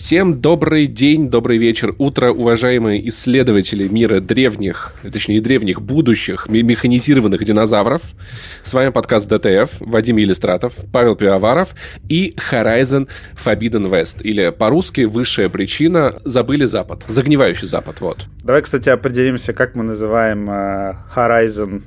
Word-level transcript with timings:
Всем 0.00 0.40
добрый 0.40 0.86
день, 0.86 1.28
добрый 1.28 1.58
вечер, 1.58 1.92
утро, 1.98 2.32
уважаемые 2.32 3.06
исследователи 3.10 3.86
мира 3.86 4.20
древних, 4.20 4.94
точнее 5.12 5.42
древних 5.42 5.82
будущих 5.82 6.48
механизированных 6.48 7.44
динозавров. 7.44 8.00
С 8.64 8.72
вами 8.72 8.88
подкаст 8.88 9.28
ДТФ, 9.28 9.70
Вадим 9.78 10.16
Елистратов, 10.16 10.72
Павел 10.90 11.16
Пивоваров 11.16 11.74
и 12.08 12.34
Horizon 12.50 13.08
Forbidden 13.36 13.90
West, 13.90 14.22
или 14.22 14.48
по-русски 14.48 15.02
«Высшая 15.02 15.50
причина. 15.50 16.20
Забыли 16.24 16.64
Запад». 16.64 17.04
Загнивающий 17.06 17.68
Запад, 17.68 18.00
вот. 18.00 18.24
Давай, 18.42 18.62
кстати, 18.62 18.88
определимся, 18.88 19.52
как 19.52 19.76
мы 19.76 19.84
называем 19.84 20.48
uh, 20.50 20.96
Horizon 21.14 21.82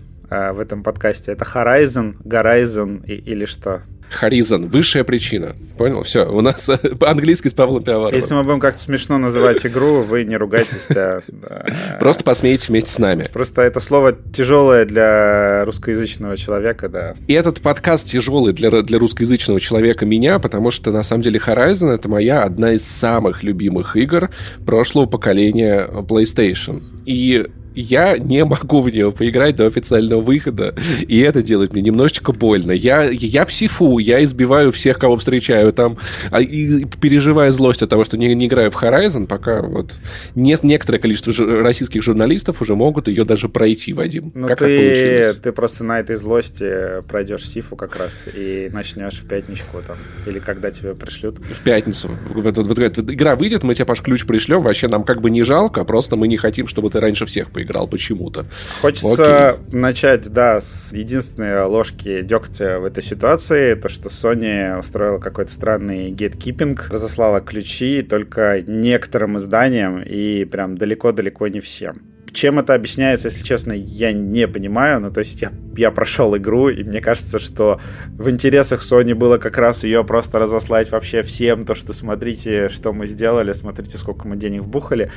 в 0.54 0.60
этом 0.60 0.84
подкасте. 0.84 1.32
Это 1.32 1.46
Horizon, 1.46 2.16
Horizon 2.24 3.06
и, 3.06 3.14
или 3.14 3.46
что? 3.46 3.84
Horizon. 4.22 4.68
Высшая 4.68 5.04
причина. 5.04 5.56
Понял? 5.78 6.04
Все. 6.04 6.26
У 6.26 6.42
нас 6.42 6.70
по-английски 7.00 7.48
с 7.48 7.54
Павлом 7.54 7.84
Пиаваровым. 7.84 8.16
Если 8.16 8.34
мы 8.34 8.44
будем 8.44 8.60
как-то 8.60 8.80
смешно 8.80 9.18
называть 9.18 9.66
игру, 9.66 10.02
вы 10.02 10.24
не 10.24 10.38
ругайтесь. 10.38 10.86
Да. 10.90 11.22
Просто 12.00 12.24
посмейтесь 12.24 12.70
вместе 12.70 12.92
с 12.92 13.00
нами. 13.00 13.30
Просто 13.34 13.62
это 13.62 13.80
слово 13.80 14.14
тяжелое 14.14 14.86
для 14.86 15.66
русскоязычного 15.66 16.38
человека, 16.38 16.90
да. 16.90 17.16
И 17.28 17.34
этот 17.34 17.62
подкаст 17.62 18.08
тяжелый 18.08 18.54
для, 18.54 18.70
для 18.82 19.00
русскоязычного 19.00 19.60
человека 19.60 20.06
меня, 20.06 20.40
потому 20.40 20.72
что, 20.72 20.92
на 20.92 21.04
самом 21.04 21.24
деле, 21.24 21.42
Horizon— 21.46 21.90
это 21.94 22.08
моя 22.10 22.44
одна 22.44 22.74
из 22.74 22.84
самых 22.84 23.44
любимых 23.44 23.96
игр 23.96 24.30
прошлого 24.66 25.06
поколения 25.06 25.88
PlayStation. 26.08 26.82
И 27.06 27.48
я 27.76 28.18
не 28.18 28.44
могу 28.46 28.82
в 28.82 28.90
нее 28.90 29.12
поиграть 29.12 29.56
до 29.56 29.68
официального 29.68 30.22
выхода, 30.22 30.76
и 31.08 31.20
это 31.20 31.42
делает 31.42 31.74
мне 31.74 31.82
немножечко 31.82 32.32
больно. 32.32 32.72
Я, 32.72 33.10
я 33.10 33.46
в 33.46 33.54
сифу, 33.54 33.98
я 33.98 34.24
избиваю 34.24 34.72
всех, 34.72 35.00
кого 35.00 35.18
встречаю 35.18 35.72
там, 35.74 35.98
а, 36.30 36.42
и 36.42 36.86
переживая 36.86 37.52
злость 37.52 37.82
от 37.82 37.90
того, 37.90 38.04
что 38.04 38.18
не, 38.18 38.34
не 38.36 38.48
играю 38.48 38.72
в 38.72 38.82
Horizon, 38.82 39.28
пока 39.28 39.62
вот 39.62 39.94
не, 40.36 40.56
некоторое 40.62 41.00
количество 41.00 41.32
жу- 41.32 41.62
российских 41.62 42.04
журналистов 42.04 42.62
уже 42.62 42.76
могут 42.76 43.08
ее 43.08 43.26
даже 43.26 43.50
пройти, 43.50 43.94
Вадим. 43.94 44.32
Ну 44.34 44.48
как 44.48 44.60
ты, 44.60 44.78
получилось? 44.78 45.38
ты 45.44 45.52
просто 45.52 45.84
на 45.84 46.00
этой 46.00 46.16
злости 46.16 47.02
пройдешь 47.08 47.48
сифу 47.48 47.76
как 47.76 47.96
раз 47.96 48.28
и 48.34 48.70
начнешь 48.72 49.20
в 49.20 49.28
пятничку 49.28 49.82
там, 49.86 49.98
или 50.26 50.40
когда 50.40 50.72
тебе 50.72 50.96
пришлют. 50.96 51.40
В 51.40 51.64
пятницу. 51.64 52.10
Вот, 52.30 52.58
вот, 52.58 52.68
вот, 52.68 52.78
вот, 52.78 53.00
игра 53.00 53.36
выйдет, 53.36 53.64
мы 53.64 53.76
тебе, 53.76 53.86
Паш, 53.86 54.02
ключ 54.02 54.26
пришлем, 54.26 54.62
вообще 54.62 54.88
нам 54.88 55.04
как 55.04 55.22
бы 55.22 55.30
не 55.30 55.44
жалко, 55.44 55.84
просто 55.84 56.16
мы 56.16 56.28
не 56.28 56.38
хотим, 56.38 56.68
чтобы 56.68 56.90
ты 56.90 57.00
раньше 57.00 57.26
всех 57.26 57.52
поиграл 57.52 57.63
поиграл 57.64 57.88
почему-то. 57.88 58.46
Хочется 58.82 59.52
Окей. 59.52 59.80
начать, 59.80 60.30
да, 60.30 60.62
с 60.62 60.92
единственной 60.92 61.66
ложки 61.66 62.22
дегтя 62.22 62.80
в 62.80 62.86
этой 62.86 63.04
ситуации, 63.04 63.76
то, 63.76 63.90
что 63.90 64.10
Sony 64.10 64.78
устроила 64.78 65.20
какой-то 65.20 65.52
странный 65.52 66.12
гейткипинг, 66.12 66.90
разослала 66.90 67.42
ключи 67.42 68.04
только 68.04 68.64
некоторым 68.66 69.38
изданиям 69.38 70.02
и 70.02 70.46
прям 70.46 70.78
далеко-далеко 70.78 71.48
не 71.48 71.60
всем. 71.60 72.13
Чем 72.34 72.60
это 72.60 72.74
объясняется, 72.74 73.28
если 73.28 73.44
честно, 73.44 73.74
я 73.74 74.12
не 74.12 74.48
понимаю. 74.48 75.00
Ну, 75.00 75.12
то 75.12 75.20
есть 75.20 75.42
я, 75.42 75.52
я 75.78 75.92
прошел 75.92 76.36
игру, 76.36 76.70
и 76.70 76.84
мне 76.84 77.00
кажется, 77.00 77.40
что 77.40 77.80
в 78.08 78.30
интересах 78.30 78.82
Sony 78.82 79.14
было 79.14 79.38
как 79.38 79.58
раз 79.58 79.84
ее 79.84 80.04
просто 80.04 80.40
разослать 80.40 80.92
вообще 80.92 81.22
всем, 81.22 81.66
то, 81.66 81.76
что 81.76 81.94
смотрите, 81.94 82.70
что 82.70 82.92
мы 82.92 83.06
сделали, 83.06 83.54
смотрите, 83.54 83.98
сколько 83.98 84.28
мы 84.28 84.36
денег 84.36 84.64
вбухали 84.64 85.12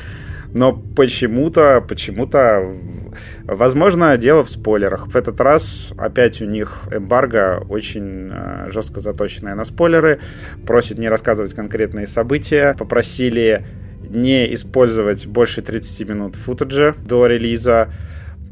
но 0.57 0.73
почему-то, 0.73 1.85
почему-то, 1.87 2.75
возможно, 3.45 4.17
дело 4.17 4.43
в 4.43 4.51
спойлерах. 4.51 5.07
В 5.09 5.17
этот 5.17 5.39
раз 5.41 5.93
опять 5.99 6.41
у 6.41 6.47
них 6.47 6.85
эмбарго 6.91 7.63
очень 7.69 8.31
э, 8.33 8.71
жестко 8.71 9.01
заточенное 9.01 9.55
на 9.55 9.67
спойлеры, 9.67 10.19
просят 10.67 10.97
не 10.99 11.11
рассказывать 11.11 11.55
конкретные 11.55 12.07
события, 12.07 12.75
попросили 12.79 13.67
не 14.09 14.53
использовать 14.55 15.27
больше 15.27 15.63
30 15.63 16.09
минут 16.09 16.37
футажа 16.37 16.95
до 17.05 17.27
релиза, 17.27 17.91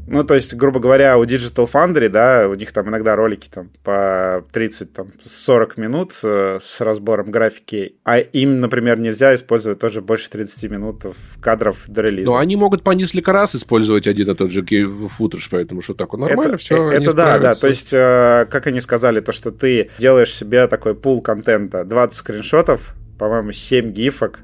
ну, 0.07 0.23
то 0.23 0.35
есть, 0.35 0.53
грубо 0.53 0.79
говоря, 0.79 1.17
у 1.17 1.23
Digital 1.23 1.69
Foundry, 1.71 2.09
да, 2.09 2.47
у 2.47 2.53
них 2.53 2.71
там 2.71 2.89
иногда 2.89 3.15
ролики 3.15 3.49
там 3.49 3.71
по 3.83 4.45
30-40 4.53 5.71
минут 5.77 6.13
э, 6.23 6.59
с 6.61 6.79
разбором 6.81 7.31
графики, 7.31 7.95
а 8.03 8.19
им, 8.19 8.59
например, 8.59 8.99
нельзя 8.99 9.33
использовать 9.33 9.79
тоже 9.79 10.01
больше 10.01 10.29
30 10.29 10.71
минут 10.71 11.05
кадров 11.41 11.85
до 11.87 12.03
релиза. 12.03 12.29
Но 12.29 12.37
они 12.37 12.55
могут 12.55 12.83
по 12.83 12.91
несколько 12.91 13.31
раз 13.31 13.55
использовать 13.55 14.05
один 14.05 14.29
и 14.29 14.35
тот 14.35 14.51
же 14.51 14.63
футаж, 15.07 15.49
поэтому 15.49 15.81
что 15.81 15.95
такое? 15.95 16.21
Нормально, 16.21 16.49
это, 16.49 16.57
все, 16.57 16.91
Это 16.91 17.13
да, 17.13 17.39
да, 17.39 17.55
то 17.55 17.67
есть, 17.67 17.91
э, 17.91 18.45
как 18.49 18.67
они 18.67 18.81
сказали, 18.81 19.21
то, 19.21 19.31
что 19.31 19.51
ты 19.51 19.89
делаешь 19.97 20.33
себе 20.33 20.67
такой 20.67 20.93
пул 20.93 21.21
контента, 21.21 21.83
20 21.83 22.15
скриншотов, 22.15 22.93
по-моему, 23.17 23.53
7 23.53 23.91
гифок, 23.91 24.41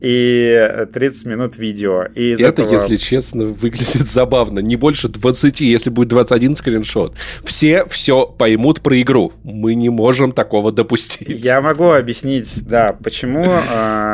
и 0.00 0.86
30 0.92 1.26
минут 1.26 1.56
видео. 1.56 2.04
И 2.14 2.30
Это, 2.30 2.62
этого... 2.62 2.72
если 2.72 2.96
честно, 2.96 3.44
выглядит 3.46 4.08
забавно. 4.08 4.58
Не 4.60 4.76
больше 4.76 5.08
20, 5.08 5.60
если 5.60 5.90
будет 5.90 6.08
21 6.08 6.56
скриншот. 6.56 7.14
Все 7.44 7.86
все 7.86 8.26
поймут 8.26 8.80
про 8.80 9.00
игру. 9.00 9.32
Мы 9.42 9.74
не 9.74 9.88
можем 9.88 10.32
такого 10.32 10.72
допустить. 10.72 11.44
Я 11.44 11.60
могу 11.60 11.90
объяснить, 11.90 12.66
да, 12.66 12.96
почему 13.02 13.44
э, 13.44 14.13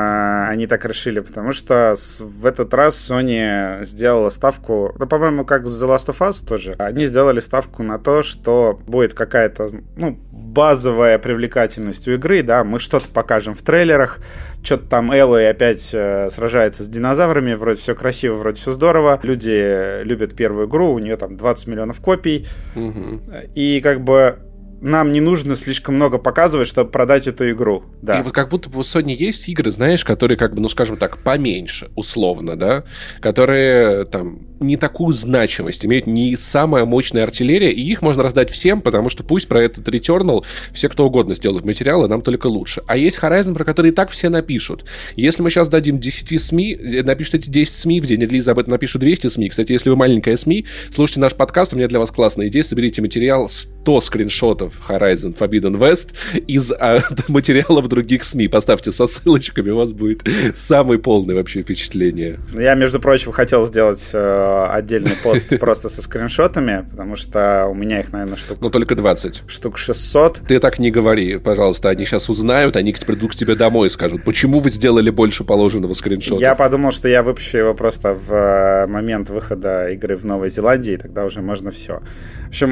они 0.50 0.66
так 0.66 0.84
решили. 0.84 1.20
Потому 1.20 1.52
что 1.52 1.94
в 2.18 2.46
этот 2.46 2.74
раз 2.74 3.10
Sony 3.10 3.84
сделала 3.84 4.30
ставку, 4.30 4.94
ну, 4.98 5.06
по-моему, 5.06 5.44
как 5.44 5.64
The 5.64 5.88
Last 5.88 6.06
of 6.06 6.18
Us 6.18 6.44
тоже. 6.46 6.74
Они 6.78 7.06
сделали 7.06 7.40
ставку 7.40 7.82
на 7.82 7.98
то, 7.98 8.22
что 8.22 8.78
будет 8.86 9.14
какая-то, 9.14 9.70
ну, 9.96 10.18
базовая 10.32 11.18
привлекательность 11.18 12.08
у 12.08 12.12
игры, 12.12 12.42
да, 12.42 12.64
мы 12.64 12.80
что-то 12.80 13.08
покажем 13.08 13.54
в 13.54 13.62
трейлерах, 13.62 14.18
что-то 14.62 14.88
там 14.88 15.12
Эллой 15.12 15.48
опять 15.48 15.90
э, 15.92 16.28
сражается 16.30 16.82
с 16.82 16.88
динозаврами, 16.88 17.54
вроде 17.54 17.80
все 17.80 17.94
красиво, 17.94 18.34
вроде 18.34 18.60
все 18.60 18.72
здорово, 18.72 19.20
люди 19.22 20.02
любят 20.02 20.34
первую 20.34 20.66
игру, 20.66 20.92
у 20.92 20.98
нее 20.98 21.16
там 21.16 21.36
20 21.36 21.68
миллионов 21.68 22.00
копий, 22.00 22.48
угу. 22.74 23.20
и 23.54 23.80
как 23.80 24.00
бы 24.00 24.38
нам 24.80 25.12
не 25.12 25.20
нужно 25.20 25.56
слишком 25.56 25.94
много 25.96 26.18
показывать, 26.18 26.68
чтобы 26.68 26.90
продать 26.90 27.26
эту 27.26 27.50
игру. 27.50 27.84
Да. 28.02 28.20
И 28.20 28.22
вот 28.22 28.32
как 28.32 28.48
будто 28.48 28.70
бы 28.70 28.78
у 28.78 28.82
Sony 28.82 29.14
есть 29.14 29.48
игры, 29.48 29.70
знаешь, 29.70 30.04
которые 30.04 30.38
как 30.38 30.54
бы, 30.54 30.60
ну 30.60 30.68
скажем 30.68 30.96
так, 30.96 31.22
поменьше, 31.22 31.90
условно, 31.96 32.56
да, 32.56 32.84
которые 33.20 34.04
там 34.06 34.40
не 34.60 34.76
такую 34.76 35.14
значимость, 35.14 35.86
имеют 35.86 36.06
не 36.06 36.36
самая 36.36 36.84
мощная 36.84 37.22
артиллерия, 37.22 37.72
и 37.72 37.80
их 37.80 38.02
можно 38.02 38.22
раздать 38.22 38.50
всем, 38.50 38.82
потому 38.82 39.08
что 39.08 39.24
пусть 39.24 39.48
про 39.48 39.62
этот 39.62 39.88
Returnal 39.88 40.44
все 40.72 40.88
кто 40.88 41.06
угодно 41.06 41.34
сделают 41.34 41.64
материалы, 41.64 42.08
нам 42.08 42.20
только 42.20 42.46
лучше. 42.46 42.82
А 42.86 42.96
есть 42.96 43.18
Horizon, 43.18 43.54
про 43.54 43.64
который 43.64 43.90
и 43.90 43.94
так 43.94 44.10
все 44.10 44.28
напишут. 44.28 44.84
Если 45.16 45.42
мы 45.42 45.50
сейчас 45.50 45.68
дадим 45.68 45.98
10 45.98 46.40
СМИ, 46.40 46.74
э, 46.74 47.02
напишут 47.02 47.36
эти 47.36 47.50
10 47.50 47.74
СМИ 47.74 48.00
в 48.00 48.06
день 48.06 48.20
релиза, 48.20 48.52
об 48.52 48.58
этом 48.58 48.72
напишут 48.72 49.00
200 49.00 49.28
СМИ. 49.28 49.48
Кстати, 49.48 49.72
если 49.72 49.90
вы 49.90 49.96
маленькая 49.96 50.36
СМИ, 50.36 50.66
слушайте 50.90 51.20
наш 51.20 51.34
подкаст, 51.34 51.72
у 51.72 51.76
меня 51.76 51.88
для 51.88 51.98
вас 51.98 52.10
классная 52.10 52.48
идея, 52.48 52.62
соберите 52.62 53.00
материал 53.00 53.48
100 53.82 54.00
скриншотов 54.02 54.74
Horizon 54.88 55.36
Forbidden 55.36 55.78
West 55.78 56.10
из 56.46 56.70
а, 56.70 57.00
материалов 57.28 57.88
других 57.88 58.24
СМИ. 58.24 58.48
Поставьте 58.48 58.92
со 58.92 59.06
ссылочками, 59.06 59.70
у 59.70 59.76
вас 59.76 59.92
будет 59.92 60.22
самый 60.54 60.98
полный 60.98 61.34
вообще 61.34 61.62
впечатление. 61.62 62.38
Я, 62.52 62.74
между 62.74 63.00
прочим, 63.00 63.32
хотел 63.32 63.66
сделать 63.66 64.10
э, 64.12 64.66
отдельный 64.70 65.16
пост 65.22 65.48
просто 65.60 65.88
со 65.88 66.02
скриншотами, 66.02 66.86
потому 66.90 67.16
что 67.16 67.66
у 67.70 67.74
меня 67.74 68.00
их, 68.00 68.12
наверное, 68.12 68.36
штук... 68.36 68.58
Ну, 68.60 68.70
только 68.70 68.94
20. 68.94 69.42
Штук 69.46 69.78
600. 69.78 70.42
Ты 70.46 70.58
так 70.58 70.78
не 70.78 70.90
говори, 70.90 71.38
пожалуйста. 71.38 71.88
Они 71.88 72.04
сейчас 72.04 72.28
узнают, 72.28 72.76
они 72.76 72.94
придут 73.06 73.32
к 73.32 73.34
тебе 73.34 73.54
домой 73.54 73.86
и 73.86 73.90
скажут, 73.90 74.24
почему 74.24 74.58
вы 74.58 74.70
сделали 74.70 75.10
больше 75.10 75.44
положенного 75.44 75.94
скриншота. 75.94 76.40
Я 76.40 76.54
подумал, 76.54 76.92
что 76.92 77.08
я 77.08 77.22
выпущу 77.22 77.58
его 77.58 77.74
просто 77.74 78.14
в 78.14 78.32
э, 78.32 78.86
момент 78.86 79.30
выхода 79.30 79.88
игры 79.88 80.16
в 80.16 80.24
Новой 80.24 80.50
Зеландии, 80.50 80.92
и 80.92 80.96
тогда 80.96 81.24
уже 81.24 81.40
можно 81.40 81.70
все. 81.70 82.02
В 82.44 82.48
общем, 82.50 82.70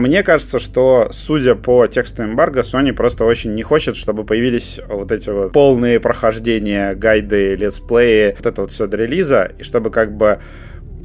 мне 0.00 0.22
кажется, 0.24 0.41
что, 0.58 1.08
судя 1.12 1.54
по 1.54 1.86
тексту 1.86 2.24
эмбарго, 2.24 2.60
Sony 2.60 2.92
просто 2.92 3.24
очень 3.24 3.54
не 3.54 3.62
хочет, 3.62 3.96
чтобы 3.96 4.24
появились 4.24 4.80
вот 4.88 5.12
эти 5.12 5.30
вот 5.30 5.52
полные 5.52 6.00
прохождения, 6.00 6.94
гайды, 6.94 7.56
летсплеи, 7.56 8.34
вот 8.36 8.46
это 8.46 8.62
вот 8.62 8.70
все 8.70 8.86
до 8.86 8.96
релиза, 8.96 9.52
и 9.58 9.62
чтобы 9.62 9.90
как 9.90 10.16
бы 10.16 10.40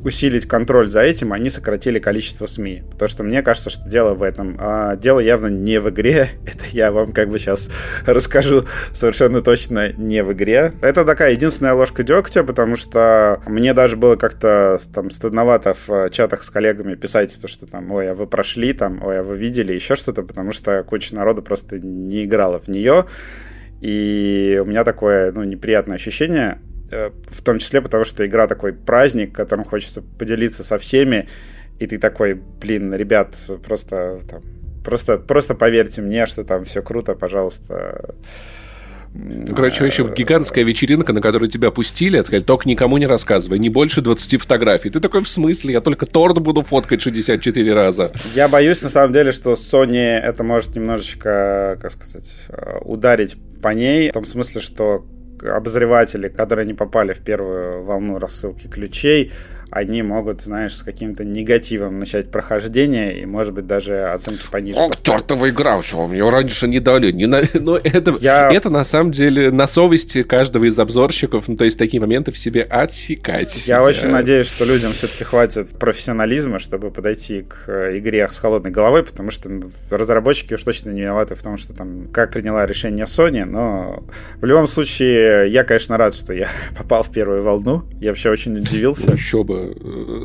усилить 0.07 0.47
контроль 0.47 0.87
за 0.87 1.01
этим, 1.01 1.33
они 1.33 1.49
сократили 1.49 1.99
количество 1.99 2.45
СМИ. 2.45 2.83
Потому 2.91 3.09
что 3.09 3.23
мне 3.23 3.43
кажется, 3.43 3.69
что 3.69 3.87
дело 3.89 4.13
в 4.13 4.23
этом. 4.23 4.55
А 4.57 4.95
дело 4.95 5.19
явно 5.19 5.47
не 5.47 5.79
в 5.79 5.89
игре. 5.89 6.29
Это 6.45 6.65
я 6.71 6.91
вам 6.91 7.11
как 7.11 7.29
бы 7.29 7.37
сейчас 7.37 7.69
расскажу 8.05 8.63
совершенно 8.93 9.41
точно 9.41 9.91
не 9.91 10.23
в 10.23 10.31
игре. 10.31 10.71
Это 10.81 11.03
такая 11.03 11.33
единственная 11.33 11.73
ложка 11.73 12.03
дегтя, 12.03 12.43
потому 12.43 12.77
что 12.77 13.41
мне 13.45 13.73
даже 13.73 13.97
было 13.97 14.15
как-то 14.15 14.79
там 14.93 15.11
стыдновато 15.11 15.75
в 15.85 16.09
чатах 16.09 16.43
с 16.43 16.49
коллегами 16.49 16.95
писать 16.95 17.37
то, 17.39 17.47
что 17.49 17.67
там, 17.67 17.91
ой, 17.91 18.09
а 18.09 18.15
вы 18.15 18.27
прошли, 18.27 18.71
там, 18.71 19.03
ой, 19.03 19.19
а 19.19 19.23
вы 19.23 19.37
видели 19.37 19.73
еще 19.73 19.95
что-то, 19.95 20.23
потому 20.23 20.53
что 20.53 20.83
куча 20.83 21.13
народа 21.15 21.41
просто 21.41 21.79
не 21.79 22.23
играла 22.23 22.59
в 22.59 22.69
нее. 22.69 23.05
И 23.81 24.59
у 24.63 24.65
меня 24.65 24.83
такое, 24.83 25.31
ну, 25.33 25.43
неприятное 25.43 25.95
ощущение, 25.97 26.59
Э, 26.59 26.76
в 26.89 27.41
том 27.43 27.59
числе 27.59 27.81
потому, 27.81 28.03
что 28.03 28.25
игра 28.25 28.47
такой 28.47 28.73
праздник, 28.73 29.33
которым 29.33 29.65
хочется 29.65 30.01
поделиться 30.01 30.63
со 30.63 30.77
всеми, 30.77 31.27
и 31.79 31.85
ты 31.85 31.97
такой, 31.97 32.33
блин, 32.33 32.93
ребят, 32.93 33.35
просто 33.65 34.21
там, 34.29 34.41
просто, 34.83 35.17
просто 35.17 35.53
поверьте 35.53 36.01
мне, 36.01 36.25
что 36.25 36.43
там 36.43 36.63
все 36.63 36.81
круто, 36.81 37.13
пожалуйста, 37.13 38.15
Ну, 39.13 39.55
короче, 39.55 39.83
вообще 39.83 40.03
гигантская 40.15 40.63
вечеринка, 40.63 41.11
на 41.11 41.21
которую 41.21 41.49
тебя 41.49 41.71
пустили, 41.71 42.21
сказали, 42.21 42.43
только 42.43 42.69
никому 42.69 42.97
не 42.97 43.07
рассказывай, 43.07 43.57
не 43.57 43.69
больше 43.69 44.01
20 44.01 44.41
фотографий. 44.41 44.89
Ты 44.89 44.99
такой, 44.99 45.23
в 45.23 45.27
смысле? 45.27 45.73
Я 45.73 45.81
только 45.81 46.05
торт 46.05 46.39
буду 46.39 46.61
фоткать 46.61 47.01
64 47.01 47.73
раза. 47.73 48.11
Я 48.35 48.47
боюсь, 48.47 48.81
на 48.81 48.89
самом 48.89 49.13
деле, 49.13 49.31
что 49.31 49.53
Sony 49.53 50.19
это 50.19 50.43
может 50.43 50.75
немножечко, 50.75 51.77
как 51.81 51.91
сказать, 51.91 52.31
э, 52.49 52.77
ударить 52.81 53.37
по 53.61 53.69
ней, 53.69 54.09
в 54.09 54.13
том 54.13 54.25
смысле, 54.25 54.61
что 54.61 55.05
обозреватели, 55.43 56.29
которые 56.29 56.65
не 56.65 56.73
попали 56.73 57.13
в 57.13 57.19
первую 57.19 57.83
волну 57.83 58.19
рассылки 58.19 58.67
ключей, 58.67 59.31
они 59.69 60.01
могут, 60.01 60.41
знаешь, 60.41 60.75
с 60.75 60.83
каким-то 60.83 61.25
негативом 61.25 61.99
начать 61.99 62.31
прохождение 62.31 63.19
и, 63.19 63.25
может 63.25 63.53
быть, 63.53 63.67
даже 63.67 64.05
оценки 64.05 64.43
пониже. 64.49 64.79
О, 64.79 64.89
чертова 65.01 65.49
игра, 65.49 65.81
что 65.81 66.07
мне 66.07 66.27
раньше 66.27 66.67
не 66.67 66.79
дали. 66.79 67.11
Не 67.11 67.25
на... 67.25 67.41
Но 67.53 67.77
это, 67.77 68.15
Я... 68.19 68.51
это, 68.51 68.69
на 68.69 68.83
самом 68.83 69.11
деле, 69.11 69.51
на 69.51 69.67
совести 69.67 70.23
каждого 70.23 70.65
из 70.65 70.79
обзорщиков, 70.79 71.47
ну, 71.47 71.57
то 71.57 71.65
есть 71.65 71.77
такие 71.77 71.99
моменты 71.99 72.31
в 72.31 72.37
себе 72.37 72.61
отсекать. 72.61 73.67
Я 73.67 73.83
очень 73.83 74.09
надеюсь, 74.09 74.47
что 74.47 74.65
людям 74.65 74.93
все-таки 74.93 75.23
хватит 75.23 75.77
профессионализма, 75.77 76.59
чтобы 76.59 76.91
подойти 76.91 77.43
к 77.43 77.65
э, 77.67 77.97
игре 77.97 78.27
с 78.31 78.37
холодной 78.37 78.71
головой, 78.71 79.03
потому 79.03 79.31
что 79.31 79.49
разработчики 79.89 80.53
уж 80.53 80.63
точно 80.63 80.91
не 80.91 81.01
виноваты 81.01 81.35
в 81.35 81.43
том, 81.43 81.57
что 81.57 81.73
там, 81.73 82.07
как 82.11 82.31
приняла 82.31 82.65
решение 82.65 83.05
Sony, 83.05 83.43
но 83.43 84.05
в 84.39 84.45
любом 84.45 84.67
случае, 84.67 85.51
я, 85.51 85.63
конечно, 85.63 85.97
рад, 85.97 86.15
что 86.15 86.33
я 86.33 86.47
попал 86.77 87.03
в 87.03 87.11
первую 87.11 87.43
волну. 87.43 87.83
Я 87.99 88.09
вообще 88.09 88.29
очень 88.29 88.57
удивился. 88.57 89.11
Еще 89.11 89.43
бы 89.43 89.56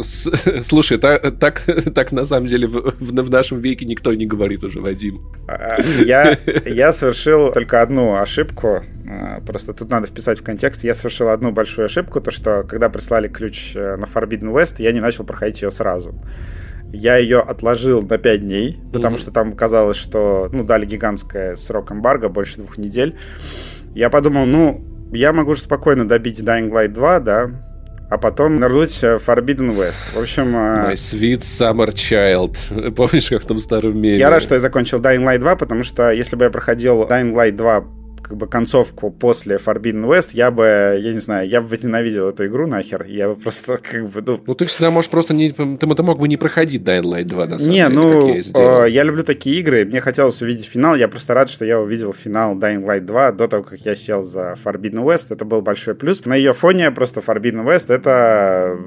Слушай, 0.63 0.99
так, 0.99 1.39
так, 1.39 1.63
так 1.95 2.13
на 2.13 2.25
самом 2.25 2.47
деле 2.47 2.67
в, 2.67 2.95
в 2.99 3.31
нашем 3.31 3.61
веке 3.61 3.85
никто 3.85 4.13
не 4.15 4.27
говорит 4.27 4.65
уже, 4.65 4.81
Вадим. 4.81 5.21
А, 5.49 5.81
я, 6.05 6.39
я 6.65 6.93
совершил 6.93 7.53
только 7.53 7.83
одну 7.83 8.17
ошибку. 8.17 8.83
А, 9.09 9.41
просто 9.41 9.73
тут 9.73 9.91
надо 9.91 10.07
вписать 10.07 10.41
в 10.41 10.45
контекст. 10.45 10.85
Я 10.85 10.95
совершил 10.95 11.29
одну 11.29 11.53
большую 11.53 11.87
ошибку, 11.87 12.21
то 12.21 12.31
что 12.31 12.63
когда 12.63 12.89
прислали 12.89 13.29
ключ 13.29 13.73
э, 13.75 13.97
на 13.97 14.05
Forbidden 14.05 14.53
West, 14.53 14.77
я 14.79 14.93
не 14.93 15.01
начал 15.01 15.25
проходить 15.25 15.63
ее 15.63 15.71
сразу. 15.71 16.15
Я 16.93 17.17
ее 17.17 17.41
отложил 17.41 18.03
на 18.03 18.19
5 18.19 18.41
дней, 18.41 18.79
потому 18.93 19.17
mm-hmm. 19.17 19.21
что 19.21 19.31
там 19.31 19.57
казалось, 19.57 19.97
что 19.97 20.51
ну, 20.53 20.63
дали 20.63 20.85
гигантское 20.85 21.57
срок 21.57 21.91
эмбарго, 21.91 22.29
больше 22.29 22.57
двух 22.57 22.77
недель. 22.77 23.17
Я 23.95 24.11
подумал, 24.11 24.47
ну, 24.47 24.85
я 25.13 25.33
могу 25.33 25.55
же 25.55 25.63
спокойно 25.63 26.07
добить 26.07 26.41
Dying 26.41 26.71
Light 26.71 26.89
2, 26.89 27.21
да, 27.21 27.51
а 28.13 28.19
потом 28.19 28.57
нырнуть 28.57 28.93
в 29.01 29.05
Forbidden 29.27 29.75
West. 29.75 29.95
В 30.15 30.21
общем... 30.21 30.55
Э, 30.55 30.91
My 30.91 30.93
sweet 30.93 31.41
summer 31.41 31.89
child. 31.95 32.95
Помнишь, 32.95 33.31
как 33.31 33.43
в 33.43 33.47
том 33.47 33.59
старом 33.59 33.99
меме? 33.99 34.19
Я 34.19 34.29
рад, 34.29 34.43
что 34.43 34.55
я 34.55 34.61
закончил 34.61 34.99
Dying 35.01 35.25
Light 35.25 35.39
2, 35.39 35.57
потому 35.57 35.83
что 35.83 36.11
если 36.11 36.37
бы 36.37 36.45
я 36.45 36.51
проходил 36.51 37.05
Dying 37.05 37.33
Light 37.33 37.53
2 37.53 38.02
как 38.23 38.37
бы 38.37 38.47
концовку 38.47 39.11
после 39.11 39.57
Forbidden 39.57 40.07
West, 40.07 40.31
я 40.33 40.51
бы, 40.51 40.99
я 41.01 41.13
не 41.13 41.19
знаю, 41.19 41.49
я 41.49 41.61
бы 41.61 41.69
возненавидел 41.69 42.29
эту 42.29 42.47
игру 42.47 42.67
нахер. 42.67 43.05
Я 43.05 43.29
бы 43.29 43.37
просто 43.37 43.79
как 43.79 44.09
бы... 44.09 44.23
Ну, 44.25 44.41
ну 44.47 44.55
ты 44.55 44.65
всегда 44.65 44.91
можешь 44.91 45.11
просто 45.11 45.35
не... 45.35 45.51
Ты, 45.51 45.77
ты 45.77 46.03
мог 46.03 46.19
бы 46.19 46.29
не 46.29 46.37
проходить 46.37 46.83
Dying 46.83 47.03
Light 47.03 47.25
2, 47.25 47.47
на 47.47 47.59
самом 47.59 47.73
не, 47.73 47.79
деле, 47.79 47.95
ну, 47.95 48.29
я, 48.29 48.87
э, 48.87 48.91
я 48.91 49.03
люблю 49.03 49.23
такие 49.23 49.61
игры. 49.61 49.85
Мне 49.85 50.01
хотелось 50.01 50.41
увидеть 50.43 50.67
финал. 50.67 50.97
Я 50.97 51.09
просто 51.09 51.35
рад, 51.35 51.51
что 51.51 51.65
я 51.65 51.81
увидел 51.81 52.13
финал 52.13 52.57
Dying 52.57 52.85
Light 52.85 53.01
2 53.01 53.33
до 53.33 53.49
того, 53.49 53.63
как 53.63 53.81
я 53.81 53.95
сел 53.95 54.23
за 54.23 54.57
Forbidden 54.65 55.05
West. 55.05 55.27
Это 55.31 55.45
был 55.45 55.63
большой 55.63 55.95
плюс. 55.95 56.25
На 56.25 56.37
ее 56.37 56.53
фоне 56.53 56.91
просто 56.91 57.21
Forbidden 57.21 57.65
West 57.65 57.93
это 57.93 58.79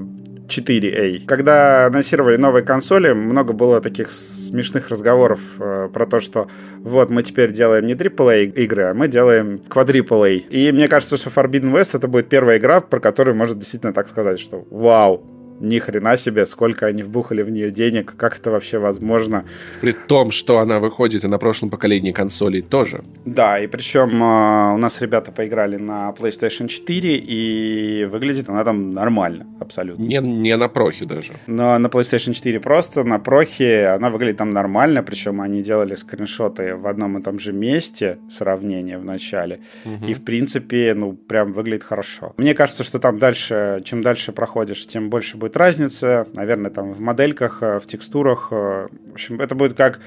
4A. 0.47 1.25
Когда 1.25 1.87
анонсировали 1.87 2.37
новые 2.37 2.63
консоли, 2.63 3.13
много 3.13 3.53
было 3.53 3.81
таких 3.81 4.11
смешных 4.11 4.89
разговоров 4.89 5.39
э, 5.59 5.89
про 5.91 6.05
то, 6.05 6.19
что 6.19 6.47
вот 6.79 7.09
мы 7.09 7.23
теперь 7.23 7.51
делаем 7.51 7.85
не 7.85 7.93
AAA 7.93 8.53
игры, 8.53 8.83
а 8.83 8.93
мы 8.93 9.07
делаем 9.07 9.61
quadruple 9.69 10.37
И 10.37 10.71
мне 10.71 10.87
кажется, 10.87 11.17
что 11.17 11.29
Forbidden 11.29 11.73
West 11.73 11.95
это 11.97 12.07
будет 12.07 12.29
первая 12.29 12.57
игра, 12.57 12.81
про 12.81 12.99
которую 12.99 13.35
можно 13.35 13.55
действительно 13.55 13.93
так 13.93 14.07
сказать, 14.07 14.39
что 14.39 14.65
вау, 14.69 15.34
ни 15.59 15.79
хрена 15.79 16.17
себе, 16.17 16.45
сколько 16.45 16.85
они 16.85 17.03
вбухали 17.03 17.41
в 17.41 17.49
нее 17.49 17.71
денег, 17.71 18.15
как 18.15 18.37
это 18.37 18.51
вообще 18.51 18.77
возможно. 18.77 19.45
При 19.81 19.93
том, 19.93 20.31
что 20.31 20.59
она 20.59 20.79
выходит 20.79 21.23
и 21.23 21.27
на 21.27 21.37
прошлом 21.37 21.69
поколении 21.69 22.11
консолей 22.11 22.61
тоже. 22.61 23.01
Да, 23.25 23.59
и 23.59 23.67
причем 23.67 24.21
э, 24.21 24.73
у 24.73 24.77
нас 24.77 25.01
ребята 25.01 25.31
поиграли 25.31 25.77
на 25.77 26.13
PlayStation 26.17 26.67
4, 26.67 27.17
и 27.17 28.05
выглядит 28.05 28.49
она 28.49 28.63
там 28.63 28.91
нормально, 28.91 29.47
абсолютно. 29.59 30.03
Не, 30.03 30.19
не 30.19 30.55
на 30.57 30.67
прохе 30.67 31.05
даже. 31.05 31.33
Но 31.47 31.77
на 31.77 31.87
PlayStation 31.87 32.33
4 32.33 32.59
просто, 32.59 33.03
на 33.03 33.19
прохе 33.19 33.87
она 33.87 34.09
выглядит 34.09 34.37
там 34.37 34.49
нормально, 34.49 35.03
причем 35.03 35.41
они 35.41 35.63
делали 35.63 35.95
скриншоты 35.95 36.75
в 36.75 36.87
одном 36.87 37.17
и 37.17 37.21
том 37.21 37.39
же 37.39 37.53
месте, 37.53 38.17
сравнение 38.29 38.97
в 38.97 39.05
начале, 39.05 39.59
угу. 39.85 40.05
и 40.05 40.13
в 40.13 40.23
принципе, 40.23 40.93
ну, 40.95 41.13
прям 41.13 41.53
выглядит 41.53 41.83
хорошо. 41.83 42.33
Мне 42.37 42.53
кажется, 42.53 42.83
что 42.83 42.99
там 42.99 43.17
дальше, 43.17 43.81
чем 43.85 44.01
дальше 44.01 44.31
проходишь, 44.31 44.85
тем 44.87 45.09
больше 45.09 45.37
будет 45.37 45.44
будет 45.45 45.57
разница, 45.57 46.27
наверное, 46.33 46.71
там 46.71 46.91
в 46.91 46.99
модельках, 46.99 47.61
э, 47.61 47.79
в 47.79 47.85
текстурах. 47.85 48.47
Э, 48.51 48.87
в 49.11 49.13
общем, 49.13 49.39
это 49.39 49.53
будет 49.53 49.77
как 49.77 49.99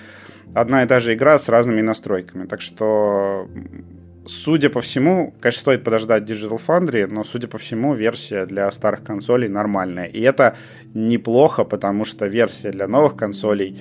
одна 0.55 0.83
и 0.83 0.87
та 0.87 0.99
же 0.99 1.15
игра 1.15 1.39
с 1.39 1.49
разными 1.49 1.81
настройками. 1.81 2.47
Так 2.47 2.61
что, 2.61 3.49
судя 4.27 4.69
по 4.69 4.81
всему, 4.81 5.33
конечно, 5.41 5.61
стоит 5.61 5.85
подождать 5.85 6.25
Digital 6.25 6.61
Foundry, 6.67 7.07
но, 7.07 7.23
судя 7.23 7.47
по 7.47 7.57
всему, 7.57 7.95
версия 7.95 8.47
для 8.47 8.69
старых 8.73 9.05
консолей 9.05 9.49
нормальная. 9.49 10.07
И 10.07 10.21
это 10.23 10.57
неплохо, 10.95 11.65
потому 11.65 12.05
что 12.05 12.27
версия 12.27 12.73
для 12.73 12.89
новых 12.89 13.15
консолей 13.15 13.79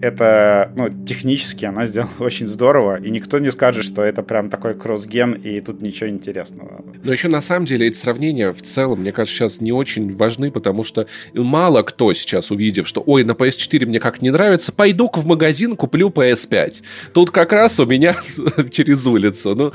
это, 0.00 0.72
ну, 0.76 0.88
технически 1.04 1.64
она 1.64 1.86
сделана 1.86 2.10
очень 2.20 2.48
здорово, 2.48 3.00
и 3.00 3.10
никто 3.10 3.38
не 3.38 3.50
скажет, 3.50 3.84
что 3.84 4.02
это 4.02 4.22
прям 4.22 4.48
такой 4.48 4.74
кросс-ген, 4.74 5.32
и 5.32 5.60
тут 5.60 5.82
ничего 5.82 6.08
интересного. 6.08 6.84
Но 7.02 7.12
еще 7.12 7.28
на 7.28 7.40
самом 7.40 7.66
деле 7.66 7.86
эти 7.88 7.96
сравнения 7.96 8.52
в 8.52 8.62
целом, 8.62 9.00
мне 9.00 9.12
кажется, 9.12 9.36
сейчас 9.36 9.60
не 9.60 9.72
очень 9.72 10.14
важны, 10.14 10.50
потому 10.50 10.84
что 10.84 11.06
мало 11.34 11.82
кто 11.82 12.12
сейчас, 12.12 12.50
увидев, 12.50 12.88
что, 12.88 13.02
ой, 13.04 13.24
на 13.24 13.32
PS4 13.32 13.86
мне 13.86 14.00
как 14.00 14.22
не 14.22 14.30
нравится, 14.30 14.72
пойду-ка 14.72 15.18
в 15.18 15.26
магазин, 15.26 15.76
куплю 15.76 16.08
PS5. 16.08 16.82
Тут 17.12 17.30
как 17.30 17.52
раз 17.52 17.78
у 17.80 17.86
меня 17.86 18.16
через 18.70 19.06
улицу. 19.06 19.54
Ну, 19.54 19.72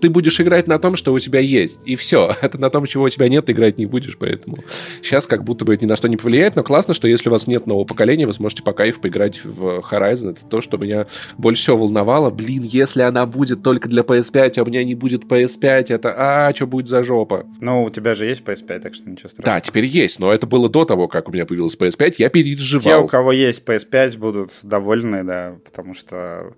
ты 0.00 0.10
будешь 0.10 0.40
играть 0.40 0.66
на 0.66 0.78
том, 0.78 0.96
что 0.96 1.12
у 1.12 1.18
тебя 1.18 1.40
есть, 1.40 1.80
и 1.84 1.94
все. 1.94 2.34
Это 2.42 2.58
на 2.58 2.70
том, 2.70 2.86
чего 2.86 3.04
у 3.04 3.08
тебя 3.08 3.28
нет, 3.28 3.48
играть 3.48 3.78
не 3.78 3.86
будешь, 3.86 4.16
поэтому 4.18 4.58
сейчас 5.02 5.26
как 5.26 5.44
будто 5.44 5.64
бы 5.64 5.74
это 5.74 5.84
ни 5.84 5.88
на 5.88 5.96
что 5.96 6.08
не 6.08 6.16
повлияет, 6.16 6.56
но 6.56 6.62
классно, 6.62 6.94
что 6.94 7.06
если 7.08 7.28
у 7.28 7.32
вас 7.32 7.46
нет 7.46 7.66
нового 7.66 7.84
поколения, 7.84 8.26
вы 8.26 8.32
сможете 8.32 8.62
по 8.62 8.72
кайфу 8.72 9.00
поиграть 9.00 9.19
играть 9.20 9.44
в 9.44 9.80
Horizon, 9.90 10.30
это 10.30 10.44
то, 10.46 10.60
что 10.60 10.76
меня 10.78 11.06
больше 11.36 11.62
всего 11.62 11.78
волновало. 11.78 12.30
Блин, 12.30 12.62
если 12.62 13.02
она 13.02 13.26
будет 13.26 13.62
только 13.62 13.88
для 13.88 14.02
PS5, 14.02 14.58
а 14.58 14.62
у 14.62 14.66
меня 14.66 14.84
не 14.84 14.94
будет 14.94 15.24
PS5, 15.24 15.94
это 15.94 16.14
а, 16.16 16.52
что 16.54 16.66
будет 16.66 16.88
за 16.88 17.02
жопа? 17.02 17.46
Ну, 17.60 17.84
у 17.84 17.90
тебя 17.90 18.14
же 18.14 18.26
есть 18.26 18.42
PS5, 18.42 18.80
так 18.80 18.94
что 18.94 19.10
ничего 19.10 19.28
страшного. 19.28 19.56
Да, 19.56 19.60
теперь 19.60 19.84
есть, 19.84 20.18
но 20.18 20.32
это 20.32 20.46
было 20.46 20.68
до 20.68 20.84
того, 20.84 21.08
как 21.08 21.28
у 21.28 21.32
меня 21.32 21.46
появилась 21.46 21.76
PS5, 21.76 22.14
я 22.18 22.30
переживал. 22.30 22.82
Те, 23.00 23.04
у 23.04 23.08
кого 23.08 23.32
есть 23.32 23.64
PS5, 23.64 24.18
будут 24.18 24.50
довольны, 24.62 25.22
да, 25.24 25.56
потому 25.64 25.94
что 25.94 26.54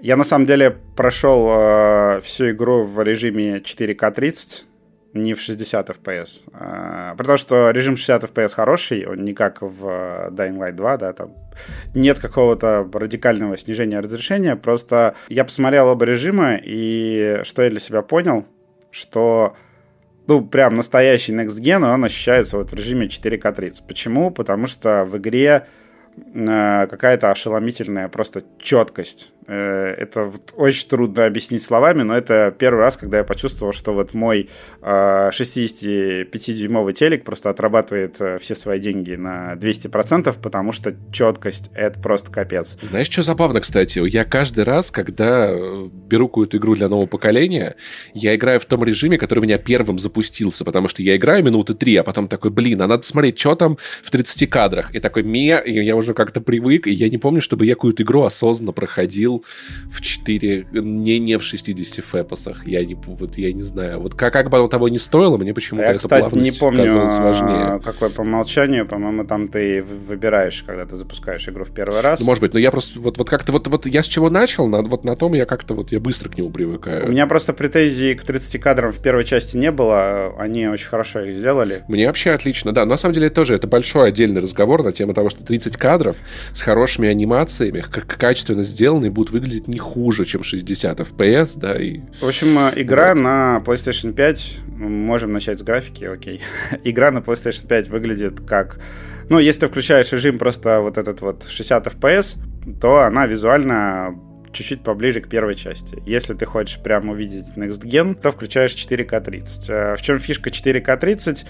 я 0.00 0.16
на 0.16 0.24
самом 0.24 0.46
деле 0.46 0.76
прошел 0.94 1.48
э, 1.50 2.20
всю 2.22 2.50
игру 2.50 2.84
в 2.84 3.02
режиме 3.02 3.58
4К 3.58 4.12
30, 4.12 4.64
не 5.22 5.34
в 5.34 5.40
60 5.40 5.90
FPS. 5.90 6.42
А, 6.52 7.14
потому 7.16 7.38
что 7.38 7.70
режим 7.70 7.96
60 7.96 8.24
FPS 8.24 8.54
хороший, 8.54 9.06
он 9.06 9.16
не 9.24 9.34
как 9.34 9.62
в 9.62 9.84
Dying 10.30 10.56
Light 10.56 10.72
2, 10.72 10.96
да, 10.96 11.12
там 11.12 11.32
нет 11.94 12.18
какого-то 12.18 12.88
радикального 12.92 13.56
снижения 13.56 14.00
разрешения, 14.00 14.56
просто 14.56 15.14
я 15.28 15.44
посмотрел 15.44 15.88
оба 15.88 16.04
режима, 16.04 16.58
и 16.62 17.40
что 17.44 17.62
я 17.62 17.70
для 17.70 17.80
себя 17.80 18.02
понял, 18.02 18.46
что 18.90 19.56
ну, 20.26 20.44
прям 20.44 20.76
настоящий 20.76 21.32
Next 21.32 21.60
Gen, 21.60 21.84
он 21.84 22.04
ощущается 22.04 22.56
вот 22.56 22.70
в 22.70 22.74
режиме 22.74 23.06
4К 23.06 23.54
30. 23.54 23.86
Почему? 23.86 24.30
Потому 24.30 24.66
что 24.66 25.04
в 25.04 25.16
игре 25.18 25.66
э, 26.16 26.86
какая-то 26.88 27.30
ошеломительная 27.30 28.08
просто 28.08 28.42
четкость 28.58 29.30
Э, 29.30 29.35
это 29.52 30.24
вот 30.24 30.54
очень 30.56 30.88
трудно 30.88 31.26
объяснить 31.26 31.62
словами, 31.62 32.02
но 32.02 32.16
это 32.16 32.52
первый 32.56 32.80
раз, 32.80 32.96
когда 32.96 33.18
я 33.18 33.24
почувствовал, 33.24 33.72
что 33.72 33.92
вот 33.92 34.14
мой 34.14 34.48
65-дюймовый 34.82 36.92
э, 36.92 36.94
телек 36.94 37.24
просто 37.24 37.50
отрабатывает 37.50 38.16
э, 38.20 38.38
все 38.38 38.54
свои 38.54 38.80
деньги 38.80 39.14
на 39.14 39.52
200%, 39.54 40.34
потому 40.42 40.72
что 40.72 40.94
четкость— 41.12 41.70
это 41.74 42.00
просто 42.00 42.32
капец. 42.32 42.78
Знаешь, 42.82 43.08
что 43.08 43.22
забавно, 43.22 43.60
кстати? 43.60 44.00
Я 44.08 44.24
каждый 44.24 44.64
раз, 44.64 44.90
когда 44.90 45.54
беру 46.08 46.28
какую-то 46.28 46.56
игру 46.56 46.74
для 46.74 46.88
нового 46.88 47.06
поколения, 47.06 47.76
я 48.14 48.34
играю 48.34 48.58
в 48.58 48.66
том 48.66 48.82
режиме, 48.82 49.18
который 49.18 49.40
у 49.40 49.42
меня 49.42 49.58
первым 49.58 49.98
запустился, 49.98 50.64
потому 50.64 50.88
что 50.88 51.02
я 51.02 51.16
играю 51.16 51.44
минуты 51.44 51.74
три, 51.74 51.96
а 51.96 52.02
потом 52.02 52.28
такой, 52.28 52.50
блин, 52.50 52.80
а 52.82 52.86
надо 52.86 53.04
смотреть, 53.04 53.38
что 53.38 53.54
там 53.54 53.78
в 54.02 54.10
30 54.10 54.48
кадрах. 54.50 54.94
И 54.94 54.98
такой, 54.98 55.22
мне, 55.22 55.60
я 55.64 55.96
уже 55.96 56.14
как-то 56.14 56.40
привык, 56.40 56.86
и 56.86 56.92
я 56.92 57.08
не 57.08 57.18
помню, 57.18 57.40
чтобы 57.40 57.66
я 57.66 57.74
какую-то 57.74 58.02
игру 58.02 58.22
осознанно 58.22 58.72
проходил 58.72 59.35
в 59.90 60.00
4, 60.00 60.68
не, 60.72 61.18
не 61.18 61.38
в 61.38 61.42
60 61.42 62.04
фэпосах. 62.04 62.66
Я 62.66 62.84
не, 62.84 62.94
вот, 62.94 63.38
я 63.38 63.52
не 63.52 63.62
знаю. 63.62 64.00
Вот 64.00 64.14
как, 64.14 64.32
как 64.32 64.50
бы 64.50 64.58
оно 64.58 64.68
того 64.68 64.88
не 64.88 64.98
стоило, 64.98 65.36
мне 65.36 65.54
почему-то 65.54 65.86
я, 65.86 65.90
эта 65.92 65.98
кстати, 65.98 66.34
не 66.34 66.52
помню, 66.52 66.92
важнее. 66.94 67.80
какой 67.80 68.10
по 68.10 68.22
умолчанию. 68.22 68.86
По-моему, 68.86 69.24
там 69.24 69.48
ты 69.48 69.82
выбираешь, 69.82 70.62
когда 70.62 70.86
ты 70.86 70.96
запускаешь 70.96 71.48
игру 71.48 71.64
в 71.64 71.72
первый 71.72 72.00
раз. 72.00 72.20
Ну, 72.20 72.26
может 72.26 72.40
быть, 72.40 72.54
но 72.54 72.60
я 72.60 72.70
просто 72.70 73.00
вот, 73.00 73.18
вот 73.18 73.28
как-то 73.28 73.52
вот, 73.52 73.66
вот 73.68 73.86
я 73.86 74.02
с 74.02 74.08
чего 74.08 74.30
начал, 74.30 74.66
на, 74.66 74.82
вот 74.82 75.04
на 75.04 75.16
том 75.16 75.34
я 75.34 75.46
как-то 75.46 75.74
вот 75.74 75.92
я 75.92 76.00
быстро 76.00 76.28
к 76.28 76.36
нему 76.36 76.50
привыкаю. 76.50 77.08
У 77.08 77.10
меня 77.10 77.26
просто 77.26 77.52
претензий 77.52 78.14
к 78.14 78.24
30 78.24 78.60
кадрам 78.60 78.92
в 78.92 79.00
первой 79.00 79.24
части 79.24 79.56
не 79.56 79.70
было. 79.70 80.34
Они 80.38 80.66
очень 80.68 80.88
хорошо 80.88 81.20
их 81.20 81.36
сделали. 81.36 81.84
Мне 81.88 82.06
вообще 82.06 82.30
отлично, 82.32 82.72
да. 82.72 82.84
Но 82.84 82.90
на 82.90 82.96
самом 82.96 83.14
деле 83.14 83.26
это 83.26 83.36
тоже 83.36 83.54
это 83.54 83.66
большой 83.66 84.08
отдельный 84.08 84.40
разговор 84.40 84.82
на 84.82 84.92
тему 84.92 85.14
того, 85.14 85.30
что 85.30 85.44
30 85.44 85.76
кадров 85.76 86.16
с 86.52 86.60
хорошими 86.60 87.08
анимациями, 87.08 87.80
как 87.80 88.06
качественно 88.06 88.62
сделанные, 88.62 89.10
будут 89.10 89.25
выглядеть 89.30 89.68
не 89.68 89.78
хуже, 89.78 90.24
чем 90.24 90.42
60 90.42 91.00
FPS, 91.00 91.58
да. 91.58 91.74
И... 91.74 92.00
В 92.20 92.26
общем, 92.26 92.58
э, 92.58 92.72
игра 92.76 93.14
вот. 93.14 93.20
на 93.20 93.62
PlayStation 93.64 94.12
5, 94.12 94.58
можем 94.78 95.32
начать 95.32 95.58
с 95.58 95.62
графики, 95.62 96.04
окей. 96.04 96.40
игра 96.84 97.10
на 97.10 97.18
PlayStation 97.18 97.66
5 97.66 97.88
выглядит 97.88 98.40
как... 98.40 98.80
Ну, 99.28 99.38
если 99.38 99.62
ты 99.62 99.68
включаешь 99.68 100.12
режим 100.12 100.38
просто 100.38 100.80
вот 100.80 100.98
этот 100.98 101.20
вот 101.20 101.44
60 101.48 101.86
FPS, 101.86 102.38
то 102.80 103.00
она 103.00 103.26
визуально 103.26 104.14
чуть-чуть 104.52 104.82
поближе 104.82 105.20
к 105.20 105.28
первой 105.28 105.54
части. 105.54 106.02
Если 106.06 106.34
ты 106.34 106.46
хочешь 106.46 106.80
прямо 106.82 107.12
увидеть 107.12 107.56
Next 107.56 107.82
Gen, 107.82 108.14
то 108.14 108.32
включаешь 108.32 108.74
4К 108.74 109.20
30. 109.20 109.70
Э, 109.70 109.96
в 109.96 110.02
чем 110.02 110.18
фишка 110.18 110.50
4К 110.50 110.96
30? 110.96 111.46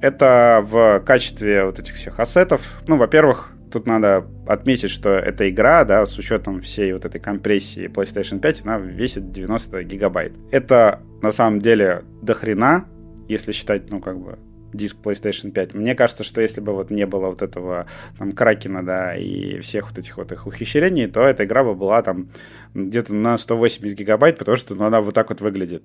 Это 0.00 0.60
в 0.62 1.00
качестве 1.00 1.64
вот 1.64 1.78
этих 1.78 1.94
всех 1.94 2.20
ассетов. 2.20 2.82
Ну, 2.86 2.96
во-первых, 2.96 3.53
тут 3.74 3.86
надо 3.86 4.26
отметить, 4.46 4.90
что 4.90 5.10
эта 5.10 5.50
игра, 5.50 5.84
да, 5.84 6.06
с 6.06 6.16
учетом 6.16 6.60
всей 6.60 6.92
вот 6.92 7.04
этой 7.04 7.20
компрессии 7.20 7.88
PlayStation 7.88 8.38
5, 8.38 8.62
она 8.64 8.78
весит 8.78 9.32
90 9.32 9.82
гигабайт. 9.82 10.32
Это 10.52 11.00
на 11.22 11.32
самом 11.32 11.60
деле 11.60 12.04
дохрена, 12.22 12.86
если 13.28 13.52
считать, 13.52 13.90
ну, 13.90 14.00
как 14.00 14.18
бы, 14.18 14.38
диск 14.72 14.98
PlayStation 15.02 15.50
5. 15.50 15.74
Мне 15.74 15.96
кажется, 15.96 16.22
что 16.22 16.40
если 16.40 16.60
бы 16.60 16.72
вот 16.72 16.90
не 16.90 17.04
было 17.04 17.26
вот 17.26 17.42
этого 17.42 17.86
там 18.16 18.30
Кракена, 18.30 18.84
да, 18.84 19.16
и 19.16 19.58
всех 19.58 19.88
вот 19.90 19.98
этих 19.98 20.16
вот 20.18 20.30
их 20.30 20.46
ухищрений, 20.46 21.08
то 21.08 21.22
эта 21.22 21.44
игра 21.44 21.64
бы 21.64 21.74
была 21.74 22.00
там 22.02 22.28
где-то 22.74 23.14
на 23.14 23.36
180 23.36 23.98
гигабайт, 23.98 24.38
потому 24.38 24.56
что 24.56 24.76
ну, 24.76 24.84
она 24.84 25.00
вот 25.00 25.14
так 25.14 25.30
вот 25.30 25.40
выглядит. 25.40 25.84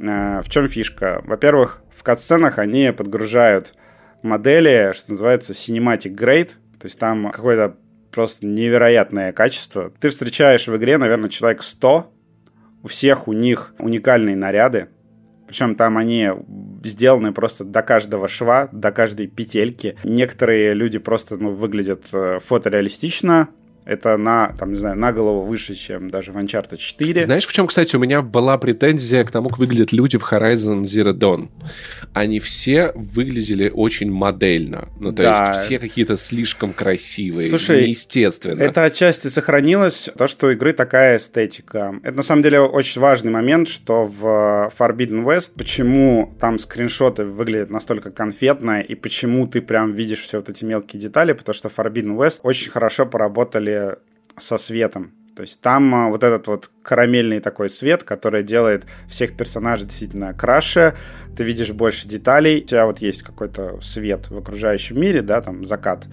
А, 0.00 0.42
в 0.42 0.48
чем 0.48 0.66
фишка? 0.66 1.22
Во-первых, 1.24 1.82
в 1.90 2.02
катсценах 2.02 2.58
они 2.58 2.92
подгружают 2.92 3.74
модели, 4.22 4.92
что 4.94 5.12
называется 5.12 5.52
Cinematic 5.52 6.16
Grade, 6.16 6.50
то 6.80 6.86
есть 6.86 6.98
там 6.98 7.30
какое-то 7.30 7.76
просто 8.10 8.46
невероятное 8.46 9.32
качество. 9.32 9.92
Ты 10.00 10.08
встречаешь 10.10 10.66
в 10.66 10.76
игре, 10.76 10.98
наверное, 10.98 11.28
человек 11.28 11.62
100, 11.62 12.12
у 12.82 12.88
всех 12.88 13.28
у 13.28 13.32
них 13.32 13.74
уникальные 13.78 14.34
наряды, 14.34 14.88
причем 15.46 15.74
там 15.74 15.98
они 15.98 16.30
сделаны 16.84 17.32
просто 17.32 17.64
до 17.64 17.82
каждого 17.82 18.28
шва, 18.28 18.68
до 18.72 18.92
каждой 18.92 19.26
петельки. 19.26 19.96
Некоторые 20.04 20.74
люди 20.74 20.98
просто 20.98 21.36
ну, 21.36 21.50
выглядят 21.50 22.04
э, 22.12 22.38
фотореалистично, 22.38 23.48
это 23.90 24.16
на, 24.16 24.54
там, 24.56 24.72
не 24.72 24.78
знаю, 24.78 24.96
на 24.96 25.12
голову 25.12 25.42
выше, 25.42 25.74
чем 25.74 26.10
даже 26.10 26.30
в 26.30 26.36
Uncharted 26.36 26.76
4. 26.76 27.24
Знаешь, 27.24 27.44
в 27.44 27.52
чем, 27.52 27.66
кстати, 27.66 27.96
у 27.96 27.98
меня 27.98 28.22
была 28.22 28.56
претензия 28.56 29.24
к 29.24 29.32
тому, 29.32 29.48
как 29.48 29.58
выглядят 29.58 29.90
люди 29.90 30.16
в 30.16 30.32
Horizon 30.32 30.82
Zero 30.82 31.12
Dawn? 31.12 31.48
Они 32.12 32.38
все 32.38 32.92
выглядели 32.94 33.68
очень 33.68 34.12
модельно. 34.12 34.90
Ну, 35.00 35.10
то 35.10 35.24
да. 35.24 35.48
есть 35.48 35.66
все 35.66 35.78
какие-то 35.78 36.16
слишком 36.16 36.72
красивые, 36.72 37.48
Слушай, 37.48 37.88
неестественно. 37.88 38.62
Это 38.62 38.84
отчасти 38.84 39.26
сохранилось, 39.26 40.08
то, 40.16 40.28
что 40.28 40.46
у 40.46 40.50
игры 40.50 40.72
такая 40.72 41.16
эстетика. 41.16 41.96
Это, 42.04 42.16
на 42.16 42.22
самом 42.22 42.44
деле, 42.44 42.60
очень 42.60 43.00
важный 43.00 43.32
момент, 43.32 43.66
что 43.66 44.04
в 44.04 44.70
Forbidden 44.78 45.24
West, 45.24 45.54
почему 45.56 46.32
там 46.38 46.60
скриншоты 46.60 47.24
выглядят 47.24 47.70
настолько 47.70 48.12
конфетно, 48.12 48.82
и 48.82 48.94
почему 48.94 49.48
ты 49.48 49.60
прям 49.60 49.94
видишь 49.94 50.20
все 50.20 50.38
вот 50.38 50.48
эти 50.48 50.64
мелкие 50.64 51.02
детали, 51.02 51.32
потому 51.32 51.54
что 51.54 51.68
Forbidden 51.68 52.16
West 52.16 52.38
очень 52.44 52.70
хорошо 52.70 53.04
поработали 53.04 53.79
со 54.36 54.58
светом. 54.58 55.12
То 55.36 55.42
есть 55.42 55.60
там 55.60 55.94
а, 55.94 56.08
вот 56.08 56.22
этот 56.22 56.46
вот 56.48 56.70
карамельный 56.82 57.40
такой 57.40 57.70
свет, 57.70 58.04
который 58.04 58.42
делает 58.42 58.84
всех 59.08 59.36
персонажей 59.36 59.86
действительно 59.86 60.34
краше, 60.34 60.94
ты 61.36 61.44
видишь 61.44 61.70
больше 61.70 62.08
деталей, 62.08 62.60
у 62.60 62.66
тебя 62.66 62.84
вот 62.84 62.98
есть 62.98 63.22
какой-то 63.22 63.80
свет 63.80 64.28
в 64.28 64.36
окружающем 64.36 65.00
мире, 65.00 65.22
да, 65.22 65.40
там 65.40 65.64
закат. 65.64 66.06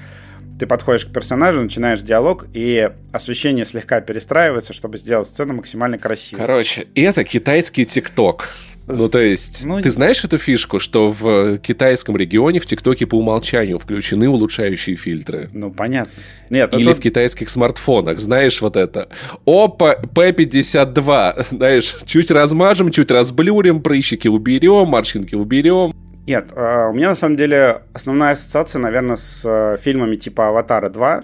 Ты 0.59 0.65
подходишь 0.65 1.05
к 1.05 1.11
персонажу, 1.11 1.61
начинаешь 1.61 2.01
диалог, 2.01 2.45
и 2.53 2.89
освещение 3.11 3.65
слегка 3.65 4.01
перестраивается, 4.01 4.73
чтобы 4.73 4.97
сделать 4.97 5.27
сцену 5.27 5.55
максимально 5.55 5.97
красивой. 5.97 6.41
Короче, 6.41 6.87
это 6.95 7.23
китайский 7.23 7.85
ТикТок. 7.85 8.49
Ну, 8.87 9.09
то 9.09 9.19
есть, 9.19 9.65
ну, 9.65 9.81
ты 9.81 9.91
знаешь 9.91 10.23
эту 10.23 10.37
фишку, 10.37 10.79
что 10.79 11.09
в 11.09 11.57
китайском 11.57 12.15
регионе 12.15 12.59
в 12.59 12.65
ТикТоке 12.65 13.05
по 13.05 13.15
умолчанию 13.15 13.79
включены 13.79 14.29
улучшающие 14.29 14.95
фильтры? 14.95 15.49
Ну, 15.51 15.71
понятно. 15.71 16.13
Нет, 16.49 16.73
Или 16.73 16.85
тут... 16.85 16.97
в 16.97 17.01
китайских 17.01 17.49
смартфонах, 17.49 18.19
знаешь 18.19 18.61
вот 18.61 18.77
это. 18.77 19.09
Опа, 19.45 19.97
P52, 20.01 21.45
знаешь, 21.51 21.97
чуть 22.05 22.31
размажем, 22.31 22.91
чуть 22.91 23.11
разблюрим, 23.11 23.81
прыщики 23.81 24.29
уберем, 24.29 24.87
морщинки 24.87 25.35
уберем. 25.35 25.93
Нет, 26.25 26.47
а, 26.55 26.87
у 26.87 26.93
меня 26.93 27.09
на 27.09 27.15
самом 27.15 27.35
деле 27.35 27.81
основная 27.93 28.31
ассоциация, 28.33 28.79
наверное, 28.79 29.17
с 29.17 29.43
э, 29.45 29.77
фильмами 29.81 30.15
типа 30.15 30.47
«Аватара 30.47 30.89
2», 30.89 31.23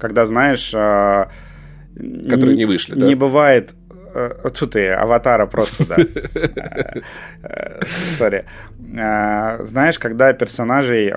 когда, 0.00 0.26
знаешь... 0.26 0.72
А, 0.74 1.30
Которые 2.28 2.56
не 2.56 2.64
вышли, 2.64 2.94
да? 2.94 3.06
Не 3.06 3.14
бывает 3.14 3.72
Э, 3.72 3.77
тут 4.58 4.76
и 4.76 4.86
аватара 4.86 5.46
просто, 5.46 5.86
да. 5.86 5.96
Э, 7.42 7.80
сори. 7.86 8.44
Э, 8.96 9.62
знаешь, 9.62 9.98
когда 9.98 10.32
персонажей 10.32 11.12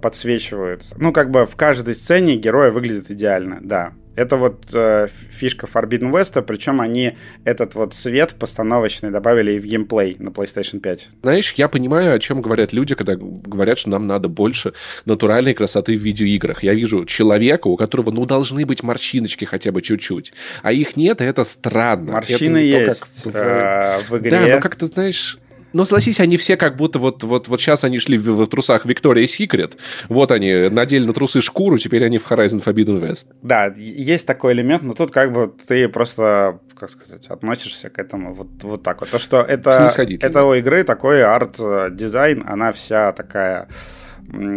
подсвечивают, 0.00 0.84
ну, 0.96 1.12
как 1.12 1.30
бы 1.30 1.46
в 1.46 1.56
каждой 1.56 1.94
сцене 1.94 2.36
герой 2.36 2.70
выглядит 2.70 3.10
идеально, 3.10 3.58
да. 3.62 3.92
Это 4.14 4.36
вот 4.36 4.66
э, 4.74 5.08
фишка 5.30 5.66
Forbidden 5.66 6.10
West, 6.12 6.40
причем 6.42 6.80
они 6.80 7.16
этот 7.44 7.74
вот 7.74 7.94
свет 7.94 8.34
постановочный 8.38 9.10
добавили 9.10 9.52
и 9.52 9.58
в 9.58 9.64
геймплей 9.64 10.16
на 10.18 10.28
PlayStation 10.28 10.80
5. 10.80 11.08
Знаешь, 11.22 11.54
я 11.56 11.68
понимаю, 11.68 12.14
о 12.14 12.18
чем 12.18 12.42
говорят 12.42 12.72
люди, 12.72 12.94
когда 12.94 13.16
говорят, 13.16 13.78
что 13.78 13.90
нам 13.90 14.06
надо 14.06 14.28
больше 14.28 14.74
натуральной 15.06 15.54
красоты 15.54 15.96
в 15.96 16.00
видеоиграх. 16.00 16.62
Я 16.62 16.74
вижу 16.74 17.04
человека, 17.06 17.68
у 17.68 17.76
которого, 17.76 18.10
ну, 18.10 18.26
должны 18.26 18.66
быть 18.66 18.82
морщиночки 18.82 19.44
хотя 19.44 19.72
бы 19.72 19.80
чуть-чуть, 19.80 20.34
а 20.62 20.72
их 20.72 20.96
нет, 20.96 21.22
и 21.22 21.24
это 21.24 21.44
странно. 21.44 22.12
Морщины 22.12 22.58
это 22.58 22.90
есть 22.90 23.24
то, 23.24 23.30
как 23.30 23.42
э, 23.42 24.00
в 24.08 24.18
игре. 24.18 24.30
Да, 24.30 24.46
но 24.46 24.60
как-то, 24.60 24.86
знаешь, 24.86 25.38
но 25.72 25.84
согласись, 25.84 26.20
они 26.20 26.36
все 26.36 26.56
как 26.56 26.76
будто 26.76 26.98
вот, 26.98 27.22
вот, 27.22 27.48
вот 27.48 27.60
сейчас 27.60 27.84
они 27.84 27.98
шли 27.98 28.18
в, 28.18 28.30
в 28.30 28.46
трусах 28.46 28.86
Victoria's 28.86 29.26
Secret, 29.26 29.74
вот 30.08 30.32
они 30.32 30.68
надели 30.68 31.04
на 31.04 31.12
трусы 31.12 31.40
шкуру, 31.40 31.78
теперь 31.78 32.04
они 32.04 32.18
в 32.18 32.30
Horizon 32.30 32.62
Forbidden 32.62 33.00
West. 33.00 33.26
Да, 33.42 33.72
есть 33.76 34.26
такой 34.26 34.52
элемент, 34.52 34.82
но 34.82 34.94
тут 34.94 35.10
как 35.10 35.32
бы 35.32 35.52
ты 35.66 35.88
просто, 35.88 36.60
как 36.78 36.90
сказать, 36.90 37.26
относишься 37.28 37.90
к 37.90 37.98
этому 37.98 38.32
вот, 38.32 38.48
вот 38.62 38.82
так 38.82 39.00
вот. 39.00 39.10
То, 39.10 39.18
что 39.18 39.40
это, 39.40 39.90
это 40.20 40.44
у 40.44 40.54
игры 40.54 40.84
такой 40.84 41.22
арт-дизайн, 41.22 42.44
она 42.46 42.72
вся 42.72 43.12
такая 43.12 43.68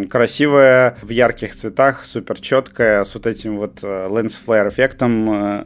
красивая, 0.10 0.98
в 1.02 1.10
ярких 1.10 1.56
цветах, 1.56 2.06
супер 2.06 2.40
четкая, 2.40 3.04
с 3.04 3.14
вот 3.14 3.26
этим 3.26 3.58
вот 3.58 3.84
flare 3.84 4.70
эффектом, 4.70 5.32
э, 5.32 5.66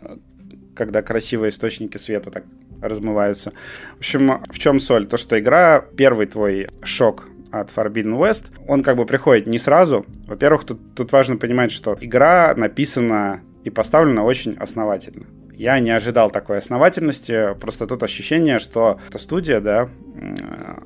когда 0.76 1.02
красивые 1.02 1.50
источники 1.50 1.98
света 1.98 2.32
так 2.32 2.44
размываются. 2.82 3.52
В 3.96 4.00
общем, 4.00 4.44
в 4.50 4.60
чем 4.60 4.80
соль? 4.80 5.08
То, 5.08 5.18
что 5.18 5.40
игра, 5.40 5.84
первый 5.96 6.28
твой 6.28 6.70
шок 6.84 7.28
от 7.52 7.70
Forbidden 7.76 8.18
West, 8.20 8.52
он 8.68 8.84
как 8.84 8.96
бы 8.96 9.06
приходит 9.06 9.48
не 9.48 9.58
сразу. 9.58 10.06
Во-первых, 10.28 10.64
тут, 10.64 10.96
тут 10.96 11.12
важно 11.12 11.38
понимать, 11.38 11.72
что 11.72 11.98
игра 12.00 12.54
написана 12.56 13.42
и 13.64 13.70
поставлена 13.70 14.24
очень 14.24 14.56
основательно. 14.56 15.26
Я 15.60 15.78
не 15.82 15.92
ожидал 15.92 16.32
такой 16.32 16.60
основательности, 16.60 17.54
просто 17.60 17.86
тут 17.86 18.02
ощущение, 18.02 18.60
что 18.60 18.98
эта 19.10 19.18
студия, 19.18 19.60
да... 19.60 19.90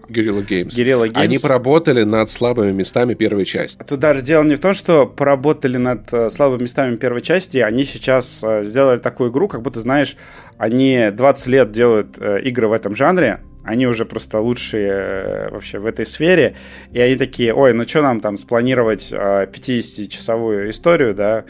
Guerrilla 0.09 0.43
Games. 0.43 0.69
Guerrilla 0.69 1.07
Games. 1.09 1.13
Они 1.13 1.37
поработали 1.37 2.01
над 2.01 2.31
слабыми 2.31 2.71
местами 2.71 3.13
первой 3.13 3.45
части. 3.45 3.77
Тут 3.87 3.99
даже 3.99 4.23
дело 4.23 4.41
не 4.41 4.55
в 4.55 4.59
том, 4.59 4.73
что 4.73 5.05
поработали 5.05 5.77
над 5.77 6.11
э, 6.11 6.31
слабыми 6.31 6.63
местами 6.63 6.95
первой 6.95 7.21
части, 7.21 7.59
они 7.59 7.85
сейчас 7.85 8.43
э, 8.43 8.63
сделали 8.63 8.97
такую 8.97 9.29
игру, 9.29 9.47
как 9.47 9.61
будто, 9.61 9.79
знаешь, 9.79 10.17
они 10.57 11.11
20 11.11 11.47
лет 11.47 11.71
делают 11.71 12.17
э, 12.17 12.41
игры 12.41 12.67
в 12.67 12.71
этом 12.71 12.95
жанре, 12.95 13.41
они 13.63 13.85
уже 13.85 14.05
просто 14.05 14.39
лучшие 14.39 15.49
вообще 15.51 15.77
в 15.77 15.85
этой 15.85 16.07
сфере, 16.07 16.55
и 16.91 16.99
они 16.99 17.15
такие, 17.15 17.53
ой, 17.53 17.73
ну 17.73 17.87
что 17.87 18.01
нам 18.01 18.21
там 18.21 18.37
спланировать 18.37 19.11
50-часовую 19.11 20.71
историю, 20.71 21.13
да, 21.13 21.45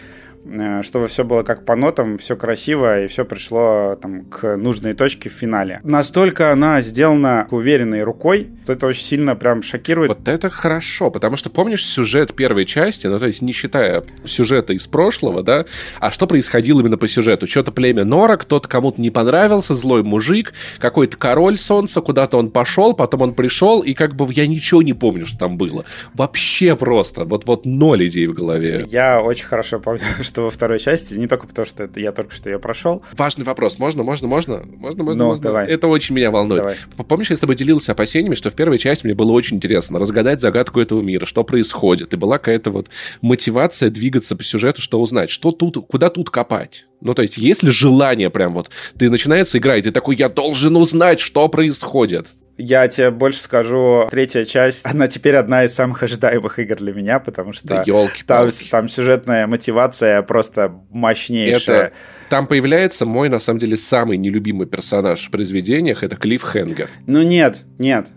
чтобы 0.84 1.08
все 1.08 1.24
было 1.24 1.44
как 1.44 1.66
по 1.66 1.76
нотам, 1.76 2.18
все 2.18 2.36
красиво 2.36 3.04
и 3.04 3.08
все 3.08 3.26
пришло 3.26 3.98
там 4.02 4.26
к 4.26 4.58
нужной 4.58 4.94
точке 4.94 5.30
в 5.30 5.34
финале. 5.34 5.80
Настолько 5.84 6.52
она 6.52 6.82
сделана 6.82 7.48
уверенной 7.52 8.04
рукой, 8.04 8.50
Это 8.68 8.88
очень 8.88 9.04
сильно 9.04 9.36
прям 9.36 9.62
шокирует. 9.62 10.10
Вот 10.10 10.28
это 10.28 10.50
хорошо, 10.50 11.12
потому 11.12 11.38
что 11.38 11.50
помнишь 11.50 11.86
сюжет 11.86 12.34
первой 12.34 12.66
части, 12.66 13.08
ну 13.08 13.20
то 13.20 13.28
есть 13.28 13.42
не 13.42 13.52
считая 13.52 14.04
сюжета 14.26 14.74
из 14.74 14.88
прошлого, 14.88 15.44
да, 15.44 15.66
а 16.00 16.12
что 16.12 16.28
происходило 16.28 16.80
именно 16.82 16.98
по 16.98 17.08
сюжету? 17.08 17.48
Что-то 17.48 17.72
племя 17.72 18.04
Нора, 18.04 18.38
кто-то 18.38 18.68
кому-то 18.68 19.02
не 19.02 19.10
понравился, 19.10 19.74
злой 19.76 20.04
мужик, 20.04 20.54
какой-то 20.80 21.18
король 21.18 21.58
солнца, 21.58 22.02
куда-то 22.02 22.38
он 22.38 22.52
пошел, 22.52 22.94
потом 22.94 23.22
он 23.22 23.34
пришел, 23.34 23.82
и 23.82 23.94
как 23.94 24.16
бы 24.16 24.28
я 24.32 24.48
ничего 24.48 24.82
не 24.82 24.94
помню, 24.94 25.26
что 25.26 25.38
там 25.38 25.58
было. 25.58 25.86
Вообще 26.14 26.76
просто, 26.76 27.26
вот-вот 27.26 27.66
ноль 27.66 28.08
идей 28.08 28.28
в 28.28 28.34
голове. 28.34 28.86
Я 28.90 29.22
очень 29.22 29.46
хорошо 29.46 29.80
помню, 29.80 30.02
что 30.22 30.33
во 30.42 30.50
второй 30.50 30.80
части, 30.80 31.14
не 31.16 31.28
только 31.28 31.48
потому, 31.48 31.66
что 31.66 31.84
это 31.84 32.00
я 32.00 32.12
только 32.12 32.34
что 32.34 32.50
ее 32.50 32.60
прошел. 32.60 33.04
Важный 33.14 33.46
вопрос, 33.46 33.80
можно, 33.80 34.04
можно, 34.04 34.28
можно? 34.28 34.64
Можно, 34.66 35.04
можно, 35.04 35.24
ну, 35.24 35.30
можно? 35.30 35.44
Давай. 35.44 35.68
Это 35.68 35.88
очень 35.88 36.16
меня 36.16 36.32
волнует. 36.32 36.62
Давай. 36.62 36.76
Помнишь, 37.08 37.30
я 37.30 37.36
с 37.36 37.40
тобой 37.40 37.56
делился 37.56 37.92
опасениями, 37.92 38.36
что 38.36 38.50
в 38.50 38.54
первой 38.54 38.78
части 38.78 39.06
мне 39.06 39.16
было 39.16 39.32
очень 39.32 39.58
интересно 39.58 40.00
разгадать 40.00 40.42
загадку 40.42 40.80
этого 40.80 41.02
мира, 41.02 41.26
что 41.26 41.44
происходит, 41.44 42.14
и 42.14 42.18
была 42.18 42.38
какая-то 42.38 42.72
вот 42.72 42.90
мотивация 43.22 43.90
двигаться 43.90 44.36
по 44.36 44.44
сюжету, 44.44 44.82
что 44.82 45.02
узнать, 45.02 45.30
что 45.30 45.52
тут, 45.52 45.78
куда 45.88 46.10
тут 46.10 46.30
копать. 46.30 46.88
Ну, 47.02 47.14
то 47.14 47.22
есть, 47.22 47.38
есть 47.38 47.64
ли 47.64 47.72
желание 47.72 48.30
прям 48.30 48.54
вот, 48.54 48.70
ты 48.98 49.10
начинается 49.10 49.58
игра, 49.58 49.78
и 49.78 49.82
ты 49.82 49.92
такой, 49.92 50.16
я 50.16 50.30
должен 50.30 50.76
узнать, 50.78 51.20
что 51.20 51.48
происходит. 51.50 52.36
Я 52.58 52.88
тебе 52.88 53.10
больше 53.10 53.40
скажу, 53.40 54.08
третья 54.12 54.46
часть, 54.46 54.86
она 54.86 55.08
теперь 55.08 55.36
одна 55.36 55.64
из 55.64 55.74
самых 55.74 56.04
ожидаемых 56.04 56.60
игр 56.60 56.76
для 56.76 56.94
меня, 56.94 57.20
потому 57.20 57.52
что 57.52 57.68
да 57.68 57.84
там, 58.28 58.50
там 58.70 58.88
сюжетная 58.90 59.48
мотивация 59.48 60.22
просто 60.22 60.72
мощнейшая. 60.92 61.78
Это, 61.78 61.94
там 62.30 62.46
появляется 62.46 63.08
мой, 63.08 63.30
на 63.30 63.40
самом 63.40 63.60
деле, 63.60 63.76
самый 63.76 64.18
нелюбимый 64.18 64.68
персонаж 64.68 65.26
в 65.26 65.32
произведениях, 65.32 66.04
это 66.04 66.16
Клифф 66.16 66.44
Хенгер. 66.44 66.90
Ну 67.08 67.24
нет, 67.24 67.64
нет, 67.80 68.08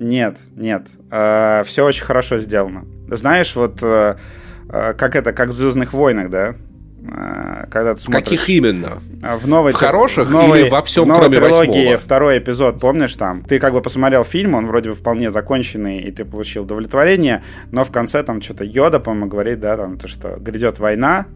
нет, 0.00 0.38
нет. 0.56 0.88
Э, 1.10 1.62
все 1.64 1.84
очень 1.84 2.04
хорошо 2.04 2.38
сделано. 2.38 2.84
Знаешь, 3.08 3.54
вот 3.54 3.78
э, 3.82 4.16
э, 4.68 4.94
как 4.94 5.14
это, 5.14 5.32
как 5.32 5.50
в 5.50 5.52
Звездных 5.52 5.92
войнах, 5.92 6.30
да? 6.30 6.56
Э, 7.06 7.66
когда 7.70 7.94
ты 7.94 8.00
смотришь... 8.00 8.24
Каких 8.24 8.48
именно? 8.48 9.00
В 9.38 9.46
новой... 9.46 9.72
В 9.72 9.76
хороших 9.76 10.26
в 10.28 10.30
новой, 10.30 10.62
или 10.62 10.68
во 10.68 10.82
всем, 10.82 11.04
в 11.04 11.06
новой 11.06 11.20
кроме 11.30 11.36
трилогии 11.36 11.78
восьмого? 11.78 11.98
второй 11.98 12.38
эпизод, 12.38 12.80
помнишь 12.80 13.14
там? 13.16 13.42
Ты 13.44 13.58
как 13.58 13.72
бы 13.72 13.80
посмотрел 13.80 14.24
фильм, 14.24 14.54
он 14.54 14.66
вроде 14.66 14.90
бы 14.90 14.96
вполне 14.96 15.30
законченный, 15.30 16.00
и 16.00 16.10
ты 16.10 16.24
получил 16.24 16.64
удовлетворение, 16.64 17.42
но 17.70 17.84
в 17.84 17.90
конце 17.90 18.22
там 18.22 18.42
что-то 18.42 18.64
Йода, 18.64 19.00
по-моему, 19.00 19.26
говорит, 19.26 19.60
да, 19.60 19.76
там, 19.76 19.98
то, 19.98 20.08
что 20.08 20.36
грядет 20.38 20.78
война, 20.78 21.26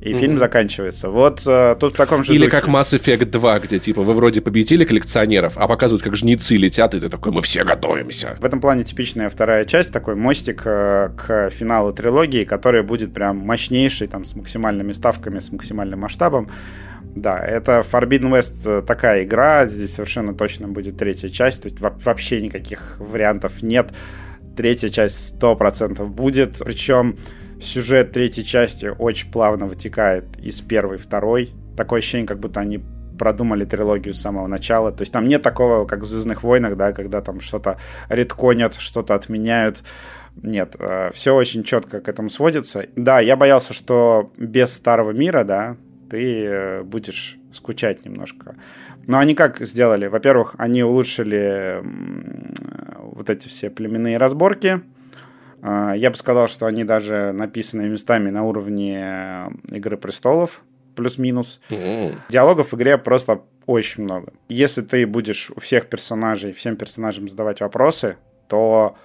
и 0.00 0.12
mm-hmm. 0.12 0.18
фильм 0.18 0.38
заканчивается. 0.38 1.10
Вот 1.10 1.42
э, 1.46 1.76
тут 1.78 1.94
в 1.94 1.96
таком 1.96 2.22
же 2.22 2.32
Или 2.32 2.44
духе. 2.44 2.50
как 2.50 2.68
Mass 2.68 2.96
Effect 2.96 3.24
2, 3.24 3.60
где 3.60 3.78
типа 3.78 4.02
вы 4.02 4.14
вроде 4.14 4.40
победили 4.40 4.84
коллекционеров, 4.84 5.54
а 5.56 5.66
показывают, 5.66 6.04
как 6.04 6.14
жнецы 6.14 6.56
летят, 6.56 6.94
и 6.94 7.00
ты 7.00 7.08
такой, 7.08 7.32
мы 7.32 7.42
все 7.42 7.64
готовимся. 7.64 8.36
В 8.40 8.44
этом 8.44 8.60
плане 8.60 8.84
типичная 8.84 9.28
вторая 9.28 9.64
часть, 9.64 9.92
такой 9.92 10.14
мостик 10.14 10.62
э, 10.64 11.10
к 11.16 11.50
финалу 11.50 11.92
трилогии, 11.92 12.44
который 12.44 12.82
будет 12.82 13.12
прям 13.12 13.38
мощнейший, 13.38 14.06
там, 14.06 14.24
с 14.24 14.36
максимальными 14.36 14.92
ставками, 14.92 15.40
с 15.40 15.50
максимальным 15.50 16.00
масштабом. 16.00 16.48
Да, 17.16 17.38
это 17.40 17.84
Forbidden 17.90 18.30
West 18.30 18.82
такая 18.82 19.24
игра, 19.24 19.66
здесь 19.66 19.94
совершенно 19.94 20.34
точно 20.34 20.68
будет 20.68 20.98
третья 20.98 21.28
часть, 21.28 21.62
то 21.62 21.66
есть 21.68 21.80
вообще 21.80 22.40
никаких 22.40 22.96
вариантов 22.98 23.62
нет. 23.62 23.90
Третья 24.56 24.88
часть 24.88 25.34
100% 25.40 26.04
будет, 26.06 26.58
причем 26.64 27.16
сюжет 27.60 28.12
третьей 28.12 28.44
части 28.44 28.86
очень 28.98 29.30
плавно 29.30 29.66
вытекает 29.66 30.24
из 30.38 30.60
первой, 30.60 30.98
второй. 30.98 31.50
Такое 31.76 31.98
ощущение, 31.98 32.26
как 32.26 32.40
будто 32.40 32.60
они 32.60 32.80
продумали 33.18 33.64
трилогию 33.64 34.14
с 34.14 34.20
самого 34.20 34.46
начала. 34.46 34.92
То 34.92 35.02
есть 35.02 35.12
там 35.12 35.26
нет 35.26 35.42
такого, 35.42 35.86
как 35.86 36.00
в 36.00 36.04
«Звездных 36.06 36.42
войнах», 36.42 36.76
да, 36.76 36.92
когда 36.92 37.20
там 37.20 37.40
что-то 37.40 37.78
редконят, 38.08 38.76
что-то 38.76 39.14
отменяют. 39.14 39.82
Нет, 40.40 40.76
э, 40.78 41.10
все 41.12 41.34
очень 41.34 41.64
четко 41.64 42.00
к 42.00 42.08
этому 42.08 42.30
сводится. 42.30 42.86
Да, 42.96 43.20
я 43.20 43.36
боялся, 43.36 43.74
что 43.74 44.32
без 44.36 44.72
Старого 44.72 45.10
мира, 45.10 45.42
да, 45.44 45.76
ты 46.08 46.44
э, 46.44 46.82
будешь 46.84 47.38
скучать 47.52 48.04
немножко. 48.04 48.54
Но 49.06 49.18
они 49.18 49.34
как 49.34 49.58
сделали? 49.60 50.06
Во-первых, 50.06 50.54
они 50.58 50.84
улучшили 50.84 51.82
вот 52.98 53.30
эти 53.30 53.48
все 53.48 53.70
племенные 53.70 54.18
разборки, 54.18 54.80
я 55.62 56.10
бы 56.10 56.16
сказал, 56.16 56.48
что 56.48 56.66
они 56.66 56.84
даже 56.84 57.32
написаны 57.32 57.88
местами 57.88 58.30
на 58.30 58.44
уровне 58.44 59.50
э, 59.70 59.76
Игры 59.76 59.96
престолов, 59.96 60.62
плюс-минус. 60.94 61.60
Mm-hmm. 61.70 62.18
Диалогов 62.28 62.72
в 62.72 62.76
игре 62.76 62.98
просто 62.98 63.42
очень 63.66 64.04
много. 64.04 64.32
Если 64.48 64.82
ты 64.82 65.06
будешь 65.06 65.50
у 65.54 65.60
всех 65.60 65.86
персонажей, 65.86 66.52
всем 66.52 66.76
персонажам 66.76 67.28
задавать 67.28 67.60
вопросы, 67.60 68.16
то 68.48 68.96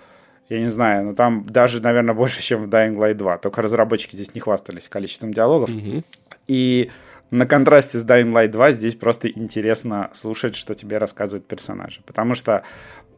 я 0.50 0.60
не 0.60 0.70
знаю, 0.70 1.06
ну 1.06 1.16
там 1.16 1.44
даже, 1.44 1.82
наверное, 1.82 2.14
больше, 2.14 2.42
чем 2.42 2.64
в 2.64 2.70
Dying 2.70 2.96
Light 2.96 3.16
2. 3.16 3.38
Только 3.40 3.62
разработчики 3.62 4.16
здесь 4.16 4.34
не 4.36 4.42
хвастались 4.42 4.90
количеством 4.90 5.34
диалогов. 5.34 5.70
Mm-hmm. 5.70 6.04
И 6.48 6.92
на 7.32 7.48
контрасте 7.48 7.98
с 7.98 8.06
Dying 8.06 8.32
Light 8.32 8.50
2 8.50 8.72
здесь 8.74 8.96
просто 8.96 9.28
интересно 9.28 10.12
слушать, 10.14 10.56
что 10.56 10.76
тебе 10.76 10.98
рассказывают 10.98 11.48
персонажи. 11.48 12.02
Потому 12.06 12.36
что 12.36 12.64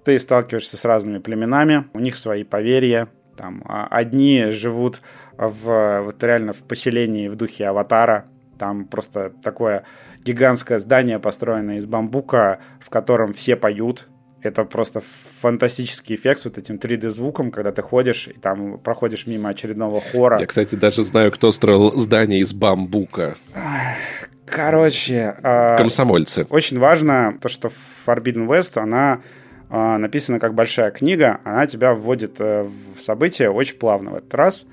ты 0.05 0.17
сталкиваешься 0.19 0.77
с 0.77 0.85
разными 0.85 1.17
племенами, 1.17 1.85
у 1.93 1.99
них 1.99 2.15
свои 2.15 2.43
поверья, 2.43 3.09
там 3.35 3.63
а, 3.65 3.87
одни 3.89 4.45
живут 4.49 5.01
в, 5.37 6.01
вот 6.03 6.23
реально 6.23 6.53
в 6.53 6.63
поселении 6.63 7.27
в 7.27 7.35
духе 7.35 7.67
аватара. 7.67 8.25
Там 8.57 8.85
просто 8.85 9.31
такое 9.43 9.83
гигантское 10.23 10.79
здание, 10.79 11.19
построенное 11.19 11.77
из 11.77 11.85
бамбука, 11.85 12.59
в 12.79 12.89
котором 12.89 13.33
все 13.33 13.55
поют. 13.55 14.07
Это 14.41 14.63
просто 14.63 15.01
фантастический 15.01 16.15
эффект 16.15 16.41
с 16.41 16.45
вот 16.45 16.57
этим 16.57 16.75
3D-звуком, 16.75 17.51
когда 17.51 17.71
ты 17.71 17.81
ходишь 17.81 18.27
и 18.27 18.33
там 18.33 18.77
проходишь 18.77 19.25
мимо 19.25 19.49
очередного 19.49 19.99
хора. 19.99 20.39
Я, 20.39 20.45
кстати, 20.45 20.75
даже 20.75 21.03
знаю, 21.03 21.31
кто 21.31 21.51
строил 21.51 21.97
здание 21.97 22.39
из 22.39 22.53
бамбука. 22.53 23.35
Короче... 24.45 25.35
Комсомольцы. 25.41 26.43
Э, 26.43 26.45
очень 26.49 26.77
важно 26.77 27.37
то, 27.41 27.49
что 27.49 27.71
Forbidden 28.05 28.47
West, 28.47 28.79
она 28.79 29.13
а, 29.13 29.21
написана 29.97 30.39
как 30.39 30.53
большая 30.53 30.91
книга, 30.91 31.41
она 31.43 31.67
тебя 31.67 31.93
вводит 31.93 32.39
э, 32.39 32.63
в 32.63 33.01
события 33.01 33.49
очень 33.49 33.77
плавно 33.77 34.11
в 34.11 34.15
этот 34.15 34.33
раз. 34.33 34.65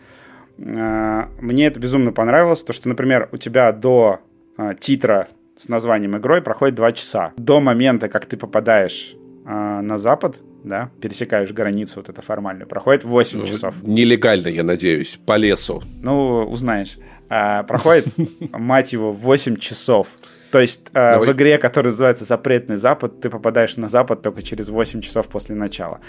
А, 0.61 1.29
мне 1.41 1.67
это 1.67 1.81
безумно 1.81 2.12
понравилось, 2.12 2.62
то 2.62 2.73
что, 2.73 2.88
например, 2.88 3.29
у 3.33 3.37
тебя 3.37 3.73
до 3.73 4.21
а, 4.57 4.75
титра 4.75 5.29
с 5.59 5.69
названием 5.69 6.17
игрой 6.17 6.41
проходит 6.43 6.77
2 6.77 6.93
часа. 6.93 7.33
До 7.37 7.61
момента, 7.61 8.09
как 8.09 8.27
ты 8.27 8.37
попадаешь 8.37 9.17
на 9.45 9.99
запад, 9.99 10.41
да, 10.62 10.91
пересекаешь 11.01 11.51
границу 11.51 11.95
вот 11.97 12.09
эту 12.09 12.23
формальную, 12.23 12.69
проходит 12.69 13.03
8 13.03 13.41
ну, 13.41 13.47
часов. 13.47 13.83
Нелегально, 13.83 14.47
я 14.47 14.62
надеюсь, 14.62 15.19
по 15.27 15.37
лесу. 15.37 15.83
Ну, 16.01 16.45
узнаешь. 16.45 16.97
проходит, 17.29 18.07
мать 18.53 18.93
его, 18.93 19.11
8 19.11 19.57
часов. 19.57 20.17
То 20.53 20.61
есть 20.61 20.83
э, 20.93 21.19
в 21.19 21.33
игре, 21.33 21.57
которая 21.57 21.91
называется 21.91 22.25
«Запретный 22.25 22.77
Запад», 22.77 23.21
ты 23.23 23.31
попадаешь 23.31 23.79
на 23.79 23.88
Запад 23.88 24.21
только 24.21 24.43
через 24.43 24.69
8 24.69 25.01
часов 25.01 25.29
после 25.29 25.57
начала. 25.57 26.01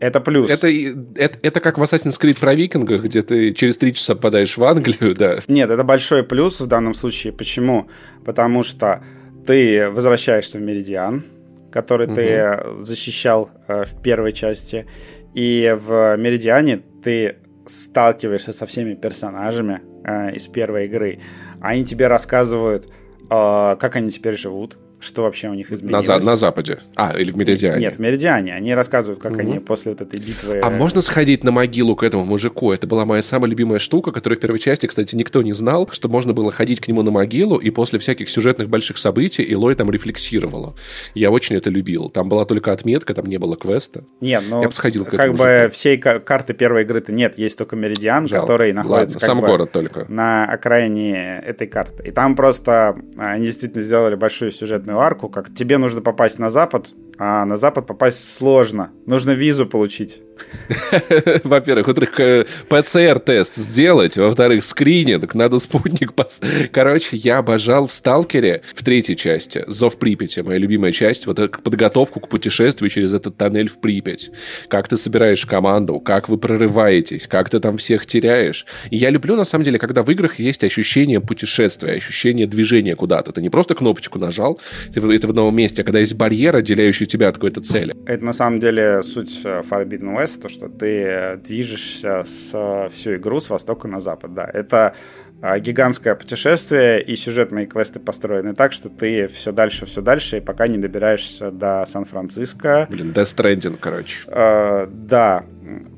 Это 0.00 0.20
плюс. 0.20 0.50
Это, 0.50 0.68
это, 1.14 1.38
это 1.40 1.60
как 1.60 1.78
в 1.78 1.82
Assassin's 1.82 2.20
Creed 2.20 2.38
про 2.40 2.54
викингах, 2.54 3.02
где 3.02 3.22
ты 3.22 3.52
через 3.52 3.76
3 3.76 3.94
часа 3.94 4.16
попадаешь 4.16 4.56
в 4.56 4.64
Англию, 4.64 5.14
да? 5.14 5.38
Нет, 5.46 5.70
это 5.70 5.84
большой 5.84 6.24
плюс 6.24 6.60
в 6.60 6.66
данном 6.66 6.94
случае. 6.94 7.32
Почему? 7.32 7.88
Потому 8.24 8.64
что 8.64 9.04
ты 9.46 9.88
возвращаешься 9.88 10.58
в 10.58 10.60
Меридиан, 10.60 11.24
который 11.70 12.08
угу. 12.08 12.16
ты 12.16 12.60
защищал 12.80 13.50
э, 13.68 13.84
в 13.84 14.02
первой 14.02 14.32
части, 14.32 14.86
и 15.34 15.76
в 15.78 16.16
Меридиане 16.16 16.82
ты 17.04 17.36
сталкиваешься 17.66 18.52
со 18.52 18.66
всеми 18.66 18.94
персонажами 18.94 19.80
э, 20.04 20.34
из 20.34 20.48
первой 20.48 20.86
игры. 20.86 21.20
Они 21.60 21.84
тебе 21.84 22.08
рассказывают 22.08 22.90
а, 23.30 23.76
как 23.76 23.96
они 23.96 24.10
теперь 24.10 24.36
живут, 24.36 24.78
что 25.00 25.22
вообще 25.22 25.48
у 25.48 25.54
них 25.54 25.70
изменилось. 25.70 26.06
На, 26.06 26.18
на 26.18 26.36
Западе. 26.36 26.80
А, 26.96 27.16
или 27.18 27.30
в 27.30 27.36
Меридиане. 27.36 27.80
Нет, 27.80 27.96
в 27.96 27.98
Меридиане. 27.98 28.54
Они 28.54 28.74
рассказывают, 28.74 29.20
как 29.20 29.32
угу. 29.32 29.40
они 29.40 29.58
после 29.60 29.92
вот 29.92 30.00
этой 30.00 30.18
битвы... 30.18 30.60
А 30.60 30.70
можно 30.70 31.00
сходить 31.00 31.44
на 31.44 31.50
могилу 31.50 31.94
к 31.94 32.02
этому 32.02 32.24
мужику? 32.24 32.72
Это 32.72 32.86
была 32.86 33.04
моя 33.04 33.22
самая 33.22 33.50
любимая 33.50 33.78
штука, 33.78 34.10
которую 34.10 34.38
в 34.38 34.40
первой 34.40 34.58
части, 34.58 34.86
кстати, 34.86 35.14
никто 35.14 35.42
не 35.42 35.52
знал, 35.52 35.88
что 35.90 36.08
можно 36.08 36.32
было 36.32 36.50
ходить 36.50 36.80
к 36.80 36.88
нему 36.88 37.02
на 37.02 37.10
могилу, 37.10 37.58
и 37.58 37.70
после 37.70 37.98
всяких 37.98 38.28
сюжетных 38.28 38.68
больших 38.68 38.98
событий 38.98 39.42
Илой 39.42 39.74
там 39.74 39.90
рефлексировала. 39.90 40.74
Я 41.14 41.30
очень 41.30 41.56
это 41.56 41.70
любил. 41.70 42.08
Там 42.10 42.28
была 42.28 42.44
только 42.44 42.72
отметка, 42.72 43.14
там 43.14 43.26
не 43.26 43.38
было 43.38 43.56
квеста. 43.56 44.04
Нет, 44.20 44.42
ну... 44.48 44.62
Я 44.62 44.68
бы 44.68 44.74
сходил 44.74 45.04
к 45.04 45.14
этому 45.14 45.36
Как 45.36 45.38
бы 45.38 45.58
мужику. 45.58 45.74
всей 45.74 45.98
карты 45.98 46.54
первой 46.54 46.82
игры-то 46.82 47.12
нет. 47.12 47.38
Есть 47.38 47.58
только 47.58 47.76
Меридиан, 47.76 48.28
Жалко. 48.28 48.46
который 48.46 48.72
находится... 48.72 49.18
Ладно, 49.18 49.26
сам 49.26 49.40
город 49.40 49.72
только. 49.72 50.06
На 50.08 50.44
окраине 50.46 51.38
этой 51.38 51.66
карты. 51.66 52.08
И 52.08 52.10
там 52.10 52.34
просто 52.34 52.96
они 53.16 53.46
действительно 53.46 53.82
сделали 53.82 54.14
большую 54.14 54.50
сюжетную 54.50 54.87
арку, 54.96 55.28
как 55.28 55.54
тебе 55.54 55.78
нужно 55.78 56.00
попасть 56.00 56.38
на 56.38 56.50
запад, 56.50 56.94
а 57.18 57.44
на 57.44 57.56
запад 57.56 57.86
попасть 57.86 58.34
сложно. 58.34 58.90
Нужно 59.06 59.32
визу 59.32 59.66
получить. 59.66 60.22
Во-первых, 61.44 61.86
во-вторых, 61.86 62.20
э, 62.20 62.44
ПЦР-тест 62.68 63.56
сделать, 63.56 64.16
во-вторых, 64.16 64.64
скрининг, 64.64 65.34
надо 65.34 65.58
спутник 65.58 66.12
пос... 66.14 66.40
Короче, 66.72 67.16
я 67.16 67.38
обожал 67.38 67.86
в 67.86 67.92
«Сталкере» 67.92 68.62
в 68.74 68.84
третьей 68.84 69.16
части, 69.16 69.64
«Зов 69.66 69.98
Припяти», 69.98 70.40
моя 70.40 70.58
любимая 70.58 70.92
часть, 70.92 71.26
вот 71.26 71.38
эту 71.38 71.60
подготовку 71.60 72.20
к 72.20 72.28
путешествию 72.28 72.90
через 72.90 73.14
этот 73.14 73.36
тоннель 73.36 73.68
в 73.68 73.78
Припять. 73.78 74.30
Как 74.68 74.88
ты 74.88 74.96
собираешь 74.96 75.44
команду, 75.46 76.00
как 76.00 76.28
вы 76.28 76.38
прорываетесь, 76.38 77.26
как 77.26 77.50
ты 77.50 77.60
там 77.60 77.78
всех 77.78 78.06
теряешь. 78.06 78.66
И 78.90 78.96
я 78.96 79.10
люблю, 79.10 79.36
на 79.36 79.44
самом 79.44 79.64
деле, 79.64 79.78
когда 79.78 80.02
в 80.02 80.10
играх 80.10 80.38
есть 80.38 80.64
ощущение 80.64 81.20
путешествия, 81.20 81.92
ощущение 81.92 82.46
движения 82.46 82.96
куда-то. 82.96 83.32
Ты 83.32 83.42
не 83.42 83.50
просто 83.50 83.74
кнопочку 83.74 84.18
нажал, 84.18 84.60
ты 84.92 85.00
это 85.00 85.26
в 85.26 85.30
одном 85.30 85.54
месте, 85.54 85.82
а 85.82 85.84
когда 85.84 86.00
есть 86.00 86.14
барьер, 86.14 86.56
отделяющий 86.56 87.06
тебя 87.06 87.28
от 87.28 87.34
какой-то 87.34 87.60
цели. 87.60 87.94
Это 88.06 88.24
на 88.24 88.32
самом 88.32 88.60
деле 88.60 89.02
суть 89.02 89.40
э, 89.44 89.62
Forbidden 89.68 90.16
West, 90.16 90.27
то, 90.36 90.48
что 90.48 90.68
ты 90.68 91.40
движешься 91.44 92.24
с 92.24 92.88
всю 92.92 93.16
игру 93.16 93.40
с 93.40 93.50
востока 93.50 93.88
на 93.88 94.00
запад. 94.00 94.34
Да, 94.34 94.48
это 94.52 94.94
э, 95.42 95.58
гигантское 95.60 96.14
путешествие, 96.14 97.02
и 97.02 97.16
сюжетные 97.16 97.66
квесты 97.66 98.00
построены 98.00 98.54
так, 98.54 98.72
что 98.72 98.88
ты 98.88 99.28
все 99.28 99.52
дальше, 99.52 99.86
все 99.86 100.02
дальше, 100.02 100.38
и 100.38 100.40
пока 100.40 100.66
не 100.66 100.78
добираешься 100.78 101.50
до 101.50 101.84
Сан-Франциско. 101.86 102.86
Блин, 102.90 103.12
Death 103.12 103.36
Stranding, 103.36 103.78
короче. 103.80 104.18
Э, 104.26 104.86
да. 104.88 105.44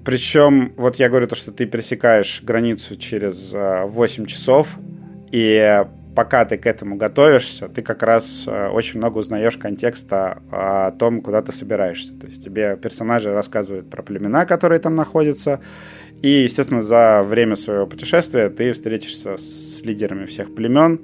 Причем, 0.05 0.73
вот 0.77 0.97
я 0.97 1.09
говорю 1.09 1.27
то, 1.27 1.37
что 1.37 1.53
ты 1.53 1.66
пересекаешь 1.66 2.43
границу 2.43 2.97
через 2.97 3.53
э, 3.53 3.85
8 3.87 4.27
часов, 4.27 4.79
и 5.33 5.85
пока 6.14 6.44
ты 6.44 6.57
к 6.57 6.66
этому 6.66 6.96
готовишься, 6.96 7.68
ты 7.68 7.83
как 7.83 8.03
раз 8.03 8.44
э, 8.46 8.68
очень 8.68 8.99
много 8.99 9.18
узнаешь 9.18 9.57
контекста 9.57 10.42
о 10.51 10.90
том, 10.92 11.20
куда 11.20 11.42
ты 11.42 11.53
собираешься. 11.53 12.12
То 12.14 12.27
есть 12.27 12.44
тебе 12.44 12.77
персонажи 12.77 13.33
рассказывают 13.33 13.88
про 13.88 14.03
племена, 14.03 14.46
которые 14.46 14.81
там 14.81 14.94
находятся, 14.94 15.61
и, 16.23 16.29
естественно, 16.29 16.83
за 16.83 17.23
время 17.25 17.57
своего 17.57 17.87
путешествия 17.87 18.51
ты 18.51 18.73
встретишься 18.73 19.37
с 19.37 19.83
лидерами 19.83 20.27
всех 20.27 20.55
племен, 20.55 21.01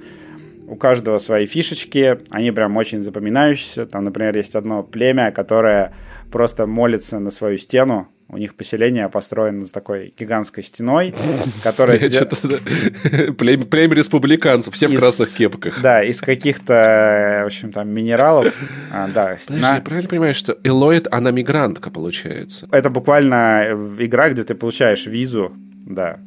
у 0.69 0.75
каждого 0.75 1.19
свои 1.19 1.47
фишечки, 1.47 2.19
они 2.31 2.51
прям 2.51 2.77
очень 2.77 3.03
запоминающиеся. 3.03 3.87
Там, 3.87 4.05
например, 4.05 4.37
есть 4.37 4.57
одно 4.57 4.83
племя, 4.83 5.31
которое 5.31 5.95
просто 6.33 6.67
молится 6.67 7.21
на 7.21 7.31
свою 7.31 7.57
стену, 7.57 8.09
у 8.29 8.39
них 8.39 8.57
поселение 8.57 9.09
построено 9.09 9.65
с 9.65 9.71
такой 9.71 10.13
гигантской 10.19 10.63
стеной, 10.65 11.15
которая... 11.63 11.99
Племя 13.37 13.95
республиканцев, 13.95 14.75
все 14.75 14.89
в 14.89 14.97
красных 14.97 15.33
кепках. 15.35 15.81
Да, 15.81 16.03
из 16.03 16.21
каких-то, 16.21 17.43
в 17.45 17.47
общем, 17.47 17.73
там, 17.73 17.89
минералов. 17.89 18.55
А, 18.93 19.09
да, 19.09 19.37
стена... 19.39 19.81
правильно 19.81 20.09
понимаю, 20.09 20.35
что 20.35 20.59
Элоид, 20.65 21.07
она 21.11 21.31
мигрантка, 21.31 21.91
получается? 21.91 22.69
Это 22.73 22.91
буквально 22.91 23.69
игра, 23.99 24.31
где 24.31 24.43
ты 24.43 24.55
получаешь 24.55 25.07
визу 25.07 25.53
да. 25.87 26.19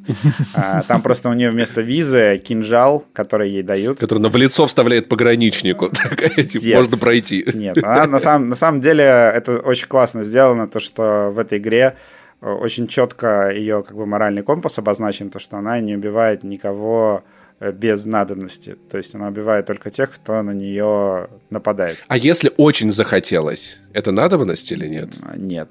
А, 0.56 0.84
там 0.84 1.02
просто 1.02 1.30
у 1.30 1.34
нее 1.34 1.50
вместо 1.50 1.82
визы 1.82 2.41
кинжал, 2.43 3.04
который 3.12 3.50
ей 3.50 3.62
дают. 3.62 4.00
Который 4.00 4.19
на 4.19 4.30
в 4.30 4.36
лицо 4.38 4.65
вставляет 4.65 5.10
пограничнику. 5.10 5.89
Типа, 6.36 6.78
можно 6.78 6.98
пройти. 6.98 7.45
Нет, 7.54 7.78
она, 7.84 8.08
на, 8.08 8.19
самом, 8.19 8.50
на 8.50 8.56
самом 8.56 8.80
деле 8.80 9.04
это 9.04 9.60
очень 9.60 9.89
классно 9.89 10.24
сделано, 10.24 10.69
то, 10.69 10.80
что 10.80 11.30
в 11.34 11.38
этой 11.39 11.58
игре 11.58 11.98
э, 12.41 12.50
очень 12.50 12.88
четко 12.88 13.52
ее 13.52 13.84
как 13.84 13.98
бы 13.98 14.06
моральный 14.06 14.43
компас 14.43 14.78
обозначен, 14.78 15.30
то, 15.30 15.39
что 15.39 15.58
она 15.58 15.78
не 15.82 15.93
убивает 15.93 16.43
никого 16.43 17.26
э, 17.60 17.74
без 17.74 18.06
надобности. 18.06 18.78
То 18.89 18.98
есть 18.98 19.13
она 19.13 19.28
убивает 19.28 19.65
только 19.65 19.91
тех, 19.91 20.10
кто 20.10 20.41
на 20.41 20.52
нее 20.52 21.28
нападает. 21.50 21.98
А 22.08 22.15
если 22.17 22.54
очень 22.56 22.91
захотелось, 22.91 23.80
это 23.91 24.13
надобность 24.13 24.72
или 24.72 24.88
нет? 24.88 25.10
Нет. 25.36 25.67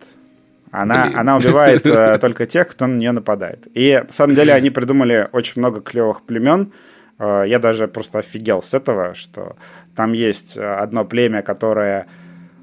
Она, 0.71 1.11
она 1.15 1.37
убивает 1.37 1.87
э, 1.87 2.19
только 2.19 2.47
тех, 2.47 2.69
кто 2.69 2.87
на 2.87 2.97
нее 2.97 3.13
нападает. 3.13 3.69
И 3.75 4.03
на 4.05 4.13
самом 4.13 4.35
деле 4.35 4.53
они 4.53 4.71
придумали 4.71 5.29
очень 5.33 5.61
много 5.61 5.81
клевых 5.81 6.23
племен. 6.23 6.73
Э, 7.19 7.45
я 7.47 7.59
даже 7.59 7.89
просто 7.89 8.19
офигел 8.19 8.63
с 8.63 8.75
этого, 8.75 9.15
что 9.15 9.57
там 9.97 10.13
есть 10.13 10.57
э, 10.57 10.63
одно 10.63 11.05
племя, 11.05 11.43
которое 11.43 12.07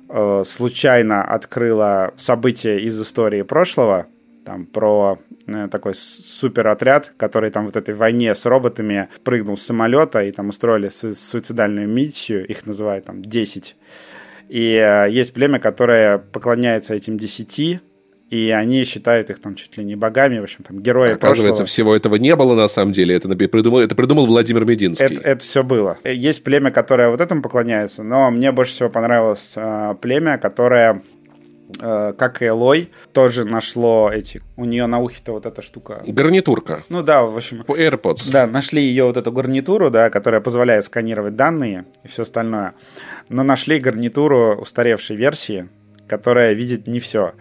э, 0.10 0.44
случайно 0.46 1.24
открыло 1.24 2.14
события 2.18 2.80
из 2.80 3.02
истории 3.02 3.42
прошлого, 3.42 4.08
там 4.46 4.66
про 4.66 5.20
э, 5.48 5.68
такой 5.72 5.96
суперотряд, 5.96 7.14
который 7.18 7.50
там 7.50 7.66
вот 7.66 7.76
этой 7.76 7.96
войне 7.96 8.34
с 8.36 8.46
роботами 8.46 9.10
прыгнул 9.24 9.58
с 9.58 9.64
самолета 9.64 10.24
и 10.24 10.32
там 10.32 10.50
устроили 10.50 10.90
су- 10.90 11.14
суицидальную 11.14 11.88
миссию, 11.88 12.48
их 12.48 12.66
называют 12.66 13.06
там 13.06 13.22
10. 13.22 13.76
И 14.50 14.76
э, 14.76 15.10
есть 15.10 15.34
племя, 15.34 15.60
которое 15.60 16.20
поклоняется 16.20 16.94
этим 16.94 17.18
десяти, 17.18 17.82
и 18.30 18.50
они 18.50 18.84
считают 18.86 19.30
их 19.30 19.40
там 19.40 19.56
чуть 19.56 19.78
ли 19.78 19.84
не 19.84 19.96
богами, 19.96 20.40
в 20.40 20.44
общем, 20.44 20.64
там, 20.64 20.82
герои 20.82 21.14
Оказывается, 21.14 21.44
прошлого. 21.44 21.66
всего 21.68 21.96
этого 21.96 22.16
не 22.16 22.36
было 22.36 22.56
на 22.56 22.68
самом 22.68 22.94
деле, 22.94 23.16
это 23.16 23.30
придумал, 23.30 23.80
это 23.80 23.96
придумал 23.96 24.26
Владимир 24.26 24.66
Мединский. 24.66 25.06
Это, 25.06 25.22
это 25.22 25.44
все 25.44 25.64
было. 25.64 25.98
Есть 26.04 26.44
племя, 26.44 26.72
которое 26.72 27.10
вот 27.10 27.22
этому 27.22 27.42
поклоняется, 27.42 28.04
но 28.04 28.32
мне 28.32 28.52
больше 28.52 28.74
всего 28.74 28.90
понравилось 28.90 29.54
э, 29.56 29.96
племя, 30.02 30.40
которое 30.40 31.04
э, 31.80 32.14
как 32.18 32.42
и 32.42 32.46
Элой, 32.46 32.90
тоже 33.14 33.46
нашло 33.46 34.10
эти... 34.12 34.42
У 34.58 34.66
нее 34.66 34.88
на 34.88 35.00
ухе-то 35.00 35.34
вот 35.34 35.46
эта 35.46 35.62
штука. 35.62 36.04
Гарнитурка. 36.08 36.84
Ну 36.90 37.04
да, 37.04 37.24
в 37.24 37.38
общем... 37.38 37.62
AirPods. 37.62 38.32
Да, 38.32 38.48
нашли 38.48 38.82
ее 38.82 39.06
вот 39.06 39.18
эту 39.18 39.32
гарнитуру, 39.32 39.92
да, 39.92 40.10
которая 40.10 40.42
позволяет 40.42 40.86
сканировать 40.86 41.36
данные 41.36 41.86
и 42.04 42.08
все 42.08 42.24
остальное. 42.24 42.74
Но 43.30 43.44
нашли 43.44 43.80
гарнитуру 43.80 44.56
устаревшей 44.56 45.16
версии, 45.16 45.70
которая 46.08 46.54
видит 46.54 46.88
не 46.88 47.00
все. 47.00 47.34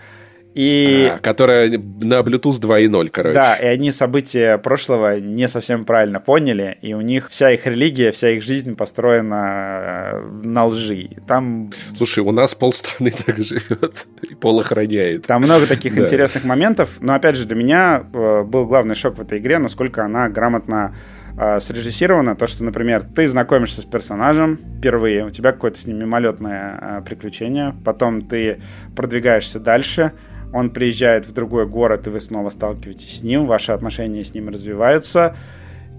И... 0.54 1.10
А, 1.12 1.18
которая 1.18 1.68
на 1.68 2.20
Bluetooth 2.20 2.60
2.0, 2.60 3.08
короче. 3.10 3.34
Да, 3.34 3.56
и 3.56 3.66
они 3.66 3.90
события 3.90 4.56
прошлого 4.58 5.18
не 5.18 5.48
совсем 5.48 5.84
правильно 5.84 6.20
поняли, 6.20 6.78
и 6.80 6.94
у 6.94 7.00
них 7.00 7.28
вся 7.30 7.50
их 7.50 7.66
религия, 7.66 8.12
вся 8.12 8.30
их 8.30 8.42
жизнь 8.42 8.76
построена 8.76 10.12
э, 10.12 10.20
на 10.44 10.66
лжи. 10.66 11.10
Там... 11.26 11.72
Слушай, 11.96 12.20
у 12.20 12.30
нас 12.30 12.54
полстраны 12.54 13.10
так 13.26 13.38
живет 13.38 14.06
и 14.22 14.34
пол 14.36 14.60
охраняет. 14.60 15.26
Там 15.26 15.42
много 15.42 15.66
таких 15.66 15.98
интересных 15.98 16.44
моментов, 16.44 16.98
но 17.00 17.14
опять 17.14 17.36
же 17.36 17.46
для 17.46 17.56
меня 17.56 18.04
э, 18.12 18.42
был 18.44 18.66
главный 18.66 18.94
шок 18.94 19.18
в 19.18 19.22
этой 19.22 19.38
игре, 19.38 19.58
насколько 19.58 20.04
она 20.04 20.28
грамотно 20.28 20.94
э, 21.36 21.58
срежиссирована. 21.58 22.36
То, 22.36 22.46
что, 22.46 22.62
например, 22.62 23.02
ты 23.02 23.28
знакомишься 23.28 23.80
с 23.80 23.84
персонажем 23.84 24.60
впервые, 24.78 25.26
у 25.26 25.30
тебя 25.30 25.50
какое-то 25.50 25.80
с 25.80 25.86
ним 25.88 25.98
мимолетное 25.98 27.02
приключение, 27.04 27.74
потом 27.84 28.22
ты 28.22 28.60
продвигаешься 28.94 29.58
дальше, 29.58 30.12
он 30.52 30.70
приезжает 30.70 31.26
в 31.26 31.32
другой 31.32 31.66
город, 31.66 32.06
и 32.06 32.10
вы 32.10 32.20
снова 32.20 32.50
сталкиваетесь 32.50 33.18
с 33.18 33.22
ним, 33.22 33.46
ваши 33.46 33.72
отношения 33.72 34.24
с 34.24 34.34
ним 34.34 34.48
развиваются, 34.48 35.36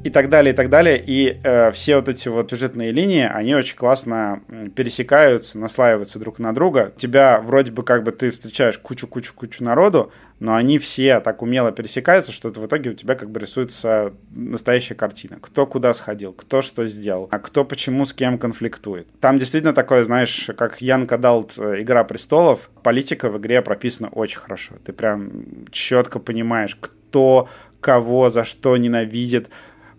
и 0.06 0.12
так 0.12 0.30
далее, 0.30 0.54
и 0.54 0.56
так 0.56 0.70
далее. 0.70 1.04
И 1.04 1.40
э, 1.44 1.72
все 1.72 1.96
вот 1.96 2.08
эти 2.10 2.28
вот 2.28 2.52
сюжетные 2.52 2.92
линии, 2.92 3.28
они 3.28 3.56
очень 3.56 3.76
классно 3.76 4.44
пересекаются, 4.76 5.58
наслаиваются 5.58 6.20
друг 6.20 6.38
на 6.38 6.54
друга. 6.54 6.94
Тебя 6.96 7.42
вроде 7.42 7.72
бы 7.72 7.82
как 7.82 8.04
бы 8.04 8.12
ты 8.12 8.30
встречаешь 8.30 8.78
кучу-кучу-кучу 8.78 9.64
народу, 9.64 10.12
но 10.40 10.54
они 10.54 10.78
все 10.78 11.20
так 11.22 11.42
умело 11.42 11.72
пересекаются, 11.72 12.32
что 12.32 12.50
в 12.50 12.66
итоге 12.68 12.92
у 12.92 12.94
тебя 12.94 13.16
как 13.16 13.32
бы 13.32 13.40
рисуется 13.40 14.14
настоящая 14.30 14.94
картина. 14.94 15.40
Кто 15.42 15.66
куда 15.66 15.92
сходил, 15.96 16.34
кто 16.34 16.62
что 16.62 16.86
сделал, 16.86 17.28
а 17.32 17.40
кто 17.40 17.66
почему 17.66 18.06
с 18.06 18.14
кем 18.14 18.38
конфликтует. 18.38 19.08
Там 19.20 19.40
действительно 19.40 19.74
такое, 19.74 20.04
знаешь, 20.04 20.52
как 20.56 20.82
Ян 20.82 21.08
Кадалт 21.08 21.54
э, 21.58 21.82
«Игра 21.82 22.04
престолов», 22.04 22.70
политика 22.84 23.28
в 23.30 23.40
игре 23.40 23.64
прописана 23.64 24.10
очень 24.10 24.38
хорошо. 24.38 24.76
Ты 24.86 24.94
прям 24.94 25.66
четко 25.72 26.20
понимаешь, 26.20 26.78
кто 26.80 27.50
кого 27.80 28.30
за 28.30 28.44
что 28.44 28.78
ненавидит, 28.78 29.50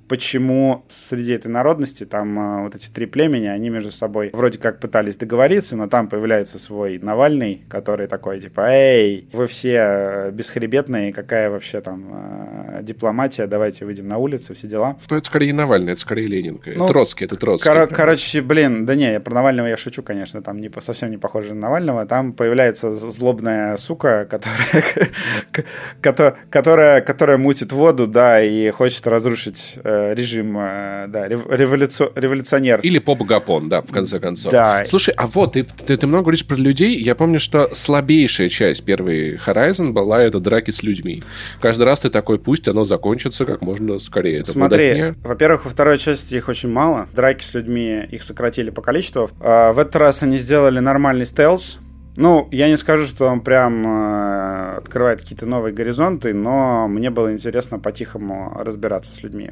почему 0.09 0.85
среди 0.89 1.33
этой 1.33 1.49
народности 1.49 2.05
там 2.05 2.39
а, 2.39 2.63
вот 2.63 2.75
эти 2.75 2.89
три 2.89 3.07
племени, 3.07 3.47
они 3.47 3.71
между 3.71 3.91
собой 3.91 4.31
вроде 4.33 4.59
как 4.59 4.81
пытались 4.81 5.17
договориться, 5.17 5.77
но 5.77 5.89
там 5.89 6.09
появляется 6.09 6.59
свой 6.59 6.99
Навальный, 6.99 7.65
который 7.69 8.07
такой 8.07 8.41
типа, 8.41 8.67
эй, 8.69 9.29
вы 9.33 9.47
все 9.47 9.77
э, 9.79 10.31
бесхребетные, 10.31 11.13
какая 11.13 11.51
вообще 11.51 11.81
там 11.81 12.79
э, 12.79 12.83
дипломатия, 12.83 13.47
давайте 13.47 13.85
выйдем 13.85 14.09
на 14.09 14.19
улицу, 14.19 14.55
все 14.55 14.67
дела. 14.67 14.97
Ну, 15.11 15.17
это 15.17 15.27
скорее 15.27 15.53
Навальный, 15.53 15.93
это 15.93 16.01
скорее 16.01 16.27
Ленин. 16.27 16.61
Ну, 16.65 16.87
Троцкий, 16.87 17.25
это 17.25 17.37
Троцкий. 17.37 17.69
Кор- 17.69 17.89
короче, 17.89 18.43
блин, 18.43 18.87
да 18.87 18.95
не, 18.95 19.13
я 19.13 19.21
про 19.21 19.35
Навального 19.35 19.67
я 19.67 19.77
шучу, 19.77 20.03
конечно, 20.03 20.43
там 20.43 20.61
не, 20.61 20.71
совсем 20.81 21.11
не 21.11 21.19
похоже 21.19 21.55
на 21.55 21.63
Навального, 21.63 22.07
там 22.07 22.33
появляется 22.33 22.93
злобная 22.93 23.77
сука, 23.77 24.27
которая, 24.31 24.85
которая, 26.51 27.01
которая 27.01 27.39
мутит 27.39 27.73
воду, 27.73 28.07
да, 28.07 28.43
и 28.43 28.71
хочет 28.71 29.07
разрушить 29.07 29.79
э, 29.83 29.96
режим, 30.15 30.57
э, 30.59 31.07
да, 31.09 31.29
революци... 31.29 32.09
революционер. 32.15 32.81
Или 32.81 32.99
поп-гапон, 32.99 33.69
да, 33.69 33.83
в 33.83 33.91
конце 33.91 34.19
концов. 34.21 34.53
Да. 34.53 34.85
Слушай, 34.87 35.15
а 35.17 35.27
вот, 35.27 35.53
ты, 35.53 35.65
ты, 35.65 35.97
ты 35.97 36.07
много 36.07 36.25
говоришь 36.25 36.47
про 36.47 36.57
людей. 36.57 36.97
Я 36.99 37.15
помню, 37.15 37.41
что 37.41 37.71
слабейшая 37.75 38.49
часть 38.49 38.85
первой 38.85 39.37
Horizon 39.37 39.93
была 39.93 40.23
это 40.23 40.41
драки 40.41 40.71
с 40.71 40.83
людьми. 40.83 41.23
Каждый 41.61 41.85
раз 41.85 42.01
ты 42.01 42.11
такой, 42.11 42.39
пусть 42.39 42.69
оно 42.69 42.85
закончится 42.85 43.45
как 43.45 43.63
можно 43.63 43.99
скорее. 43.99 44.41
Это 44.41 44.53
Смотри, 44.53 45.15
во-первых, 45.25 45.65
во 45.65 45.71
второй 45.71 45.99
части 45.99 46.35
их 46.35 46.49
очень 46.49 46.71
мало. 46.71 47.09
Драки 47.15 47.43
с 47.43 47.55
людьми 47.55 48.05
их 48.11 48.23
сократили 48.23 48.71
по 48.71 48.83
количеству. 48.83 49.29
А 49.41 49.73
в 49.73 49.79
этот 49.79 49.97
раз 49.97 50.23
они 50.23 50.39
сделали 50.39 50.79
нормальный 50.79 51.27
стелс, 51.27 51.79
Ну, 52.17 52.49
я 52.51 52.69
не 52.69 52.79
скажу, 52.79 53.05
что 53.05 53.27
он 53.27 53.43
прям 53.43 53.87
э, 53.87 54.77
открывает 54.79 55.21
какие-то 55.21 55.45
новые 55.45 55.75
горизонты, 55.75 56.33
но 56.33 56.89
мне 56.89 57.11
было 57.11 57.31
интересно 57.31 57.79
по-тихому 57.79 58.57
разбираться 58.59 59.13
с 59.13 59.23
людьми. 59.23 59.51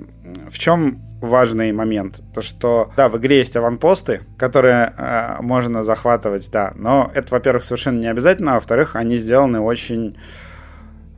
В 0.51 0.59
чем 0.59 1.03
важный 1.21 1.73
момент? 1.73 2.23
То, 2.33 2.41
что, 2.41 2.91
да, 2.97 3.11
в 3.11 3.19
игре 3.19 3.39
есть 3.39 3.55
аванпосты, 3.55 4.23
которые 4.39 4.95
э, 4.97 5.37
можно 5.43 5.85
захватывать, 5.85 6.51
да, 6.51 6.73
но 6.75 7.11
это, 7.15 7.35
во-первых, 7.35 7.65
совершенно 7.65 8.01
не 8.01 8.09
обязательно, 8.09 8.53
а 8.53 8.55
во-вторых, 8.55 8.97
они 8.97 9.17
сделаны 9.17 9.61
очень 9.61 10.17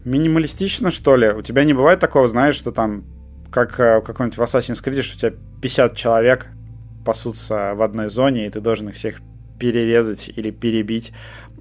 минималистично, 0.05 0.91
что 0.91 1.15
ли. 1.15 1.31
У 1.31 1.43
тебя 1.43 1.63
не 1.63 1.75
бывает 1.75 2.01
такого, 2.01 2.27
знаешь, 2.27 2.57
что 2.57 2.73
там, 2.73 3.05
как 3.53 3.79
э, 3.79 4.01
в 4.01 4.03
каком-нибудь 4.03 4.39
в 4.39 4.43
Assassin's 4.43 4.83
Creed, 4.83 5.03
что 5.03 5.15
у 5.15 5.31
тебя 5.31 5.41
50 5.63 5.95
человек 5.95 6.47
пасутся 7.05 7.75
в 7.77 7.83
одной 7.83 8.09
зоне, 8.09 8.47
и 8.47 8.51
ты 8.51 8.61
должен 8.61 8.89
их 8.89 8.97
всех 8.97 9.21
перерезать 9.59 10.31
или 10.35 10.51
перебить. 10.51 11.13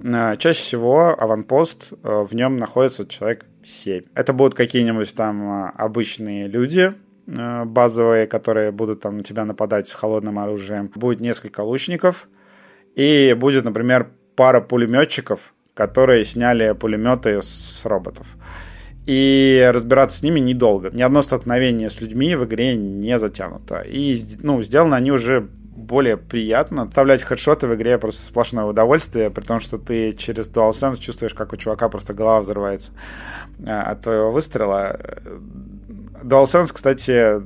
Э, 0.02 0.36
чаще 0.36 0.60
всего 0.60 1.14
аванпост, 1.18 1.92
э, 2.02 2.24
в 2.24 2.34
нем 2.34 2.56
находится 2.56 3.06
человек 3.06 3.46
7. 3.64 4.04
Это 4.14 4.32
будут 4.32 4.54
какие-нибудь 4.54 5.14
там 5.14 5.66
э, 5.66 5.70
обычные 5.76 6.46
люди, 6.48 6.94
базовые, 7.26 8.28
которые 8.28 8.70
будут 8.70 9.00
там 9.00 9.16
на 9.16 9.24
тебя 9.24 9.44
нападать 9.44 9.88
с 9.88 9.92
холодным 9.92 10.38
оружием. 10.38 10.92
Будет 10.94 11.18
несколько 11.18 11.62
лучников. 11.62 12.28
И 12.94 13.34
будет, 13.36 13.64
например, 13.64 14.12
пара 14.36 14.60
пулеметчиков, 14.60 15.52
которые 15.74 16.24
сняли 16.24 16.72
пулеметы 16.72 17.42
с 17.42 17.84
роботов. 17.84 18.36
И 19.06 19.68
разбираться 19.72 20.18
с 20.18 20.22
ними 20.22 20.38
недолго. 20.38 20.90
Ни 20.90 21.02
одно 21.02 21.22
столкновение 21.22 21.90
с 21.90 22.00
людьми 22.00 22.36
в 22.36 22.44
игре 22.44 22.76
не 22.76 23.18
затянуто. 23.18 23.80
И 23.80 24.20
ну, 24.42 24.62
сделаны 24.62 24.94
они 24.94 25.10
уже 25.10 25.48
более 25.76 26.16
приятно. 26.16 26.88
Вставлять 26.88 27.22
хедшоты 27.22 27.66
в 27.66 27.74
игре 27.74 27.98
просто 27.98 28.22
сплошное 28.22 28.64
удовольствие, 28.64 29.30
при 29.30 29.42
том, 29.42 29.60
что 29.60 29.78
ты 29.78 30.12
через 30.14 30.48
DualSense 30.48 30.98
чувствуешь, 30.98 31.34
как 31.34 31.52
у 31.52 31.56
чувака 31.56 31.88
просто 31.88 32.14
голова 32.14 32.40
взрывается 32.40 32.92
э, 33.58 33.70
от 33.70 34.02
твоего 34.02 34.30
выстрела. 34.30 34.98
DualSense, 36.22 36.72
кстати, 36.72 37.40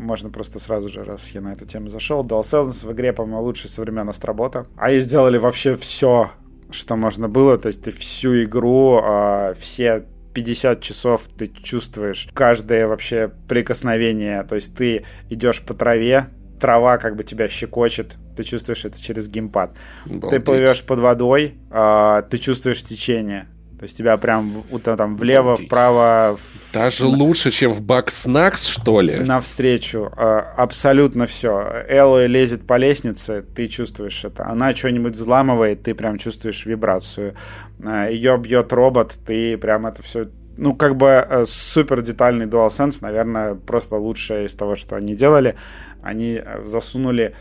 можно 0.00 0.30
просто 0.30 0.58
сразу 0.58 0.88
же, 0.88 1.04
раз 1.04 1.28
я 1.30 1.40
на 1.40 1.52
эту 1.52 1.66
тему 1.66 1.88
зашел, 1.88 2.24
DualSense 2.24 2.86
в 2.86 2.92
игре, 2.92 3.12
по-моему, 3.12 3.42
лучший 3.42 3.70
со 3.70 3.80
времен 3.80 4.08
Астробота. 4.08 4.66
А 4.76 4.90
и 4.90 5.00
сделали 5.00 5.38
вообще 5.38 5.76
все, 5.76 6.30
что 6.70 6.96
можно 6.96 7.28
было, 7.28 7.58
то 7.58 7.68
есть 7.68 7.82
ты 7.82 7.90
всю 7.90 8.42
игру, 8.44 9.00
а, 9.02 9.54
все 9.54 10.04
50 10.34 10.80
часов 10.80 11.22
ты 11.36 11.48
чувствуешь 11.48 12.28
каждое 12.32 12.86
вообще 12.86 13.32
прикосновение, 13.48 14.44
то 14.44 14.54
есть 14.54 14.76
ты 14.76 15.04
идешь 15.30 15.62
по 15.62 15.74
траве, 15.74 16.28
трава 16.58 16.98
как 16.98 17.16
бы 17.16 17.24
тебя 17.24 17.48
щекочет, 17.48 18.16
ты 18.36 18.42
чувствуешь 18.42 18.84
это 18.84 19.00
через 19.00 19.28
геймпад. 19.28 19.72
Балдеть. 20.06 20.30
Ты 20.30 20.40
плывешь 20.40 20.82
под 20.82 20.98
водой, 20.98 21.54
э, 21.70 22.22
ты 22.30 22.38
чувствуешь 22.38 22.82
течение. 22.82 23.48
То 23.78 23.84
есть 23.84 23.96
тебя 23.96 24.16
прям 24.16 24.64
вот, 24.70 24.82
там 24.82 25.16
влево, 25.16 25.50
Балдеть. 25.50 25.66
вправо. 25.66 26.36
В... 26.36 26.72
Даже 26.74 27.06
лучше, 27.06 27.52
чем 27.52 27.70
в 27.70 27.80
Бакснакс, 27.80 28.66
что 28.66 29.00
ли? 29.00 29.20
Навстречу. 29.20 30.12
Э, 30.16 30.42
абсолютно 30.56 31.26
все. 31.26 31.84
Элла 31.88 32.26
лезет 32.26 32.66
по 32.66 32.76
лестнице, 32.76 33.44
ты 33.54 33.68
чувствуешь 33.68 34.24
это. 34.24 34.46
Она 34.46 34.74
что-нибудь 34.74 35.14
взламывает, 35.14 35.84
ты 35.84 35.94
прям 35.94 36.18
чувствуешь 36.18 36.66
вибрацию. 36.66 37.36
Э, 37.78 38.08
ее 38.10 38.36
бьет 38.36 38.72
робот, 38.72 39.16
ты 39.24 39.56
прям 39.56 39.86
это 39.86 40.02
все 40.02 40.26
ну, 40.58 40.74
как 40.74 40.96
бы 40.96 41.06
э, 41.06 41.44
супер 41.46 42.02
детальный 42.02 42.46
DualSense, 42.46 42.98
наверное, 43.00 43.54
просто 43.54 43.96
лучшее 43.96 44.46
из 44.46 44.54
того, 44.54 44.74
что 44.74 44.96
они 44.96 45.14
делали. 45.14 45.54
Они 46.02 46.42
э, 46.44 46.66
засунули 46.66 47.34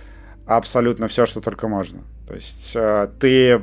абсолютно 0.45 1.07
все, 1.07 1.25
что 1.25 1.41
только 1.41 1.67
можно. 1.67 2.03
То 2.27 2.35
есть 2.35 2.73
э, 2.75 3.09
ты... 3.19 3.61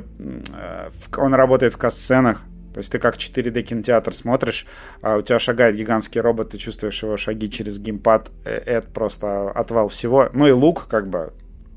Он 1.17 1.33
работает 1.33 1.73
в 1.73 1.77
касценах, 1.77 2.41
то 2.73 2.79
есть 2.79 2.91
ты 2.91 2.99
как 2.99 3.15
4D 3.15 3.61
кинотеатр 3.61 4.13
смотришь, 4.13 4.67
а 5.01 5.17
у 5.17 5.21
тебя 5.21 5.39
шагает 5.39 5.77
гигантский 5.77 6.19
робот, 6.19 6.49
ты 6.49 6.57
чувствуешь 6.57 7.01
его 7.01 7.15
шаги 7.15 7.49
через 7.49 7.79
геймпад, 7.79 8.31
это 8.43 8.87
просто 8.89 9.51
отвал 9.51 9.87
всего. 9.87 10.29
Ну 10.33 10.47
и 10.47 10.51
лук, 10.51 10.87
как 10.89 11.07
бы, 11.07 11.31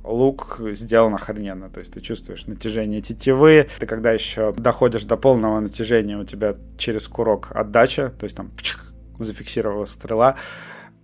лук 0.09 0.61
сделан 0.73 1.15
охрененно. 1.15 1.71
То 1.71 1.81
есть 1.81 1.93
ты 1.93 2.01
чувствуешь 2.01 2.47
натяжение 2.47 3.01
тетивы. 3.01 3.69
Ты 3.79 3.87
когда 3.87 4.13
еще 4.13 4.53
доходишь 4.53 5.05
до 5.05 5.17
полного 5.17 5.61
натяжения, 5.61 6.19
у 6.19 6.25
тебя 6.25 6.57
через 6.77 7.09
курок 7.09 7.49
отдача, 7.51 8.11
то 8.11 8.25
есть 8.25 8.37
там 8.37 8.51
пчик, 8.57 8.81
зафиксировалась 9.19 9.91
стрела. 9.91 10.37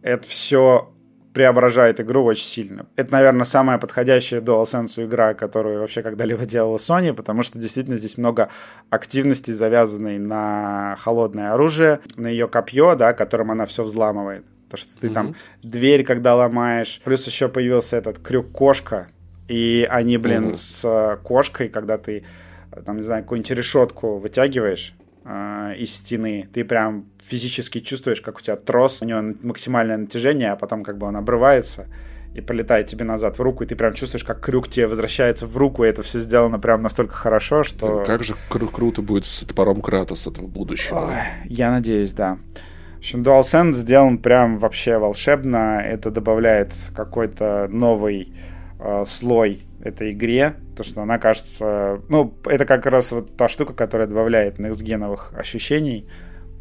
Это 0.02 0.26
все 0.28 0.90
преображает 1.34 2.00
игру 2.00 2.24
очень 2.24 2.46
сильно. 2.46 2.86
Это, 2.94 3.12
наверное, 3.12 3.44
самая 3.44 3.78
подходящая 3.78 4.40
DualSense 4.40 5.04
игра, 5.04 5.34
которую 5.34 5.80
вообще 5.80 6.00
когда-либо 6.02 6.46
делала 6.46 6.76
Sony, 6.76 7.12
потому 7.12 7.42
что 7.42 7.58
действительно 7.58 7.96
здесь 7.96 8.16
много 8.16 8.50
активности, 8.88 9.50
завязанной 9.50 10.18
на 10.18 10.96
холодное 11.00 11.52
оружие, 11.52 12.00
на 12.16 12.28
ее 12.28 12.46
копье, 12.46 12.94
да, 12.94 13.12
которым 13.12 13.50
она 13.50 13.66
все 13.66 13.82
взламывает. 13.82 14.44
То, 14.74 14.80
что 14.80 15.00
ты 15.00 15.06
mm-hmm. 15.06 15.12
там 15.14 15.34
дверь, 15.62 16.04
когда 16.04 16.34
ломаешь. 16.34 17.00
Плюс 17.04 17.26
еще 17.26 17.48
появился 17.48 17.96
этот 17.96 18.18
крюк-кошка. 18.18 19.08
И 19.46 19.86
они, 19.90 20.18
блин, 20.18 20.50
mm-hmm. 20.50 20.56
с 20.56 20.84
э, 20.84 21.16
кошкой, 21.22 21.68
когда 21.68 21.98
ты, 21.98 22.24
там, 22.84 22.96
не 22.96 23.02
знаю, 23.02 23.22
какую-нибудь 23.22 23.50
решетку 23.50 24.16
вытягиваешь 24.16 24.94
э, 25.24 25.74
из 25.78 25.94
стены, 25.94 26.48
ты 26.52 26.64
прям 26.64 27.06
физически 27.24 27.80
чувствуешь, 27.80 28.20
как 28.20 28.38
у 28.38 28.40
тебя 28.40 28.56
трос, 28.56 29.02
у 29.02 29.04
него 29.04 29.34
максимальное 29.42 29.96
натяжение, 29.96 30.50
а 30.50 30.56
потом 30.56 30.82
как 30.82 30.98
бы 30.98 31.06
он 31.06 31.16
обрывается 31.16 31.86
и 32.34 32.40
полетает 32.40 32.88
тебе 32.88 33.04
назад 33.04 33.38
в 33.38 33.42
руку, 33.42 33.62
и 33.62 33.66
ты 33.66 33.76
прям 33.76 33.94
чувствуешь, 33.94 34.24
как 34.24 34.40
крюк 34.40 34.68
тебе 34.68 34.88
возвращается 34.88 35.46
в 35.46 35.56
руку, 35.56 35.84
и 35.84 35.88
это 35.88 36.02
все 36.02 36.18
сделано 36.18 36.58
прям 36.58 36.82
настолько 36.82 37.14
хорошо, 37.14 37.62
что... 37.62 38.02
Как 38.04 38.24
же 38.24 38.34
кру- 38.50 38.70
круто 38.70 39.02
будет 39.02 39.24
с 39.24 39.40
топором 39.40 39.80
Кратоса 39.80 40.30
в 40.30 40.48
будущем. 40.48 40.96
Ой, 40.96 41.14
я 41.44 41.70
надеюсь, 41.70 42.12
да. 42.12 42.38
Общем, 43.04 43.20
DualSense 43.20 43.74
сделан 43.74 44.16
прям 44.16 44.58
вообще 44.58 44.96
волшебно. 44.96 45.78
Это 45.78 46.10
добавляет 46.10 46.72
какой-то 46.96 47.68
новый 47.70 48.32
э, 48.80 49.04
слой 49.06 49.66
этой 49.82 50.12
игре. 50.12 50.54
То, 50.74 50.84
что 50.84 51.02
она 51.02 51.18
кажется... 51.18 52.00
Ну, 52.08 52.34
это 52.46 52.64
как 52.64 52.86
раз 52.86 53.12
вот 53.12 53.36
та 53.36 53.50
штука, 53.50 53.74
которая 53.74 54.08
добавляет 54.08 54.58
некстгеновых 54.58 55.34
ощущений. 55.36 56.08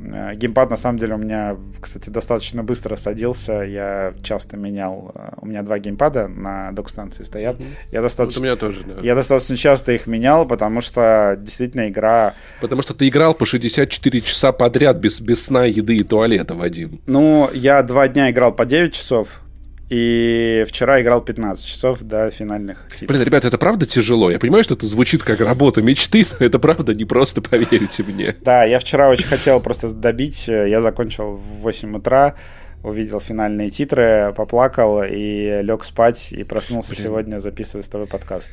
Э, 0.04 0.36
геймпад, 0.36 0.70
на 0.70 0.78
самом 0.78 1.00
деле, 1.00 1.16
у 1.16 1.18
меня, 1.18 1.58
кстати, 1.80 2.10
достаточно 2.10 2.63
быстро 2.63 2.96
садился. 2.96 3.63
Я 3.63 4.13
часто 4.22 4.58
менял... 4.58 5.12
Э, 5.16 5.34
у 5.38 5.46
меня 5.46 5.63
два 5.63 5.80
геймпада 5.80 6.28
на 6.28 6.72
док-станции 6.72 7.24
стоят. 7.24 7.58
Mm-hmm. 7.58 7.74
Я 7.92 8.02
достаточно... 8.02 8.39
Вот 8.39 8.44
у 8.44 8.48
меня 8.48 8.56
тоже, 8.56 8.82
да. 8.86 9.02
Я 9.02 9.16
достаточно 9.16 9.56
часто 9.56 9.94
их 9.94 10.08
менял, 10.08 10.46
потому 10.46 10.82
что 10.82 11.38
действительно 11.39 11.89
игра... 11.89 12.34
Потому 12.62 12.82
что 12.82 12.94
ты 12.94 13.08
играл 13.08 13.34
по 13.34 13.46
64 13.46 14.22
часа 14.22 14.52
подряд 14.52 14.98
без, 14.98 15.22
без 15.22 15.44
сна, 15.44 15.66
еды 15.66 15.96
и 15.96 16.04
туалета, 16.04 16.56
Вадим. 16.56 17.00
Ну, 17.06 17.50
я 17.54 17.82
два 17.84 18.08
дня 18.08 18.32
играл 18.32 18.54
по 18.54 18.66
9 18.66 18.94
часов, 18.94 19.42
и 19.93 20.65
вчера 20.67 20.99
играл 21.03 21.21
15 21.21 21.63
часов 21.63 22.01
до 22.01 22.32
финальных 22.32 22.88
титров. 22.91 23.10
Блин, 23.10 23.21
ребята, 23.21 23.47
это 23.47 23.60
правда 23.60 23.86
тяжело? 23.86 24.32
Я 24.32 24.39
понимаю, 24.39 24.63
что 24.63 24.73
это 24.73 24.88
звучит 24.88 25.21
как 25.21 25.39
работа 25.39 25.84
мечты, 25.84 26.25
но 26.39 26.47
это 26.47 26.58
правда 26.58 26.95
не 26.95 27.06
просто, 27.06 27.43
поверьте 27.43 28.01
мне. 28.01 28.36
Да, 28.41 28.63
я 28.63 28.79
вчера 28.79 29.08
очень 29.10 29.27
хотел 29.27 29.60
просто 29.60 29.89
добить. 29.89 30.47
Я 30.47 30.82
закончил 30.82 31.34
в 31.36 31.62
8 31.62 31.95
утра, 31.97 32.34
увидел 32.82 33.19
финальные 33.19 33.69
титры, 33.69 34.34
поплакал 34.36 35.03
и 35.03 35.62
лег 35.62 35.84
спать, 35.84 36.32
и 36.32 36.43
проснулся 36.43 36.95
Блин. 36.95 37.03
сегодня, 37.03 37.39
записывая 37.39 37.84
с 37.84 37.88
тобой 37.88 38.08
подкаст. 38.08 38.51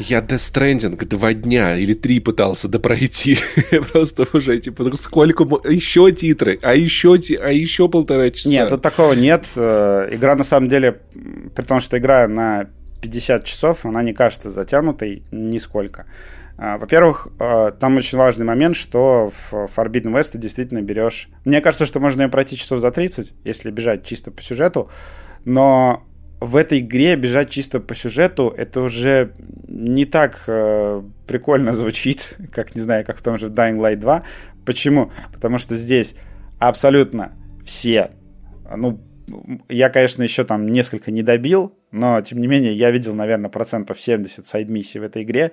Я 0.00 0.20
Death 0.20 0.52
Stranding 0.52 1.04
два 1.04 1.34
дня 1.34 1.76
или 1.76 1.92
три 1.92 2.20
пытался 2.20 2.68
допройти. 2.68 3.36
Просто 3.92 4.26
уже, 4.32 4.58
типа, 4.58 4.96
сколько... 4.96 5.44
Еще 5.68 6.10
титры, 6.10 6.58
а 6.62 6.74
еще, 6.74 7.18
а 7.38 7.52
еще 7.52 7.86
полтора 7.88 8.30
часа. 8.30 8.48
Нет, 8.48 8.70
тут 8.70 8.80
такого 8.80 9.12
нет. 9.12 9.46
Э, 9.56 10.08
игра, 10.10 10.36
на 10.36 10.44
самом 10.44 10.70
деле, 10.70 11.02
при 11.54 11.62
том, 11.64 11.80
что 11.80 11.98
игра 11.98 12.26
на 12.28 12.70
50 13.02 13.44
часов, 13.44 13.84
она 13.84 14.02
не 14.02 14.14
кажется 14.14 14.50
затянутой 14.50 15.22
нисколько. 15.30 16.06
А, 16.56 16.78
во-первых, 16.78 17.28
э, 17.38 17.72
там 17.78 17.98
очень 17.98 18.16
важный 18.16 18.46
момент, 18.46 18.76
что 18.76 19.30
в 19.30 19.68
Forbidden 19.76 20.14
West 20.14 20.32
ты 20.32 20.38
действительно 20.38 20.80
берешь... 20.80 21.28
Мне 21.44 21.60
кажется, 21.60 21.84
что 21.84 22.00
можно 22.00 22.22
ее 22.22 22.28
пройти 22.30 22.56
часов 22.56 22.80
за 22.80 22.90
30, 22.90 23.34
если 23.44 23.70
бежать 23.70 24.06
чисто 24.06 24.30
по 24.30 24.42
сюжету, 24.42 24.90
но 25.44 26.04
в 26.40 26.56
этой 26.56 26.78
игре 26.78 27.16
бежать 27.16 27.50
чисто 27.50 27.80
по 27.80 27.94
сюжету, 27.94 28.52
это 28.56 28.80
уже 28.80 29.34
не 29.68 30.06
так 30.06 30.44
э, 30.46 31.02
прикольно 31.26 31.74
звучит, 31.74 32.36
как, 32.52 32.74
не 32.74 32.80
знаю, 32.80 33.04
как 33.04 33.18
в 33.18 33.22
том 33.22 33.38
же 33.38 33.48
Dying 33.48 33.78
Light 33.78 33.96
2. 33.96 34.22
Почему? 34.64 35.12
Потому 35.32 35.58
что 35.58 35.76
здесь 35.76 36.14
абсолютно 36.58 37.32
все, 37.64 38.10
ну, 38.74 39.00
я, 39.68 39.90
конечно, 39.90 40.22
еще 40.22 40.44
там 40.44 40.66
несколько 40.66 41.10
не 41.10 41.22
добил, 41.22 41.78
но, 41.92 42.20
тем 42.20 42.40
не 42.40 42.46
менее, 42.46 42.74
я 42.74 42.90
видел, 42.90 43.14
наверное, 43.14 43.50
процентов 43.50 44.00
70 44.00 44.46
сайд-миссий 44.46 44.98
в 44.98 45.02
этой 45.02 45.22
игре. 45.22 45.52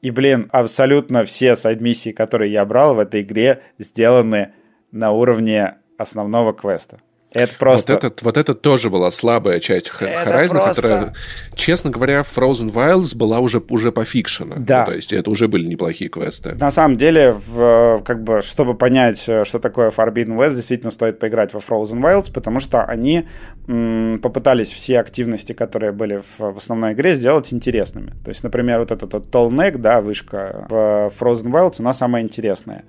И, 0.00 0.10
блин, 0.10 0.48
абсолютно 0.52 1.24
все 1.24 1.56
сайд-миссии, 1.56 2.10
которые 2.12 2.52
я 2.52 2.64
брал 2.64 2.94
в 2.94 2.98
этой 2.98 3.22
игре, 3.22 3.62
сделаны 3.78 4.52
на 4.92 5.10
уровне 5.10 5.76
основного 5.98 6.52
квеста. 6.52 6.98
Это 7.36 7.54
просто... 7.58 7.92
Вот 7.92 8.04
это, 8.04 8.24
вот 8.24 8.36
это 8.36 8.54
тоже 8.54 8.90
была 8.90 9.10
слабая 9.10 9.60
часть 9.60 9.88
Horizon, 9.88 10.48
просто... 10.48 10.74
которая, 10.74 11.12
честно 11.54 11.90
говоря, 11.90 12.20
Frozen 12.20 12.72
Wilds 12.72 13.14
была 13.14 13.40
уже, 13.40 13.62
уже 13.68 13.92
пофикшена. 13.92 14.56
Да. 14.58 14.80
Ну, 14.80 14.86
то 14.86 14.96
есть 14.96 15.12
это 15.12 15.30
уже 15.30 15.48
были 15.48 15.66
неплохие 15.66 16.08
квесты. 16.08 16.54
На 16.54 16.70
самом 16.70 16.96
деле, 16.96 17.32
в, 17.32 18.02
как 18.04 18.22
бы, 18.22 18.42
чтобы 18.42 18.74
понять, 18.74 19.20
что 19.20 19.58
такое 19.58 19.90
Forbidden 19.90 20.36
West, 20.36 20.56
действительно 20.56 20.90
стоит 20.90 21.18
поиграть 21.18 21.52
во 21.52 21.60
Frozen 21.60 22.00
Wilds, 22.00 22.32
потому 22.32 22.60
что 22.60 22.82
они 22.84 23.26
м, 23.68 24.18
попытались 24.22 24.70
все 24.70 24.98
активности, 24.98 25.52
которые 25.52 25.92
были 25.92 26.22
в, 26.38 26.52
в 26.54 26.56
основной 26.56 26.94
игре, 26.94 27.14
сделать 27.14 27.52
интересными. 27.52 28.14
То 28.24 28.30
есть, 28.30 28.42
например, 28.42 28.80
вот 28.80 28.90
этот 28.90 29.12
вот 29.12 29.26
Tall 29.26 29.50
Neck, 29.50 29.78
да, 29.78 30.00
вышка 30.00 30.66
в 30.68 31.12
Frozen 31.18 31.50
Wilds, 31.52 31.76
она 31.80 31.92
самая 31.92 32.22
интересная. 32.22 32.84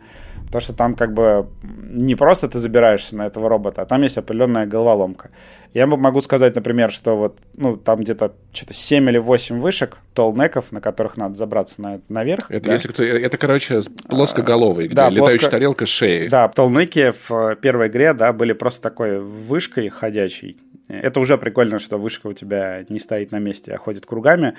Потому 0.47 0.61
что 0.61 0.73
там 0.73 0.95
как 0.95 1.13
бы 1.13 1.47
не 1.61 2.15
просто 2.15 2.47
ты 2.47 2.59
забираешься 2.59 3.17
на 3.17 3.27
этого 3.27 3.49
робота, 3.49 3.81
а 3.81 3.85
там 3.85 4.01
есть 4.01 4.17
определенная 4.17 4.65
головоломка. 4.65 5.29
Я 5.73 5.85
могу 5.85 6.21
сказать, 6.21 6.55
например, 6.55 6.89
что 6.89 7.17
вот 7.17 7.39
ну, 7.55 7.75
там 7.75 7.99
где-то 7.99 8.33
что-то 8.53 8.73
7 8.73 9.09
или 9.09 9.17
8 9.17 9.59
вышек 9.59 9.97
толнеков, 10.13 10.71
на 10.71 10.79
которых 10.79 11.17
надо 11.17 11.35
забраться 11.35 11.81
на, 11.81 12.01
наверх. 12.07 12.49
Это, 12.49 12.67
да? 12.67 12.73
если 12.73 12.87
кто, 12.87 13.03
это, 13.03 13.37
короче, 13.37 13.81
плоскоголовый, 14.07 14.87
где 14.87 14.95
да, 14.95 15.09
летающая 15.09 15.39
плоско... 15.39 15.51
тарелка 15.51 15.85
с 15.85 15.89
шеей. 15.89 16.29
Да, 16.29 16.47
толнеки 16.47 17.13
в 17.27 17.55
первой 17.57 17.87
игре 17.87 18.13
да, 18.13 18.31
были 18.31 18.53
просто 18.53 18.81
такой 18.81 19.19
вышкой 19.19 19.89
ходячей. 19.89 20.57
Это 20.87 21.19
уже 21.19 21.37
прикольно, 21.37 21.79
что 21.79 21.97
вышка 21.97 22.27
у 22.27 22.33
тебя 22.33 22.85
не 22.87 22.99
стоит 22.99 23.31
на 23.31 23.39
месте, 23.39 23.73
а 23.73 23.77
ходит 23.77 24.05
кругами. 24.05 24.55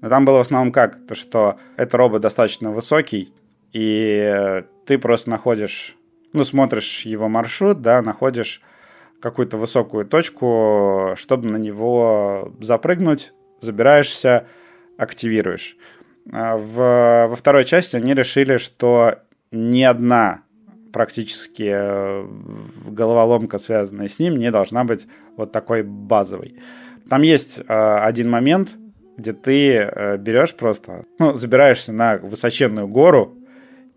Но 0.00 0.08
там 0.08 0.24
было 0.24 0.38
в 0.38 0.42
основном 0.42 0.72
как? 0.72 1.04
То, 1.06 1.14
что 1.16 1.56
этот 1.76 1.94
робот 1.96 2.22
достаточно 2.22 2.70
высокий, 2.70 3.32
и 3.72 4.64
ты 4.86 4.98
просто 4.98 5.30
находишь, 5.30 5.96
ну, 6.32 6.44
смотришь 6.44 7.02
его 7.02 7.28
маршрут, 7.28 7.80
да, 7.80 8.02
находишь 8.02 8.62
какую-то 9.20 9.56
высокую 9.56 10.04
точку, 10.04 11.12
чтобы 11.16 11.48
на 11.48 11.56
него 11.56 12.52
запрыгнуть, 12.60 13.32
забираешься, 13.60 14.46
активируешь. 14.98 15.76
А 16.30 16.56
в, 16.56 17.28
во 17.28 17.36
второй 17.36 17.64
части 17.64 17.96
они 17.96 18.14
решили, 18.14 18.58
что 18.58 19.20
ни 19.50 19.82
одна 19.82 20.42
практически 20.92 21.70
э, 21.74 22.26
головоломка, 22.86 23.58
связанная 23.58 24.08
с 24.08 24.18
ним, 24.18 24.36
не 24.36 24.50
должна 24.50 24.84
быть 24.84 25.06
вот 25.36 25.52
такой 25.52 25.82
базовой. 25.82 26.56
Там 27.08 27.22
есть 27.22 27.60
э, 27.60 27.64
один 27.66 28.28
момент, 28.28 28.76
где 29.16 29.32
ты 29.32 29.76
э, 29.76 30.16
берешь 30.18 30.54
просто, 30.54 31.06
ну, 31.18 31.34
забираешься 31.34 31.92
на 31.92 32.18
высоченную 32.18 32.88
гору, 32.88 33.38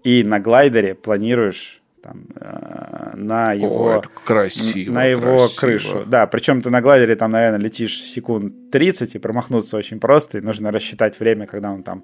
и 0.05 0.23
на 0.23 0.39
глайдере 0.39 0.93
планируешь 0.93 1.81
там, 2.03 2.27
э, 2.39 3.15
на 3.15 3.53
его, 3.53 3.95
О, 3.95 4.01
красиво, 4.23 4.93
на 4.93 5.05
его 5.05 5.37
красиво. 5.37 5.59
крышу. 5.59 6.03
Да, 6.05 6.27
причем 6.27 6.61
ты 6.61 6.69
на 6.69 6.79
глайдере 6.81 7.15
там, 7.15 7.31
наверное, 7.31 7.59
летишь 7.59 7.99
секунд 7.99 8.69
30 8.71 9.15
и 9.15 9.17
промахнуться 9.17 9.77
очень 9.77 9.99
просто, 9.99 10.37
и 10.37 10.41
нужно 10.41 10.71
рассчитать 10.71 11.19
время, 11.19 11.47
когда 11.47 11.71
он 11.71 11.81
там 11.81 12.03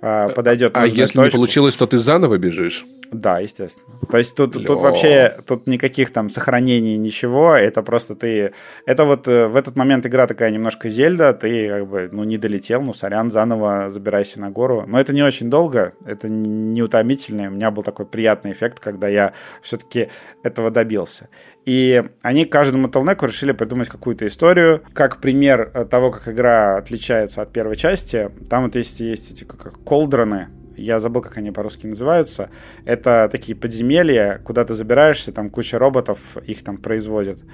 подойдет. 0.00 0.72
А 0.74 0.86
если 0.86 1.18
точку. 1.18 1.22
не 1.22 1.30
получилось, 1.30 1.76
то 1.76 1.86
ты 1.86 1.98
заново 1.98 2.38
бежишь? 2.38 2.84
Да, 3.12 3.40
естественно. 3.40 3.86
То 4.08 4.18
есть 4.18 4.36
тут, 4.36 4.52
тут 4.52 4.82
вообще 4.82 5.36
тут 5.46 5.66
никаких 5.66 6.12
там 6.12 6.30
сохранений, 6.30 6.96
ничего. 6.96 7.54
Это 7.54 7.82
просто 7.82 8.14
ты... 8.14 8.52
Это 8.86 9.04
вот 9.04 9.26
э, 9.26 9.48
в 9.48 9.56
этот 9.56 9.76
момент 9.76 10.06
игра 10.06 10.26
такая 10.26 10.50
немножко 10.50 10.88
Зельда. 10.88 11.32
Ты 11.32 11.68
как 11.68 11.88
бы, 11.88 12.08
ну, 12.12 12.24
не 12.24 12.38
долетел, 12.38 12.82
ну, 12.82 12.94
сорян, 12.94 13.30
заново 13.30 13.90
забирайся 13.90 14.40
на 14.40 14.50
гору. 14.50 14.84
Но 14.86 15.00
это 15.00 15.12
не 15.12 15.22
очень 15.22 15.50
долго, 15.50 15.92
это 16.06 16.28
не 16.28 16.82
утомительно. 16.82 17.48
У 17.48 17.50
меня 17.50 17.70
был 17.70 17.82
такой 17.82 18.06
приятный 18.06 18.52
эффект, 18.52 18.78
когда 18.78 19.08
я 19.08 19.32
все-таки 19.60 20.08
этого 20.44 20.70
добился. 20.70 21.28
И 21.70 22.02
они 22.22 22.46
каждому 22.46 22.88
Телнеку 22.88 23.26
решили 23.26 23.52
придумать 23.52 23.88
какую-то 23.88 24.26
историю. 24.26 24.82
Как 24.92 25.20
пример 25.20 25.86
того, 25.88 26.10
как 26.10 26.26
игра 26.26 26.76
отличается 26.76 27.42
от 27.42 27.52
первой 27.52 27.76
части, 27.76 28.28
там 28.48 28.64
вот 28.64 28.74
есть, 28.74 28.98
есть 28.98 29.30
эти 29.30 29.44
как 29.44 29.78
колдроны, 29.84 30.48
я 30.76 30.98
забыл, 30.98 31.22
как 31.22 31.38
они 31.38 31.52
по-русски 31.52 31.86
называются. 31.86 32.50
Это 32.84 33.28
такие 33.30 33.56
подземелья, 33.56 34.40
куда 34.44 34.64
ты 34.64 34.74
забираешься, 34.74 35.30
там 35.30 35.48
куча 35.48 35.78
роботов, 35.78 36.36
их 36.44 36.64
там 36.64 36.76
производят. 36.76 37.44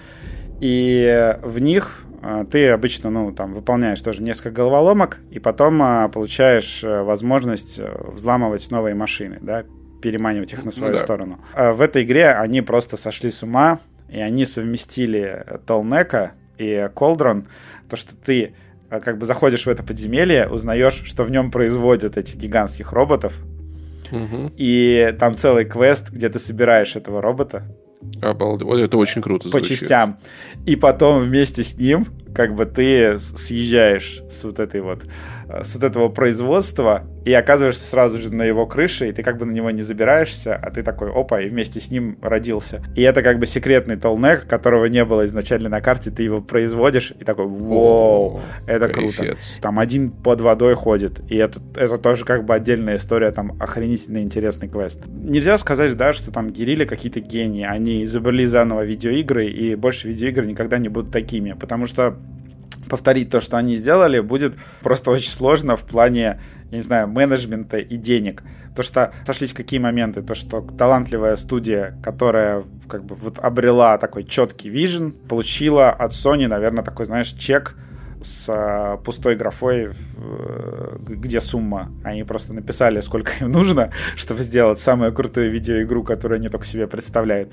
И 0.63 1.37
в 1.43 1.59
них 1.59 2.07
а, 2.23 2.47
ты 2.47 2.71
обычно, 2.71 3.11
ну, 3.11 3.33
там, 3.33 3.53
выполняешь 3.53 4.01
тоже 4.01 4.23
несколько 4.23 4.51
головоломок, 4.51 5.19
и 5.31 5.41
потом 5.41 5.83
а, 5.83 6.09
получаешь 6.09 6.83
э, 6.83 7.03
возможность 7.03 7.79
э, 7.79 7.95
взламывать 8.09 8.71
новые 8.71 8.95
машины, 8.95 9.37
да, 9.43 9.65
переманивать 10.01 10.55
их 10.55 10.65
на 10.65 10.71
свою 10.71 10.93
ну, 10.93 10.99
да. 10.99 11.05
сторону. 11.05 11.39
А 11.53 11.75
в 11.75 11.83
этой 11.83 12.05
игре 12.05 12.31
они 12.31 12.63
просто 12.63 12.97
сошли 12.97 13.31
с 13.31 13.43
ума, 13.43 13.79
и 14.09 14.21
они 14.21 14.45
совместили 14.45 15.45
Толнека 15.67 16.33
и 16.59 16.89
Колдрон, 16.95 17.47
то, 17.89 17.97
что 17.97 18.17
ты 18.17 18.55
а, 18.89 19.01
как 19.01 19.19
бы 19.19 19.27
заходишь 19.27 19.67
в 19.67 19.69
это 19.69 19.83
подземелье, 19.83 20.49
узнаешь, 20.49 21.03
что 21.05 21.25
в 21.25 21.31
нем 21.31 21.51
производят 21.51 22.17
этих 22.17 22.37
гигантских 22.37 22.93
роботов. 22.93 23.39
Угу. 24.11 24.53
И 24.57 25.15
там 25.19 25.35
целый 25.35 25.65
квест, 25.65 26.11
где 26.11 26.29
ты 26.29 26.39
собираешь 26.39 26.95
этого 26.95 27.21
робота. 27.21 27.65
Обалдеть. 28.23 28.69
Это 28.69 28.97
очень 28.97 29.23
круто 29.23 29.49
звучит. 29.49 29.69
По 29.69 29.75
частям. 29.75 30.19
И 30.65 30.77
потом 30.77 31.21
вместе 31.21 31.65
с 31.65 31.77
ним 31.77 32.07
как 32.35 32.55
бы 32.55 32.67
ты 32.67 33.19
съезжаешь 33.19 34.23
с 34.31 34.45
вот 34.45 34.61
этой 34.61 34.83
вот 34.83 35.07
с 35.63 35.75
вот 35.75 35.85
этого 35.85 36.09
производства 36.09 37.05
и 37.25 37.33
оказываешься 37.33 37.85
сразу 37.85 38.19
же 38.19 38.33
на 38.33 38.45
его 38.45 38.67
крыше, 38.67 39.09
и 39.09 39.13
ты 39.13 39.23
как 39.23 39.37
бы 39.39 39.47
на 39.47 39.51
него 39.51 39.71
не 39.73 39.83
забираешься, 39.83 40.55
а 40.55 40.71
ты 40.71 40.83
такой, 40.83 41.11
опа, 41.11 41.41
и 41.41 41.49
вместе 41.49 41.81
с 41.81 41.91
ним 41.91 42.19
родился. 42.23 42.83
И 42.95 43.03
это 43.03 43.21
как 43.23 43.41
бы 43.41 43.47
секретный 43.47 43.97
толнек, 43.97 44.47
которого 44.47 44.85
не 44.87 45.05
было 45.05 45.25
изначально 45.27 45.69
на 45.69 45.81
карте, 45.81 46.13
ты 46.13 46.23
его 46.23 46.41
производишь, 46.41 47.13
и 47.19 47.25
такой, 47.25 47.47
вау, 47.47 48.41
это 48.67 48.89
круто. 48.89 49.37
Там 49.61 49.81
один 49.81 50.11
под 50.11 50.41
водой 50.41 50.75
ходит, 50.75 51.21
и 51.29 51.37
это, 51.37 51.61
это 51.75 51.99
тоже 51.99 52.25
как 52.25 52.45
бы 52.45 52.55
отдельная 52.55 52.97
история, 52.97 53.33
там 53.33 53.57
охренительно 53.61 54.19
интересный 54.19 54.69
квест. 54.69 55.03
Нельзя 55.07 55.59
сказать, 55.59 55.97
да, 55.97 56.13
что 56.13 56.31
там 56.31 56.51
Герили 56.51 56.85
какие-то 56.85 57.19
гении, 57.19 57.65
они 57.65 58.05
изобрели 58.05 58.47
заново 58.47 58.85
видеоигры, 58.85 59.47
и 59.47 59.75
больше 59.75 60.07
видеоигры 60.07 60.47
никогда 60.47 60.79
не 60.79 60.89
будут 60.89 61.11
такими, 61.11 61.55
потому 61.55 61.87
что 61.87 62.17
повторить 62.89 63.31
то, 63.31 63.41
что 63.41 63.57
они 63.57 63.77
сделали, 63.77 64.21
будет 64.21 64.55
просто 64.81 65.11
очень 65.11 65.31
сложно 65.31 65.77
в 65.77 65.85
плане, 65.85 66.41
я 66.71 66.77
не 66.77 66.83
знаю, 66.83 67.09
менеджмента 67.09 67.79
и 67.79 67.97
денег. 67.97 68.43
То, 68.75 68.83
что 68.83 69.13
сошлись 69.25 69.53
какие 69.53 69.81
моменты, 69.81 70.23
то, 70.23 70.35
что 70.35 70.61
талантливая 70.61 71.37
студия, 71.37 71.99
которая 72.03 72.65
как 72.89 73.05
бы 73.05 73.15
вот 73.15 73.39
обрела 73.39 73.99
такой 73.99 74.25
четкий 74.25 74.69
вижен, 74.69 75.13
получила 75.13 75.91
от 75.91 76.13
Sony, 76.13 76.47
наверное, 76.47 76.85
такой, 76.85 77.07
знаешь, 77.07 77.33
чек 77.33 77.75
с 78.27 78.47
а, 78.49 78.97
пустой 78.97 79.37
графой, 79.37 79.91
э, 80.17 80.97
где 81.01 81.41
сумма. 81.41 81.93
Они 82.03 82.25
просто 82.25 82.53
написали, 82.53 83.01
сколько 83.01 83.33
им 83.41 83.53
нужно, 83.53 83.93
чтобы 84.17 84.43
сделать 84.43 84.81
самую 84.81 85.13
крутую 85.13 85.51
видеоигру, 85.51 86.03
которую 86.03 86.39
они 86.39 86.49
только 86.49 86.67
себе 86.67 86.89
представляют. 86.89 87.53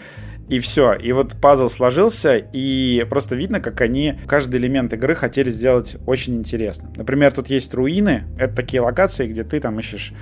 И 0.49 0.59
все. 0.59 0.93
И 0.93 1.11
вот 1.11 1.35
пазл 1.39 1.69
сложился, 1.69 2.37
и 2.37 3.05
просто 3.09 3.35
видно, 3.35 3.59
как 3.61 3.79
они 3.81 4.19
каждый 4.27 4.59
элемент 4.59 4.91
игры 4.93 5.15
хотели 5.15 5.49
сделать 5.51 5.97
очень 6.07 6.35
интересно. 6.35 6.91
Например, 6.95 7.31
тут 7.31 7.49
есть 7.49 7.73
руины. 7.73 8.25
Это 8.37 8.55
такие 8.55 8.81
локации, 8.81 9.27
где 9.27 9.43
ты 9.43 9.59
там 9.59 9.79
ищешь 9.79 10.13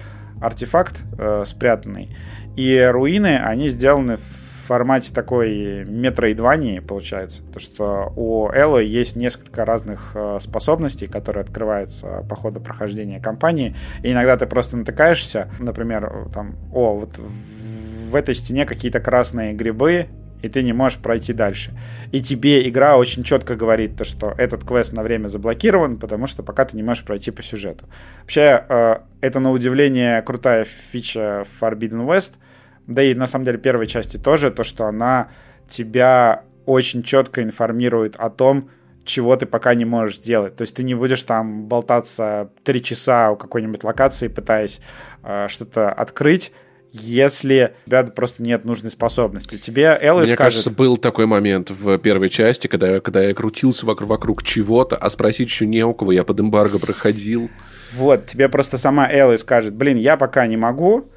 артефакт 0.41 1.01
э, 1.17 1.43
спрятанный. 1.45 2.15
И 2.57 2.77
руины, 2.91 3.39
они 3.39 3.69
сделаны 3.69 4.17
в 4.17 4.40
формате 4.71 5.11
такой 5.13 5.83
метроидвании, 5.83 6.79
получается. 6.79 7.41
То, 7.51 7.59
что 7.59 8.13
у 8.15 8.49
Эллы 8.51 8.85
есть 8.85 9.17
несколько 9.17 9.65
разных 9.65 10.11
э, 10.13 10.37
способностей, 10.39 11.07
которые 11.07 11.41
открываются 11.41 12.25
по 12.29 12.37
ходу 12.37 12.61
прохождения 12.61 13.19
кампании. 13.19 13.75
И 14.01 14.13
иногда 14.13 14.37
ты 14.37 14.45
просто 14.45 14.77
натыкаешься, 14.77 15.49
например, 15.59 16.29
там, 16.33 16.55
о, 16.71 16.95
вот 16.95 17.17
в 17.17 18.15
этой 18.15 18.33
стене 18.33 18.63
какие-то 18.63 19.01
красные 19.01 19.51
грибы, 19.51 20.07
и 20.41 20.47
ты 20.47 20.63
не 20.63 20.71
можешь 20.71 20.99
пройти 20.99 21.33
дальше. 21.33 21.77
И 22.13 22.21
тебе 22.21 22.65
игра 22.69 22.95
очень 22.95 23.25
четко 23.25 23.57
говорит 23.57 23.97
то, 23.97 24.05
что 24.05 24.33
этот 24.37 24.63
квест 24.63 24.93
на 24.93 25.03
время 25.03 25.27
заблокирован, 25.27 25.97
потому 25.97 26.27
что 26.27 26.43
пока 26.43 26.63
ты 26.63 26.77
не 26.77 26.83
можешь 26.83 27.03
пройти 27.03 27.29
по 27.31 27.43
сюжету. 27.43 27.89
Вообще, 28.21 28.63
э, 28.69 28.99
это 29.19 29.41
на 29.41 29.51
удивление 29.51 30.21
крутая 30.21 30.63
фича 30.63 31.43
Forbidden 31.59 32.07
West— 32.07 32.35
да 32.87 33.03
и 33.03 33.13
на 33.13 33.27
самом 33.27 33.45
деле 33.45 33.57
первой 33.57 33.87
части 33.87 34.17
тоже, 34.17 34.51
то, 34.51 34.63
что 34.63 34.85
она 34.85 35.29
тебя 35.69 36.43
очень 36.65 37.03
четко 37.03 37.43
информирует 37.43 38.15
о 38.17 38.29
том, 38.29 38.69
чего 39.03 39.35
ты 39.35 39.45
пока 39.45 39.73
не 39.73 39.85
можешь 39.85 40.17
сделать. 40.17 40.55
То 40.55 40.61
есть 40.61 40.75
ты 40.75 40.83
не 40.83 40.93
будешь 40.93 41.23
там 41.23 41.65
болтаться 41.65 42.51
три 42.63 42.83
часа 42.83 43.31
у 43.31 43.35
какой-нибудь 43.35 43.83
локации, 43.83 44.27
пытаясь 44.27 44.79
э, 45.23 45.47
что-то 45.49 45.91
открыть, 45.91 46.51
если 46.91 47.73
у 47.85 47.89
тебя 47.89 48.03
просто 48.03 48.43
нет 48.43 48.65
нужной 48.65 48.91
способности. 48.91 49.57
Тебе 49.57 49.97
Элли 49.99 50.19
Мне 50.19 50.27
скажет... 50.27 50.37
кажется, 50.37 50.69
был 50.71 50.97
такой 50.97 51.25
момент 51.25 51.71
в 51.71 51.97
первой 51.99 52.29
части, 52.29 52.67
когда, 52.67 52.99
когда 52.99 53.23
я 53.23 53.33
крутился 53.33 53.85
вокруг, 53.85 54.09
вокруг 54.09 54.43
чего-то, 54.43 54.97
а 54.97 55.09
спросить 55.09 55.47
еще 55.47 55.65
не 55.65 55.83
у 55.83 55.93
кого, 55.93 56.11
я 56.11 56.23
под 56.23 56.39
эмбарго 56.39 56.79
проходил. 56.79 57.49
Вот, 57.93 58.25
тебе 58.25 58.49
просто 58.49 58.77
сама 58.77 59.09
Элли 59.09 59.37
скажет, 59.37 59.73
блин, 59.73 59.97
я 59.97 60.17
пока 60.17 60.45
не 60.47 60.57
могу, 60.57 61.09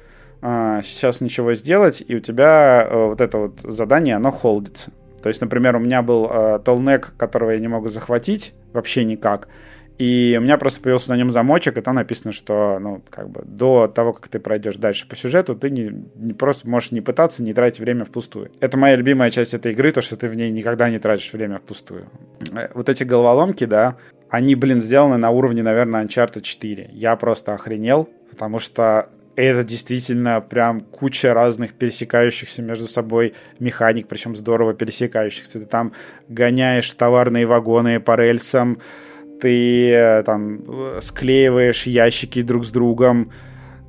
сейчас 0.83 1.21
ничего 1.21 1.55
сделать, 1.55 2.03
и 2.05 2.15
у 2.15 2.19
тебя 2.19 2.87
э, 2.89 3.05
вот 3.07 3.21
это 3.21 3.37
вот 3.37 3.61
задание, 3.61 4.15
оно 4.15 4.31
холдится. 4.31 4.91
То 5.23 5.29
есть, 5.29 5.41
например, 5.41 5.75
у 5.75 5.79
меня 5.79 6.01
был 6.01 6.29
э, 6.29 6.59
толнек, 6.63 7.13
которого 7.17 7.51
я 7.51 7.59
не 7.59 7.67
могу 7.67 7.87
захватить 7.87 8.53
вообще 8.73 9.05
никак. 9.05 9.47
И 9.97 10.35
у 10.37 10.41
меня 10.41 10.57
просто 10.57 10.81
появился 10.81 11.11
на 11.11 11.17
нем 11.17 11.31
замочек, 11.31 11.77
и 11.77 11.81
там 11.81 11.95
написано, 11.95 12.33
что, 12.33 12.79
ну, 12.79 13.01
как 13.09 13.29
бы 13.29 13.43
до 13.45 13.87
того, 13.87 14.11
как 14.11 14.27
ты 14.27 14.39
пройдешь 14.39 14.75
дальше 14.75 15.07
по 15.07 15.15
сюжету, 15.15 15.55
ты 15.55 15.69
не, 15.69 16.05
не 16.15 16.33
просто 16.33 16.67
можешь 16.67 16.91
не 16.91 16.99
пытаться, 16.99 17.43
не 17.43 17.53
тратить 17.53 17.79
время 17.79 18.03
впустую. 18.03 18.51
Это 18.59 18.77
моя 18.77 18.97
любимая 18.97 19.31
часть 19.31 19.53
этой 19.53 19.71
игры, 19.71 19.91
то, 19.91 20.01
что 20.01 20.17
ты 20.17 20.27
в 20.27 20.35
ней 20.35 20.51
никогда 20.51 20.89
не 20.89 20.99
тратишь 20.99 21.31
время 21.31 21.59
впустую. 21.59 22.07
Э, 22.51 22.67
вот 22.73 22.89
эти 22.89 23.03
головоломки, 23.03 23.63
да, 23.63 23.95
они, 24.29 24.55
блин, 24.55 24.81
сделаны 24.81 25.17
на 25.17 25.29
уровне, 25.29 25.63
наверное, 25.63 26.03
Uncharted 26.03 26.41
4. 26.41 26.89
Я 26.91 27.15
просто 27.15 27.53
охренел, 27.53 28.09
потому 28.29 28.59
что 28.59 29.07
это 29.35 29.63
действительно 29.63 30.41
прям 30.41 30.81
куча 30.81 31.33
разных 31.33 31.73
пересекающихся 31.73 32.61
между 32.61 32.87
собой 32.87 33.33
механик, 33.59 34.07
причем 34.07 34.35
здорово 34.35 34.73
пересекающихся. 34.73 35.59
Ты 35.59 35.65
там 35.65 35.93
гоняешь 36.29 36.91
товарные 36.93 37.45
вагоны 37.45 37.99
по 37.99 38.15
рельсам, 38.15 38.79
ты 39.41 39.91
э, 39.91 40.23
там 40.23 41.01
склеиваешь 41.01 41.85
ящики 41.85 42.41
друг 42.41 42.65
с 42.65 42.71
другом, 42.71 43.31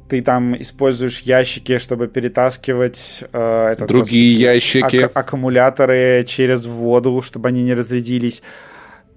ты 0.09 0.23
там 0.23 0.61
используешь 0.61 1.21
ящики, 1.21 1.79
чтобы 1.79 2.09
перетаскивать 2.09 3.25
э, 3.33 3.69
этот, 3.73 3.89
другие 3.89 4.31
господи, 4.31 4.43
ящики, 4.43 4.97
ак- 4.97 5.17
аккумуляторы 5.17 6.25
через 6.27 6.67
воду, 6.67 7.23
чтобы 7.23 7.49
они 7.49 7.63
не 7.63 7.75
разрядились. 7.75 8.43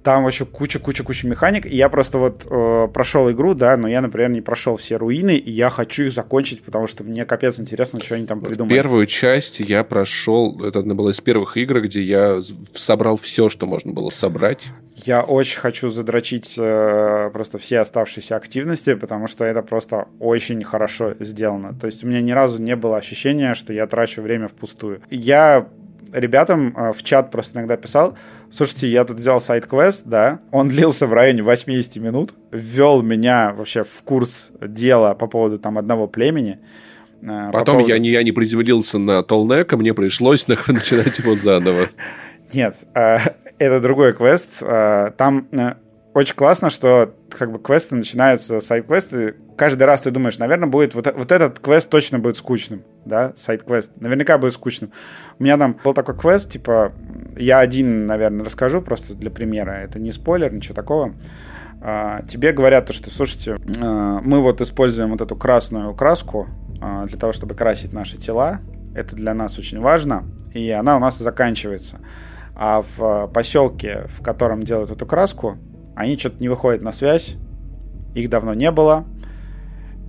Там 0.03 0.23
вообще 0.23 0.45
куча-куча-куча 0.45 1.27
механик. 1.27 1.65
И 1.65 1.75
я 1.75 1.89
просто 1.89 2.17
вот 2.17 2.45
э, 2.49 2.87
прошел 2.93 3.29
игру, 3.31 3.53
да, 3.53 3.75
но 3.77 3.87
я, 3.87 4.01
например, 4.01 4.29
не 4.29 4.41
прошел 4.41 4.77
все 4.77 4.97
руины, 4.97 5.35
и 5.35 5.51
я 5.51 5.69
хочу 5.69 6.03
их 6.03 6.13
закончить, 6.13 6.63
потому 6.63 6.87
что 6.87 7.03
мне 7.03 7.25
капец 7.25 7.59
интересно, 7.59 8.01
что 8.01 8.15
они 8.15 8.25
там 8.25 8.39
вот 8.39 8.49
придумали. 8.49 8.73
Первую 8.73 9.05
часть 9.07 9.59
я 9.59 9.83
прошел, 9.83 10.63
это 10.63 10.79
одна 10.79 10.95
была 10.95 11.11
из 11.11 11.19
первых 11.19 11.57
игр, 11.57 11.81
где 11.81 12.01
я 12.01 12.39
собрал 12.73 13.17
все, 13.17 13.49
что 13.49 13.65
можно 13.65 13.91
было 13.91 14.09
собрать. 14.09 14.67
Я 15.05 15.21
очень 15.21 15.59
хочу 15.59 15.89
задрочить 15.89 16.55
э, 16.57 17.29
просто 17.31 17.57
все 17.57 17.79
оставшиеся 17.79 18.35
активности, 18.35 18.95
потому 18.95 19.27
что 19.27 19.45
это 19.45 19.61
просто 19.61 20.07
очень 20.19 20.63
хорошо 20.63 21.13
сделано. 21.19 21.73
То 21.79 21.87
есть 21.87 22.03
у 22.03 22.07
меня 22.07 22.21
ни 22.21 22.31
разу 22.31 22.61
не 22.61 22.75
было 22.75 22.97
ощущения, 22.97 23.53
что 23.53 23.73
я 23.73 23.87
трачу 23.87 24.21
время 24.21 24.47
впустую. 24.47 25.01
Я 25.09 25.67
ребятам 26.13 26.75
э, 26.75 26.93
в 26.93 27.03
чат 27.03 27.31
просто 27.31 27.59
иногда 27.59 27.77
писал, 27.77 28.17
слушайте, 28.49 28.87
я 28.87 29.05
тут 29.05 29.17
взял 29.17 29.41
сайт-квест, 29.41 30.03
да, 30.05 30.39
он 30.51 30.69
длился 30.69 31.07
в 31.07 31.13
районе 31.13 31.41
80 31.41 31.97
минут, 31.97 32.33
ввел 32.51 33.01
меня 33.01 33.53
вообще 33.55 33.83
в 33.83 34.01
курс 34.03 34.51
дела 34.61 35.13
по 35.13 35.27
поводу 35.27 35.59
там 35.59 35.77
одного 35.77 36.07
племени, 36.07 36.59
э, 37.21 37.49
Потом 37.51 37.75
поводу... 37.75 37.89
я, 37.89 37.99
не, 37.99 38.09
я 38.09 38.23
не 38.23 38.31
приземлился 38.31 38.99
на 38.99 39.23
Толнека, 39.23 39.77
мне 39.77 39.93
пришлось 39.93 40.47
начинать 40.47 41.17
его 41.19 41.35
заново. 41.35 41.89
Нет, 42.53 42.77
э, 42.95 43.17
это 43.57 43.79
другой 43.79 44.13
квест. 44.13 44.59
Там 44.59 45.47
очень 46.13 46.35
классно, 46.35 46.69
что 46.69 47.13
как 47.29 47.51
бы 47.51 47.59
квесты 47.59 47.95
начинаются, 47.95 48.61
сайт-квесты. 48.61 49.35
Каждый 49.55 49.83
раз 49.83 50.01
ты 50.01 50.11
думаешь, 50.11 50.39
наверное, 50.39 50.67
будет 50.67 50.95
вот, 50.95 51.05
вот 51.15 51.31
этот 51.31 51.59
квест 51.59 51.89
точно 51.89 52.19
будет 52.19 52.37
скучным, 52.37 52.83
да, 53.05 53.33
сайт-квест. 53.35 53.91
Наверняка 53.97 54.37
будет 54.37 54.53
скучным. 54.53 54.91
У 55.37 55.43
меня 55.43 55.57
там 55.57 55.77
был 55.83 55.93
такой 55.93 56.17
квест, 56.17 56.49
типа, 56.51 56.93
я 57.37 57.59
один, 57.59 58.05
наверное, 58.05 58.43
расскажу 58.43 58.81
просто 58.81 59.13
для 59.13 59.29
примера. 59.29 59.71
Это 59.71 59.99
не 59.99 60.11
спойлер, 60.11 60.51
ничего 60.51 60.73
такого. 60.73 61.13
А, 61.81 62.23
тебе 62.23 62.51
говорят 62.51 62.87
то, 62.87 62.93
что, 62.93 63.11
слушайте, 63.11 63.57
а, 63.79 64.19
мы 64.21 64.41
вот 64.41 64.61
используем 64.61 65.11
вот 65.11 65.21
эту 65.21 65.35
красную 65.35 65.93
краску 65.93 66.47
а, 66.81 67.05
для 67.05 67.17
того, 67.17 67.33
чтобы 67.33 67.53
красить 67.55 67.93
наши 67.93 68.17
тела. 68.17 68.61
Это 68.95 69.15
для 69.15 69.33
нас 69.33 69.59
очень 69.59 69.79
важно, 69.79 70.25
и 70.53 70.71
она 70.71 70.97
у 70.97 70.99
нас 70.99 71.17
заканчивается. 71.19 71.99
А 72.55 72.83
в 72.97 73.27
поселке, 73.33 74.05
в 74.09 74.21
котором 74.21 74.63
делают 74.63 74.91
эту 74.91 75.05
краску, 75.05 75.57
они 75.99 76.17
что-то 76.17 76.37
не 76.39 76.47
выходят 76.47 76.81
на 76.81 76.93
связь, 76.93 77.35
их 78.15 78.29
давно 78.29 78.53
не 78.53 78.71
было, 78.71 79.05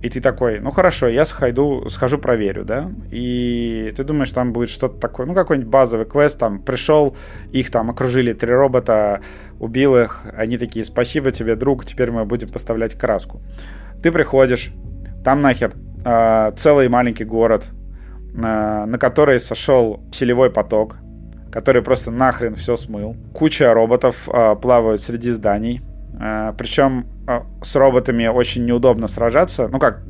и 0.01 0.07
ты 0.07 0.21
такой, 0.21 0.61
ну 0.61 0.71
хорошо, 0.71 1.09
я 1.09 1.25
схожу, 1.25 1.89
схожу 1.89 2.17
проверю, 2.17 2.63
да, 2.63 2.89
и 3.11 3.93
ты 3.97 4.05
думаешь, 4.05 4.31
там 4.31 4.53
будет 4.53 4.69
что-то 4.69 4.97
такое, 5.01 5.25
ну 5.25 5.33
какой-нибудь 5.33 5.69
базовый 5.69 6.05
квест, 6.05 6.39
там 6.39 6.61
пришел, 6.61 7.17
их 7.51 7.71
там 7.71 7.89
окружили 7.89 8.31
три 8.31 8.53
робота, 8.53 9.19
убил 9.59 9.97
их, 9.97 10.25
они 10.33 10.57
такие, 10.57 10.85
спасибо 10.85 11.31
тебе, 11.31 11.57
друг, 11.57 11.83
теперь 11.83 12.09
мы 12.09 12.23
будем 12.23 12.47
поставлять 12.47 12.95
краску. 12.95 13.41
Ты 14.01 14.13
приходишь, 14.13 14.71
там 15.25 15.41
нахер 15.41 15.73
э, 16.05 16.53
целый 16.55 16.87
маленький 16.87 17.25
город, 17.25 17.65
э, 18.33 18.85
на 18.85 18.97
который 18.97 19.41
сошел 19.41 19.99
селевой 20.13 20.51
поток, 20.51 20.95
который 21.51 21.81
просто 21.81 22.11
нахрен 22.11 22.55
все 22.55 22.77
смыл. 22.77 23.15
Куча 23.33 23.73
роботов 23.73 24.29
э, 24.31 24.55
плавают 24.55 25.01
среди 25.01 25.31
зданий. 25.31 25.81
Э, 26.19 26.53
причем 26.57 27.05
э, 27.27 27.41
с 27.61 27.75
роботами 27.75 28.27
очень 28.27 28.65
неудобно 28.65 29.07
сражаться. 29.07 29.67
Ну 29.67 29.79
как, 29.79 30.01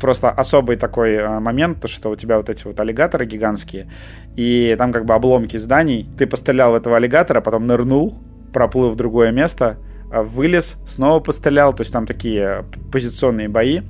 просто 0.00 0.30
особый 0.30 0.76
такой 0.76 1.14
э, 1.14 1.40
момент, 1.40 1.80
то, 1.80 1.88
что 1.88 2.10
у 2.10 2.16
тебя 2.16 2.36
вот 2.36 2.50
эти 2.50 2.64
вот 2.66 2.78
аллигаторы 2.78 3.26
гигантские, 3.26 3.90
и 4.36 4.74
там 4.78 4.92
как 4.92 5.04
бы 5.04 5.14
обломки 5.14 5.56
зданий. 5.56 6.08
Ты 6.18 6.26
пострелял 6.26 6.72
в 6.72 6.74
этого 6.74 6.96
аллигатора, 6.96 7.40
потом 7.40 7.66
нырнул, 7.66 8.14
проплыл 8.52 8.90
в 8.90 8.96
другое 8.96 9.32
место, 9.32 9.78
вылез, 10.10 10.76
снова 10.86 11.20
пострелял, 11.20 11.72
то 11.72 11.80
есть 11.80 11.92
там 11.92 12.06
такие 12.06 12.64
позиционные 12.92 13.48
бои. 13.48 13.80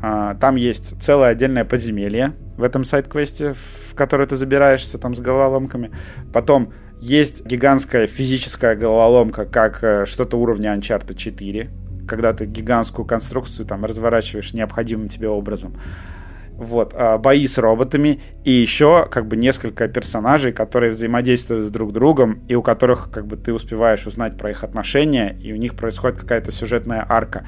Там 0.40 0.56
есть 0.56 1.00
целое 1.02 1.30
отдельное 1.30 1.64
подземелье, 1.64 2.34
в 2.56 2.62
этом 2.62 2.84
сайт-квесте, 2.84 3.54
в 3.54 3.94
который 3.94 4.26
ты 4.26 4.36
забираешься 4.36 4.98
там 4.98 5.14
с 5.14 5.20
головоломками. 5.20 5.90
Потом 6.32 6.72
есть 7.00 7.44
гигантская 7.44 8.06
физическая 8.06 8.76
головоломка, 8.76 9.44
как 9.44 9.82
э, 9.82 10.06
что-то 10.06 10.38
уровня 10.38 10.74
Uncharted 10.74 11.14
4, 11.14 11.70
когда 12.08 12.32
ты 12.32 12.46
гигантскую 12.46 13.04
конструкцию 13.04 13.66
там 13.66 13.84
разворачиваешь 13.84 14.54
необходимым 14.54 15.08
тебе 15.08 15.28
образом. 15.28 15.76
Вот, 16.56 16.94
а, 16.96 17.18
бои 17.18 17.46
с 17.46 17.58
роботами 17.58 18.20
и 18.44 18.52
еще 18.52 19.08
как 19.10 19.26
бы 19.26 19.36
несколько 19.36 19.88
персонажей, 19.88 20.52
которые 20.52 20.92
взаимодействуют 20.92 21.66
с 21.66 21.70
друг 21.70 21.92
другом 21.92 22.44
и 22.46 22.54
у 22.54 22.62
которых 22.62 23.10
как 23.10 23.26
бы 23.26 23.36
ты 23.36 23.52
успеваешь 23.52 24.06
узнать 24.06 24.38
про 24.38 24.50
их 24.50 24.62
отношения 24.62 25.36
и 25.40 25.52
у 25.52 25.56
них 25.56 25.74
происходит 25.74 26.20
какая-то 26.20 26.52
сюжетная 26.52 27.04
арка. 27.08 27.44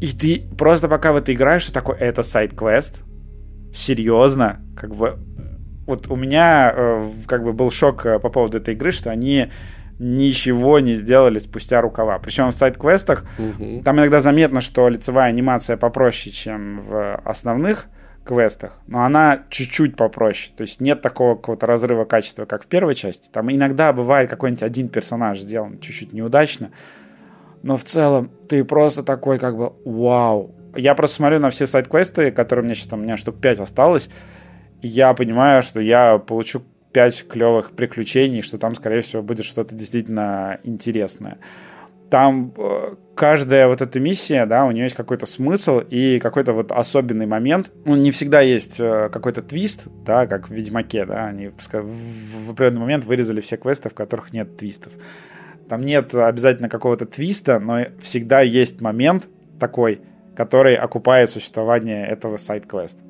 И 0.00 0.08
ты 0.08 0.42
просто 0.58 0.88
пока 0.88 1.12
в 1.12 1.16
это 1.16 1.32
играешь, 1.32 1.66
ты 1.66 1.72
такой, 1.72 1.96
это 1.98 2.24
сайт-квест, 2.24 3.02
серьезно, 3.72 4.60
как 4.76 4.94
бы 4.94 5.18
вот 5.86 6.08
у 6.08 6.16
меня 6.16 6.72
э, 6.74 7.08
как 7.26 7.44
бы 7.44 7.52
был 7.52 7.70
шок 7.70 8.06
э, 8.06 8.18
по 8.18 8.28
поводу 8.28 8.58
этой 8.58 8.74
игры, 8.74 8.92
что 8.92 9.10
они 9.10 9.50
ничего 9.98 10.80
не 10.80 10.94
сделали 10.94 11.38
спустя 11.38 11.80
рукава. 11.80 12.18
Причем 12.18 12.48
в 12.48 12.52
сайт-квестах 12.52 13.24
угу. 13.38 13.82
там 13.84 13.98
иногда 13.98 14.20
заметно, 14.20 14.60
что 14.60 14.88
лицевая 14.88 15.28
анимация 15.28 15.76
попроще, 15.76 16.34
чем 16.34 16.78
в 16.78 17.16
основных 17.24 17.86
квестах, 18.24 18.80
но 18.86 19.04
она 19.04 19.42
чуть-чуть 19.50 19.96
попроще. 19.96 20.52
То 20.56 20.62
есть 20.62 20.80
нет 20.80 21.02
такого 21.02 21.34
какого-то 21.34 21.66
разрыва 21.66 22.04
качества, 22.04 22.44
как 22.44 22.62
в 22.62 22.66
первой 22.66 22.94
части. 22.94 23.28
Там 23.30 23.50
иногда 23.52 23.92
бывает 23.92 24.30
какой-нибудь 24.30 24.62
один 24.62 24.88
персонаж 24.88 25.40
сделан 25.40 25.78
чуть-чуть 25.80 26.12
неудачно, 26.12 26.70
но 27.62 27.76
в 27.76 27.84
целом 27.84 28.30
ты 28.48 28.64
просто 28.64 29.02
такой 29.02 29.38
как 29.38 29.56
бы 29.56 29.72
вау, 29.84 30.54
я 30.74 30.94
просто 30.94 31.16
смотрю 31.16 31.38
на 31.38 31.50
все 31.50 31.66
сайт-квесты, 31.66 32.30
которые 32.30 32.62
у 32.62 32.66
меня 32.66 32.74
сейчас 32.74 32.88
там, 32.88 33.00
у 33.00 33.02
меня 33.02 33.16
штук 33.16 33.40
5 33.40 33.60
осталось, 33.60 34.08
и 34.80 34.88
я 34.88 35.12
понимаю, 35.14 35.62
что 35.62 35.80
я 35.80 36.18
получу 36.18 36.62
5 36.92 37.28
клевых 37.28 37.72
приключений, 37.72 38.42
что 38.42 38.58
там, 38.58 38.74
скорее 38.74 39.02
всего, 39.02 39.22
будет 39.22 39.44
что-то 39.44 39.74
действительно 39.74 40.60
интересное. 40.62 41.38
Там 42.12 42.52
э, 42.58 42.96
каждая 43.14 43.68
вот 43.68 43.80
эта 43.80 43.98
миссия, 43.98 44.44
да, 44.44 44.66
у 44.66 44.70
нее 44.70 44.84
есть 44.84 44.94
какой-то 44.94 45.24
смысл 45.24 45.78
и 45.78 46.18
какой-то 46.18 46.52
вот 46.52 46.70
особенный 46.70 47.24
момент. 47.24 47.72
Ну, 47.86 47.96
не 47.96 48.10
всегда 48.10 48.42
есть 48.42 48.78
э, 48.78 49.08
какой-то 49.08 49.40
твист, 49.40 49.86
да, 50.04 50.26
как 50.26 50.50
в 50.50 50.52
Ведьмаке, 50.52 51.06
да, 51.06 51.28
они 51.28 51.52
сказать, 51.56 51.86
в 51.86 52.50
определенный 52.50 52.82
момент 52.82 53.06
вырезали 53.06 53.40
все 53.40 53.56
квесты, 53.56 53.88
в 53.88 53.94
которых 53.94 54.34
нет 54.34 54.58
твистов. 54.58 54.92
Там 55.70 55.80
нет 55.80 56.14
обязательно 56.14 56.68
какого-то 56.68 57.06
твиста, 57.06 57.58
но 57.58 57.86
всегда 57.98 58.42
есть 58.42 58.82
момент 58.82 59.30
такой, 59.58 60.02
который 60.36 60.74
окупает 60.74 61.30
существование 61.30 62.06
этого 62.06 62.36
сайт-квеста. 62.36 63.02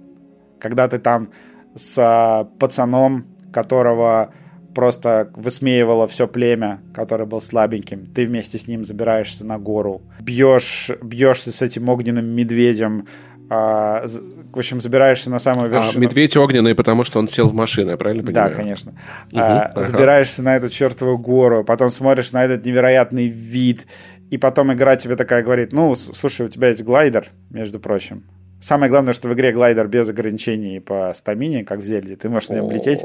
Когда 0.60 0.86
ты 0.86 1.00
там 1.00 1.30
с 1.74 1.98
а, 1.98 2.44
пацаном, 2.44 3.26
которого 3.52 4.32
просто 4.74 5.30
высмеивало 5.34 6.06
все 6.08 6.26
племя, 6.26 6.80
который 6.94 7.26
был 7.26 7.40
слабеньким. 7.40 8.06
Ты 8.06 8.24
вместе 8.24 8.58
с 8.58 8.66
ним 8.66 8.84
забираешься 8.84 9.44
на 9.44 9.58
гору, 9.58 10.02
бьешь, 10.20 10.90
бьешься 11.02 11.52
с 11.52 11.62
этим 11.62 11.88
огненным 11.88 12.26
медведем, 12.26 13.06
а, 13.54 14.06
в 14.06 14.58
общем, 14.58 14.80
забираешься 14.80 15.30
на 15.30 15.38
самую 15.38 15.66
а, 15.66 15.68
вершину. 15.68 15.98
А, 15.98 16.00
медведь 16.00 16.36
огненный, 16.36 16.74
потому 16.74 17.04
что 17.04 17.18
он 17.18 17.28
сел 17.28 17.48
в 17.48 17.54
машину, 17.54 17.90
я 17.90 17.96
правильно 17.96 18.22
понимаю? 18.22 18.50
Да, 18.50 18.56
конечно. 18.56 18.92
Угу, 19.30 19.40
а, 19.40 19.72
забираешься 19.76 20.42
на 20.42 20.56
эту 20.56 20.70
чертову 20.70 21.18
гору, 21.18 21.62
потом 21.62 21.90
смотришь 21.90 22.32
на 22.32 22.44
этот 22.44 22.64
невероятный 22.64 23.26
вид, 23.26 23.86
и 24.30 24.38
потом 24.38 24.72
игра 24.72 24.96
тебе 24.96 25.16
такая 25.16 25.42
говорит, 25.42 25.72
ну, 25.72 25.94
слушай, 25.94 26.46
у 26.46 26.48
тебя 26.48 26.68
есть 26.68 26.82
глайдер, 26.82 27.26
между 27.50 27.78
прочим, 27.78 28.24
Самое 28.62 28.88
главное, 28.88 29.12
что 29.12 29.28
в 29.28 29.34
игре 29.34 29.50
глайдер 29.50 29.88
без 29.88 30.08
ограничений 30.08 30.78
по 30.78 31.12
стамине, 31.16 31.64
как 31.64 31.80
в 31.80 31.84
Зельде. 31.84 32.14
Ты 32.14 32.28
можешь 32.28 32.48
на 32.48 32.54
нем 32.54 32.70
лететь 32.70 33.00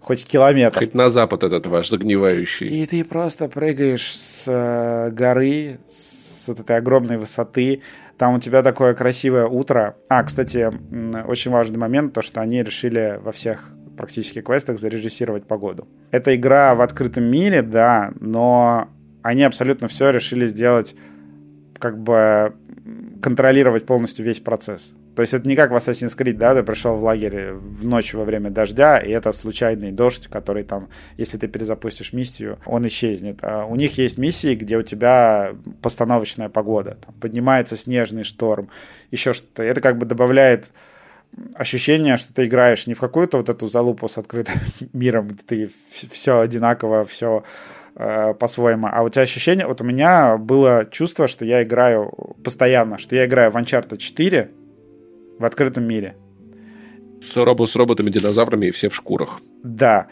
хоть 0.00 0.24
километр. 0.24 0.78
Хоть 0.78 0.94
на 0.94 1.10
запад 1.10 1.44
этот 1.44 1.66
ваш 1.66 1.90
загнивающий. 1.90 2.66
И 2.66 2.86
ты 2.86 3.04
просто 3.04 3.48
прыгаешь 3.48 4.16
с 4.16 4.44
э, 4.46 5.10
горы, 5.10 5.80
с 5.86 6.48
вот 6.48 6.60
этой 6.60 6.78
огромной 6.78 7.18
высоты. 7.18 7.82
Там 8.16 8.36
у 8.36 8.40
тебя 8.40 8.62
такое 8.62 8.94
красивое 8.94 9.44
утро. 9.44 9.96
А, 10.08 10.24
кстати, 10.24 10.70
очень 11.26 11.50
важный 11.50 11.78
момент, 11.78 12.14
то, 12.14 12.22
что 12.22 12.40
они 12.40 12.62
решили 12.62 13.20
во 13.22 13.32
всех 13.32 13.68
практически 13.98 14.40
квестах 14.40 14.78
зарежиссировать 14.78 15.44
погоду. 15.44 15.86
Это 16.10 16.34
игра 16.34 16.74
в 16.74 16.80
открытом 16.80 17.24
мире, 17.24 17.60
да, 17.60 18.14
но 18.18 18.88
они 19.20 19.42
абсолютно 19.42 19.88
все 19.88 20.08
решили 20.08 20.46
сделать, 20.46 20.96
как 21.78 21.98
бы 21.98 22.54
контролировать 23.20 23.84
полностью 23.84 24.24
весь 24.24 24.40
процесс. 24.40 24.94
То 25.14 25.22
есть 25.22 25.34
это 25.34 25.46
не 25.46 25.56
как 25.56 25.70
в 25.70 25.74
Assassin's 25.74 26.16
Creed, 26.16 26.34
да, 26.34 26.54
ты 26.54 26.62
пришел 26.62 26.96
в 26.96 27.04
лагерь 27.04 27.52
в 27.52 27.84
ночь 27.84 28.14
во 28.14 28.24
время 28.24 28.50
дождя, 28.50 28.98
и 28.98 29.10
это 29.10 29.32
случайный 29.32 29.92
дождь, 29.92 30.28
который 30.28 30.62
там, 30.62 30.88
если 31.18 31.36
ты 31.36 31.48
перезапустишь 31.48 32.14
миссию, 32.14 32.58
он 32.64 32.86
исчезнет. 32.86 33.40
А 33.42 33.66
у 33.66 33.76
них 33.76 33.98
есть 33.98 34.16
миссии, 34.16 34.54
где 34.54 34.78
у 34.78 34.82
тебя 34.82 35.54
постановочная 35.82 36.48
погода, 36.48 36.96
там, 37.04 37.14
поднимается 37.20 37.76
снежный 37.76 38.22
шторм, 38.22 38.70
еще 39.10 39.34
что-то. 39.34 39.62
Это 39.62 39.82
как 39.82 39.98
бы 39.98 40.06
добавляет 40.06 40.72
ощущение, 41.54 42.16
что 42.16 42.32
ты 42.32 42.46
играешь 42.46 42.86
не 42.86 42.94
в 42.94 43.00
какую-то 43.00 43.36
вот 43.36 43.50
эту 43.50 43.66
залупу 43.66 44.08
с 44.08 44.16
открытым 44.16 44.60
миром, 44.94 45.28
где 45.28 45.42
ты 45.42 45.70
все 46.10 46.40
одинаково, 46.40 47.04
все 47.04 47.44
э, 47.96 48.32
по-своему. 48.32 48.88
А 48.90 49.02
у 49.02 49.10
тебя 49.10 49.22
ощущение, 49.22 49.66
вот 49.66 49.82
у 49.82 49.84
меня 49.84 50.38
было 50.38 50.86
чувство, 50.90 51.28
что 51.28 51.44
я 51.44 51.62
играю 51.62 52.10
постоянно, 52.42 52.96
что 52.96 53.14
я 53.14 53.26
играю 53.26 53.50
в 53.50 53.56
Uncharted 53.56 53.98
4 53.98 54.50
в 55.38 55.44
открытом 55.44 55.84
мире. 55.84 56.16
С, 57.20 57.36
робо 57.36 57.66
с 57.66 57.76
роботами-динозаврами 57.76 58.66
и 58.66 58.70
все 58.70 58.88
в 58.88 58.94
шкурах. 58.94 59.40
Да. 59.62 60.08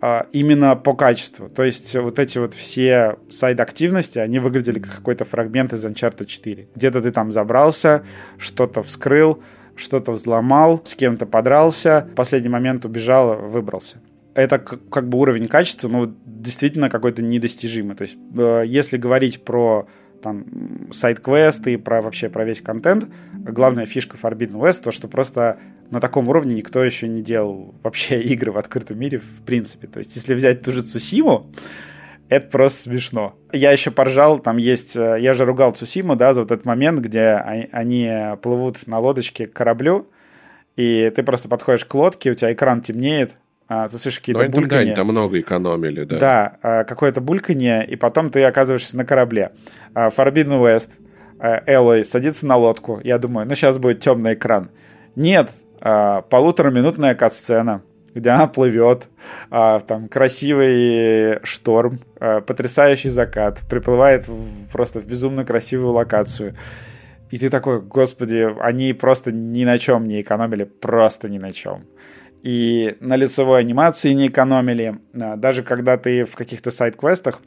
А, 0.00 0.26
именно 0.32 0.76
по 0.76 0.94
качеству. 0.94 1.48
То 1.48 1.64
есть 1.64 1.94
вот 1.96 2.18
эти 2.18 2.38
вот 2.38 2.54
все 2.54 3.16
сайд-активности, 3.28 4.18
они 4.18 4.38
выглядели 4.38 4.78
как 4.78 4.96
какой-то 4.96 5.24
фрагмент 5.24 5.72
из 5.72 5.84
Uncharted 5.84 6.24
4. 6.24 6.68
Где-то 6.74 7.02
ты 7.02 7.10
там 7.10 7.32
забрался, 7.32 8.04
что-то 8.38 8.82
вскрыл, 8.82 9.42
что-то 9.74 10.12
взломал, 10.12 10.80
с 10.84 10.94
кем-то 10.94 11.26
подрался, 11.26 12.08
в 12.12 12.14
последний 12.14 12.48
момент 12.48 12.84
убежал, 12.84 13.38
выбрался. 13.38 14.00
Это 14.34 14.58
как 14.58 15.08
бы 15.08 15.18
уровень 15.18 15.48
качества, 15.48 15.88
ну, 15.88 16.14
действительно 16.24 16.90
какой-то 16.90 17.22
недостижимый. 17.22 17.96
То 17.96 18.02
есть, 18.02 18.16
э, 18.36 18.62
если 18.66 18.96
говорить 18.96 19.44
про 19.44 19.88
там 20.20 20.92
сайт-квесты, 20.92 21.78
про 21.78 22.02
вообще 22.02 22.28
про 22.28 22.44
весь 22.44 22.60
контент, 22.60 23.08
главная 23.34 23.86
фишка 23.86 24.16
Forbidden 24.16 24.60
West 24.60 24.82
то, 24.82 24.90
что 24.90 25.08
просто 25.08 25.58
на 25.90 26.00
таком 26.00 26.28
уровне 26.28 26.54
никто 26.54 26.82
еще 26.82 27.08
не 27.08 27.22
делал 27.22 27.74
вообще 27.82 28.20
игры 28.22 28.52
в 28.52 28.58
открытом 28.58 28.98
мире 28.98 29.18
в 29.18 29.42
принципе. 29.42 29.86
То 29.86 29.98
есть, 29.98 30.14
если 30.16 30.34
взять 30.34 30.62
ту 30.62 30.72
же 30.72 30.82
Цусиму, 30.82 31.50
это 32.28 32.48
просто 32.48 32.82
смешно. 32.82 33.36
Я 33.52 33.72
еще 33.72 33.90
поржал, 33.90 34.38
там 34.38 34.58
есть... 34.58 34.96
Э, 34.96 35.16
я 35.18 35.32
же 35.32 35.44
ругал 35.44 35.72
Цусиму, 35.72 36.14
да, 36.14 36.34
за 36.34 36.42
вот 36.42 36.50
этот 36.50 36.66
момент, 36.66 37.00
где 37.00 37.30
они 37.72 38.12
плывут 38.42 38.86
на 38.86 38.98
лодочке 38.98 39.46
к 39.46 39.52
кораблю, 39.54 40.08
и 40.76 41.10
ты 41.14 41.22
просто 41.22 41.48
подходишь 41.48 41.84
к 41.84 41.94
лодке, 41.94 42.30
у 42.30 42.34
тебя 42.34 42.52
экран 42.52 42.82
темнеет, 42.82 43.36
а, 43.68 43.88
ты 43.88 43.98
слышишь 43.98 44.20
какие-то 44.20 44.48
бульканье. 44.48 44.94
там 44.94 45.08
много 45.08 45.38
экономили, 45.38 46.04
да. 46.04 46.18
Да, 46.18 46.56
а, 46.62 46.84
какое-то 46.84 47.20
бульканье, 47.20 47.86
и 47.86 47.96
потом 47.96 48.30
ты 48.30 48.42
оказываешься 48.44 48.96
на 48.96 49.04
корабле. 49.04 49.52
А, 49.94 50.08
Forbidden 50.08 50.60
West, 50.60 50.90
Элой 51.66 52.04
садится 52.04 52.46
на 52.46 52.56
лодку, 52.56 53.00
я 53.04 53.18
думаю, 53.18 53.46
ну 53.46 53.54
сейчас 53.54 53.78
будет 53.78 54.00
темный 54.00 54.34
экран. 54.34 54.70
Нет, 55.14 55.50
полутораминутная 55.80 57.14
кат-сцена 57.14 57.82
где 58.18 58.30
она 58.30 58.46
плывет, 58.46 59.08
а, 59.50 59.80
там 59.80 60.08
красивый 60.08 61.38
шторм, 61.44 62.00
а, 62.20 62.40
потрясающий 62.40 63.10
закат, 63.10 63.60
приплывает 63.68 64.26
в, 64.28 64.70
просто 64.72 65.00
в 65.00 65.06
безумно 65.06 65.44
красивую 65.44 65.92
локацию. 65.92 66.54
И 67.30 67.38
ты 67.38 67.50
такой, 67.50 67.80
господи, 67.80 68.48
они 68.60 68.92
просто 68.94 69.32
ни 69.32 69.64
на 69.64 69.78
чем 69.78 70.06
не 70.06 70.22
экономили, 70.22 70.64
просто 70.64 71.28
ни 71.28 71.38
на 71.38 71.52
чем. 71.52 71.84
И 72.42 72.96
на 73.00 73.16
лицевой 73.16 73.60
анимации 73.60 74.12
не 74.12 74.28
экономили. 74.28 74.98
А, 75.14 75.36
даже 75.36 75.62
когда 75.62 75.96
ты 75.96 76.24
в 76.24 76.34
каких-то 76.34 76.70
сайт-квестах, 76.70 77.40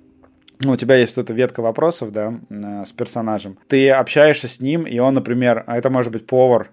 ну, 0.60 0.74
у 0.74 0.76
тебя 0.76 0.96
есть 0.96 1.14
что-то 1.14 1.34
ветка 1.34 1.62
вопросов, 1.62 2.12
да, 2.12 2.34
а, 2.50 2.86
с 2.86 2.92
персонажем. 2.92 3.58
Ты 3.68 3.89
общаешься 3.89 4.48
с 4.48 4.60
ним, 4.60 4.84
и 4.84 5.00
он, 5.00 5.14
например, 5.14 5.64
а 5.68 5.78
это 5.78 5.89
может 5.89 6.12
быть 6.12 6.26
повар, 6.26 6.70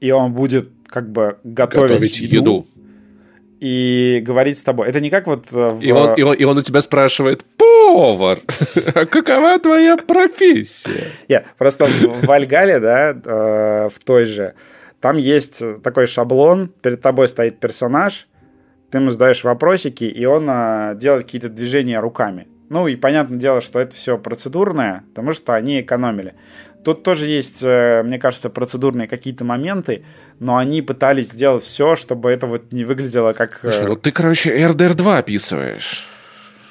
и 0.00 0.10
он 0.10 0.32
будет 0.32 0.70
как 0.86 1.10
бы 1.10 1.38
готовить, 1.42 1.90
готовить 1.90 2.20
еду. 2.20 2.36
еду 2.36 2.66
и 3.62 4.20
говорить 4.26 4.58
с 4.58 4.64
тобой. 4.64 4.88
Это 4.88 5.00
не 5.00 5.08
как 5.08 5.28
вот... 5.28 5.46
Э, 5.52 5.70
в... 5.70 5.80
И, 5.82 5.92
он, 5.92 6.14
и, 6.14 6.22
он, 6.22 6.34
и 6.34 6.42
он 6.42 6.58
у 6.58 6.62
тебя 6.62 6.80
спрашивает, 6.80 7.44
повар, 7.56 8.40
а 8.94 9.06
какова 9.06 9.56
твоя 9.60 9.96
профессия? 9.96 11.12
Yeah, 11.28 11.44
просто 11.56 11.86
в 11.86 12.26
Вальгале, 12.26 12.80
да, 12.80 13.10
э, 13.10 13.88
в 13.88 14.04
той 14.04 14.24
же, 14.24 14.54
там 15.02 15.18
есть 15.18 15.62
такой 15.82 16.06
шаблон, 16.06 16.68
перед 16.80 17.02
тобой 17.02 17.28
стоит 17.28 17.58
персонаж, 17.58 18.28
ты 18.90 18.98
ему 18.98 19.10
задаешь 19.10 19.42
вопросики, 19.42 20.04
и 20.04 20.24
он 20.24 20.46
э, 20.48 20.94
делает 20.96 21.24
какие-то 21.24 21.48
движения 21.48 21.98
руками. 21.98 22.46
Ну 22.68 22.86
и 22.86 22.94
понятное 22.94 23.38
дело, 23.38 23.60
что 23.60 23.80
это 23.80 23.96
все 23.96 24.16
процедурное, 24.16 25.02
потому 25.08 25.32
что 25.32 25.54
они 25.54 25.80
экономили. 25.80 26.34
Тут 26.84 27.02
тоже 27.02 27.26
есть, 27.26 27.62
э, 27.64 28.02
мне 28.04 28.20
кажется, 28.20 28.48
процедурные 28.48 29.08
какие-то 29.08 29.44
моменты, 29.44 30.04
но 30.38 30.56
они 30.56 30.82
пытались 30.82 31.32
сделать 31.32 31.64
все, 31.64 31.96
чтобы 31.96 32.30
это 32.30 32.46
вот 32.46 32.70
не 32.70 32.84
выглядело 32.84 33.32
как... 33.32 33.64
Э, 33.64 33.70
Слушай, 33.70 33.88
ну 33.88 33.96
ты, 33.96 34.12
короче, 34.12 34.56
RDR 34.56 34.94
2 34.94 35.18
описываешь. 35.18 36.06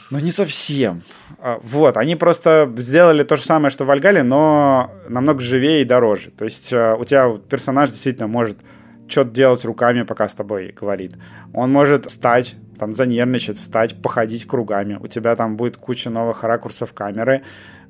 Ну, 0.10 0.20
не 0.20 0.32
совсем. 0.32 1.02
А, 1.44 1.60
вот, 1.64 1.98
они 1.98 2.16
просто 2.16 2.72
сделали 2.78 3.24
то 3.24 3.36
же 3.36 3.42
самое, 3.42 3.72
что 3.72 3.84
в 3.84 3.90
Альгале, 3.90 4.22
но 4.22 4.92
намного 5.10 5.42
живее 5.42 5.82
и 5.82 5.86
дороже. 5.86 6.30
То 6.30 6.46
есть 6.46 6.72
э, 6.72 6.96
у 6.96 7.04
тебя 7.04 7.32
персонаж 7.50 7.90
действительно 7.90 8.28
может 8.28 8.60
что-то 9.08 9.32
делать 9.32 9.66
руками, 9.66 10.04
пока 10.04 10.30
с 10.30 10.36
тобой 10.36 10.72
говорит. 10.80 11.16
Он 11.52 11.72
может 11.72 12.06
встать, 12.06 12.56
там, 12.78 12.94
занервничать, 12.94 13.58
встать, 13.58 14.00
походить 14.00 14.46
кругами. 14.46 15.00
У 15.02 15.08
тебя 15.08 15.36
там 15.36 15.58
будет 15.58 15.78
куча 15.78 16.12
новых 16.12 16.44
ракурсов 16.44 16.94
камеры 16.94 17.42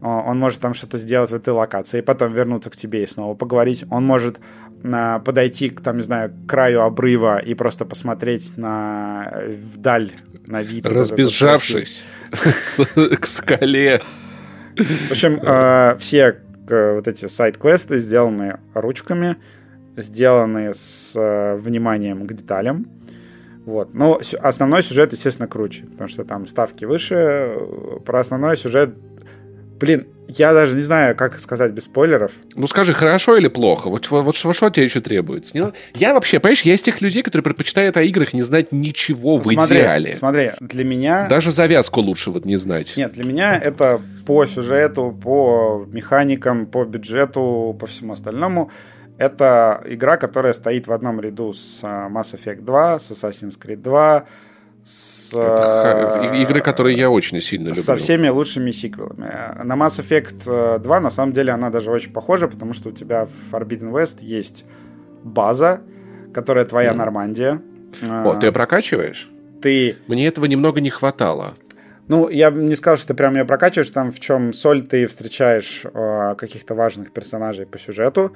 он 0.01 0.39
может 0.39 0.59
там 0.59 0.73
что-то 0.73 0.97
сделать 0.97 1.29
в 1.29 1.35
этой 1.35 1.53
локации, 1.53 1.99
и 1.99 2.01
потом 2.01 2.33
вернуться 2.33 2.71
к 2.71 2.75
тебе 2.75 3.03
и 3.03 3.07
снова 3.07 3.35
поговорить. 3.35 3.85
Он 3.91 4.03
может 4.03 4.39
а, 4.83 5.19
подойти 5.19 5.69
к, 5.69 5.81
там, 5.81 5.97
не 5.97 6.01
знаю, 6.01 6.31
к 6.31 6.49
краю 6.49 6.81
обрыва 6.81 7.37
и 7.37 7.53
просто 7.53 7.85
посмотреть 7.85 8.57
на 8.57 9.31
вдаль, 9.47 10.11
на 10.47 10.63
вид. 10.63 10.87
Разбежавшись 10.87 12.03
к 13.19 13.25
скале. 13.27 14.01
В 14.75 15.11
общем, 15.11 15.39
а, 15.43 15.95
все 15.99 16.37
вот 16.67 17.07
эти 17.07 17.27
сайт-квесты 17.27 17.99
сделаны 17.99 18.59
ручками, 18.73 19.37
сделаны 19.97 20.73
с 20.73 21.13
а, 21.15 21.57
вниманием 21.57 22.25
к 22.25 22.33
деталям. 22.33 22.87
Вот. 23.65 23.93
Но 23.93 24.19
основной 24.39 24.81
сюжет, 24.81 25.13
естественно, 25.13 25.47
круче, 25.47 25.83
потому 25.83 26.07
что 26.07 26.25
там 26.25 26.47
ставки 26.47 26.85
выше. 26.85 27.55
Про 28.03 28.21
основной 28.21 28.57
сюжет 28.57 28.95
Блин, 29.81 30.05
я 30.27 30.53
даже 30.53 30.75
не 30.75 30.83
знаю, 30.83 31.15
как 31.15 31.39
сказать 31.39 31.71
без 31.71 31.85
спойлеров. 31.85 32.33
Ну 32.53 32.67
скажи, 32.67 32.93
хорошо 32.93 33.35
или 33.35 33.47
плохо? 33.47 33.89
Вот, 33.89 34.09
вот, 34.11 34.43
вот 34.43 34.55
что 34.55 34.69
тебе 34.69 34.85
еще 34.85 35.01
требуется? 35.01 35.57
Не, 35.57 35.73
я 35.95 36.13
вообще, 36.13 36.39
понимаешь, 36.39 36.61
я 36.61 36.75
из 36.75 36.83
тех 36.83 37.01
людей, 37.01 37.23
которые 37.23 37.43
предпочитают 37.43 37.97
о 37.97 38.03
играх 38.03 38.33
не 38.33 38.43
знать 38.43 38.71
ничего 38.71 39.37
в 39.37 39.43
смотри, 39.43 39.79
идеале. 39.79 40.15
Смотри, 40.15 40.51
для 40.59 40.85
меня... 40.85 41.27
Даже 41.27 41.51
завязку 41.51 41.99
лучше 42.01 42.29
вот 42.29 42.45
не 42.45 42.57
знать. 42.57 42.93
Нет, 42.95 43.13
для 43.13 43.25
меня 43.25 43.57
это 43.57 43.99
по 44.27 44.45
сюжету, 44.45 45.17
по 45.19 45.83
механикам, 45.91 46.67
по 46.67 46.85
бюджету, 46.85 47.75
по 47.79 47.87
всему 47.87 48.13
остальному. 48.13 48.69
Это 49.17 49.81
игра, 49.85 50.17
которая 50.17 50.53
стоит 50.53 50.85
в 50.85 50.91
одном 50.91 51.19
ряду 51.19 51.53
с 51.53 51.79
а, 51.81 52.07
Mass 52.07 52.35
Effect 52.35 52.61
2, 52.61 52.99
с 52.99 53.11
Assassin's 53.11 53.59
Creed 53.59 53.77
2, 53.77 54.25
с... 54.85 55.20
Это 55.39 56.31
игры, 56.35 56.61
которые 56.61 56.97
я 56.97 57.09
очень 57.09 57.41
сильно 57.41 57.67
люблю. 57.67 57.81
Со 57.81 57.95
всеми 57.95 58.27
лучшими 58.27 58.71
сиквелами. 58.71 59.63
На 59.63 59.73
Mass 59.73 59.99
Effect 59.99 60.79
2, 60.79 60.99
на 60.99 61.09
самом 61.09 61.33
деле, 61.33 61.51
она 61.51 61.69
даже 61.69 61.91
очень 61.91 62.11
похожа, 62.11 62.47
потому 62.47 62.73
что 62.73 62.89
у 62.89 62.91
тебя 62.91 63.25
в 63.25 63.53
Forbidden 63.53 63.91
West 63.91 64.17
есть 64.21 64.65
база, 65.23 65.81
которая 66.33 66.65
твоя 66.65 66.91
mm. 66.91 66.95
Нормандия. 66.95 67.61
О, 68.01 68.35
ты 68.35 68.47
ее 68.47 68.51
прокачиваешь? 68.51 69.29
Ты... 69.61 69.97
Мне 70.07 70.27
этого 70.27 70.45
немного 70.45 70.81
не 70.81 70.89
хватало. 70.89 71.55
Ну, 72.07 72.29
я 72.29 72.49
не 72.49 72.75
сказал, 72.75 72.97
что 72.97 73.09
ты 73.09 73.13
прям 73.13 73.35
ее 73.35 73.45
прокачиваешь. 73.45 73.89
Там 73.89 74.11
в 74.11 74.19
чем 74.19 74.53
соль 74.53 74.81
ты 74.81 75.05
встречаешь 75.07 75.83
э, 75.85 76.35
каких-то 76.37 76.75
важных 76.75 77.11
персонажей 77.11 77.65
по 77.65 77.77
сюжету, 77.77 78.35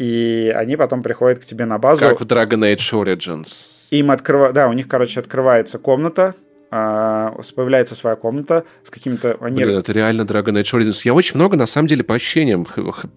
и 0.00 0.52
они 0.56 0.76
потом 0.76 1.02
приходят 1.02 1.38
к 1.38 1.44
тебе 1.44 1.66
на 1.66 1.78
базу. 1.78 2.00
Как 2.00 2.20
в 2.20 2.24
Dragon 2.24 2.74
Age 2.74 2.92
Origins 3.04 3.76
им 3.90 4.10
открывают, 4.10 4.54
да, 4.54 4.68
у 4.68 4.72
них, 4.72 4.88
короче, 4.88 5.20
открывается 5.20 5.78
комната, 5.78 6.34
а, 6.70 7.34
появляется 7.56 7.94
своя 7.94 8.16
комната 8.16 8.64
с 8.84 8.90
какими-то... 8.90 9.36
Они... 9.40 9.56
Блин, 9.62 9.76
это 9.76 9.92
реально 9.92 10.22
Dragon 10.22 10.60
Age 10.60 10.78
Origins. 10.78 11.00
Я 11.04 11.14
очень 11.14 11.34
много, 11.36 11.56
на 11.56 11.66
самом 11.66 11.88
деле, 11.88 12.04
по 12.04 12.14
ощущениям, 12.14 12.66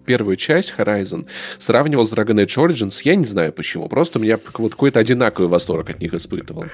первую 0.04 0.36
часть 0.36 0.74
Horizon 0.76 1.26
сравнивал 1.58 2.04
с 2.04 2.12
Dragon 2.12 2.44
Age 2.44 2.66
Origins. 2.66 3.00
Я 3.04 3.14
не 3.14 3.26
знаю 3.26 3.52
почему. 3.52 3.88
Просто 3.88 4.18
у 4.18 4.22
меня 4.22 4.38
вот 4.58 4.72
какой-то 4.72 4.98
одинаковый 4.98 5.48
восторг 5.48 5.88
от 5.90 6.00
них 6.00 6.12
испытывал. 6.12 6.64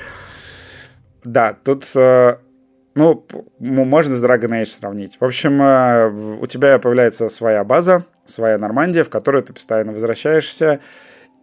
Да, 1.22 1.54
тут 1.62 1.84
э, 1.94 2.38
ну, 2.94 3.24
можно 3.58 4.16
с 4.16 4.24
Dragon 4.24 4.50
Age 4.50 4.66
сравнить. 4.66 5.16
В 5.20 5.24
общем, 5.24 5.62
э, 5.62 6.10
у 6.40 6.46
тебя 6.46 6.78
появляется 6.78 7.28
своя 7.28 7.62
база, 7.64 8.04
своя 8.24 8.58
Нормандия, 8.58 9.04
в 9.04 9.10
которую 9.10 9.44
ты 9.44 9.52
постоянно 9.52 9.92
возвращаешься, 9.92 10.80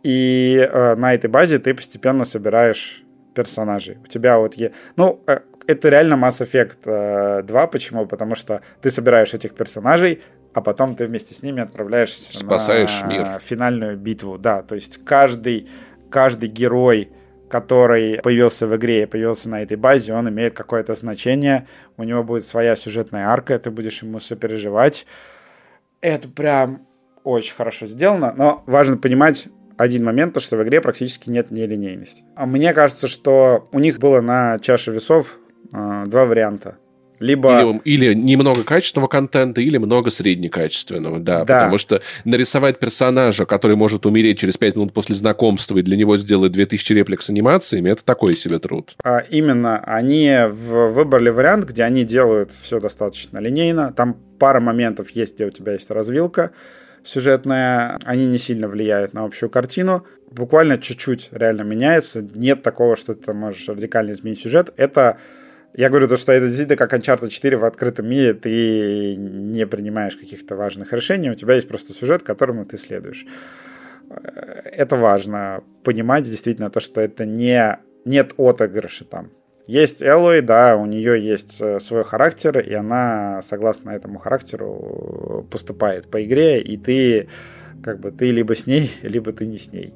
и 0.03 0.57
э, 0.57 0.95
на 0.95 1.13
этой 1.13 1.29
базе 1.29 1.59
ты 1.59 1.73
постепенно 1.73 2.25
собираешь 2.25 3.03
персонажей. 3.33 3.97
У 4.03 4.07
тебя 4.07 4.37
вот... 4.37 4.55
Е... 4.55 4.73
Ну, 4.97 5.21
э, 5.27 5.39
это 5.67 5.89
реально 5.89 6.15
Mass 6.15 6.45
Effect 6.45 7.43
2. 7.43 7.67
Почему? 7.67 8.05
Потому 8.05 8.35
что 8.35 8.61
ты 8.81 8.89
собираешь 8.89 9.33
этих 9.33 9.53
персонажей, 9.53 10.21
а 10.53 10.61
потом 10.61 10.95
ты 10.95 11.05
вместе 11.05 11.35
с 11.35 11.43
ними 11.43 11.61
отправляешься 11.61 12.37
Спасаешь 12.37 13.01
на 13.01 13.07
мир. 13.07 13.39
финальную 13.39 13.97
битву. 13.97 14.37
Да, 14.37 14.63
то 14.63 14.75
есть 14.75 15.03
каждый, 15.05 15.69
каждый 16.09 16.49
герой 16.49 17.11
который 17.49 18.19
появился 18.21 18.67
в 18.67 18.75
игре 18.75 19.07
появился 19.07 19.49
на 19.49 19.61
этой 19.61 19.77
базе, 19.77 20.13
он 20.13 20.29
имеет 20.29 20.53
какое-то 20.53 20.95
значение, 20.95 21.67
у 21.97 22.03
него 22.03 22.23
будет 22.23 22.45
своя 22.45 22.75
сюжетная 22.75 23.27
арка, 23.27 23.57
ты 23.59 23.71
будешь 23.71 24.01
ему 24.03 24.19
сопереживать. 24.19 25.05
Это 26.01 26.29
прям 26.29 26.87
очень 27.23 27.55
хорошо 27.55 27.87
сделано, 27.87 28.33
но 28.35 28.63
важно 28.67 28.97
понимать 28.97 29.47
один 29.77 30.03
момент, 30.03 30.33
то, 30.33 30.39
что 30.39 30.57
в 30.57 30.63
игре 30.63 30.81
практически 30.81 31.29
нет 31.29 31.51
нелинейности. 31.51 32.23
А 32.35 32.45
мне 32.45 32.73
кажется, 32.73 33.07
что 33.07 33.69
у 33.71 33.79
них 33.79 33.99
было 33.99 34.21
на 34.21 34.59
чаше 34.59 34.91
весов 34.91 35.37
э, 35.71 36.03
два 36.07 36.25
варианта. 36.25 36.77
Либо... 37.19 37.81
Или, 37.83 38.05
или 38.05 38.13
немного 38.13 38.63
качественного 38.63 39.07
контента, 39.07 39.61
или 39.61 39.77
много 39.77 40.09
среднекачественного, 40.09 41.19
да, 41.19 41.45
да. 41.45 41.59
Потому 41.59 41.77
что 41.77 42.01
нарисовать 42.25 42.79
персонажа, 42.79 43.45
который 43.45 43.75
может 43.75 44.05
умереть 44.05 44.39
через 44.39 44.57
5 44.57 44.75
минут 44.75 44.93
после 44.93 45.15
знакомства, 45.15 45.77
и 45.77 45.81
для 45.81 45.97
него 45.97 46.17
сделать 46.17 46.51
2000 46.51 46.93
реплик 46.93 47.21
с 47.21 47.29
анимациями, 47.29 47.89
это 47.89 48.03
такой 48.05 48.35
себе 48.35 48.59
труд. 48.59 48.95
А 49.03 49.19
именно, 49.19 49.79
они 49.79 50.31
выбрали 50.49 51.29
вариант, 51.29 51.65
где 51.65 51.83
они 51.83 52.03
делают 52.03 52.51
все 52.61 52.79
достаточно 52.79 53.39
линейно. 53.39 53.93
Там 53.93 54.17
пара 54.39 54.59
моментов 54.59 55.09
есть, 55.11 55.35
где 55.35 55.45
у 55.45 55.49
тебя 55.49 55.73
есть 55.73 55.89
развилка 55.89 56.51
сюжетная, 57.07 57.97
они 58.03 58.27
не 58.27 58.37
сильно 58.37 58.67
влияют 58.67 59.13
на 59.13 59.23
общую 59.23 59.49
картину. 59.49 60.05
Буквально 60.29 60.77
чуть-чуть 60.77 61.29
реально 61.31 61.61
меняется. 61.61 62.21
Нет 62.21 62.61
такого, 62.61 62.95
что 62.95 63.15
ты 63.15 63.33
можешь 63.33 63.67
радикально 63.69 64.11
изменить 64.11 64.41
сюжет. 64.41 64.73
Это 64.75 65.17
я 65.73 65.89
говорю 65.89 66.07
то, 66.07 66.17
что 66.17 66.31
это 66.31 66.47
действительно 66.47 66.77
как 66.77 66.93
Uncharted 66.93 67.29
4 67.29 67.57
в 67.57 67.65
открытом 67.65 68.07
мире, 68.07 68.33
ты 68.33 69.15
не 69.15 69.67
принимаешь 69.67 70.15
каких-то 70.15 70.55
важных 70.55 70.93
решений, 70.93 71.29
у 71.29 71.35
тебя 71.35 71.55
есть 71.55 71.67
просто 71.67 71.93
сюжет, 71.93 72.23
которому 72.23 72.65
ты 72.65 72.77
следуешь. 72.77 73.25
Это 74.09 74.95
важно 74.95 75.63
понимать 75.83 76.23
действительно 76.23 76.69
то, 76.69 76.79
что 76.79 77.01
это 77.01 77.25
не 77.25 77.79
нет 78.05 78.33
отыгрыша 78.37 79.05
там. 79.05 79.31
Есть 79.67 80.01
Эллой, 80.01 80.41
да, 80.41 80.77
у 80.77 80.85
нее 80.85 81.21
есть 81.21 81.57
э, 81.59 81.81
свой 81.81 82.05
характер, 82.05 82.57
и 82.57 82.73
она, 82.73 83.41
согласно 83.41 83.89
этому 83.89 84.17
характеру, 84.17 85.45
поступает 85.51 86.09
по 86.09 86.23
игре, 86.23 86.61
и 86.61 86.77
ты 86.77 87.27
как 87.83 87.99
бы 87.99 88.11
ты 88.11 88.31
либо 88.31 88.55
с 88.55 88.65
ней, 88.65 88.89
либо 89.01 89.33
ты 89.33 89.45
не 89.45 89.57
с 89.57 89.73
ней. 89.73 89.93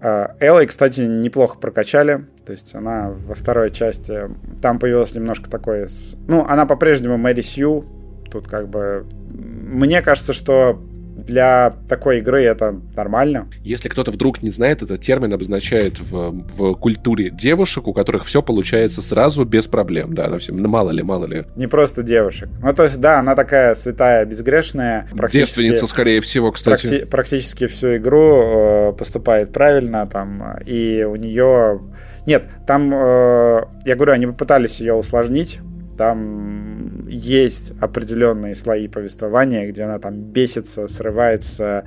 Эллой, 0.00 0.66
кстати, 0.66 1.00
неплохо 1.00 1.58
прокачали. 1.58 2.26
То 2.46 2.52
есть 2.52 2.74
она 2.74 3.10
во 3.10 3.34
второй 3.34 3.70
части... 3.70 4.28
Там 4.62 4.78
появилось 4.78 5.14
немножко 5.14 5.50
такое... 5.50 5.88
Ну, 6.26 6.44
она 6.48 6.66
по-прежнему 6.66 7.16
Мэри 7.18 7.42
Сью. 7.42 7.84
Тут 8.30 8.48
как 8.48 8.68
бы... 8.68 9.06
Мне 9.30 10.02
кажется, 10.02 10.32
что 10.32 10.80
для 11.24 11.74
такой 11.88 12.18
игры 12.18 12.42
это 12.42 12.80
нормально. 12.96 13.48
Если 13.62 13.88
кто-то 13.88 14.10
вдруг 14.10 14.42
не 14.42 14.50
знает, 14.50 14.82
этот 14.82 15.00
термин 15.00 15.32
обозначает 15.32 15.98
в, 16.00 16.32
в 16.56 16.74
культуре 16.74 17.30
девушек, 17.30 17.86
у 17.86 17.92
которых 17.92 18.24
все 18.24 18.42
получается 18.42 19.02
сразу 19.02 19.44
без 19.44 19.66
проблем. 19.66 20.14
Да, 20.14 20.26
она 20.26 20.38
все, 20.38 20.52
ну, 20.52 20.68
мало 20.68 20.90
ли, 20.90 21.02
мало 21.02 21.26
ли. 21.26 21.44
Не 21.56 21.66
просто 21.66 22.02
девушек. 22.02 22.48
Ну, 22.62 22.72
то 22.74 22.84
есть, 22.84 23.00
да, 23.00 23.20
она 23.20 23.34
такая 23.34 23.74
святая, 23.74 24.24
безгрешная. 24.24 25.08
Девственница, 25.30 25.86
скорее 25.86 26.20
всего, 26.20 26.52
кстати. 26.52 26.86
Практи- 26.86 27.06
практически 27.06 27.66
всю 27.66 27.96
игру 27.96 28.42
э, 28.42 28.92
поступает 28.92 29.52
правильно, 29.52 30.06
там, 30.06 30.58
и 30.66 31.04
у 31.04 31.16
нее... 31.16 31.80
Нет, 32.26 32.44
там, 32.66 32.92
э, 32.92 33.62
я 33.86 33.96
говорю, 33.96 34.12
они 34.12 34.26
попытались 34.26 34.80
ее 34.80 34.94
усложнить, 34.94 35.58
там 36.00 37.06
есть 37.08 37.74
определенные 37.78 38.54
слои 38.54 38.88
повествования, 38.88 39.68
где 39.68 39.82
она 39.82 39.98
там 39.98 40.14
бесится, 40.14 40.88
срывается, 40.88 41.84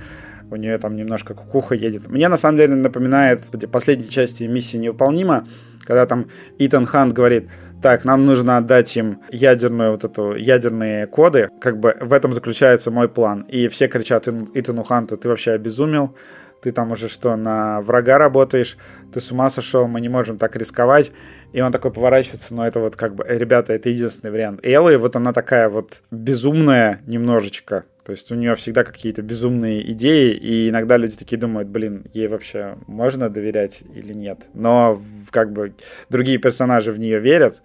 у 0.51 0.55
нее 0.55 0.77
там 0.77 0.95
немножко 0.95 1.33
кукуха 1.33 1.73
едет. 1.73 2.07
Мне 2.09 2.27
на 2.27 2.37
самом 2.37 2.59
деле 2.59 2.75
напоминает 2.75 3.41
последней 3.71 4.07
части 4.07 4.43
миссии 4.43 4.77
невыполнима, 4.77 5.47
когда 5.83 6.05
там 6.05 6.27
Итан 6.59 6.85
Хант 6.85 7.13
говорит, 7.13 7.49
так, 7.81 8.05
нам 8.05 8.27
нужно 8.27 8.57
отдать 8.57 8.95
им 8.95 9.19
ядерную 9.31 9.89
вот 9.89 10.03
эту, 10.03 10.35
ядерные 10.35 11.07
коды, 11.07 11.49
как 11.59 11.79
бы 11.79 11.97
в 11.99 12.13
этом 12.13 12.33
заключается 12.33 12.91
мой 12.91 13.09
план. 13.09 13.47
И 13.49 13.67
все 13.67 13.87
кричат 13.87 14.27
Итану 14.27 14.83
Ханту, 14.83 15.17
ты 15.17 15.27
вообще 15.27 15.53
обезумел, 15.53 16.15
ты 16.61 16.71
там 16.71 16.91
уже 16.91 17.09
что, 17.09 17.35
на 17.35 17.81
врага 17.81 18.19
работаешь, 18.19 18.77
ты 19.11 19.19
с 19.19 19.31
ума 19.31 19.49
сошел, 19.49 19.87
мы 19.87 20.01
не 20.01 20.09
можем 20.09 20.37
так 20.37 20.55
рисковать. 20.55 21.11
И 21.53 21.61
он 21.61 21.71
такой 21.71 21.93
поворачивается, 21.93 22.53
но 22.53 22.67
это 22.67 22.79
вот 22.79 22.95
как 22.95 23.15
бы, 23.15 23.23
ребята, 23.27 23.73
это 23.73 23.89
единственный 23.89 24.31
вариант. 24.31 24.65
И 24.65 24.71
Элла, 24.71 24.97
вот 24.97 25.15
она 25.15 25.33
такая 25.33 25.69
вот 25.69 26.01
безумная 26.09 27.01
немножечко. 27.05 27.85
То 28.03 28.11
есть 28.11 28.31
у 28.31 28.35
нее 28.35 28.55
всегда 28.55 28.83
какие-то 28.83 29.21
безумные 29.21 29.89
идеи, 29.91 30.33
и 30.33 30.69
иногда 30.69 30.97
люди 30.97 31.15
такие 31.15 31.37
думают, 31.37 31.69
блин, 31.69 32.05
ей 32.11 32.27
вообще 32.27 32.75
можно 32.87 33.29
доверять 33.29 33.83
или 33.93 34.13
нет. 34.13 34.47
Но 34.53 34.99
как 35.29 35.53
бы 35.53 35.73
другие 36.09 36.39
персонажи 36.39 36.91
в 36.91 36.99
нее 36.99 37.19
верят, 37.19 37.61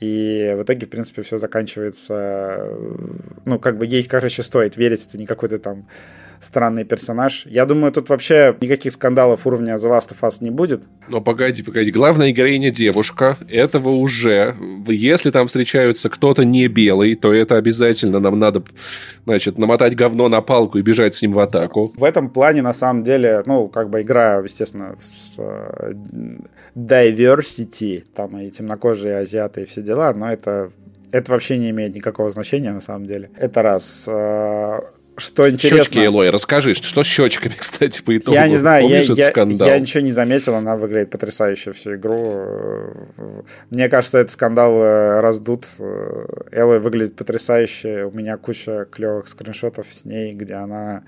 и 0.00 0.54
в 0.58 0.62
итоге, 0.62 0.86
в 0.86 0.90
принципе, 0.90 1.22
все 1.22 1.38
заканчивается... 1.38 2.68
Ну, 3.44 3.58
как 3.58 3.78
бы 3.78 3.86
ей, 3.86 4.02
короче, 4.02 4.42
стоит 4.42 4.76
верить, 4.76 5.06
это 5.06 5.18
не 5.18 5.26
какой-то 5.26 5.58
там 5.58 5.86
странный 6.40 6.84
персонаж. 6.84 7.44
Я 7.46 7.66
думаю, 7.66 7.92
тут 7.92 8.08
вообще 8.08 8.56
никаких 8.60 8.92
скандалов 8.92 9.46
уровня 9.46 9.74
The 9.74 9.90
Last 9.90 10.10
of 10.10 10.20
Us 10.22 10.36
не 10.40 10.50
будет. 10.50 10.84
Но 11.08 11.20
погоди, 11.20 11.62
погоди. 11.62 11.90
Главная 11.92 12.32
героиня 12.32 12.70
девушка. 12.70 13.36
Этого 13.48 13.90
уже. 13.90 14.56
Если 14.88 15.30
там 15.30 15.46
встречаются 15.46 16.08
кто-то 16.08 16.44
не 16.44 16.66
белый, 16.66 17.14
то 17.14 17.32
это 17.32 17.56
обязательно 17.56 18.20
нам 18.20 18.38
надо, 18.38 18.62
значит, 19.26 19.58
намотать 19.58 19.94
говно 19.94 20.28
на 20.28 20.40
палку 20.40 20.78
и 20.78 20.82
бежать 20.82 21.14
с 21.14 21.22
ним 21.22 21.32
в 21.32 21.38
атаку. 21.38 21.92
В 21.96 22.04
этом 22.04 22.30
плане, 22.30 22.62
на 22.62 22.72
самом 22.72 23.04
деле, 23.04 23.42
ну, 23.44 23.68
как 23.68 23.90
бы 23.90 24.00
игра, 24.00 24.38
естественно, 24.38 24.96
с 25.00 25.38
uh, 25.38 25.94
diversity, 26.74 28.04
там 28.14 28.38
и 28.38 28.50
темнокожие 28.50 29.18
азиаты 29.18 29.62
и 29.62 29.64
все 29.66 29.82
дела, 29.82 30.12
но 30.14 30.32
это 30.32 30.72
это 31.12 31.32
вообще 31.32 31.58
не 31.58 31.70
имеет 31.70 31.94
никакого 31.94 32.30
значения 32.30 32.72
на 32.72 32.80
самом 32.80 33.04
деле. 33.06 33.30
Это 33.36 33.62
раз. 33.62 34.08
Что 35.20 35.48
интересно... 35.50 35.84
Щечки, 35.84 35.98
Элой, 35.98 36.30
расскажи, 36.30 36.74
что 36.74 37.04
с 37.04 37.06
щечками, 37.06 37.52
кстати, 37.58 38.02
по 38.02 38.16
итогу? 38.16 38.34
Я 38.34 38.48
не 38.48 38.56
знаю, 38.56 38.84
Помнишь 38.84 39.06
я, 39.10 39.14
я, 39.14 39.30
скандал? 39.30 39.68
я 39.68 39.78
ничего 39.78 40.00
не 40.02 40.12
заметил, 40.12 40.54
она 40.54 40.76
выглядит 40.76 41.10
потрясающе 41.10 41.72
всю 41.72 41.94
игру. 41.96 42.90
Мне 43.68 43.88
кажется, 43.88 44.18
этот 44.18 44.32
скандал 44.32 44.82
э, 44.82 45.20
раздут. 45.20 45.66
Элой 46.50 46.80
выглядит 46.80 47.16
потрясающе. 47.16 48.04
У 48.04 48.16
меня 48.16 48.38
куча 48.38 48.86
клевых 48.90 49.28
скриншотов 49.28 49.86
с 49.90 50.04
ней, 50.04 50.32
где 50.32 50.54
она... 50.54 51.02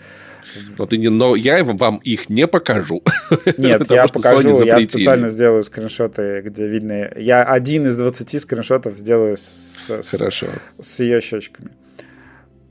Но, 0.76 0.86
ты 0.86 0.98
не, 0.98 1.08
но 1.08 1.34
я 1.34 1.64
вам 1.64 1.96
их 1.98 2.28
не 2.28 2.46
покажу. 2.46 3.02
Нет, 3.58 3.90
я 3.90 4.06
покажу, 4.08 4.62
я 4.64 4.80
специально 4.80 5.28
сделаю 5.28 5.64
скриншоты, 5.64 6.42
где 6.44 6.68
видно... 6.68 7.10
Я 7.16 7.44
один 7.44 7.86
из 7.86 7.96
20 7.96 8.42
скриншотов 8.42 8.98
сделаю 8.98 9.36
с, 9.36 10.02
Хорошо. 10.10 10.48
с 10.80 11.00
ее 11.00 11.20
щечками. 11.20 11.70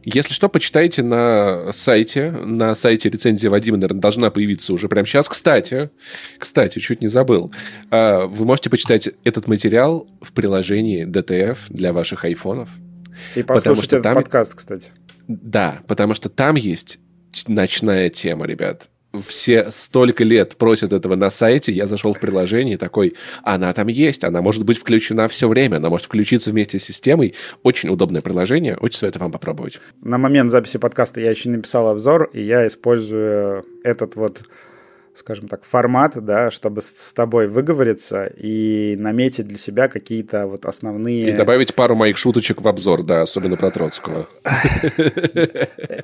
Если 0.04 0.34
что, 0.34 0.50
почитайте 0.50 1.04
на 1.04 1.72
сайте. 1.72 2.32
На 2.32 2.74
сайте 2.74 3.10
рецензия 3.10 3.50
Вадима, 3.50 3.78
наверное, 3.78 4.02
должна 4.02 4.32
появиться 4.32 4.74
уже 4.74 4.90
прямо 4.90 5.06
сейчас. 5.06 5.30
Кстати, 5.30 5.90
кстати, 6.38 6.80
чуть 6.80 7.02
не 7.02 7.08
забыл. 7.08 7.54
А, 7.90 8.26
вы 8.26 8.46
можете 8.46 8.70
почитать 8.70 9.10
этот 9.24 9.48
материал 9.48 10.08
в 10.22 10.32
приложении 10.34 11.06
DTF 11.06 11.58
для 11.70 11.94
ваших 11.94 12.26
айфонов. 12.26 12.70
И 13.36 13.44
послушать 13.44 13.86
этот 13.86 14.04
там... 14.04 14.16
подкаст, 14.16 14.56
кстати. 14.56 14.92
Да, 15.28 15.82
потому 15.88 16.14
что 16.14 16.30
там 16.30 16.56
есть 16.56 17.00
ночная 17.48 18.10
тема, 18.10 18.46
ребят 18.48 18.90
все 19.28 19.72
столько 19.72 20.24
лет 20.24 20.56
просят 20.56 20.94
этого 20.94 21.16
на 21.16 21.30
сайте, 21.30 21.72
я 21.72 21.86
зашел 21.86 22.14
в 22.14 22.20
приложение 22.20 22.78
такой, 22.78 23.16
она 23.44 23.74
там 23.74 23.88
есть, 23.88 24.24
она 24.24 24.42
может 24.42 24.64
быть 24.66 24.78
включена 24.78 25.28
все 25.28 25.48
время, 25.48 25.78
она 25.78 25.90
может 25.90 26.06
включиться 26.06 26.52
вместе 26.52 26.80
с 26.80 26.84
системой. 26.84 27.36
Очень 27.64 27.90
удобное 27.90 28.22
приложение, 28.22 28.78
очень 28.78 29.00
советую 29.00 29.24
вам 29.24 29.32
попробовать. 29.32 29.80
На 30.02 30.18
момент 30.18 30.52
записи 30.52 30.78
подкаста 30.78 31.20
я 31.20 31.32
еще 31.32 31.50
написал 31.50 31.90
обзор, 31.90 32.30
и 32.34 32.42
я 32.42 32.68
использую 32.68 33.66
этот 33.84 34.16
вот 34.16 34.44
скажем 35.16 35.48
так, 35.48 35.64
формат, 35.64 36.14
да, 36.24 36.52
чтобы 36.52 36.82
с 36.82 37.14
тобой 37.14 37.48
выговориться 37.48 38.26
и 38.26 38.96
наметить 38.98 39.48
для 39.48 39.58
себя 39.58 39.88
какие-то 39.88 40.48
вот 40.48 40.66
основные... 40.66 41.30
И 41.30 41.32
добавить 41.34 41.76
пару 41.76 41.96
моих 41.96 42.18
шуточек 42.18 42.62
в 42.62 42.68
обзор, 42.68 43.04
да, 43.04 43.22
особенно 43.22 43.58
про 43.58 43.72
Троцкого. 43.72 44.26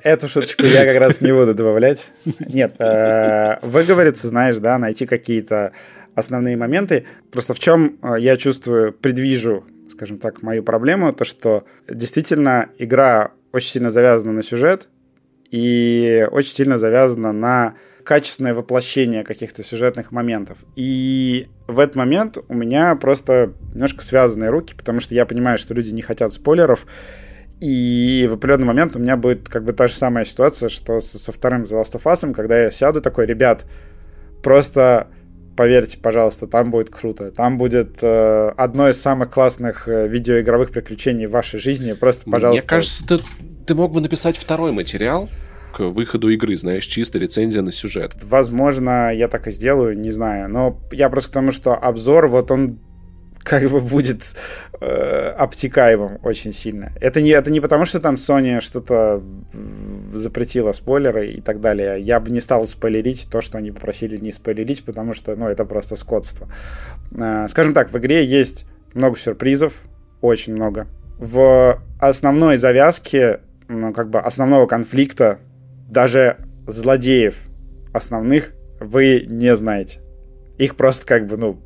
Эту 0.02 0.28
шуточку 0.28 0.64
я 0.64 0.84
как 0.84 0.98
раз 0.98 1.20
не 1.20 1.32
буду 1.32 1.54
добавлять. 1.54 2.12
Нет, 2.38 2.74
э, 2.80 3.58
выговориться, 3.62 4.28
знаешь, 4.28 4.56
да, 4.56 4.78
найти 4.78 5.06
какие-то 5.06 5.72
основные 6.14 6.56
моменты. 6.56 7.06
Просто 7.30 7.54
в 7.54 7.58
чем 7.58 7.98
э, 8.02 8.16
я 8.18 8.36
чувствую, 8.36 8.92
предвижу, 8.92 9.64
скажем 9.90 10.18
так, 10.18 10.42
мою 10.42 10.62
проблему, 10.62 11.12
то 11.12 11.24
что 11.24 11.64
действительно 11.88 12.70
игра 12.78 13.32
очень 13.52 13.70
сильно 13.70 13.90
завязана 13.90 14.32
на 14.32 14.42
сюжет 14.42 14.88
и 15.50 16.26
очень 16.30 16.54
сильно 16.54 16.78
завязана 16.78 17.32
на 17.32 17.74
качественное 18.08 18.54
воплощение 18.54 19.22
каких-то 19.22 19.62
сюжетных 19.62 20.12
моментов. 20.12 20.56
И 20.76 21.48
в 21.66 21.78
этот 21.78 21.94
момент 21.94 22.38
у 22.48 22.54
меня 22.54 22.96
просто 22.96 23.52
немножко 23.74 24.02
связанные 24.02 24.48
руки, 24.48 24.74
потому 24.74 24.98
что 24.98 25.14
я 25.14 25.26
понимаю, 25.26 25.58
что 25.58 25.74
люди 25.74 25.90
не 25.90 26.00
хотят 26.00 26.32
спойлеров, 26.32 26.86
и 27.60 28.26
в 28.30 28.32
определенный 28.32 28.66
момент 28.66 28.96
у 28.96 28.98
меня 28.98 29.18
будет 29.18 29.50
как 29.50 29.62
бы 29.62 29.74
та 29.74 29.88
же 29.88 29.94
самая 29.94 30.24
ситуация, 30.24 30.70
что 30.70 31.00
со, 31.00 31.18
со 31.18 31.32
вторым 31.32 31.64
The 31.64 31.82
Last 31.82 31.92
of 31.92 32.04
Us, 32.04 32.32
когда 32.32 32.58
я 32.58 32.70
сяду 32.70 33.02
такой, 33.02 33.26
ребят, 33.26 33.66
просто 34.42 35.08
поверьте, 35.54 35.98
пожалуйста, 35.98 36.46
там 36.46 36.70
будет 36.70 36.88
круто. 36.88 37.30
Там 37.30 37.58
будет 37.58 37.98
э, 38.00 38.52
одно 38.56 38.88
из 38.88 39.02
самых 39.02 39.28
классных 39.30 39.86
э, 39.86 40.08
видеоигровых 40.08 40.70
приключений 40.70 41.26
в 41.26 41.32
вашей 41.32 41.60
жизни. 41.60 41.92
Просто, 41.92 42.30
пожалуйста... 42.30 42.64
Мне 42.64 42.68
кажется, 42.70 43.06
ты, 43.06 43.18
ты 43.66 43.74
мог 43.74 43.92
бы 43.92 44.00
написать 44.00 44.38
второй 44.38 44.72
материал, 44.72 45.28
выходу 45.80 46.28
игры, 46.30 46.56
знаешь, 46.56 46.84
чисто 46.84 47.18
рецензия 47.18 47.62
на 47.62 47.72
сюжет. 47.72 48.14
Возможно, 48.22 49.12
я 49.12 49.28
так 49.28 49.46
и 49.46 49.50
сделаю, 49.50 49.98
не 49.98 50.10
знаю. 50.10 50.48
Но 50.48 50.80
я 50.92 51.08
просто 51.08 51.30
к 51.30 51.34
тому, 51.34 51.52
что 51.52 51.74
обзор, 51.74 52.28
вот 52.28 52.50
он 52.50 52.78
как 53.48 53.62
бы 53.70 53.80
будет 53.80 54.36
э, 54.80 55.34
обтекаемым 55.38 56.18
очень 56.22 56.52
сильно. 56.52 56.92
Это 57.00 57.22
не, 57.22 57.30
это 57.30 57.50
не 57.50 57.60
потому, 57.60 57.86
что 57.86 58.00
там 58.00 58.16
Sony 58.16 58.60
что-то 58.60 59.22
запретила 60.12 60.72
спойлеры 60.72 61.28
и 61.28 61.40
так 61.40 61.60
далее. 61.60 62.00
Я 62.00 62.20
бы 62.20 62.30
не 62.30 62.40
стал 62.40 62.66
спойлерить 62.68 63.28
то, 63.30 63.40
что 63.40 63.58
они 63.58 63.70
попросили 63.70 64.16
не 64.16 64.32
спойлерить, 64.32 64.84
потому 64.84 65.14
что, 65.14 65.34
ну, 65.34 65.48
это 65.48 65.64
просто 65.64 65.96
скотство. 65.96 66.48
Э, 67.12 67.46
скажем 67.48 67.74
так, 67.74 67.90
в 67.90 67.98
игре 67.98 68.24
есть 68.24 68.66
много 68.94 69.18
сюрпризов, 69.18 69.82
очень 70.20 70.54
много. 70.54 70.86
В 71.18 71.80
основной 71.98 72.58
завязке, 72.58 73.40
ну, 73.68 73.92
как 73.92 74.10
бы 74.10 74.20
основного 74.20 74.66
конфликта 74.66 75.38
даже 75.88 76.36
злодеев 76.66 77.36
основных 77.92 78.52
вы 78.78 79.24
не 79.26 79.56
знаете. 79.56 80.00
Их 80.58 80.76
просто 80.76 81.06
как 81.06 81.26
бы, 81.26 81.36
ну, 81.36 81.60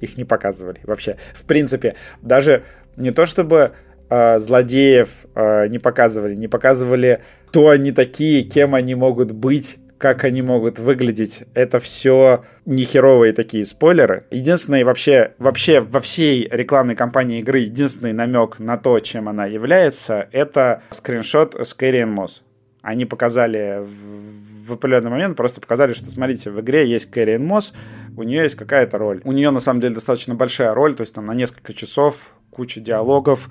их 0.00 0.16
не 0.16 0.24
показывали 0.24 0.78
вообще. 0.84 1.16
В 1.34 1.44
принципе, 1.44 1.96
даже 2.22 2.62
не 2.96 3.10
то 3.10 3.26
чтобы 3.26 3.72
э, 4.10 4.38
злодеев 4.38 5.08
э, 5.34 5.68
не 5.68 5.78
показывали, 5.78 6.34
не 6.34 6.48
показывали, 6.48 7.22
кто 7.48 7.68
они 7.68 7.92
такие, 7.92 8.42
кем 8.42 8.74
они 8.74 8.94
могут 8.94 9.32
быть, 9.32 9.78
как 9.98 10.24
они 10.24 10.42
могут 10.42 10.78
выглядеть. 10.78 11.44
Это 11.54 11.80
все 11.80 12.44
нехеровые 12.66 13.32
такие 13.32 13.64
спойлеры. 13.64 14.24
Единственный 14.30 14.84
вообще, 14.84 15.32
вообще 15.38 15.80
во 15.80 16.00
всей 16.00 16.48
рекламной 16.50 16.96
кампании 16.96 17.40
игры 17.40 17.60
единственный 17.60 18.12
намек 18.12 18.58
на 18.58 18.76
то, 18.76 18.98
чем 18.98 19.28
она 19.28 19.46
является, 19.46 20.28
это 20.32 20.82
скриншот 20.90 21.54
с 21.66 21.72
Кэриан 21.72 22.10
Мосс 22.10 22.42
они 22.84 23.06
показали 23.06 23.82
в, 23.82 24.68
в 24.68 24.72
определенный 24.74 25.10
момент, 25.10 25.36
просто 25.36 25.60
показали, 25.60 25.94
что, 25.94 26.10
смотрите, 26.10 26.50
в 26.50 26.60
игре 26.60 26.86
есть 26.86 27.10
Кэрриен 27.10 27.44
Мосс, 27.44 27.72
у 28.16 28.22
нее 28.22 28.42
есть 28.42 28.56
какая-то 28.56 28.98
роль. 28.98 29.22
У 29.24 29.32
нее, 29.32 29.50
на 29.50 29.60
самом 29.60 29.80
деле, 29.80 29.94
достаточно 29.94 30.34
большая 30.34 30.72
роль, 30.72 30.94
то 30.94 31.00
есть 31.00 31.14
там 31.14 31.26
на 31.26 31.34
несколько 31.34 31.72
часов, 31.72 32.34
куча 32.50 32.80
диалогов, 32.80 33.48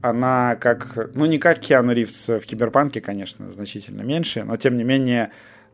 она 0.00 0.56
как, 0.56 1.10
ну 1.14 1.26
не 1.26 1.38
как 1.38 1.60
Киану 1.60 1.92
Ривз 1.92 2.28
в 2.28 2.40
Киберпанке, 2.40 3.02
конечно, 3.02 3.50
значительно 3.50 4.00
меньше, 4.00 4.44
но 4.44 4.56
тем 4.56 4.78
не 4.78 4.84
менее 4.84 5.30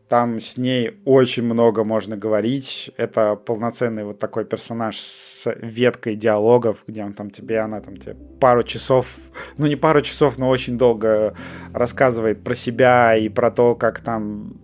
там 0.07 0.39
с 0.39 0.57
ней 0.57 0.99
очень 1.05 1.43
много 1.43 1.83
можно 1.83 2.15
говорить. 2.15 2.91
Это 2.97 3.35
полноценный 3.35 4.03
вот 4.03 4.19
такой 4.19 4.45
персонаж 4.45 4.97
с 4.97 5.51
веткой 5.61 6.15
диалогов, 6.15 6.83
где 6.87 7.03
он 7.03 7.13
там 7.13 7.29
тебе, 7.29 7.59
она 7.59 7.81
там 7.81 7.97
тебе 7.97 8.15
пару 8.39 8.63
часов, 8.63 9.17
ну 9.57 9.67
не 9.67 9.75
пару 9.75 10.01
часов, 10.01 10.37
но 10.37 10.49
очень 10.49 10.77
долго 10.77 11.35
рассказывает 11.73 12.43
про 12.43 12.55
себя 12.55 13.15
и 13.15 13.29
про 13.29 13.51
то, 13.51 13.75
как 13.75 13.99
там 13.99 14.57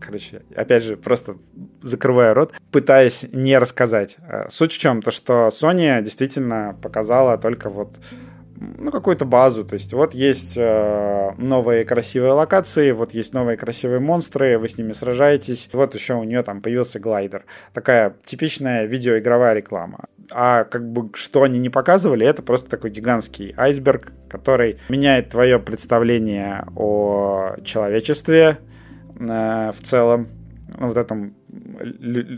короче, 0.00 0.42
опять 0.54 0.82
же, 0.82 0.96
просто 0.96 1.36
закрывая 1.82 2.34
рот, 2.34 2.52
пытаясь 2.70 3.26
не 3.32 3.56
рассказать. 3.58 4.18
Суть 4.50 4.72
в 4.72 4.78
чем? 4.78 5.00
То, 5.00 5.10
что 5.10 5.48
Sony 5.48 6.02
действительно 6.02 6.78
показала 6.82 7.38
только 7.38 7.70
вот 7.70 7.96
ну, 8.78 8.90
какую-то 8.90 9.24
базу. 9.24 9.64
То 9.64 9.74
есть 9.74 9.92
вот 9.92 10.14
есть 10.14 10.54
э, 10.56 11.32
новые 11.38 11.84
красивые 11.84 12.32
локации, 12.32 12.92
вот 12.92 13.12
есть 13.12 13.32
новые 13.32 13.56
красивые 13.56 14.00
монстры, 14.00 14.58
вы 14.58 14.68
с 14.68 14.78
ними 14.78 14.92
сражаетесь. 14.92 15.68
Вот 15.72 15.94
еще 15.94 16.14
у 16.14 16.24
нее 16.24 16.42
там 16.42 16.60
появился 16.60 16.98
глайдер. 16.98 17.44
Такая 17.72 18.16
типичная 18.24 18.84
видеоигровая 18.84 19.54
реклама. 19.54 20.04
А 20.30 20.64
как 20.64 20.90
бы 20.90 21.10
что 21.14 21.42
они 21.42 21.58
не 21.58 21.70
показывали, 21.70 22.26
это 22.26 22.42
просто 22.42 22.70
такой 22.70 22.90
гигантский 22.90 23.54
айсберг, 23.56 24.12
который 24.28 24.78
меняет 24.88 25.30
твое 25.30 25.58
представление 25.58 26.64
о 26.76 27.56
человечестве 27.64 28.58
э, 29.18 29.72
в 29.72 29.80
целом, 29.82 30.28
ну, 30.78 30.88
вот 30.88 30.96
этом 30.96 31.34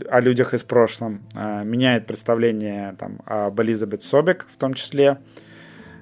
о 0.09 0.19
людях 0.19 0.53
из 0.53 0.63
прошлом, 0.63 1.23
э, 1.35 1.63
меняет 1.63 2.05
представление 2.05 2.95
там, 2.99 3.21
об 3.25 3.59
Элизабет 3.61 4.03
Собек 4.03 4.47
в 4.49 4.57
том 4.57 4.73
числе, 4.73 5.19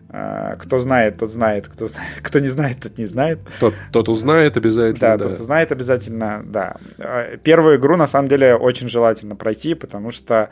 кто 0.09 0.79
знает, 0.79 1.17
тот 1.17 1.29
знает, 1.29 1.67
кто, 1.67 1.87
знает, 1.87 2.09
кто 2.21 2.39
не 2.39 2.47
знает, 2.47 2.81
тот 2.81 2.97
не 2.97 3.05
знает. 3.05 3.39
Тот, 3.59 3.73
тот 3.91 4.09
узнает 4.09 4.55
обязательно. 4.57 4.99
Да, 4.99 5.17
да, 5.17 5.29
тот 5.29 5.39
узнает 5.39 5.71
обязательно, 5.71 6.43
да. 6.45 6.75
А, 6.99 7.37
первую 7.37 7.77
игру, 7.77 7.95
на 7.97 8.07
самом 8.07 8.29
деле, 8.29 8.55
очень 8.55 8.87
желательно 8.87 9.35
пройти, 9.35 9.73
потому 9.73 10.11
что, 10.11 10.49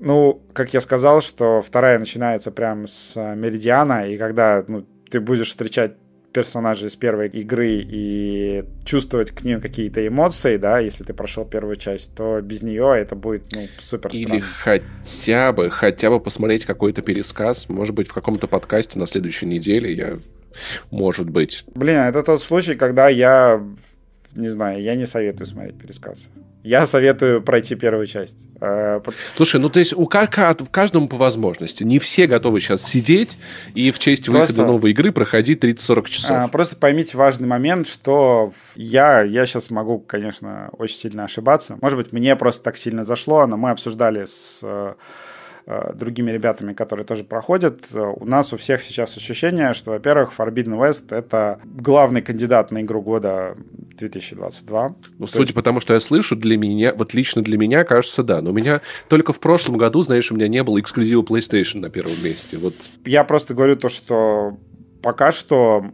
ну, 0.00 0.42
как 0.52 0.74
я 0.74 0.80
сказал, 0.80 1.22
что 1.22 1.60
вторая 1.60 1.98
начинается 1.98 2.50
прямо 2.50 2.86
с 2.86 3.14
Меридиана, 3.16 4.08
и 4.08 4.18
когда 4.18 4.64
ну, 4.66 4.86
ты 5.10 5.20
будешь 5.20 5.48
встречать 5.48 5.92
персонажей 6.32 6.88
из 6.88 6.96
первой 6.96 7.28
игры 7.28 7.84
и 7.84 8.64
чувствовать 8.84 9.30
к 9.30 9.42
ним 9.42 9.60
какие-то 9.60 10.06
эмоции, 10.06 10.56
да, 10.56 10.78
если 10.78 11.04
ты 11.04 11.14
прошел 11.14 11.44
первую 11.44 11.76
часть, 11.76 12.14
то 12.14 12.40
без 12.40 12.62
нее 12.62 12.94
это 12.96 13.16
будет, 13.16 13.44
ну, 13.52 13.66
супер 13.78 14.12
странно. 14.12 14.34
Или 14.34 14.40
хотя 14.40 15.52
бы, 15.52 15.70
хотя 15.70 16.10
бы 16.10 16.20
посмотреть 16.20 16.64
какой-то 16.64 17.02
пересказ, 17.02 17.68
может 17.68 17.94
быть, 17.94 18.08
в 18.08 18.14
каком-то 18.14 18.46
подкасте 18.46 18.98
на 18.98 19.06
следующей 19.06 19.46
неделе 19.46 19.92
я... 19.92 20.18
Может 20.90 21.30
быть. 21.30 21.64
Блин, 21.74 21.98
это 21.98 22.22
тот 22.22 22.42
случай, 22.42 22.74
когда 22.74 23.08
я 23.08 23.62
не 24.34 24.48
знаю, 24.48 24.82
я 24.82 24.94
не 24.94 25.06
советую 25.06 25.46
смотреть 25.46 25.78
пересказ. 25.78 26.28
Я 26.68 26.86
советую 26.86 27.42
пройти 27.42 27.74
первую 27.74 28.06
часть. 28.06 28.38
Э, 28.60 29.00
Слушай, 29.36 29.60
ну 29.60 29.70
то 29.70 29.78
есть 29.78 29.94
у 29.94 30.06
каждому 30.06 31.08
по 31.08 31.16
возможности. 31.16 31.82
Не 31.82 31.98
все 31.98 32.26
готовы 32.26 32.60
сейчас 32.60 32.82
сидеть 32.82 33.38
и 33.74 33.90
в 33.90 33.98
честь 33.98 34.26
просто, 34.26 34.52
выхода 34.52 34.66
новой 34.66 34.90
игры 34.90 35.10
проходить 35.10 35.64
30-40 35.64 36.08
часов. 36.08 36.30
А, 36.30 36.48
просто 36.48 36.76
поймите 36.76 37.16
важный 37.16 37.48
момент, 37.48 37.86
что 37.86 38.52
я, 38.76 39.22
я 39.22 39.46
сейчас 39.46 39.70
могу, 39.70 39.98
конечно, 39.98 40.68
очень 40.72 40.96
сильно 40.96 41.24
ошибаться. 41.24 41.78
Может 41.80 41.96
быть, 41.96 42.12
мне 42.12 42.36
просто 42.36 42.62
так 42.62 42.76
сильно 42.76 43.02
зашло, 43.02 43.46
но 43.46 43.56
мы 43.56 43.70
обсуждали 43.70 44.26
с 44.26 44.62
Э, 44.62 44.94
другими 45.94 46.30
ребятами, 46.30 46.72
которые 46.72 47.04
тоже 47.04 47.24
проходят, 47.24 47.86
э, 47.92 48.00
у 48.00 48.24
нас 48.24 48.52
у 48.52 48.56
всех 48.56 48.82
сейчас 48.82 49.16
ощущение, 49.16 49.74
что, 49.74 49.90
во-первых, 49.90 50.32
Forbidden 50.36 50.78
West— 50.78 51.06
это 51.14 51.60
главный 51.64 52.22
кандидат 52.22 52.70
на 52.70 52.80
игру 52.80 53.02
года 53.02 53.54
2022. 53.98 54.94
Ну, 55.18 55.26
судя 55.26 55.42
есть... 55.42 55.54
по 55.54 55.62
тому, 55.62 55.80
что 55.80 55.94
я 55.94 56.00
слышу, 56.00 56.36
для 56.36 56.56
меня, 56.56 56.94
вот 56.94 57.12
лично 57.12 57.42
для 57.42 57.58
меня, 57.58 57.84
кажется, 57.84 58.22
да. 58.22 58.40
Но 58.40 58.50
у 58.50 58.52
меня 58.52 58.80
только 59.08 59.32
в 59.32 59.40
прошлом 59.40 59.76
году, 59.76 60.00
знаешь, 60.02 60.32
у 60.32 60.34
меня 60.34 60.48
не 60.48 60.62
было 60.62 60.80
эксклюзива 60.80 61.22
PlayStation 61.22 61.80
на 61.80 61.90
первом 61.90 62.22
месте. 62.22 62.56
Вот. 62.56 62.74
Я 63.04 63.24
просто 63.24 63.54
говорю 63.54 63.76
то, 63.76 63.88
что 63.88 64.58
пока 65.08 65.32
что 65.32 65.86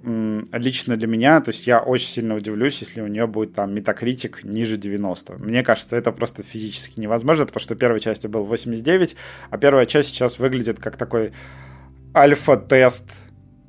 лично 0.50 0.96
для 0.96 1.06
меня, 1.06 1.40
то 1.40 1.52
есть 1.52 1.68
я 1.68 1.78
очень 1.78 2.08
сильно 2.08 2.34
удивлюсь, 2.34 2.80
если 2.80 3.00
у 3.00 3.06
нее 3.06 3.28
будет 3.28 3.54
там 3.54 3.72
метакритик 3.72 4.42
ниже 4.42 4.76
90. 4.76 5.34
Мне 5.38 5.62
кажется, 5.62 5.94
это 5.94 6.10
просто 6.10 6.42
физически 6.42 6.98
невозможно, 6.98 7.46
потому 7.46 7.60
что 7.60 7.76
первой 7.76 8.00
части 8.00 8.26
был 8.26 8.44
89, 8.44 9.14
а 9.50 9.58
первая 9.58 9.86
часть 9.86 10.08
сейчас 10.08 10.40
выглядит 10.40 10.80
как 10.80 10.96
такой 10.96 11.32
альфа-тест 12.12 13.08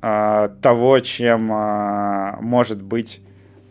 э, 0.02 0.48
того, 0.60 0.98
чем 0.98 1.52
э, 1.52 2.38
может 2.40 2.82
быть 2.82 3.20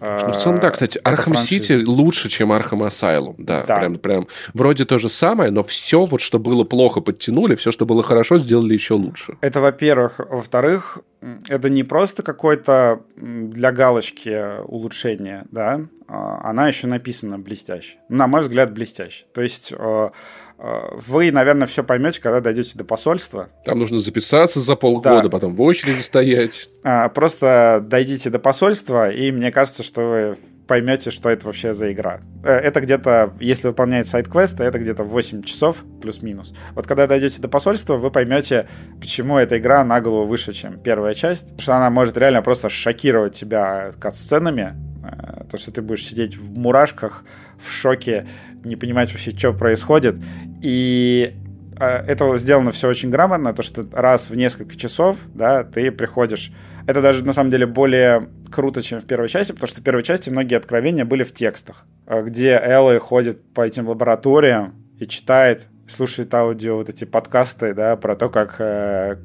Ну, 0.06 0.34
в 0.34 0.38
целом, 0.38 0.60
да, 0.60 0.72
кстати, 0.72 1.00
Arkham 1.00 1.34
City 1.34 1.84
лучше, 1.86 2.30
чем 2.30 2.52
Arkham 2.52 2.88
Asylum, 2.88 3.36
да, 3.38 3.64
да. 3.64 3.80
Прям, 3.80 3.96
прям 3.96 4.28
вроде 4.54 4.86
то 4.86 4.98
же 4.98 5.10
самое, 5.10 5.52
но 5.52 5.64
все 5.64 6.06
вот, 6.06 6.22
что 6.22 6.40
было 6.40 6.64
плохо, 6.64 7.02
подтянули, 7.02 7.56
все, 7.56 7.72
что 7.72 7.86
было 7.86 8.04
хорошо, 8.04 8.38
сделали 8.38 8.74
еще 8.74 8.94
лучше. 8.94 9.38
Это, 9.42 9.62
во-первых. 9.62 10.20
Во-вторых, 10.20 11.00
это 11.48 11.70
не 11.70 11.84
просто 11.84 12.24
какое-то 12.24 13.02
для 13.16 13.72
галочки 13.72 14.62
улучшение, 14.66 15.46
да, 15.52 15.82
а, 16.08 16.50
она 16.50 16.68
еще 16.68 16.88
написана 16.88 17.40
блестяще. 17.40 17.98
На 18.10 18.28
мой 18.28 18.42
взгляд, 18.42 18.74
блестяще. 18.74 19.26
То 19.34 19.42
есть 19.42 19.74
э, 19.76 20.10
вы, 20.58 21.32
наверное, 21.32 21.68
все 21.68 21.84
поймете, 21.84 22.22
когда 22.22 22.40
дойдете 22.40 22.78
до 22.78 22.86
посольства. 22.86 23.50
Там 23.66 23.80
нужно 23.80 24.00
записаться 24.00 24.60
за 24.60 24.76
полгода, 24.76 25.24
да. 25.24 25.30
потом 25.30 25.56
в 25.56 25.62
очереди 25.62 26.02
стоять. 26.02 26.70
А, 26.84 27.10
просто 27.10 27.84
дойдите 27.86 28.30
до 28.30 28.40
посольства, 28.40 29.10
и 29.10 29.32
мне 29.32 29.52
кажется, 29.52 29.84
что 29.84 30.02
вы 30.02 30.38
поймете, 30.66 31.12
что 31.12 31.30
это 31.30 31.46
вообще 31.46 31.74
за 31.74 31.92
игра. 31.92 32.22
Э, 32.44 32.54
это 32.54 32.82
где-то, 32.82 33.34
если 33.40 33.68
выполняет 33.68 34.08
сайт-квесты, 34.08 34.64
это 34.64 34.80
где-то 34.80 35.04
8 35.04 35.44
часов 35.44 35.84
плюс-минус. 36.02 36.54
Вот 36.74 36.88
когда 36.88 37.08
дойдете 37.08 37.42
до 37.42 37.48
посольства, 37.48 37.96
вы 37.98 38.12
поймете, 38.12 38.68
почему 39.00 39.38
эта 39.38 39.58
игра 39.58 39.84
на 39.84 40.02
голову 40.02 40.26
выше, 40.26 40.54
чем 40.54 40.80
первая 40.80 41.14
часть. 41.14 41.44
Потому 41.44 41.62
что 41.62 41.76
она 41.76 41.90
может 41.90 42.18
реально 42.18 42.42
просто 42.42 42.70
шокировать 42.70 43.36
тебя 43.36 43.92
кат-сценами. 44.00 44.76
Э, 45.04 45.44
то, 45.50 45.58
что 45.58 45.72
ты 45.72 45.82
будешь 45.82 46.06
сидеть 46.06 46.36
в 46.36 46.58
мурашках, 46.58 47.24
в 47.58 47.72
шоке, 47.72 48.28
не 48.66 48.76
понимать 48.76 49.12
вообще, 49.12 49.32
что 49.32 49.54
происходит. 49.54 50.18
И 50.62 51.36
э, 51.80 51.86
это 51.86 52.38
сделано 52.38 52.72
все 52.72 52.88
очень 52.88 53.10
грамотно, 53.10 53.54
то, 53.54 53.64
что 53.64 53.88
раз 53.92 54.30
в 54.30 54.36
несколько 54.36 54.76
часов, 54.76 55.18
да, 55.34 55.64
ты 55.64 55.92
приходишь 55.92 56.52
это 56.88 57.02
даже 57.02 57.26
на 57.26 57.34
самом 57.34 57.50
деле 57.50 57.66
более 57.66 58.30
круто, 58.52 58.82
чем 58.82 59.00
в 59.02 59.06
первой 59.06 59.28
части, 59.28 59.52
потому 59.52 59.68
что 59.68 59.82
в 59.82 59.84
первой 59.84 60.04
части 60.04 60.30
многие 60.30 60.56
откровения 60.56 61.04
были 61.04 61.24
в 61.24 61.34
текстах, 61.34 61.86
э, 62.06 62.24
где 62.24 62.60
Элла 62.62 63.00
ходит 63.00 63.54
по 63.54 63.62
этим 63.62 63.88
лабораториям 63.88 64.76
и 65.00 65.08
читает, 65.08 65.68
слушает 65.88 66.34
аудио, 66.34 66.78
вот 66.78 66.90
эти 66.90 67.06
подкасты, 67.06 67.74
да, 67.74 67.96
про 67.96 68.16
то, 68.16 68.30
как 68.30 68.56
э, 68.60 69.18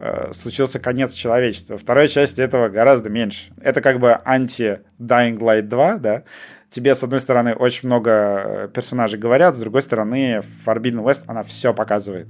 э, 0.00 0.32
случился 0.32 0.78
конец 0.78 1.12
человечества. 1.14 1.74
Во 1.74 1.78
второй 1.78 2.08
части 2.08 2.40
этого 2.40 2.68
гораздо 2.68 3.08
меньше. 3.08 3.52
Это 3.60 3.80
как 3.80 4.00
бы 4.00 4.18
анти-Dying 4.24 5.38
Light 5.38 5.62
2, 5.62 5.98
да, 5.98 6.24
тебе, 6.70 6.94
с 6.94 7.02
одной 7.02 7.20
стороны, 7.20 7.54
очень 7.54 7.88
много 7.88 8.10
э, 8.10 8.68
персонажей 8.72 9.18
говорят, 9.18 9.56
с 9.56 9.58
другой 9.58 9.82
стороны, 9.82 10.42
Forbidden 10.66 11.02
West, 11.02 11.24
она 11.26 11.42
все 11.42 11.72
показывает. 11.72 12.28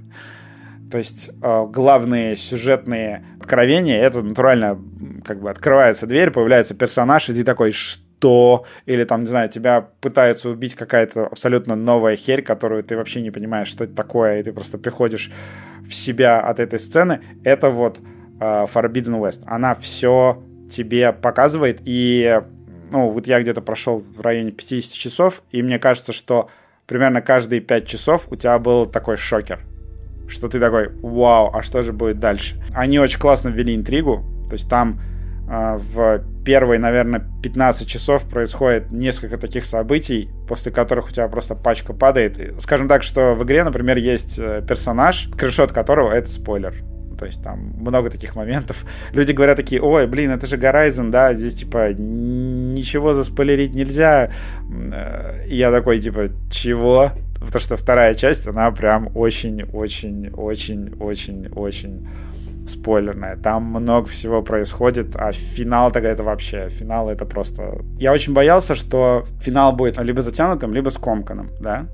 То 0.91 0.97
есть 0.97 1.29
э, 1.41 1.65
главные 1.67 2.35
сюжетные 2.35 3.25
откровения, 3.39 4.01
это 4.01 4.21
натурально 4.21 4.79
как 5.25 5.41
бы 5.41 5.49
открывается 5.49 6.07
дверь, 6.07 6.31
появляется 6.31 6.73
персонаж, 6.73 7.29
и 7.29 7.33
ты 7.33 7.43
такой, 7.43 7.71
что? 7.71 8.65
Или 8.85 9.03
там, 9.03 9.21
не 9.21 9.27
знаю, 9.27 9.49
тебя 9.49 9.89
пытаются 10.01 10.49
убить 10.49 10.75
какая-то 10.75 11.27
абсолютно 11.27 11.75
новая 11.75 12.15
херь, 12.15 12.41
которую 12.41 12.83
ты 12.83 12.97
вообще 12.97 13.21
не 13.21 13.31
понимаешь, 13.31 13.67
что 13.67 13.83
это 13.83 13.93
такое, 13.93 14.39
и 14.39 14.43
ты 14.43 14.51
просто 14.51 14.77
приходишь 14.77 15.31
в 15.87 15.93
себя 15.93 16.39
от 16.41 16.59
этой 16.59 16.79
сцены. 16.79 17.21
Это 17.43 17.69
вот 17.69 17.99
э, 18.39 18.65
Forbidden 18.73 19.19
West. 19.19 19.43
Она 19.45 19.75
все 19.75 20.41
тебе 20.69 21.13
показывает, 21.13 21.81
и 21.85 22.41
ну, 22.91 23.09
вот 23.09 23.27
я 23.27 23.41
где-то 23.41 23.61
прошел 23.61 24.03
в 24.15 24.21
районе 24.21 24.51
50 24.51 24.93
часов, 24.93 25.41
и 25.51 25.61
мне 25.61 25.79
кажется, 25.79 26.13
что 26.13 26.49
примерно 26.87 27.21
каждые 27.21 27.61
5 27.61 27.87
часов 27.87 28.27
у 28.29 28.35
тебя 28.35 28.57
был 28.59 28.85
такой 28.85 29.17
шокер 29.17 29.65
что 30.29 30.47
ты 30.47 30.59
такой, 30.59 30.89
вау, 31.01 31.51
а 31.53 31.63
что 31.63 31.81
же 31.81 31.91
будет 31.91 32.19
дальше? 32.19 32.61
Они 32.73 32.99
очень 32.99 33.19
классно 33.19 33.49
ввели 33.49 33.75
интригу, 33.75 34.23
то 34.47 34.53
есть 34.53 34.69
там 34.69 35.01
э, 35.49 35.77
в 35.77 36.23
первые, 36.45 36.79
наверное, 36.79 37.27
15 37.43 37.87
часов 37.87 38.23
происходит 38.23 38.91
несколько 38.91 39.37
таких 39.37 39.65
событий, 39.65 40.29
после 40.47 40.71
которых 40.71 41.07
у 41.07 41.11
тебя 41.11 41.27
просто 41.27 41.55
пачка 41.55 41.93
падает. 41.93 42.61
Скажем 42.61 42.87
так, 42.87 43.03
что 43.03 43.33
в 43.33 43.43
игре, 43.43 43.63
например, 43.63 43.97
есть 43.97 44.39
э, 44.39 44.63
персонаж, 44.67 45.29
скриншот 45.33 45.71
которого 45.71 46.11
это 46.11 46.29
спойлер. 46.29 46.75
То 47.19 47.25
есть 47.25 47.43
там 47.43 47.73
много 47.77 48.09
таких 48.09 48.35
моментов. 48.35 48.85
Люди 49.13 49.33
говорят 49.33 49.57
такие, 49.57 49.81
ой, 49.81 50.07
блин, 50.07 50.31
это 50.31 50.47
же 50.47 50.55
Horizon, 50.57 51.09
да, 51.09 51.33
здесь 51.33 51.55
типа 51.55 51.91
ничего 51.93 53.13
заспойлерить 53.13 53.75
нельзя. 53.75 54.31
Э, 54.93 55.45
и 55.47 55.57
я 55.57 55.71
такой, 55.71 55.99
типа, 55.99 56.29
чего? 56.49 57.11
Потому 57.39 57.59
что 57.59 57.75
вторая 57.75 58.15
часть, 58.15 58.47
она 58.47 58.71
прям 58.71 59.09
очень-очень-очень-очень-очень 59.15 62.07
спойлерная. 62.67 63.35
Там 63.35 63.63
много 63.63 64.07
всего 64.07 64.41
происходит, 64.41 65.15
а 65.15 65.31
финал 65.31 65.91
тогда 65.91 66.09
это 66.09 66.23
вообще, 66.23 66.69
финал 66.69 67.09
это 67.09 67.25
просто... 67.25 67.81
Я 67.97 68.13
очень 68.13 68.33
боялся, 68.33 68.75
что 68.75 69.25
финал 69.41 69.73
будет 69.73 69.97
либо 69.97 70.21
затянутым, 70.21 70.73
либо 70.73 70.89
скомканным, 70.89 71.49
да? 71.59 71.85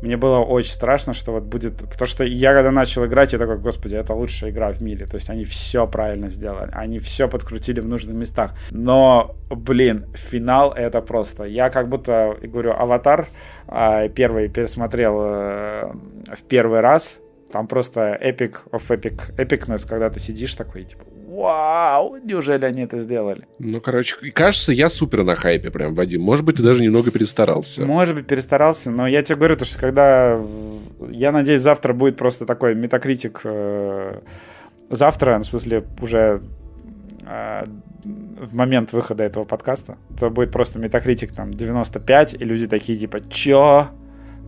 Мне 0.00 0.16
было 0.16 0.38
очень 0.38 0.72
страшно, 0.72 1.12
что 1.12 1.32
вот 1.32 1.44
будет... 1.44 1.78
Потому 1.78 2.06
что 2.06 2.24
я 2.24 2.54
когда 2.54 2.70
начал 2.70 3.04
играть, 3.04 3.32
я 3.32 3.38
такой, 3.38 3.58
господи, 3.58 3.96
это 3.96 4.14
лучшая 4.14 4.50
игра 4.50 4.72
в 4.72 4.80
мире. 4.80 5.06
То 5.06 5.16
есть 5.16 5.28
они 5.28 5.44
все 5.44 5.86
правильно 5.88 6.28
сделали. 6.28 6.70
Они 6.72 6.98
все 7.00 7.28
подкрутили 7.28 7.80
в 7.80 7.86
нужных 7.86 8.14
местах. 8.14 8.54
Но, 8.70 9.34
блин, 9.50 10.06
финал 10.14 10.72
это 10.72 11.00
просто... 11.00 11.44
Я 11.44 11.70
как 11.70 11.88
будто, 11.88 12.36
говорю, 12.42 12.72
«Аватар» 12.72 13.28
а, 13.66 14.08
первый 14.08 14.48
пересмотрел 14.48 15.18
э, 15.20 15.92
в 16.34 16.42
первый 16.48 16.80
раз. 16.80 17.20
Там 17.50 17.66
просто 17.66 18.18
epic 18.22 18.56
of 18.70 18.88
epic, 18.88 19.34
epicness, 19.36 19.88
когда 19.88 20.10
ты 20.10 20.20
сидишь 20.20 20.54
такой, 20.54 20.84
типа, 20.84 21.04
вау, 21.38 22.16
неужели 22.22 22.64
они 22.64 22.82
это 22.82 22.98
сделали? 22.98 23.46
Ну, 23.58 23.80
короче, 23.80 24.16
кажется, 24.32 24.72
я 24.72 24.88
супер 24.88 25.24
на 25.24 25.36
хайпе 25.36 25.70
прям, 25.70 25.94
Вадим. 25.94 26.22
Может 26.22 26.44
быть, 26.44 26.56
ты 26.56 26.62
даже 26.62 26.82
немного 26.82 27.10
перестарался. 27.10 27.84
Может 27.84 28.14
быть, 28.14 28.26
перестарался, 28.26 28.90
но 28.90 29.06
я 29.06 29.22
тебе 29.22 29.36
говорю, 29.36 29.56
то, 29.56 29.64
что 29.64 29.78
когда... 29.78 30.40
Я 31.10 31.32
надеюсь, 31.32 31.62
завтра 31.62 31.92
будет 31.92 32.16
просто 32.16 32.46
такой 32.46 32.74
метакритик... 32.74 33.40
Э, 33.44 34.20
завтра, 34.90 35.38
в 35.38 35.44
смысле, 35.44 35.84
уже 36.00 36.42
э, 37.26 37.64
в 38.04 38.54
момент 38.54 38.92
выхода 38.92 39.24
этого 39.24 39.44
подкаста, 39.44 39.98
то 40.18 40.30
будет 40.30 40.50
просто 40.50 40.78
метакритик 40.78 41.32
там 41.32 41.52
95, 41.52 42.34
и 42.34 42.44
люди 42.44 42.66
такие 42.66 42.98
типа, 42.98 43.20
чё? 43.28 43.88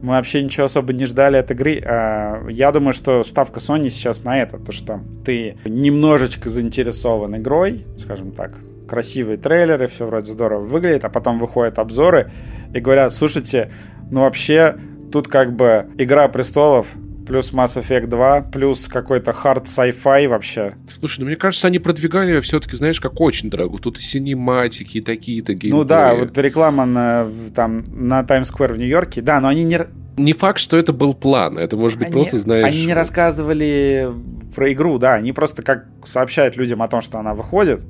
Мы 0.03 0.14
вообще 0.14 0.42
ничего 0.42 0.66
особо 0.66 0.92
не 0.92 1.05
ждали 1.05 1.36
от 1.36 1.51
игры. 1.51 1.82
А, 1.84 2.46
я 2.48 2.72
думаю, 2.72 2.92
что 2.92 3.22
ставка 3.22 3.61
Sony 3.61 3.90
сейчас 3.90 4.24
на 4.24 4.40
это, 4.40 4.59
то 4.59 4.72
что 4.72 5.01
ты 5.24 5.57
немножечко 5.64 6.48
заинтересован 6.48 7.36
игрой, 7.36 7.86
скажем 7.98 8.32
так, 8.32 8.59
красивые 8.88 9.36
трейлеры, 9.36 9.86
все 9.86 10.07
вроде 10.07 10.32
здорово 10.32 10.64
выглядит, 10.64 11.05
а 11.05 11.11
потом 11.11 11.38
выходят 11.38 11.78
обзоры 11.78 12.30
и 12.74 12.80
говорят, 12.80 13.12
слушайте, 13.14 13.70
ну 14.11 14.22
вообще 14.22 14.76
тут 15.12 15.28
как 15.28 15.55
бы 15.55 15.86
Игра 15.98 16.28
престолов 16.28 16.88
плюс 17.30 17.52
Mass 17.52 17.80
Effect 17.80 18.08
2, 18.08 18.40
плюс 18.52 18.88
какой-то 18.88 19.30
hard 19.30 19.62
sci-fi 19.62 20.26
вообще. 20.26 20.74
Слушай, 20.98 21.20
ну 21.20 21.26
мне 21.26 21.36
кажется, 21.36 21.68
они 21.68 21.78
продвигали 21.78 22.40
все-таки, 22.40 22.74
знаешь, 22.74 23.00
как 23.00 23.20
очень 23.20 23.50
дорого. 23.50 23.78
Тут 23.78 23.98
и 23.98 24.02
синематики, 24.02 24.98
и 24.98 25.00
такие-то 25.00 25.54
геймплеи. 25.54 25.70
Ну 25.70 25.84
да, 25.84 26.16
вот 26.16 26.36
реклама 26.36 26.86
на, 26.86 27.28
там, 27.54 27.84
на 27.86 28.24
Times 28.24 28.52
Square 28.52 28.72
в 28.72 28.78
Нью-Йорке, 28.78 29.22
да, 29.22 29.38
но 29.38 29.46
они 29.46 29.62
не... 29.62 29.78
Не 30.16 30.32
факт, 30.32 30.58
что 30.58 30.76
это 30.76 30.92
был 30.92 31.14
план, 31.14 31.56
это 31.56 31.76
может 31.76 31.98
быть 31.98 32.08
они, 32.08 32.16
просто, 32.16 32.38
знаешь... 32.38 32.66
Они 32.66 32.86
не 32.86 32.94
рассказывали 32.94 34.10
про 34.56 34.72
игру, 34.72 34.98
да, 34.98 35.14
они 35.14 35.32
просто 35.32 35.62
как 35.62 35.86
сообщают 36.04 36.56
людям 36.56 36.82
о 36.82 36.88
том, 36.88 37.00
что 37.00 37.20
она 37.20 37.34
выходит, 37.34 37.80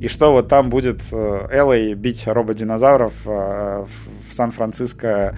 и 0.00 0.08
что 0.08 0.32
вот 0.32 0.48
там 0.48 0.68
будет 0.68 1.00
Эллой 1.12 1.94
бить 1.94 2.26
рободинозавров 2.26 3.14
э, 3.24 3.84
в 4.28 4.32
Сан-Франциско 4.34 5.36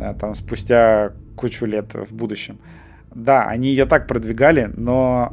э, 0.00 0.14
там 0.18 0.34
спустя 0.34 1.12
кучу 1.36 1.66
лет 1.66 1.94
в 1.94 2.14
будущем. 2.14 2.58
Да, 3.14 3.44
они 3.44 3.68
ее 3.68 3.86
так 3.86 4.06
продвигали, 4.06 4.70
но, 4.74 5.32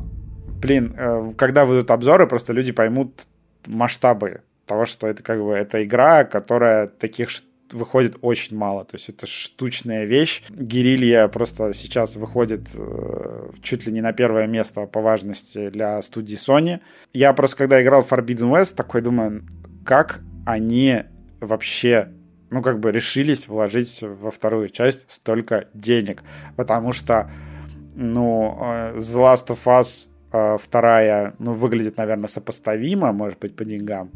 блин, 0.61 0.95
э, 0.97 1.31
когда 1.37 1.65
выйдут 1.65 1.91
обзоры, 1.91 2.27
просто 2.27 2.53
люди 2.53 2.71
поймут 2.71 3.27
масштабы 3.65 4.41
того, 4.65 4.85
что 4.85 5.07
это 5.07 5.23
как 5.23 5.41
бы 5.41 5.51
это 5.53 5.83
игра, 5.83 6.23
которая 6.25 6.87
таких 6.87 7.29
выходит 7.71 8.17
очень 8.21 8.57
мало. 8.57 8.85
То 8.85 8.95
есть 8.95 9.09
это 9.09 9.27
штучная 9.27 10.05
вещь. 10.05 10.43
Герилья 10.49 11.27
просто 11.27 11.73
сейчас 11.73 12.15
выходит 12.15 12.67
э, 12.73 13.49
чуть 13.61 13.85
ли 13.85 13.93
не 13.93 14.01
на 14.01 14.13
первое 14.13 14.47
место 14.47 14.85
по 14.87 15.01
важности 15.01 15.69
для 15.69 16.01
студии 16.01 16.35
Sony. 16.35 16.79
Я 17.13 17.33
просто 17.33 17.57
когда 17.57 17.81
играл 17.81 18.03
в 18.03 18.11
Forbidden 18.11 18.51
West, 18.51 18.75
такой 18.75 19.01
думаю, 19.01 19.43
как 19.85 20.21
они 20.45 21.03
вообще 21.39 22.09
ну, 22.51 22.61
как 22.61 22.79
бы 22.79 22.91
решились 22.91 23.47
вложить 23.47 24.01
во 24.01 24.31
вторую 24.31 24.69
часть 24.69 25.05
столько 25.07 25.67
денег. 25.73 26.23
Потому 26.55 26.93
что, 26.93 27.29
ну, 27.95 28.57
э, 28.61 28.95
The 28.97 29.17
Last 29.17 29.47
of 29.47 29.65
Us 29.65 30.07
э, 30.31 30.57
вторая, 30.57 31.33
ну, 31.39 31.53
выглядит, 31.53 31.97
наверное, 31.97 32.27
сопоставимо, 32.27 33.11
может 33.11 33.39
быть, 33.39 33.55
по 33.55 33.65
деньгам. 33.65 34.11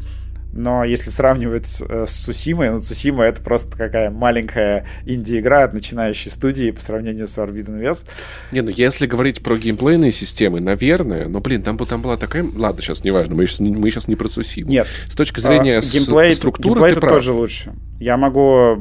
Но 0.53 0.83
если 0.83 1.09
сравнивать 1.09 1.65
с, 1.65 1.81
э, 1.81 2.05
с 2.05 2.11
Сусимой, 2.11 2.69
ну, 2.69 2.79
Сусима 2.79 3.23
это 3.23 3.41
просто 3.41 3.75
какая 3.77 4.11
маленькая 4.11 4.85
инди-игра 5.05 5.63
от 5.63 5.73
начинающей 5.73 6.29
студии 6.29 6.71
по 6.71 6.79
сравнению 6.79 7.27
с 7.27 7.37
Forbidden 7.37 7.81
West. 7.81 8.05
Не, 8.51 8.61
ну 8.61 8.69
если 8.69 9.07
говорить 9.07 9.41
про 9.41 9.57
геймплейные 9.57 10.11
системы, 10.11 10.59
наверное, 10.59 11.27
но, 11.27 11.39
блин, 11.39 11.63
там, 11.63 11.77
там 11.77 12.01
была 12.01 12.17
такая... 12.17 12.45
Ладно, 12.55 12.81
сейчас 12.81 13.03
неважно, 13.03 13.35
мы 13.35 13.47
сейчас, 13.47 13.59
мы 13.61 13.89
сейчас 13.89 14.07
не 14.07 14.15
про 14.15 14.29
Сусиму. 14.29 14.69
Нет. 14.69 14.87
С 15.09 15.15
точки 15.15 15.39
зрения 15.39 15.79
а, 15.79 15.81
геймплей, 15.81 16.33
структуры 16.35 16.75
геймплей 16.75 16.95
ты 16.95 17.01
прав. 17.01 17.13
тоже 17.13 17.31
лучше. 17.33 17.73
Я 17.99 18.17
могу 18.17 18.77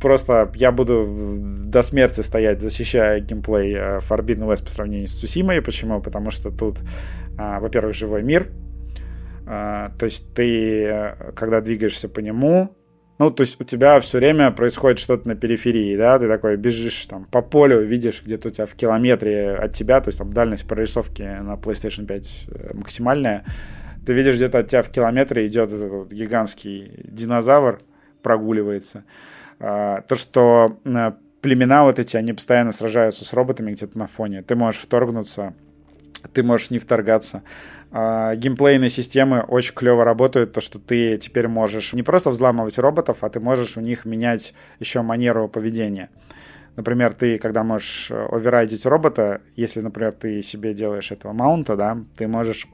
просто... 0.00 0.50
Я 0.56 0.72
буду 0.72 1.06
до 1.64 1.82
смерти 1.82 2.22
стоять, 2.22 2.60
защищая 2.60 3.20
геймплей 3.20 3.74
э, 3.74 3.98
Forbidden 3.98 4.48
West 4.48 4.64
по 4.64 4.70
сравнению 4.70 5.08
с 5.08 5.12
Сусимой. 5.12 5.62
Почему? 5.62 6.00
Потому 6.00 6.30
что 6.30 6.50
тут, 6.50 6.80
а, 7.36 7.60
во-первых, 7.60 7.94
живой 7.94 8.22
мир, 8.22 8.48
то 9.48 10.04
есть 10.04 10.34
ты, 10.34 10.84
э, 10.84 11.32
когда 11.34 11.60
двигаешься 11.60 12.08
по 12.08 12.20
нему, 12.20 12.76
ну, 13.18 13.30
то 13.30 13.42
есть 13.42 13.60
у 13.60 13.64
тебя 13.64 13.98
все 14.00 14.18
время 14.18 14.50
происходит 14.50 14.98
что-то 14.98 15.26
на 15.26 15.34
периферии, 15.34 15.96
да, 15.96 16.18
ты 16.18 16.28
такой 16.28 16.56
бежишь 16.56 17.06
там 17.06 17.24
по 17.24 17.42
полю, 17.42 17.84
видишь 17.84 18.22
где-то 18.24 18.48
у 18.48 18.50
тебя 18.50 18.66
в 18.66 18.74
километре 18.74 19.54
от 19.54 19.72
тебя, 19.72 20.00
то 20.00 20.08
есть 20.08 20.18
там 20.18 20.32
дальность 20.32 20.68
прорисовки 20.68 21.22
на 21.22 21.54
PlayStation 21.54 22.06
5 22.06 22.44
э, 22.48 22.74
максимальная, 22.74 23.44
ты 24.06 24.12
видишь 24.12 24.36
где-то 24.36 24.58
от 24.58 24.68
тебя 24.68 24.82
в 24.82 24.90
километре 24.90 25.46
идет 25.46 25.72
этот 25.72 25.90
вот 25.90 26.12
гигантский 26.12 26.92
динозавр, 27.04 27.80
прогуливается. 28.22 29.04
А, 29.60 30.02
то, 30.02 30.14
что 30.14 30.78
э, 30.84 31.12
племена 31.40 31.84
вот 31.84 31.98
эти, 31.98 32.16
они 32.16 32.32
постоянно 32.32 32.72
сражаются 32.72 33.24
с 33.24 33.32
роботами 33.32 33.72
где-то 33.72 33.98
на 33.98 34.06
фоне, 34.06 34.42
ты 34.42 34.54
можешь 34.54 34.80
вторгнуться, 34.80 35.54
ты 36.32 36.42
можешь 36.42 36.70
не 36.70 36.78
вторгаться. 36.78 37.42
А, 37.90 38.36
геймплейные 38.36 38.90
системы 38.90 39.40
очень 39.40 39.74
клево 39.74 40.04
работают, 40.04 40.52
то, 40.52 40.60
что 40.60 40.78
ты 40.78 41.16
теперь 41.16 41.48
можешь 41.48 41.94
не 41.94 42.02
просто 42.02 42.30
взламывать 42.30 42.78
роботов, 42.78 43.18
а 43.22 43.30
ты 43.30 43.40
можешь 43.40 43.76
у 43.76 43.80
них 43.80 44.04
менять 44.04 44.52
еще 44.78 45.02
манеру 45.02 45.48
поведения. 45.48 46.10
Например, 46.76 47.12
ты, 47.12 47.38
когда 47.38 47.64
можешь 47.64 48.10
э, 48.10 48.28
оверрайдить 48.30 48.86
робота, 48.86 49.40
если, 49.56 49.80
например, 49.80 50.12
ты 50.12 50.42
себе 50.42 50.74
делаешь 50.74 51.10
этого 51.10 51.32
маунта, 51.32 51.76
да, 51.76 51.98
ты 52.16 52.28
можешь 52.28 52.68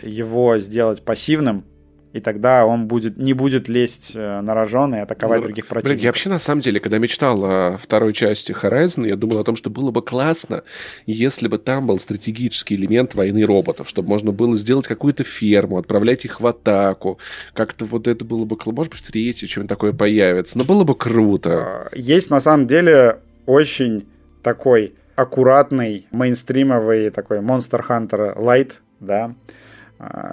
его 0.00 0.58
сделать 0.58 1.02
пассивным, 1.04 1.64
и 2.12 2.20
тогда 2.20 2.64
он 2.64 2.86
будет, 2.86 3.18
не 3.18 3.34
будет 3.34 3.68
лезть 3.68 4.12
э, 4.14 4.40
на 4.40 4.54
рожон 4.54 4.94
и 4.94 4.98
атаковать 4.98 5.40
ну, 5.40 5.44
других 5.44 5.66
противников. 5.66 5.96
Блин, 5.96 6.04
я 6.04 6.08
вообще, 6.08 6.28
на 6.30 6.38
самом 6.38 6.62
деле, 6.62 6.80
когда 6.80 6.98
мечтал 6.98 7.44
о 7.44 7.76
второй 7.76 8.14
части 8.14 8.52
Horizon, 8.52 9.06
я 9.06 9.16
думал 9.16 9.38
о 9.38 9.44
том, 9.44 9.56
что 9.56 9.68
было 9.68 9.90
бы 9.90 10.02
классно, 10.02 10.62
если 11.06 11.48
бы 11.48 11.58
там 11.58 11.86
был 11.86 11.98
стратегический 11.98 12.76
элемент 12.76 13.14
войны 13.14 13.44
роботов, 13.44 13.88
чтобы 13.88 14.08
можно 14.08 14.32
было 14.32 14.56
сделать 14.56 14.86
какую-то 14.86 15.22
ферму, 15.24 15.78
отправлять 15.78 16.24
их 16.24 16.40
в 16.40 16.46
атаку. 16.46 17.18
Как-то 17.52 17.84
вот 17.84 18.08
это 18.08 18.24
было 18.24 18.44
бы... 18.44 18.56
Может 18.64 18.92
быть, 18.92 19.00
в 19.00 19.10
третьей 19.10 19.48
что-нибудь 19.48 19.68
такое 19.68 19.92
появится. 19.92 20.56
Но 20.56 20.64
было 20.64 20.84
бы 20.84 20.94
круто. 20.94 21.50
А, 21.50 21.90
есть, 21.94 22.30
на 22.30 22.40
самом 22.40 22.66
деле, 22.66 23.18
очень 23.46 24.06
такой 24.42 24.94
аккуратный, 25.14 26.06
мейнстримовый 26.10 27.10
такой 27.10 27.38
Monster 27.38 27.84
Hunter 27.86 28.38
Light, 28.38 28.74
да, 29.00 29.34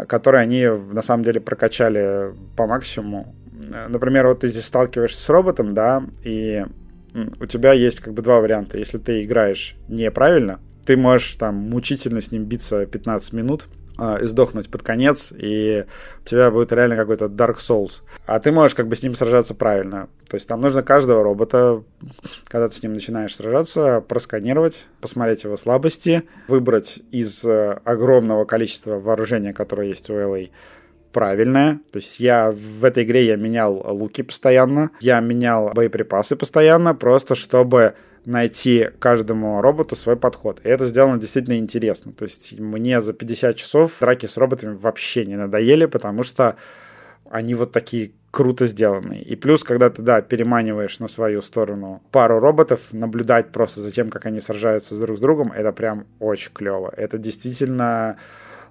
которые 0.08 0.42
они 0.42 0.68
на 0.68 1.02
самом 1.02 1.24
деле 1.24 1.42
прокачали 1.42 2.34
по 2.56 2.68
максимуму. 2.68 3.36
Например, 3.90 4.28
вот 4.28 4.42
ты 4.42 4.48
здесь 4.48 4.66
сталкиваешься 4.66 5.22
с 5.22 5.30
роботом, 5.30 5.74
да, 5.74 6.04
и 6.24 6.66
у 7.40 7.46
тебя 7.46 7.74
есть 7.74 8.00
как 8.00 8.14
бы 8.14 8.22
два 8.22 8.42
варианта. 8.42 8.78
Если 8.78 8.98
ты 8.98 9.24
играешь 9.24 9.76
неправильно, 9.88 10.60
ты 10.86 10.98
можешь 10.98 11.36
там 11.36 11.56
мучительно 11.56 12.22
с 12.22 12.32
ним 12.32 12.46
биться 12.46 12.86
15 12.86 13.34
минут, 13.34 13.68
э, 13.98 14.26
сдохнуть 14.26 14.70
под 14.70 14.84
конец, 14.84 15.32
и 15.36 15.86
у 16.22 16.26
тебя 16.26 16.52
будет 16.52 16.72
реально 16.72 16.96
какой-то 16.96 17.26
Dark 17.26 17.58
Souls. 17.58 18.02
А 18.26 18.40
ты 18.40 18.52
можешь 18.52 18.76
как 18.76 18.88
бы 18.88 18.96
с 18.96 19.04
ним 19.04 19.16
сражаться 19.16 19.54
правильно. 19.54 20.08
То 20.30 20.36
есть 20.36 20.48
там 20.48 20.62
нужно 20.62 20.84
каждого 20.84 21.24
робота, 21.24 21.84
когда 22.48 22.70
ты 22.70 22.76
с 22.76 22.84
ним 22.84 22.94
начинаешь 22.94 23.36
сражаться, 23.36 24.02
просканировать, 24.02 24.86
посмотреть 25.02 25.44
его 25.44 25.58
слабости, 25.58 26.24
выбрать 26.48 27.00
из 27.12 27.44
э, 27.46 27.80
огромного 27.84 28.46
количества 28.46 29.00
вооружения, 29.00 29.54
которое 29.54 29.88
есть 29.88 30.10
у 30.10 30.14
LA, 30.14 30.50
правильное. 31.16 31.80
То 31.92 32.00
есть 32.00 32.20
я 32.20 32.52
в 32.52 32.84
этой 32.84 33.06
игре 33.06 33.26
я 33.26 33.38
менял 33.38 33.76
луки 33.96 34.22
постоянно, 34.22 34.92
я 35.00 35.22
менял 35.22 35.72
боеприпасы 35.74 36.36
постоянно, 36.36 36.94
просто 36.94 37.36
чтобы 37.36 37.94
найти 38.26 38.90
каждому 39.00 39.62
роботу 39.62 39.96
свой 39.96 40.16
подход. 40.16 40.60
И 40.64 40.70
это 40.70 40.88
сделано 40.88 41.20
действительно 41.20 41.58
интересно. 41.58 42.12
То 42.12 42.24
есть 42.24 42.60
мне 42.60 43.02
за 43.02 43.14
50 43.14 43.56
часов 43.56 43.98
драки 44.00 44.26
с 44.26 44.38
роботами 44.38 44.76
вообще 44.76 45.26
не 45.26 45.36
надоели, 45.36 45.86
потому 45.86 46.24
что 46.24 46.56
они 47.30 47.54
вот 47.54 47.72
такие 47.72 48.12
круто 48.32 48.66
сделаны. 48.66 49.22
И 49.22 49.36
плюс, 49.36 49.64
когда 49.64 49.90
ты, 49.90 50.02
да, 50.02 50.22
переманиваешь 50.22 51.00
на 51.00 51.08
свою 51.08 51.42
сторону 51.42 52.02
пару 52.12 52.40
роботов, 52.40 52.90
наблюдать 52.92 53.52
просто 53.52 53.82
за 53.82 53.92
тем, 53.92 54.10
как 54.10 54.26
они 54.26 54.42
сражаются 54.42 55.00
друг 55.00 55.18
с 55.18 55.22
другом, 55.22 55.52
это 55.52 55.72
прям 55.72 56.06
очень 56.20 56.52
клево. 56.52 56.94
Это 56.96 57.18
действительно 57.18 58.18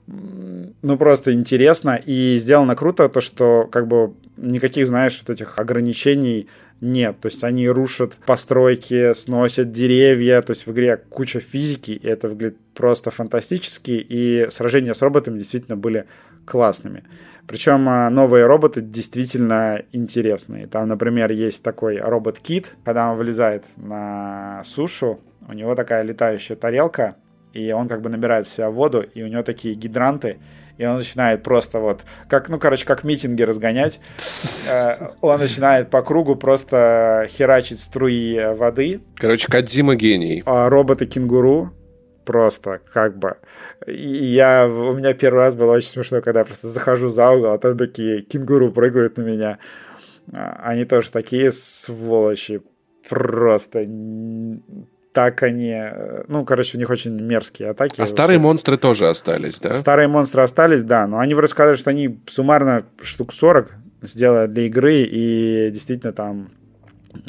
ну, 0.07 0.99
просто 0.99 1.33
интересно. 1.33 2.01
И 2.05 2.37
сделано 2.37 2.77
круто 2.77 3.09
то, 3.09 3.21
что 3.21 3.67
как 3.71 3.87
бы 3.89 4.13
никаких, 4.37 4.87
знаешь, 4.87 5.23
вот 5.27 5.35
этих 5.35 5.59
ограничений 5.59 6.49
нет. 6.81 7.21
То 7.21 7.27
есть 7.27 7.43
они 7.45 7.69
рушат 7.69 8.15
постройки, 8.27 9.15
сносят 9.15 9.73
деревья. 9.73 10.43
То 10.43 10.53
есть 10.53 10.67
в 10.67 10.73
игре 10.73 10.97
куча 10.97 11.41
физики, 11.41 11.93
и 11.93 12.07
это 12.07 12.29
выглядит 12.29 12.59
просто 12.75 13.11
фантастически. 13.11 13.93
И 13.93 14.47
сражения 14.51 14.95
с 14.95 15.03
роботами 15.03 15.39
действительно 15.39 15.77
были 15.77 16.07
классными. 16.45 17.05
Причем 17.47 17.89
а, 17.89 18.09
новые 18.11 18.47
роботы 18.47 18.81
действительно 18.81 19.83
интересные. 19.93 20.67
Там, 20.67 20.89
например, 20.89 21.31
есть 21.31 21.63
такой 21.63 21.99
робот-кит, 21.99 22.77
когда 22.85 23.11
он 23.11 23.19
вылезает 23.19 23.65
на 23.77 24.63
сушу, 24.65 25.21
у 25.47 25.53
него 25.53 25.75
такая 25.75 26.03
летающая 26.03 26.57
тарелка, 26.57 27.17
и 27.53 27.71
он 27.73 27.89
как 27.89 28.01
бы 28.01 28.09
набирает 28.09 28.47
в 28.47 28.51
себя 28.51 28.71
воду, 28.71 29.03
и 29.03 29.23
у 29.23 29.27
него 29.27 29.43
такие 29.43 29.75
гидранты, 29.75 30.39
и 30.79 30.85
он 30.85 30.97
начинает 30.97 31.43
просто 31.43 31.79
вот, 31.79 32.05
как, 32.29 32.49
ну, 32.49 32.59
короче, 32.59 32.87
как 32.87 33.05
митинги 33.05 33.43
разгонять. 33.43 34.01
Э, 34.67 35.11
он 35.21 35.41
начинает 35.41 35.91
по 35.91 36.01
кругу 36.01 36.37
просто 36.37 37.29
херачить 37.31 37.81
струи 37.81 38.55
воды. 38.55 39.03
Короче, 39.17 39.47
Кадзима 39.47 39.95
гений. 39.95 40.43
А 40.47 40.71
роботы-кенгуру 40.71 41.71
просто 42.25 42.81
как 42.93 43.19
бы. 43.19 43.37
И 43.87 44.25
я, 44.25 44.67
у 44.67 44.95
меня 44.95 45.13
первый 45.13 45.41
раз 45.41 45.55
было 45.55 45.73
очень 45.73 45.89
смешно, 45.89 46.23
когда 46.23 46.41
я 46.41 46.47
просто 46.47 46.69
захожу 46.69 47.11
за 47.11 47.31
угол, 47.31 47.53
а 47.53 47.59
там 47.59 47.77
такие 47.77 48.23
кенгуру 48.23 48.73
прыгают 48.73 49.19
на 49.19 49.23
меня. 49.23 49.59
А, 50.33 50.61
они 50.65 50.85
тоже 50.85 51.11
такие 51.11 51.53
сволочи. 51.53 52.63
Просто 53.09 53.85
так 55.15 55.45
они... 55.45 55.71
Э, 55.71 56.25
ну, 56.27 56.45
короче, 56.45 56.77
у 56.77 56.81
них 56.81 56.91
очень 56.91 57.13
мерзкие 57.13 57.71
атаки. 57.71 58.01
А 58.01 58.07
старые 58.07 58.41
монстры 58.41 58.77
тоже 58.77 59.09
остались, 59.09 59.61
да? 59.61 59.77
Старые 59.77 60.09
монстры 60.09 60.43
остались, 60.43 60.83
да. 60.83 61.07
Но 61.07 61.21
они 61.21 61.35
вроде 61.35 61.53
сказали, 61.53 61.77
что 61.77 61.91
они 61.91 62.19
суммарно 62.27 62.85
штук 63.01 63.33
40 63.33 63.71
сделали 64.03 64.49
для 64.49 64.65
игры, 64.65 65.03
и 65.03 65.71
действительно 65.73 66.13
там... 66.13 66.51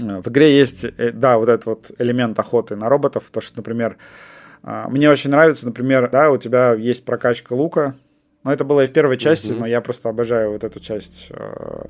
Э, 0.02 0.20
в 0.20 0.28
игре 0.30 0.58
есть, 0.58 0.84
э, 0.84 1.12
да, 1.14 1.38
вот 1.38 1.48
этот 1.48 1.66
вот 1.68 1.92
элемент 2.00 2.38
охоты 2.40 2.76
на 2.76 2.90
роботов, 2.90 3.26
то, 3.32 3.40
что, 3.40 3.58
например, 3.58 3.98
мне 4.64 5.12
очень 5.12 5.30
нравится, 5.30 5.68
например, 5.68 6.10
да, 6.10 6.32
у 6.32 6.38
тебя 6.38 6.74
есть 6.74 7.06
прокачка 7.06 7.54
лука, 7.54 7.94
но 8.44 8.52
это 8.52 8.64
было 8.64 8.84
и 8.84 8.88
в 8.88 8.92
первой 8.92 9.18
части, 9.18 9.52
uh-huh. 9.52 9.60
но 9.60 9.68
я 9.68 9.80
просто 9.80 10.10
обожаю 10.10 10.54
вот 10.54 10.64
эту 10.64 10.80
часть 10.80 11.28
э, 11.30 11.86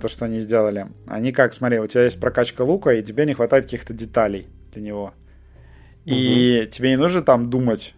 то, 0.00 0.08
что 0.08 0.24
они 0.24 0.40
сделали. 0.40 0.88
Они 1.06 1.30
как, 1.30 1.54
смотри, 1.54 1.78
у 1.78 1.86
тебя 1.86 2.02
есть 2.02 2.18
прокачка 2.18 2.62
лука, 2.62 2.90
и 2.90 3.02
тебе 3.04 3.26
не 3.26 3.34
хватает 3.34 3.66
каких-то 3.66 3.94
деталей 3.94 4.48
для 4.72 4.82
него. 4.82 5.14
И 6.04 6.62
угу. 6.62 6.70
тебе 6.70 6.90
не 6.90 6.96
нужно 6.96 7.22
там 7.22 7.50
думать, 7.50 7.94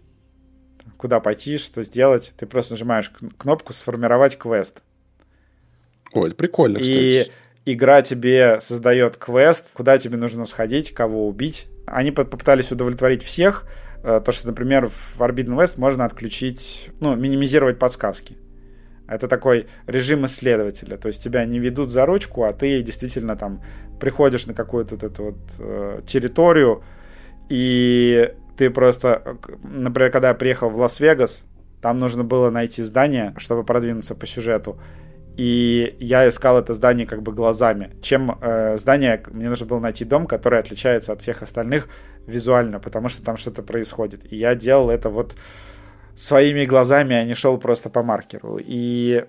куда 0.96 1.20
пойти, 1.20 1.58
что 1.58 1.82
сделать. 1.82 2.32
Ты 2.36 2.46
просто 2.46 2.74
нажимаешь 2.74 3.10
кнопку 3.38 3.72
«Сформировать 3.72 4.36
квест». 4.36 4.82
Ой, 6.12 6.28
это 6.28 6.36
прикольно, 6.36 6.78
кстати. 6.78 7.30
И 7.64 7.72
игра 7.72 8.02
тебе 8.02 8.60
создает 8.60 9.16
квест, 9.16 9.66
куда 9.72 9.98
тебе 9.98 10.18
нужно 10.18 10.44
сходить, 10.44 10.92
кого 10.92 11.26
убить. 11.26 11.68
Они 11.86 12.10
попытались 12.10 12.70
удовлетворить 12.70 13.22
всех. 13.22 13.66
Э, 14.02 14.20
то, 14.24 14.32
что, 14.32 14.48
например, 14.48 14.88
в 14.88 15.16
Forbidden 15.18 15.56
West 15.56 15.74
можно 15.76 16.04
отключить, 16.04 16.90
ну, 17.00 17.14
минимизировать 17.16 17.78
подсказки. 17.78 18.36
Это 19.08 19.28
такой 19.28 19.66
режим 19.86 20.26
исследователя. 20.26 20.96
То 20.96 21.08
есть 21.08 21.22
тебя 21.22 21.44
не 21.44 21.58
ведут 21.58 21.90
за 21.90 22.06
ручку, 22.06 22.44
а 22.44 22.52
ты 22.52 22.82
действительно 22.82 23.36
там 23.36 23.62
приходишь 24.02 24.48
на 24.48 24.54
какую-то 24.54 24.96
вот 24.96 25.04
эту 25.04 25.22
вот 25.22 25.38
э, 25.60 26.00
территорию, 26.04 26.82
и 27.48 28.34
ты 28.56 28.68
просто, 28.68 29.38
например, 29.62 30.10
когда 30.10 30.28
я 30.28 30.34
приехал 30.34 30.70
в 30.70 30.76
Лас-Вегас, 30.76 31.44
там 31.80 32.00
нужно 32.00 32.24
было 32.24 32.50
найти 32.50 32.82
здание, 32.82 33.32
чтобы 33.36 33.62
продвинуться 33.62 34.16
по 34.16 34.26
сюжету. 34.26 34.76
И 35.36 35.96
я 36.00 36.28
искал 36.28 36.58
это 36.58 36.74
здание 36.74 37.06
как 37.06 37.22
бы 37.22 37.32
глазами. 37.32 37.92
Чем 38.02 38.36
э, 38.40 38.76
здание, 38.76 39.22
мне 39.30 39.48
нужно 39.48 39.66
было 39.66 39.78
найти 39.78 40.04
дом, 40.04 40.26
который 40.26 40.58
отличается 40.58 41.12
от 41.12 41.22
всех 41.22 41.42
остальных 41.42 41.88
визуально, 42.26 42.80
потому 42.80 43.08
что 43.08 43.22
там 43.22 43.36
что-то 43.36 43.62
происходит. 43.62 44.32
И 44.32 44.36
я 44.36 44.56
делал 44.56 44.90
это 44.90 45.10
вот 45.10 45.36
своими 46.16 46.64
глазами, 46.64 47.14
а 47.14 47.24
не 47.24 47.34
шел 47.34 47.56
просто 47.56 47.88
по 47.88 48.02
маркеру. 48.02 48.58
И 48.60 49.26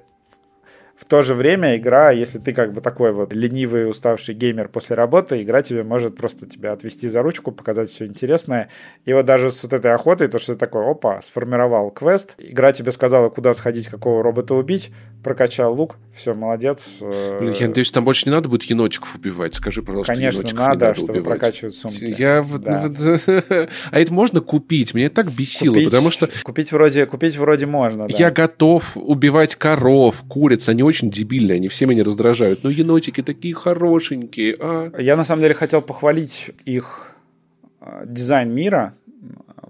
в 0.96 1.06
то 1.06 1.24
же 1.24 1.34
время 1.34 1.76
игра, 1.76 2.12
если 2.12 2.38
ты 2.38 2.54
как 2.54 2.72
бы 2.72 2.80
такой 2.80 3.12
вот 3.12 3.34
ленивый, 3.34 3.90
уставший 3.90 4.36
геймер 4.36 4.70
после 4.70 4.96
работы, 4.96 5.42
игра 5.42 5.64
тебе 5.64 5.84
может 5.84 6.16
просто 6.16 6.46
тебя 6.46 6.72
отвести 6.72 7.10
за 7.10 7.24
ручку, 7.24 7.52
показать 7.52 7.90
все 7.90 8.06
интересное. 8.06 8.70
И 9.06 9.14
вот 9.14 9.26
даже 9.26 9.52
с 9.52 9.64
вот 9.64 9.74
этой 9.74 9.92
охотой, 9.92 10.28
то, 10.28 10.38
что 10.38 10.54
ты 10.54 10.60
такой, 10.60 10.90
опа, 10.90 11.20
сформировал 11.22 11.90
квест, 11.90 12.36
игра 12.38 12.72
тебе 12.74 12.92
сказала, 12.92 13.30
куда 13.30 13.56
сходить, 13.56 13.88
какого 13.88 14.22
робота 14.22 14.54
убить, 14.54 14.92
прокачал 15.24 15.74
лук, 15.74 15.98
все, 16.14 16.36
молодец. 16.36 16.98
Блин, 17.00 17.56
я 17.60 17.68
надеюсь, 17.68 17.92
там 17.92 18.06
больше 18.06 18.26
не 18.26 18.32
надо 18.32 18.48
будет 18.48 18.64
енотиков 18.64 19.16
убивать. 19.16 19.56
Скажи, 19.56 19.82
пожалуйста, 19.82 20.14
Конечно, 20.14 20.44
надо, 20.54 20.86
надо 20.86 20.96
чтобы 20.96 21.14
убивать. 21.14 21.40
прокачивать 21.40 21.76
сумки. 21.76 22.16
Я 22.18 22.46
да. 22.60 22.88
А 23.92 24.00
это 24.00 24.14
можно 24.14 24.42
купить? 24.42 24.94
Меня 24.94 25.10
так 25.10 25.32
бесило, 25.32 25.74
купить, 25.74 25.90
потому 25.90 26.12
что... 26.12 26.30
Купить 26.44 26.72
вроде, 26.72 27.06
купить 27.08 27.36
вроде 27.38 27.66
можно, 27.66 28.08
да. 28.08 28.16
Я 28.16 28.30
готов 28.30 28.96
убивать 28.96 29.56
коров, 29.56 30.24
куриц, 30.28 30.70
они 30.70 30.83
очень 30.84 31.10
дебильные, 31.10 31.56
они 31.56 31.68
все 31.68 31.86
меня 31.86 32.04
раздражают. 32.04 32.64
Но 32.64 32.70
енотики 32.70 33.22
такие 33.22 33.54
хорошенькие, 33.54 34.56
а? 34.60 34.92
Я 35.00 35.16
на 35.16 35.24
самом 35.24 35.42
деле 35.42 35.54
хотел 35.54 35.82
похвалить 35.82 36.52
их 36.66 37.16
а, 37.80 38.06
дизайн 38.06 38.54
мира. 38.54 38.94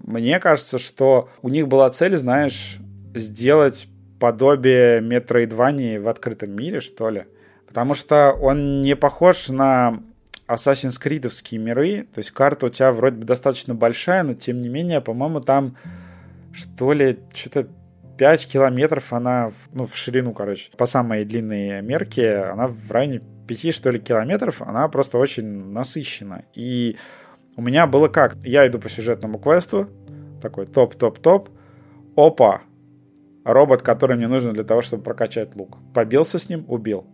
Мне 0.02 0.38
кажется, 0.40 0.78
что 0.78 1.28
у 1.42 1.48
них 1.48 1.68
была 1.68 1.88
цель, 1.90 2.16
знаешь, 2.16 2.76
сделать 3.14 3.88
подобие 4.20 5.00
Метроидвании 5.00 5.98
в 5.98 6.08
открытом 6.08 6.50
мире, 6.50 6.80
что 6.80 7.10
ли. 7.10 7.24
Потому 7.66 7.94
что 7.94 8.32
он 8.32 8.82
не 8.82 8.96
похож 8.96 9.48
на 9.48 10.00
Assassin's 10.46 11.00
Creed 11.02 11.58
миры. 11.58 12.06
То 12.14 12.18
есть 12.18 12.30
карта 12.30 12.66
у 12.66 12.70
тебя 12.70 12.92
вроде 12.92 13.16
бы 13.16 13.24
достаточно 13.24 13.74
большая, 13.74 14.22
но 14.22 14.34
тем 14.34 14.60
не 14.60 14.68
менее, 14.68 15.00
по-моему, 15.00 15.40
там 15.40 15.76
что 16.52 16.92
ли, 16.92 17.18
что-то 17.34 17.68
5 18.16 18.46
километров 18.46 19.12
она, 19.12 19.50
ну, 19.72 19.86
в 19.86 19.96
ширину, 19.96 20.32
короче, 20.32 20.70
по 20.76 20.86
самой 20.86 21.24
длинной 21.24 21.82
мерке, 21.82 22.36
она 22.38 22.68
в 22.68 22.90
районе 22.90 23.20
5, 23.46 23.74
что 23.74 23.90
ли, 23.90 23.98
километров, 23.98 24.62
она 24.62 24.88
просто 24.88 25.18
очень 25.18 25.46
насыщена. 25.46 26.44
И 26.54 26.96
у 27.56 27.62
меня 27.62 27.86
было 27.86 28.08
как? 28.08 28.36
Я 28.44 28.66
иду 28.66 28.78
по 28.78 28.88
сюжетному 28.88 29.38
квесту, 29.38 29.88
такой 30.40 30.66
топ-топ-топ, 30.66 31.48
опа, 32.16 32.62
робот, 33.44 33.82
который 33.82 34.16
мне 34.16 34.28
нужен 34.28 34.52
для 34.52 34.64
того, 34.64 34.82
чтобы 34.82 35.02
прокачать 35.02 35.54
лук. 35.54 35.78
Побился 35.92 36.38
с 36.38 36.48
ним, 36.48 36.64
убил. 36.68 37.06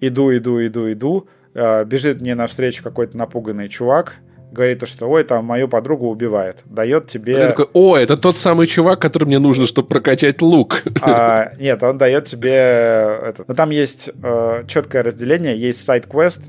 Иду, 0.00 0.34
иду, 0.36 0.64
иду, 0.64 0.90
иду, 0.90 1.28
э, 1.54 1.84
бежит 1.84 2.20
мне 2.20 2.34
навстречу 2.34 2.82
какой-то 2.82 3.16
напуганный 3.16 3.68
чувак, 3.68 4.16
говорит, 4.54 4.86
что 4.88 5.06
ой, 5.08 5.24
там 5.24 5.44
мою 5.44 5.68
подругу 5.68 6.08
убивает. 6.08 6.62
Дает 6.64 7.06
тебе... 7.06 7.34
Я 7.34 7.48
такой, 7.48 7.68
о, 7.74 7.96
это 7.96 8.16
тот 8.16 8.38
самый 8.38 8.66
чувак, 8.66 9.00
который 9.00 9.24
мне 9.24 9.38
нужно, 9.38 9.66
чтобы 9.66 9.88
прокачать 9.88 10.40
лук. 10.40 10.82
А, 11.02 11.52
нет, 11.58 11.82
он 11.82 11.98
дает 11.98 12.24
тебе... 12.24 12.52
Это... 12.52 13.44
Ну, 13.46 13.54
там 13.54 13.70
есть 13.70 14.08
э, 14.22 14.64
четкое 14.66 15.02
разделение, 15.02 15.60
есть 15.60 15.84
сайт-квест, 15.84 16.42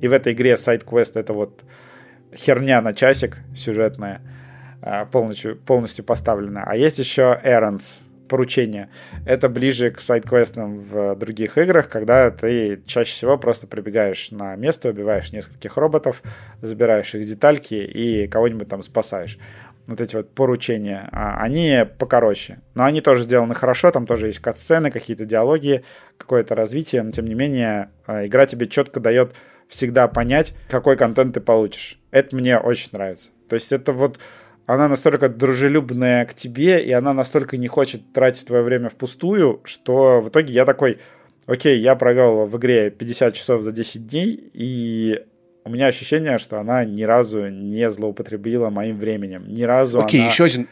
и 0.00 0.08
в 0.08 0.12
этой 0.12 0.32
игре 0.32 0.56
сайт-квест 0.56 1.16
это 1.16 1.32
вот 1.32 1.62
херня 2.34 2.80
на 2.80 2.94
часик 2.94 3.38
сюжетная, 3.54 4.22
э, 4.82 5.06
полностью, 5.06 5.56
полностью 5.56 6.04
поставлена. 6.04 6.64
А 6.66 6.76
есть 6.76 6.98
еще 6.98 7.38
errands, 7.44 8.00
поручения. 8.32 8.88
Это 9.26 9.50
ближе 9.50 9.90
к 9.90 10.00
сайт-квестам 10.00 10.78
в 10.78 11.14
других 11.16 11.58
играх, 11.58 11.90
когда 11.90 12.30
ты 12.30 12.82
чаще 12.86 13.12
всего 13.12 13.36
просто 13.36 13.66
прибегаешь 13.66 14.30
на 14.30 14.56
место, 14.56 14.88
убиваешь 14.88 15.32
нескольких 15.32 15.76
роботов, 15.76 16.22
забираешь 16.62 17.14
их 17.14 17.28
детальки 17.28 17.74
и 17.74 18.26
кого-нибудь 18.28 18.68
там 18.68 18.82
спасаешь. 18.82 19.38
Вот 19.86 20.00
эти 20.00 20.16
вот 20.16 20.34
поручения, 20.34 21.10
а, 21.12 21.42
они 21.42 21.84
покороче. 21.98 22.60
Но 22.74 22.84
они 22.84 23.02
тоже 23.02 23.24
сделаны 23.24 23.52
хорошо, 23.52 23.90
там 23.90 24.06
тоже 24.06 24.28
есть 24.28 24.38
кат-сцены, 24.38 24.90
какие-то 24.90 25.26
диалоги, 25.26 25.84
какое-то 26.16 26.54
развитие, 26.54 27.02
но 27.02 27.10
тем 27.10 27.26
не 27.26 27.34
менее 27.34 27.90
а, 28.06 28.24
игра 28.24 28.46
тебе 28.46 28.66
четко 28.66 28.98
дает 28.98 29.34
всегда 29.68 30.08
понять, 30.08 30.54
какой 30.70 30.96
контент 30.96 31.34
ты 31.34 31.42
получишь. 31.42 32.00
Это 32.10 32.34
мне 32.34 32.56
очень 32.56 32.88
нравится. 32.92 33.28
То 33.50 33.56
есть 33.56 33.72
это 33.72 33.92
вот 33.92 34.18
она 34.66 34.88
настолько 34.88 35.28
дружелюбная 35.28 36.24
к 36.26 36.34
тебе, 36.34 36.82
и 36.82 36.92
она 36.92 37.12
настолько 37.12 37.56
не 37.56 37.68
хочет 37.68 38.12
тратить 38.12 38.46
твое 38.46 38.62
время 38.62 38.88
впустую, 38.88 39.60
что 39.64 40.20
в 40.20 40.28
итоге 40.28 40.52
я 40.52 40.64
такой, 40.64 40.98
окей, 41.46 41.80
я 41.80 41.96
провел 41.96 42.46
в 42.46 42.56
игре 42.56 42.90
50 42.90 43.34
часов 43.34 43.62
за 43.62 43.72
10 43.72 44.06
дней, 44.06 44.50
и 44.54 45.20
у 45.64 45.70
меня 45.70 45.86
ощущение, 45.86 46.38
что 46.38 46.58
она 46.58 46.84
ни 46.84 47.02
разу 47.02 47.48
не 47.48 47.90
злоупотребила 47.90 48.70
моим 48.70 48.98
временем. 48.98 49.44
Ни 49.48 49.62
разу 49.62 50.02
Окей, 50.02 50.20
она 50.20 50.30
еще 50.30 50.44
один. 50.44 50.68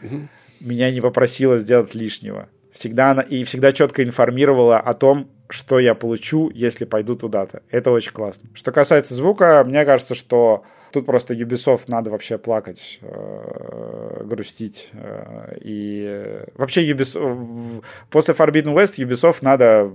меня 0.59 0.91
не 0.91 1.01
попросила 1.01 1.59
сделать 1.59 1.95
лишнего. 1.95 2.49
Всегда 2.73 3.11
она 3.11 3.21
и 3.21 3.43
всегда 3.43 3.73
четко 3.73 4.03
информировала 4.03 4.79
о 4.79 4.93
том, 4.93 5.29
что 5.49 5.79
я 5.79 5.95
получу, 5.95 6.49
если 6.53 6.85
пойду 6.85 7.15
туда-то. 7.15 7.63
Это 7.69 7.91
очень 7.91 8.13
классно. 8.13 8.49
Что 8.53 8.71
касается 8.71 9.13
звука, 9.13 9.63
мне 9.65 9.83
кажется, 9.83 10.15
что 10.15 10.63
Тут 10.91 11.05
просто 11.05 11.33
Ubisoft 11.33 11.83
надо 11.87 12.09
вообще 12.09 12.37
плакать, 12.37 12.99
э, 13.01 14.23
грустить. 14.25 14.91
Э, 14.93 15.55
и 15.61 16.43
вообще 16.55 16.89
Ubisoft, 16.91 17.83
после 18.09 18.33
Forbidden 18.33 18.73
West 18.73 18.97
Ubisoft 18.97 19.37
надо, 19.41 19.91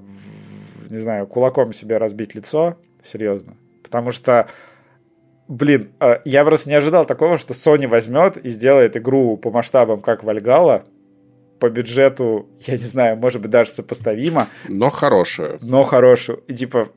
не 0.89 0.99
знаю, 0.99 1.27
кулаком 1.27 1.73
себе 1.73 1.99
разбить 1.99 2.35
лицо, 2.35 2.77
серьезно. 3.03 3.57
Потому 3.83 4.11
что 4.11 4.49
Блин, 5.49 5.93
э, 6.01 6.19
я 6.25 6.45
просто 6.45 6.69
не 6.69 6.75
ожидал 6.75 7.07
такого, 7.07 7.39
что 7.39 7.55
Sony 7.55 7.87
возьмет 7.87 8.37
и 8.37 8.51
сделает 8.51 8.97
игру 8.97 9.37
по 9.37 9.51
масштабам, 9.51 10.01
как 10.01 10.25
Вальгала, 10.25 10.85
по 11.61 11.71
бюджету, 11.71 12.49
я 12.67 12.77
не 12.77 12.85
знаю, 12.85 13.17
может 13.17 13.41
быть, 13.41 13.51
даже 13.51 13.71
сопоставимо. 13.71 14.49
Но 14.69 14.91
хорошую. 14.91 15.59
Но 15.63 15.85
хорошую. 15.85 16.39
И 16.49 16.55
типа, 16.55 16.89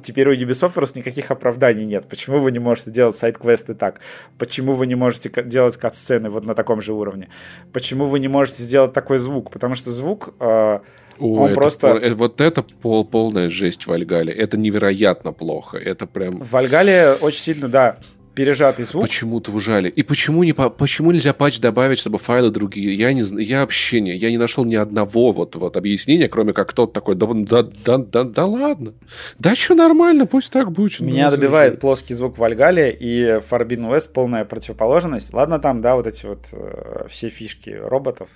теперь 0.00 0.28
у 0.28 0.32
Ubisoft 0.32 0.74
просто 0.74 0.98
никаких 0.98 1.30
оправданий 1.30 1.84
нет. 1.84 2.06
Почему 2.08 2.38
вы 2.38 2.52
не 2.52 2.58
можете 2.58 2.90
делать 2.90 3.16
сайт-квесты 3.16 3.74
так? 3.74 4.00
Почему 4.38 4.72
вы 4.72 4.86
не 4.86 4.94
можете 4.94 5.30
делать 5.44 5.76
кат-сцены 5.76 6.30
вот 6.30 6.44
на 6.44 6.54
таком 6.54 6.80
же 6.80 6.92
уровне? 6.92 7.28
Почему 7.72 8.06
вы 8.06 8.18
не 8.18 8.28
можете 8.28 8.62
сделать 8.62 8.92
такой 8.92 9.18
звук? 9.18 9.50
Потому 9.50 9.74
что 9.74 9.90
звук... 9.90 10.34
Э, 10.40 10.80
О, 11.18 11.34
он 11.40 11.46
это, 11.46 11.54
просто... 11.54 11.94
Пол, 11.94 12.14
вот 12.14 12.40
это 12.40 12.62
пол, 12.62 13.04
полная 13.04 13.48
жесть 13.48 13.84
в 13.84 13.88
Вальгале. 13.88 14.32
Это 14.32 14.56
невероятно 14.56 15.32
плохо. 15.32 15.78
Это 15.78 16.06
прям... 16.06 16.40
В 16.40 16.50
Вальгале 16.50 17.16
очень 17.20 17.40
сильно, 17.40 17.68
да, 17.68 17.96
пережатый 18.36 18.84
звук. 18.84 19.02
Почему-то 19.02 19.50
ужали. 19.50 19.88
И 19.88 20.02
почему, 20.02 20.44
не, 20.44 20.52
почему 20.52 21.10
нельзя 21.10 21.32
патч 21.32 21.58
добавить, 21.58 21.98
чтобы 21.98 22.18
файлы 22.18 22.50
другие? 22.50 22.94
Я, 22.94 23.12
не, 23.14 23.22
я 23.42 23.60
вообще 23.60 24.00
не, 24.00 24.14
я 24.14 24.30
не 24.30 24.36
нашел 24.36 24.64
ни 24.64 24.74
одного 24.74 25.32
вот, 25.32 25.56
вот 25.56 25.76
объяснения, 25.76 26.28
кроме 26.28 26.52
как 26.52 26.74
тот 26.74 26.92
такой, 26.92 27.14
да, 27.14 27.26
да, 27.32 27.62
да, 27.62 27.98
да, 27.98 28.24
да 28.24 28.44
ладно. 28.44 28.92
Да 29.38 29.54
что 29.54 29.74
нормально, 29.74 30.26
пусть 30.26 30.52
так 30.52 30.70
будет. 30.70 31.00
Меня 31.00 31.30
добивает 31.30 31.80
плоский 31.80 32.12
звук 32.12 32.36
в 32.36 32.44
Альгале 32.44 32.92
и 32.92 33.40
Forbidden 33.50 33.90
West 33.90 34.12
полная 34.12 34.44
противоположность. 34.44 35.32
Ладно 35.32 35.58
там, 35.58 35.80
да, 35.80 35.96
вот 35.96 36.06
эти 36.06 36.26
вот 36.26 36.46
э, 36.52 37.06
все 37.08 37.30
фишки 37.30 37.70
роботов, 37.70 38.28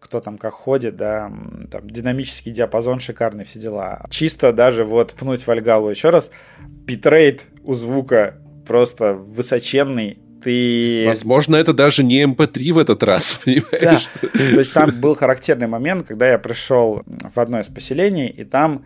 кто 0.00 0.20
там 0.20 0.38
как 0.38 0.52
ходит, 0.52 0.96
да, 0.96 1.32
там 1.70 1.88
динамический 1.88 2.50
диапазон 2.50 2.98
шикарный, 2.98 3.44
все 3.44 3.60
дела. 3.60 4.04
Чисто 4.10 4.52
даже 4.52 4.82
вот 4.82 5.14
пнуть 5.14 5.46
Вальгалу 5.46 5.88
еще 5.88 6.10
раз, 6.10 6.32
битрейт 6.58 7.46
у 7.62 7.74
звука 7.74 8.34
просто 8.66 9.14
высоченный, 9.14 10.18
ты... 10.42 11.04
Возможно, 11.06 11.56
это 11.56 11.72
даже 11.72 12.02
не 12.02 12.24
MP3 12.24 12.68
эм 12.68 12.74
в 12.74 12.78
этот 12.78 13.02
раз, 13.02 13.40
понимаешь? 13.44 14.08
Да. 14.22 14.28
То 14.28 14.58
есть 14.58 14.72
там 14.72 14.90
был 15.00 15.14
характерный 15.14 15.66
момент, 15.66 16.06
когда 16.06 16.28
я 16.28 16.38
пришел 16.38 17.02
в 17.06 17.38
одно 17.38 17.60
из 17.60 17.66
поселений, 17.66 18.28
и 18.28 18.44
там 18.44 18.84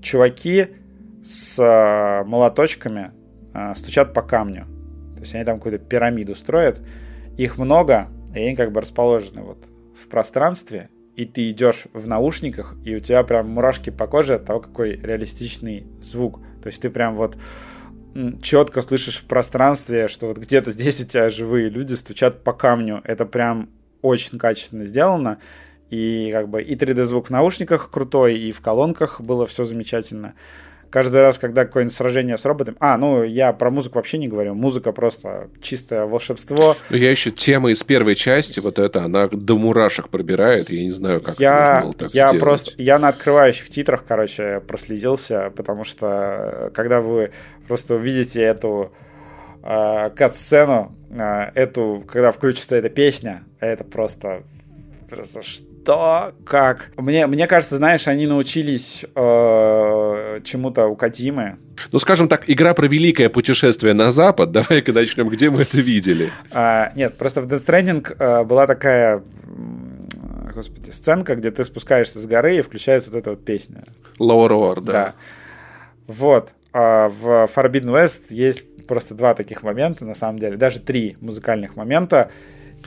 чуваки 0.00 0.68
с 1.24 1.58
э, 1.58 2.24
молоточками 2.26 3.10
э, 3.52 3.74
стучат 3.76 4.14
по 4.14 4.22
камню. 4.22 4.66
То 5.14 5.20
есть 5.20 5.34
они 5.34 5.44
там 5.44 5.58
какую-то 5.58 5.84
пирамиду 5.84 6.34
строят. 6.34 6.80
Их 7.36 7.58
много, 7.58 8.08
и 8.34 8.38
они 8.40 8.56
как 8.56 8.72
бы 8.72 8.80
расположены 8.80 9.42
вот 9.42 9.66
в 9.96 10.08
пространстве, 10.08 10.88
и 11.16 11.24
ты 11.24 11.50
идешь 11.50 11.86
в 11.92 12.06
наушниках, 12.06 12.76
и 12.84 12.94
у 12.94 13.00
тебя 13.00 13.22
прям 13.24 13.48
мурашки 13.48 13.90
по 13.90 14.06
коже 14.06 14.34
от 14.34 14.44
того, 14.44 14.60
какой 14.60 14.96
реалистичный 14.96 15.86
звук. 16.00 16.40
То 16.62 16.68
есть 16.68 16.80
ты 16.80 16.90
прям 16.90 17.16
вот 17.16 17.36
четко 18.42 18.82
слышишь 18.82 19.18
в 19.18 19.26
пространстве, 19.26 20.08
что 20.08 20.28
вот 20.28 20.38
где-то 20.38 20.70
здесь 20.70 21.00
у 21.00 21.04
тебя 21.04 21.30
живые 21.30 21.68
люди 21.68 21.94
стучат 21.94 22.42
по 22.42 22.52
камню. 22.52 23.00
Это 23.04 23.26
прям 23.26 23.70
очень 24.02 24.38
качественно 24.38 24.84
сделано. 24.84 25.38
И 25.90 26.30
как 26.32 26.48
бы 26.48 26.62
и 26.62 26.74
3D-звук 26.74 27.28
в 27.28 27.30
наушниках 27.30 27.90
крутой, 27.90 28.38
и 28.38 28.52
в 28.52 28.60
колонках 28.60 29.20
было 29.20 29.46
все 29.46 29.64
замечательно 29.64 30.34
каждый 30.90 31.20
раз, 31.20 31.38
когда 31.38 31.64
какое-нибудь 31.64 31.96
сражение 31.96 32.36
с 32.36 32.44
роботом... 32.44 32.76
А, 32.80 32.96
ну, 32.96 33.22
я 33.22 33.52
про 33.52 33.70
музыку 33.70 33.96
вообще 33.96 34.18
не 34.18 34.28
говорю. 34.28 34.54
Музыка 34.54 34.92
просто 34.92 35.48
чистое 35.60 36.06
волшебство. 36.06 36.76
Ну, 36.90 36.96
я 36.96 37.10
еще 37.10 37.30
тема 37.30 37.70
из 37.70 37.82
первой 37.82 38.14
части, 38.14 38.60
вот 38.60 38.78
это, 38.78 39.04
она 39.04 39.28
до 39.28 39.56
мурашек 39.56 40.08
пробирает. 40.08 40.70
Я 40.70 40.84
не 40.84 40.90
знаю, 40.90 41.20
как 41.20 41.38
я, 41.38 41.50
это 41.50 41.64
можно 41.64 41.82
было 41.84 41.94
так 41.94 42.14
я 42.14 42.28
сделать. 42.28 42.40
просто, 42.40 42.70
я 42.78 42.98
на 42.98 43.08
открывающих 43.08 43.68
титрах, 43.68 44.04
короче, 44.06 44.60
проследился, 44.60 45.52
потому 45.56 45.84
что 45.84 46.70
когда 46.74 47.00
вы 47.00 47.30
просто 47.68 47.94
увидите 47.94 48.40
эту 48.40 48.92
э, 49.62 50.10
кат-сцену, 50.10 50.96
э, 51.10 51.50
эту, 51.54 52.04
когда 52.06 52.32
включится 52.32 52.76
эта 52.76 52.88
песня, 52.88 53.44
это 53.60 53.84
просто, 53.84 54.42
просто 55.08 55.42
то, 55.86 56.34
как... 56.44 56.90
Мне, 56.96 57.28
мне 57.28 57.46
кажется, 57.46 57.76
знаешь, 57.76 58.08
они 58.08 58.26
научились 58.26 59.04
э, 59.14 60.40
чему-то 60.42 60.88
у 60.88 60.96
Кадимы. 60.96 61.58
Ну, 61.92 62.00
скажем 62.00 62.28
так, 62.28 62.50
игра 62.50 62.74
про 62.74 62.88
великое 62.88 63.28
путешествие 63.28 63.94
на 63.94 64.10
Запад. 64.10 64.50
Давай-ка 64.50 64.92
начнем, 64.92 65.28
где 65.28 65.48
мы 65.48 65.62
это 65.62 65.78
видели. 65.78 66.32
А, 66.52 66.90
нет, 66.96 67.16
просто 67.16 67.40
в 67.40 67.46
Death 67.46 67.64
Stranding 67.64 68.16
э, 68.18 68.44
была 68.44 68.66
такая 68.66 69.22
господи, 70.52 70.90
сценка, 70.90 71.36
где 71.36 71.52
ты 71.52 71.64
спускаешься 71.64 72.18
с 72.18 72.26
горы 72.26 72.56
и 72.56 72.62
включается 72.62 73.10
вот 73.10 73.18
эта 73.18 73.30
вот 73.30 73.44
песня. 73.44 73.84
Lower 74.18 74.48
Roar, 74.48 74.80
да. 74.80 74.92
да. 74.92 75.14
Вот. 76.08 76.52
А 76.72 77.08
в 77.08 77.48
Forbidden 77.54 77.92
West 77.92 78.22
есть 78.30 78.86
просто 78.88 79.14
два 79.14 79.34
таких 79.34 79.62
момента, 79.62 80.04
на 80.04 80.14
самом 80.14 80.40
деле. 80.40 80.56
Даже 80.56 80.80
три 80.80 81.16
музыкальных 81.20 81.76
момента. 81.76 82.32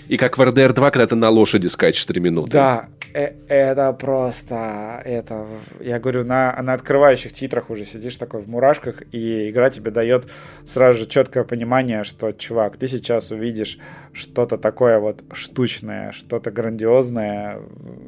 И 0.07 0.17
как 0.17 0.37
в 0.37 0.41
RDR 0.41 0.73
2, 0.73 0.91
когда 0.91 1.07
ты 1.07 1.15
на 1.15 1.29
лошади 1.29 1.67
скачешь 1.67 2.05
3 2.05 2.19
минуты. 2.19 2.51
Да, 2.51 2.87
э 3.13 3.33
это 3.47 3.93
просто... 3.93 5.01
Это, 5.05 5.47
я 5.79 5.99
говорю, 5.99 6.23
на, 6.23 6.59
на 6.61 6.73
открывающих 6.73 7.33
титрах 7.33 7.69
уже 7.69 7.85
сидишь 7.85 8.17
такой 8.17 8.41
в 8.41 8.47
мурашках, 8.47 9.03
и 9.11 9.49
игра 9.49 9.69
тебе 9.69 9.91
дает 9.91 10.29
сразу 10.65 10.99
же 10.99 11.05
четкое 11.05 11.43
понимание, 11.43 12.03
что, 12.03 12.31
чувак, 12.31 12.77
ты 12.77 12.87
сейчас 12.87 13.31
увидишь 13.31 13.79
что-то 14.13 14.57
такое 14.57 14.99
вот 14.99 15.23
штучное, 15.33 16.11
что-то 16.11 16.51
грандиозное, 16.51 17.59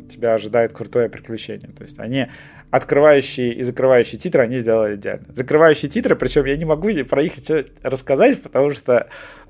тебя 0.10 0.34
ожидает 0.34 0.74
крутое 0.74 1.10
приключение. 1.10 1.70
То 1.70 1.84
есть 1.84 2.00
они 2.00 2.28
открывающие 2.70 3.54
и 3.54 3.64
закрывающие 3.64 4.20
титры 4.20 4.44
они 4.44 4.60
сделали 4.60 4.96
идеально. 4.96 5.28
Закрывающие 5.34 5.90
титры, 5.90 6.16
причем 6.16 6.46
я 6.46 6.58
не 6.58 6.66
могу 6.66 6.90
про 7.10 7.24
них 7.24 7.34
рассказать, 7.84 8.42
потому 8.42 8.72
что 8.72 9.08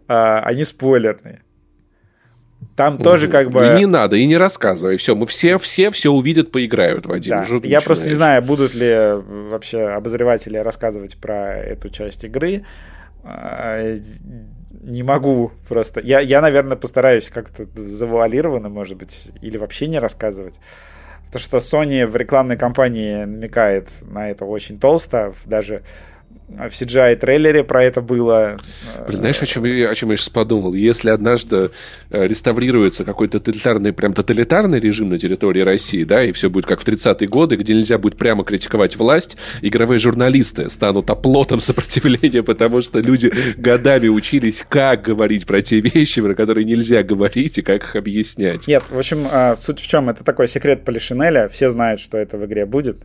э, 0.07 0.39
они 0.43 0.63
спойлерные. 0.63 1.43
Там 2.75 2.97
тоже 2.97 3.27
как 3.27 3.49
бы... 3.51 3.65
И 3.65 3.79
не 3.79 3.85
надо, 3.85 4.15
и 4.15 4.25
не 4.25 4.37
рассказывай. 4.37 4.97
Все, 4.97 5.15
мы 5.15 5.27
все, 5.27 5.57
все 5.57 5.91
все 5.91 6.11
увидят, 6.11 6.51
поиграют, 6.51 7.05
Вадим. 7.05 7.35
Да. 7.35 7.67
Я 7.67 7.81
просто 7.81 8.07
не 8.07 8.13
знаю, 8.13 8.41
будут 8.41 8.73
ли 8.73 8.95
вообще 9.49 9.87
обозреватели 9.87 10.57
рассказывать 10.57 11.17
про 11.17 11.55
эту 11.57 11.89
часть 11.89 12.23
игры. 12.23 12.65
А, 13.23 13.99
не 14.81 15.03
могу 15.03 15.51
просто. 15.67 15.99
Я, 16.01 16.21
я 16.21 16.41
наверное, 16.41 16.77
постараюсь 16.77 17.29
как-то 17.29 17.67
завуалированно, 17.75 18.69
может 18.69 18.97
быть, 18.97 19.29
или 19.41 19.57
вообще 19.57 19.87
не 19.87 19.99
рассказывать. 19.99 20.59
Потому 21.27 21.41
что 21.43 21.57
Sony 21.57 22.05
в 22.05 22.15
рекламной 22.15 22.57
кампании 22.57 23.23
намекает 23.23 23.89
на 24.01 24.29
это 24.29 24.45
очень 24.45 24.79
толсто. 24.79 25.33
Даже 25.45 25.83
в 26.57 26.73
CGI-трейлере 26.73 27.63
про 27.63 27.83
это 27.83 28.01
было. 28.01 28.59
Блин, 29.07 29.19
знаешь, 29.19 29.41
о 29.41 29.45
чем, 29.45 29.63
о 29.63 29.95
чем 29.95 30.11
я 30.11 30.17
сейчас 30.17 30.29
подумал? 30.29 30.73
Если 30.73 31.09
однажды 31.09 31.71
э, 32.09 32.27
реставрируется 32.27 33.03
какой-то 33.03 33.39
тоталитарный, 33.39 33.93
прям 33.93 34.13
тоталитарный 34.13 34.79
режим 34.79 35.09
на 35.09 35.17
территории 35.17 35.61
России, 35.61 36.03
да, 36.03 36.23
и 36.23 36.31
все 36.31 36.49
будет 36.49 36.65
как 36.65 36.81
в 36.81 36.87
30-е 36.87 37.27
годы, 37.27 37.55
где 37.55 37.73
нельзя 37.73 37.97
будет 37.97 38.17
прямо 38.17 38.43
критиковать 38.43 38.95
власть, 38.95 39.37
игровые 39.61 39.99
журналисты 39.99 40.69
станут 40.69 41.09
оплотом 41.09 41.59
сопротивления, 41.61 42.43
потому 42.43 42.81
что 42.81 42.99
люди 42.99 43.31
годами 43.57 44.07
учились, 44.07 44.63
как 44.67 45.03
говорить 45.03 45.45
про 45.45 45.61
те 45.61 45.79
вещи, 45.79 46.21
про 46.21 46.35
которые 46.35 46.65
нельзя 46.65 47.03
говорить, 47.03 47.57
и 47.57 47.61
как 47.61 47.83
их 47.83 47.95
объяснять. 47.95 48.67
Нет, 48.67 48.83
в 48.89 48.97
общем, 48.97 49.27
э, 49.31 49.55
суть 49.57 49.79
в 49.79 49.87
чем? 49.87 50.09
Это 50.09 50.23
такой 50.23 50.47
секрет 50.47 50.83
Полишинеля. 50.85 51.49
Все 51.49 51.69
знают, 51.69 51.99
что 51.99 52.17
это 52.17 52.37
в 52.37 52.45
игре 52.45 52.65
будет. 52.65 53.03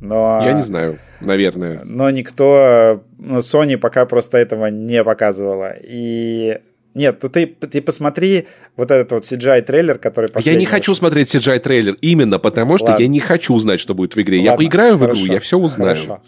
Но, 0.00 0.40
Я 0.44 0.52
не 0.52 0.62
знаю, 0.62 0.98
наверное. 1.20 1.80
Но 1.84 2.08
никто, 2.10 3.02
ну, 3.18 3.38
Sony 3.38 3.76
пока 3.76 4.06
просто 4.06 4.38
этого 4.38 4.66
не 4.66 5.02
показывала. 5.02 5.74
И 5.82 6.58
нет, 6.94 7.18
то 7.18 7.28
ты, 7.28 7.46
ты 7.46 7.82
посмотри 7.82 8.46
вот 8.76 8.90
этот 8.90 9.10
вот 9.12 9.22
CGI-трейлер, 9.24 9.98
который 9.98 10.30
Я 10.40 10.54
не 10.54 10.66
хочу 10.66 10.94
смотреть 10.94 11.34
CGI-трейлер 11.34 11.96
именно 12.00 12.38
потому, 12.38 12.78
что 12.78 12.88
Ладно. 12.88 13.02
я 13.02 13.08
не 13.08 13.20
хочу 13.20 13.58
знать, 13.58 13.80
что 13.80 13.94
будет 13.94 14.14
в 14.14 14.20
игре. 14.20 14.38
Ладно, 14.38 14.50
я 14.50 14.56
поиграю 14.56 14.96
в 14.96 15.00
хорошо, 15.00 15.24
игру, 15.24 15.32
я 15.34 15.40
все 15.40 15.58
узнаю. 15.58 15.94
Хорошо. 15.94 16.22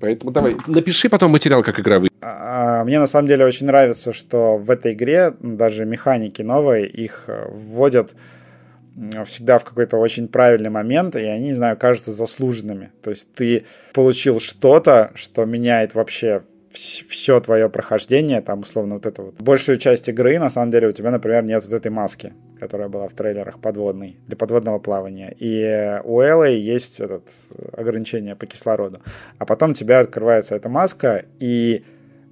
Поэтому 0.00 0.32
давай, 0.32 0.56
напиши 0.66 1.08
потом 1.08 1.30
материал, 1.30 1.62
как 1.62 1.80
игра 1.80 1.98
вы. 1.98 2.08
А, 2.20 2.84
мне 2.84 2.98
на 2.98 3.06
самом 3.06 3.28
деле 3.28 3.44
очень 3.46 3.66
нравится, 3.66 4.12
что 4.12 4.58
в 4.58 4.70
этой 4.70 4.92
игре 4.92 5.32
даже 5.40 5.84
механики 5.84 6.42
новые, 6.42 6.86
их 6.86 7.24
э, 7.28 7.46
вводят 7.50 8.14
всегда 9.26 9.58
в 9.58 9.64
какой-то 9.64 9.96
очень 9.96 10.28
правильный 10.28 10.70
момент, 10.70 11.16
и 11.16 11.22
они, 11.22 11.48
не 11.48 11.54
знаю, 11.54 11.76
кажутся 11.76 12.12
заслуженными. 12.12 12.92
То 13.02 13.10
есть 13.10 13.32
ты 13.34 13.64
получил 13.92 14.40
что-то, 14.40 15.10
что 15.14 15.44
меняет 15.44 15.94
вообще 15.94 16.42
все 16.74 17.38
твое 17.40 17.68
прохождение, 17.68 18.40
там, 18.40 18.60
условно, 18.60 18.94
вот 18.94 19.06
это 19.06 19.22
вот. 19.22 19.40
Большую 19.40 19.78
часть 19.78 20.08
игры, 20.08 20.38
на 20.38 20.50
самом 20.50 20.72
деле, 20.72 20.88
у 20.88 20.92
тебя, 20.92 21.10
например, 21.10 21.44
нет 21.44 21.64
вот 21.64 21.72
этой 21.72 21.90
маски, 21.90 22.32
которая 22.58 22.88
была 22.88 23.06
в 23.08 23.14
трейлерах 23.14 23.60
подводной, 23.60 24.18
для 24.26 24.36
подводного 24.36 24.78
плавания. 24.80 25.34
И 25.38 26.00
у 26.04 26.20
Эллы 26.20 26.48
есть 26.48 27.00
этот 27.00 27.28
ограничение 27.72 28.34
по 28.34 28.46
кислороду. 28.46 29.00
А 29.38 29.46
потом 29.46 29.70
у 29.70 29.74
тебя 29.74 30.00
открывается 30.00 30.56
эта 30.56 30.68
маска, 30.68 31.24
и, 31.38 31.84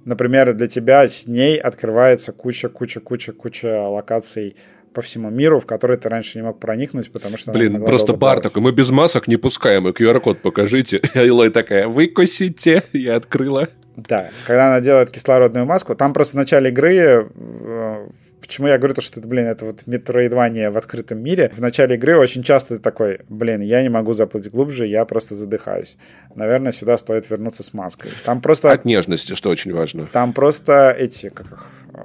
например, 0.03 0.53
для 0.53 0.67
тебя 0.67 1.07
с 1.07 1.25
ней 1.25 1.57
открывается 1.57 2.33
куча-куча-куча-куча 2.33 3.87
локаций, 3.87 4.57
по 4.93 5.01
всему 5.01 5.29
миру, 5.29 5.59
в 5.59 5.65
который 5.65 5.97
ты 5.97 6.09
раньше 6.09 6.37
не 6.37 6.43
мог 6.43 6.59
проникнуть, 6.59 7.11
потому 7.11 7.37
что... 7.37 7.51
Блин, 7.51 7.83
просто 7.83 8.13
бар 8.13 8.39
такой, 8.39 8.61
мы 8.61 8.71
без 8.71 8.91
масок 8.91 9.27
не 9.27 9.37
пускаем, 9.37 9.87
и 9.87 9.91
QR-код 9.91 10.41
покажите. 10.41 11.01
И 11.15 11.19
Илой 11.19 11.49
такая, 11.49 11.87
выкусите, 11.87 12.83
я 12.93 13.15
открыла. 13.15 13.69
Да, 13.95 14.29
когда 14.47 14.69
она 14.69 14.81
делает 14.81 15.11
кислородную 15.11 15.65
маску, 15.65 15.95
там 15.95 16.13
просто 16.13 16.33
в 16.33 16.37
начале 16.37 16.71
игры 16.71 17.29
э, 17.35 18.07
Почему 18.43 18.67
я 18.67 18.77
говорю 18.77 18.93
то, 18.93 19.01
что 19.01 19.21
это, 19.21 19.27
блин, 19.27 19.47
это 19.47 19.63
вот 19.63 19.87
метроидвание 19.87 20.69
в 20.69 20.75
открытом 20.75 21.23
мире. 21.23 21.49
В 21.53 21.61
начале 21.61 21.95
игры 21.95 22.17
очень 22.17 22.43
часто 22.43 22.75
ты 22.75 22.81
такой, 22.81 23.21
блин, 23.29 23.61
я 23.61 23.81
не 23.81 23.87
могу 23.87 24.11
заплыть 24.11 24.51
глубже, 24.51 24.85
я 24.85 25.05
просто 25.05 25.35
задыхаюсь. 25.35 25.95
Наверное, 26.35 26.73
сюда 26.73 26.97
стоит 26.97 27.29
вернуться 27.29 27.63
с 27.63 27.73
маской. 27.73 28.11
Там 28.25 28.41
просто... 28.41 28.69
От 28.69 28.83
нежности, 28.83 29.33
что 29.33 29.49
очень 29.49 29.73
важно. 29.73 30.07
Там 30.11 30.33
просто 30.33 30.91
эти, 30.91 31.29
как 31.29 31.53
их, 31.53 31.65
э, 31.93 31.97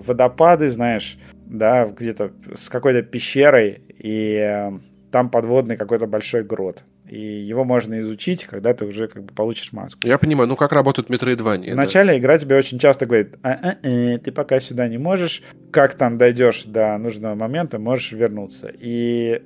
водопады, 0.00 0.70
знаешь, 0.70 1.18
да, 1.46 1.86
где-то 1.86 2.32
с 2.54 2.68
какой-то 2.68 3.02
пещерой, 3.02 3.82
и 3.98 4.36
э, 4.36 4.78
там 5.10 5.30
подводный 5.30 5.76
какой-то 5.76 6.06
большой 6.06 6.42
грот. 6.42 6.82
И 7.08 7.20
его 7.20 7.64
можно 7.64 8.00
изучить, 8.00 8.44
когда 8.44 8.74
ты 8.74 8.84
уже 8.84 9.06
как 9.06 9.24
бы 9.24 9.32
получишь 9.32 9.72
маску. 9.72 10.00
Я 10.04 10.18
понимаю, 10.18 10.48
ну 10.48 10.56
как 10.56 10.72
работает 10.72 11.08
метроидвания. 11.08 11.72
В 11.72 11.76
начале 11.76 12.18
игра 12.18 12.36
тебе 12.38 12.56
очень 12.56 12.80
часто 12.80 13.06
говорит, 13.06 13.36
А-а-а, 13.42 14.18
ты 14.18 14.32
пока 14.32 14.58
сюда 14.58 14.88
не 14.88 14.98
можешь, 14.98 15.42
как 15.70 15.94
там 15.94 16.18
дойдешь 16.18 16.64
до 16.64 16.98
нужного 16.98 17.36
момента, 17.36 17.78
можешь 17.78 18.10
вернуться. 18.10 18.72
И 18.76 19.40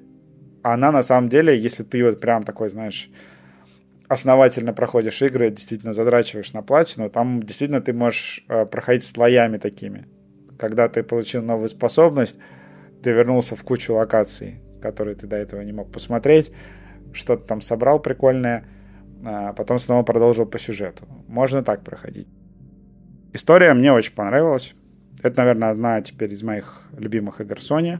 она 0.62 0.90
на 0.90 1.02
самом 1.02 1.28
деле, 1.28 1.58
если 1.58 1.82
ты 1.82 2.02
вот 2.02 2.18
прям 2.18 2.44
такой, 2.44 2.70
знаешь, 2.70 3.10
основательно 4.08 4.72
проходишь 4.72 5.20
игры, 5.20 5.50
действительно 5.50 5.92
задрачиваешь 5.92 6.54
на 6.54 6.62
платину, 6.62 7.10
там 7.10 7.42
действительно 7.42 7.82
ты 7.82 7.92
можешь 7.92 8.42
э, 8.48 8.64
проходить 8.64 9.04
слоями 9.04 9.58
такими 9.58 10.06
когда 10.60 10.88
ты 10.88 11.02
получил 11.02 11.42
новую 11.42 11.68
способность, 11.68 12.38
ты 13.02 13.12
вернулся 13.12 13.56
в 13.56 13.64
кучу 13.64 13.94
локаций, 13.94 14.60
которые 14.82 15.16
ты 15.16 15.26
до 15.26 15.36
этого 15.36 15.62
не 15.62 15.72
мог 15.72 15.90
посмотреть, 15.90 16.52
что-то 17.12 17.44
там 17.46 17.62
собрал 17.62 17.98
прикольное, 17.98 18.66
а 19.24 19.54
потом 19.54 19.78
снова 19.78 20.02
продолжил 20.02 20.44
по 20.44 20.58
сюжету. 20.58 21.06
Можно 21.28 21.62
так 21.62 21.82
проходить. 21.82 22.28
История 23.32 23.72
мне 23.72 23.92
очень 23.92 24.14
понравилась. 24.14 24.74
Это, 25.22 25.38
наверное, 25.38 25.70
одна 25.70 26.00
теперь 26.02 26.32
из 26.32 26.42
моих 26.42 26.82
любимых 26.98 27.40
игр 27.40 27.56
Sony, 27.56 27.98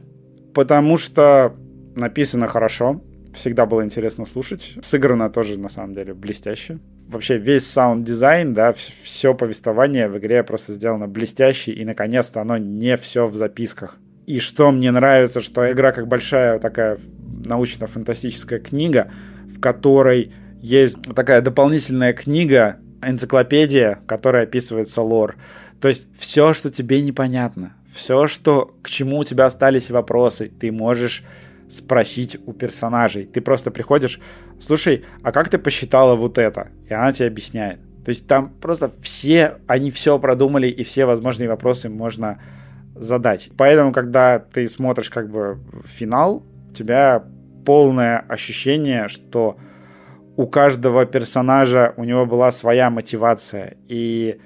потому 0.53 0.97
что 0.97 1.55
написано 1.95 2.45
хорошо, 2.45 3.01
всегда 3.33 3.65
было 3.65 3.83
интересно 3.83 4.25
слушать. 4.25 4.77
Сыграно 4.81 5.29
тоже, 5.29 5.57
на 5.57 5.69
самом 5.69 5.95
деле, 5.95 6.13
блестяще 6.13 6.79
вообще 7.11 7.37
весь 7.37 7.67
саунд-дизайн, 7.67 8.53
да, 8.53 8.73
все 8.73 9.33
повествование 9.33 10.07
в 10.07 10.17
игре 10.17 10.43
просто 10.43 10.73
сделано 10.73 11.07
блестяще, 11.07 11.71
и 11.71 11.85
наконец-то 11.85 12.41
оно 12.41 12.57
не 12.57 12.97
все 12.97 13.27
в 13.27 13.35
записках. 13.35 13.97
И 14.25 14.39
что 14.39 14.71
мне 14.71 14.91
нравится, 14.91 15.39
что 15.39 15.71
игра 15.71 15.91
как 15.91 16.07
большая 16.07 16.59
такая 16.59 16.97
научно-фантастическая 17.45 18.59
книга, 18.59 19.11
в 19.45 19.59
которой 19.59 20.33
есть 20.61 21.01
такая 21.15 21.41
дополнительная 21.41 22.13
книга, 22.13 22.77
энциклопедия, 23.01 23.99
в 24.03 24.07
которой 24.07 24.43
описывается 24.43 25.01
лор. 25.01 25.35
То 25.79 25.87
есть 25.87 26.07
все, 26.17 26.53
что 26.53 26.69
тебе 26.69 27.01
непонятно, 27.01 27.73
все, 27.91 28.27
что 28.27 28.75
к 28.83 28.89
чему 28.89 29.17
у 29.17 29.23
тебя 29.23 29.45
остались 29.45 29.89
вопросы, 29.89 30.45
ты 30.47 30.71
можешь 30.71 31.23
спросить 31.71 32.37
у 32.45 32.53
персонажей. 32.53 33.25
Ты 33.25 33.41
просто 33.41 33.71
приходишь, 33.71 34.19
слушай, 34.59 35.05
а 35.23 35.31
как 35.31 35.49
ты 35.49 35.57
посчитала 35.57 36.15
вот 36.15 36.37
это? 36.37 36.69
И 36.89 36.93
она 36.93 37.13
тебе 37.13 37.27
объясняет. 37.27 37.79
То 38.03 38.09
есть 38.09 38.27
там 38.27 38.49
просто 38.49 38.91
все, 39.01 39.57
они 39.67 39.91
все 39.91 40.17
продумали, 40.19 40.67
и 40.67 40.83
все 40.83 41.05
возможные 41.05 41.49
вопросы 41.49 41.89
можно 41.89 42.39
задать. 42.95 43.49
Поэтому, 43.57 43.91
когда 43.91 44.39
ты 44.39 44.67
смотришь 44.67 45.09
как 45.09 45.29
бы 45.29 45.59
финал, 45.85 46.43
у 46.69 46.73
тебя 46.73 47.23
полное 47.65 48.19
ощущение, 48.19 49.07
что 49.07 49.57
у 50.35 50.47
каждого 50.47 51.05
персонажа 51.05 51.93
у 51.97 52.03
него 52.03 52.25
была 52.25 52.51
своя 52.51 52.89
мотивация, 52.89 53.77
и 53.87 54.39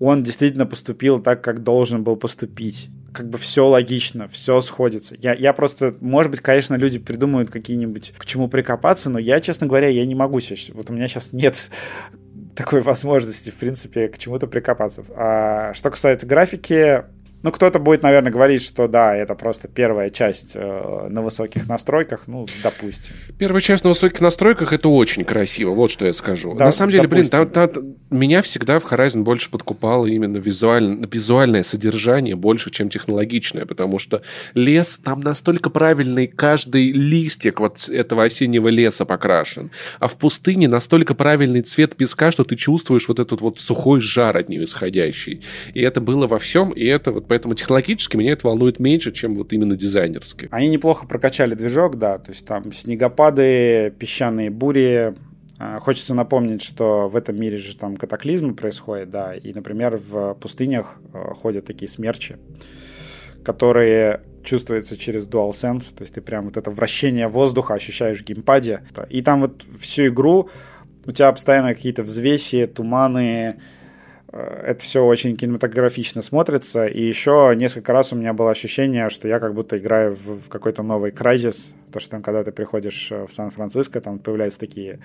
он 0.00 0.22
действительно 0.22 0.66
поступил 0.66 1.20
так, 1.20 1.42
как 1.42 1.62
должен 1.62 2.02
был 2.02 2.16
поступить 2.16 2.88
как 3.12 3.28
бы 3.28 3.38
все 3.38 3.66
логично, 3.66 4.28
все 4.28 4.60
сходится. 4.60 5.14
Я, 5.18 5.34
я 5.34 5.52
просто, 5.52 5.94
может 6.00 6.30
быть, 6.30 6.40
конечно, 6.40 6.74
люди 6.74 6.98
придумают 6.98 7.50
какие-нибудь, 7.50 8.14
к 8.16 8.24
чему 8.24 8.48
прикопаться, 8.48 9.10
но 9.10 9.18
я, 9.18 9.40
честно 9.40 9.66
говоря, 9.66 9.88
я 9.88 10.04
не 10.06 10.14
могу 10.14 10.40
сейчас. 10.40 10.74
Вот 10.74 10.90
у 10.90 10.92
меня 10.92 11.08
сейчас 11.08 11.32
нет 11.32 11.70
такой 12.56 12.80
возможности, 12.80 13.50
в 13.50 13.56
принципе, 13.56 14.08
к 14.08 14.18
чему-то 14.18 14.46
прикопаться. 14.46 15.04
А 15.14 15.74
что 15.74 15.90
касается 15.90 16.26
графики, 16.26 17.04
ну, 17.42 17.50
кто-то 17.50 17.78
будет, 17.78 18.02
наверное, 18.02 18.30
говорить, 18.30 18.62
что 18.62 18.86
да, 18.88 19.16
это 19.16 19.34
просто 19.34 19.68
первая 19.68 20.10
часть 20.10 20.52
э, 20.54 21.08
на 21.08 21.22
высоких 21.22 21.68
настройках, 21.68 22.24
ну, 22.26 22.46
допустим. 22.62 23.14
Первая 23.38 23.60
часть 23.60 23.84
на 23.84 23.90
высоких 23.90 24.20
настройках 24.20 24.72
это 24.72 24.88
очень 24.88 25.24
красиво, 25.24 25.70
вот 25.70 25.90
что 25.90 26.06
я 26.06 26.12
скажу. 26.12 26.54
Да, 26.54 26.66
на 26.66 26.72
самом 26.72 26.92
деле, 26.92 27.04
допустим. 27.08 27.30
блин, 27.30 27.50
там, 27.52 27.68
там, 27.68 27.94
меня 28.10 28.42
всегда 28.42 28.78
в 28.78 28.84
Horizon 28.84 29.22
больше 29.22 29.50
подкупало 29.50 30.06
именно 30.06 30.36
визуаль, 30.36 31.06
визуальное 31.10 31.62
содержание 31.64 32.36
больше, 32.36 32.70
чем 32.70 32.88
технологичное, 32.88 33.66
потому 33.66 33.98
что 33.98 34.22
лес 34.54 35.00
там 35.02 35.20
настолько 35.20 35.70
правильный, 35.70 36.28
каждый 36.28 36.92
листик 36.92 37.60
вот 37.60 37.88
этого 37.88 38.24
осеннего 38.24 38.68
леса 38.68 39.04
покрашен, 39.04 39.70
а 39.98 40.06
в 40.06 40.16
пустыне 40.16 40.68
настолько 40.68 41.14
правильный 41.14 41.62
цвет 41.62 41.96
песка, 41.96 42.30
что 42.30 42.44
ты 42.44 42.54
чувствуешь 42.54 43.08
вот 43.08 43.18
этот 43.18 43.40
вот 43.40 43.58
сухой 43.58 44.00
жар 44.00 44.36
от 44.36 44.48
нее 44.48 44.64
исходящий. 44.64 45.42
И 45.74 45.80
это 45.80 46.00
было 46.00 46.26
во 46.26 46.38
всем, 46.38 46.70
и 46.70 46.84
это 46.84 47.10
вот 47.10 47.26
поэтому 47.32 47.54
технологически 47.54 48.18
меня 48.18 48.32
это 48.32 48.46
волнует 48.46 48.78
меньше, 48.78 49.10
чем 49.10 49.36
вот 49.36 49.54
именно 49.54 49.74
дизайнерски. 49.74 50.48
Они 50.50 50.68
неплохо 50.68 51.06
прокачали 51.06 51.54
движок, 51.54 51.96
да, 51.96 52.18
то 52.18 52.30
есть 52.30 52.44
там 52.46 52.70
снегопады, 52.74 53.90
песчаные 53.98 54.50
бури, 54.50 55.14
а, 55.58 55.80
Хочется 55.80 56.12
напомнить, 56.12 56.62
что 56.62 57.08
в 57.08 57.16
этом 57.16 57.40
мире 57.40 57.56
же 57.56 57.74
там 57.74 57.96
катаклизмы 57.96 58.54
происходят, 58.54 59.08
да, 59.08 59.34
и, 59.34 59.54
например, 59.54 59.96
в 59.96 60.34
пустынях 60.34 60.98
а, 61.14 61.32
ходят 61.32 61.64
такие 61.64 61.88
смерчи, 61.88 62.36
которые 63.42 64.20
чувствуются 64.44 64.98
через 64.98 65.26
DualSense, 65.26 65.94
то 65.96 66.02
есть 66.02 66.12
ты 66.12 66.20
прям 66.20 66.44
вот 66.44 66.58
это 66.58 66.70
вращение 66.70 67.28
воздуха 67.28 67.72
ощущаешь 67.72 68.20
в 68.20 68.24
геймпаде. 68.26 68.82
И 69.08 69.22
там 69.22 69.40
вот 69.40 69.64
всю 69.80 70.08
игру 70.08 70.50
у 71.06 71.12
тебя 71.12 71.32
постоянно 71.32 71.74
какие-то 71.74 72.02
взвеси, 72.02 72.66
туманы, 72.66 73.56
Э, 73.56 73.58
это 74.32 74.80
все 74.82 75.04
очень 75.04 75.36
кинематографично 75.36 76.22
смотрится. 76.22 76.86
И 76.86 77.02
еще 77.02 77.52
несколько 77.54 77.92
раз 77.92 78.12
у 78.12 78.16
меня 78.16 78.32
было 78.32 78.50
ощущение, 78.50 79.10
что 79.10 79.28
я 79.28 79.38
как 79.38 79.54
будто 79.54 79.76
играю 79.76 80.14
в, 80.14 80.46
в 80.46 80.48
какой-то 80.48 80.82
новый 80.82 81.10
Crysis. 81.10 81.74
То, 81.92 82.00
что 82.00 82.12
там, 82.12 82.22
когда 82.22 82.42
ты 82.42 82.52
приходишь 82.52 83.12
э, 83.12 83.26
в 83.26 83.32
Сан-Франциско, 83.32 84.00
там 84.00 84.18
появляются 84.18 84.58
такие 84.58 85.00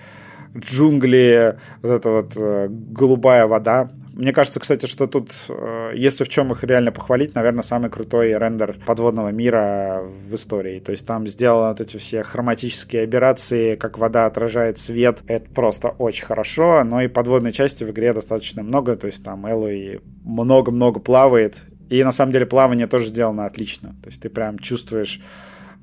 джунгли, 0.56 1.58
вот 1.82 1.90
эта 1.90 2.10
вот 2.10 2.32
э, 2.36 2.68
голубая 2.70 3.46
вода. 3.46 3.90
Мне 4.18 4.32
кажется, 4.32 4.58
кстати, 4.58 4.86
что 4.86 5.06
тут, 5.06 5.30
э, 5.48 5.92
если 5.94 6.24
в 6.24 6.28
чем 6.28 6.50
их 6.50 6.64
реально 6.64 6.90
похвалить, 6.90 7.36
наверное, 7.36 7.62
самый 7.62 7.88
крутой 7.88 8.36
рендер 8.36 8.76
подводного 8.84 9.28
мира 9.28 10.02
в 10.02 10.34
истории. 10.34 10.80
То 10.80 10.90
есть 10.90 11.06
там 11.06 11.28
сделаны 11.28 11.68
вот 11.68 11.80
эти 11.80 11.98
все 11.98 12.24
хроматические 12.24 13.04
операции, 13.04 13.76
как 13.76 13.96
вода 13.96 14.26
отражает 14.26 14.78
свет. 14.78 15.22
Это 15.28 15.48
просто 15.48 15.90
очень 15.90 16.26
хорошо. 16.26 16.82
Но 16.82 17.00
и 17.00 17.06
подводной 17.06 17.52
части 17.52 17.84
в 17.84 17.92
игре 17.92 18.12
достаточно 18.12 18.64
много. 18.64 18.96
То 18.96 19.06
есть 19.06 19.22
там 19.22 19.46
Эллой 19.46 20.00
много-много 20.24 20.98
плавает. 20.98 21.66
И 21.88 22.02
на 22.02 22.10
самом 22.10 22.32
деле 22.32 22.44
плавание 22.44 22.88
тоже 22.88 23.04
сделано 23.04 23.46
отлично. 23.46 23.94
То 24.02 24.08
есть 24.08 24.20
ты 24.20 24.30
прям 24.30 24.58
чувствуешь 24.58 25.22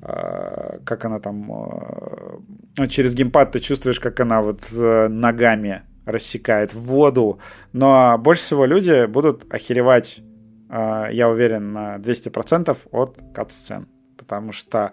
э, 0.02 0.80
как 0.84 1.06
она 1.06 1.20
там... 1.20 1.50
Э, 2.76 2.86
через 2.86 3.14
геймпад 3.14 3.52
ты 3.52 3.60
чувствуешь, 3.60 3.98
как 3.98 4.20
она 4.20 4.42
вот 4.42 4.70
ногами 4.70 5.84
рассекает 6.06 6.72
в 6.72 6.80
воду. 6.80 7.38
Но 7.72 8.16
больше 8.18 8.42
всего 8.42 8.64
люди 8.64 9.06
будут 9.06 9.52
охеревать, 9.52 10.20
а, 10.70 11.08
я 11.10 11.28
уверен, 11.28 11.72
на 11.72 11.98
200% 11.98 12.76
от 12.92 13.18
кат-сцен. 13.34 13.88
Потому 14.16 14.52
что 14.52 14.92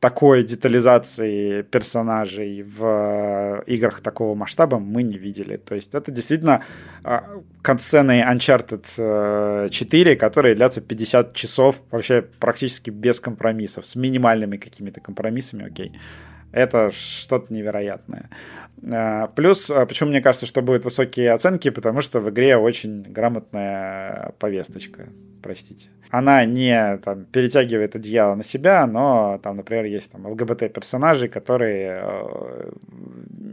такой 0.00 0.44
детализации 0.44 1.62
персонажей 1.62 2.62
в 2.62 2.84
э, 2.84 3.62
играх 3.66 4.00
такого 4.00 4.36
масштаба 4.36 4.78
мы 4.78 5.02
не 5.02 5.18
видели. 5.18 5.56
То 5.56 5.74
есть 5.74 5.92
это 5.92 6.12
действительно 6.12 6.62
а, 7.02 7.24
катсцены 7.62 8.22
Uncharted 8.22 9.70
4, 9.70 10.12
э, 10.12 10.16
которые 10.16 10.54
длятся 10.54 10.80
50 10.80 11.34
часов 11.34 11.82
вообще 11.90 12.22
практически 12.22 12.90
без 12.90 13.18
компромиссов, 13.18 13.86
с 13.86 13.96
минимальными 13.96 14.56
какими-то 14.56 15.00
компромиссами, 15.00 15.66
окей. 15.66 15.98
Это 16.52 16.90
что-то 16.90 17.52
невероятное. 17.52 18.30
А, 18.90 19.28
плюс, 19.28 19.70
а, 19.70 19.86
почему 19.86 20.10
мне 20.10 20.20
кажется, 20.20 20.46
что 20.46 20.62
будут 20.62 20.84
высокие 20.84 21.32
оценки, 21.32 21.70
потому 21.70 22.00
что 22.00 22.20
в 22.20 22.30
игре 22.30 22.56
очень 22.56 23.02
грамотная 23.02 24.32
повесточка, 24.38 25.08
простите. 25.42 25.90
Она 26.10 26.44
не 26.46 26.96
там, 26.98 27.26
перетягивает 27.26 27.94
одеяло 27.94 28.34
на 28.34 28.44
себя, 28.44 28.86
но 28.86 29.38
там, 29.42 29.56
например, 29.56 29.84
есть 29.84 30.10
там 30.10 30.26
ЛГБТ-персонажи, 30.26 31.28
которые 31.28 32.00
э, 32.02 32.70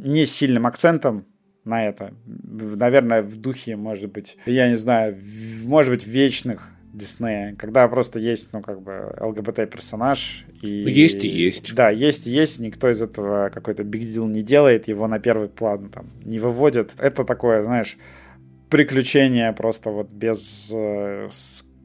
не 0.03 0.25
сильным 0.25 0.65
акцентом 0.65 1.25
на 1.65 1.85
это. 1.85 2.13
Наверное, 2.25 3.23
в 3.23 3.35
духе, 3.35 3.75
может 3.75 4.11
быть, 4.11 4.37
я 4.45 4.69
не 4.69 4.75
знаю, 4.75 5.17
может 5.63 5.91
быть, 5.91 6.07
вечных 6.07 6.69
Диснея, 6.95 7.55
когда 7.55 7.87
просто 7.87 8.19
есть, 8.19 8.49
ну, 8.53 8.61
как 8.61 8.81
бы, 8.81 9.15
ЛГБТ-персонаж. 9.19 10.45
И, 10.61 10.83
ну, 10.83 10.89
есть 10.89 11.23
и 11.23 11.27
есть. 11.27 11.75
Да, 11.75 11.89
есть 11.89 12.27
и 12.27 12.31
есть, 12.31 12.59
никто 12.59 12.89
из 12.89 13.01
этого 13.01 13.49
какой-то 13.49 13.83
биг 13.83 14.01
дел 14.01 14.27
не 14.27 14.41
делает, 14.41 14.87
его 14.87 15.07
на 15.07 15.19
первый 15.19 15.49
план 15.49 15.89
там 15.89 16.07
не 16.23 16.39
выводит. 16.39 16.93
Это 16.97 17.23
такое, 17.23 17.63
знаешь, 17.63 17.97
приключение 18.69 19.51
просто 19.53 19.89
вот 19.89 20.09
без 20.09 20.69
э, 20.71 21.29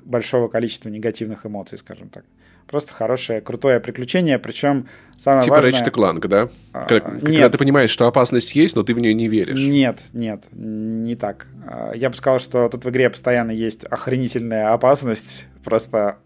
большого 0.05 0.49
количества 0.49 0.89
негативных 0.89 1.47
эмоций, 1.47 1.78
скажем 1.78 2.09
так. 2.09 2.24
Просто 2.71 2.95
хорошее, 2.95 3.41
крутое 3.41 3.81
приключение, 3.81 4.39
причем 4.39 4.87
самое 5.19 5.43
типа 5.43 5.57
важное... 5.57 5.73
Типа 5.73 5.89
Ratchet 5.89 5.93
Clank, 5.93 6.29
да? 6.29 6.49
А, 6.73 6.87
когда, 6.87 7.11
нет. 7.11 7.25
когда 7.25 7.49
ты 7.49 7.59
понимаешь, 7.59 7.91
что 7.91 8.07
опасность 8.07 8.55
есть, 8.55 8.77
но 8.77 8.85
ты 8.85 8.95
в 8.95 9.01
нее 9.01 9.13
не 9.13 9.27
веришь. 9.27 9.61
Нет, 9.61 9.99
нет, 10.13 10.45
не 10.53 11.17
так. 11.17 11.49
А, 11.67 11.93
я 11.95 12.11
бы 12.11 12.15
сказал, 12.15 12.39
что 12.39 12.69
тут 12.69 12.85
в 12.85 12.91
игре 12.91 13.11
постоянно 13.11 13.51
есть 13.51 13.83
охренительная 13.83 14.73
опасность, 14.73 15.47
просто 15.65 16.19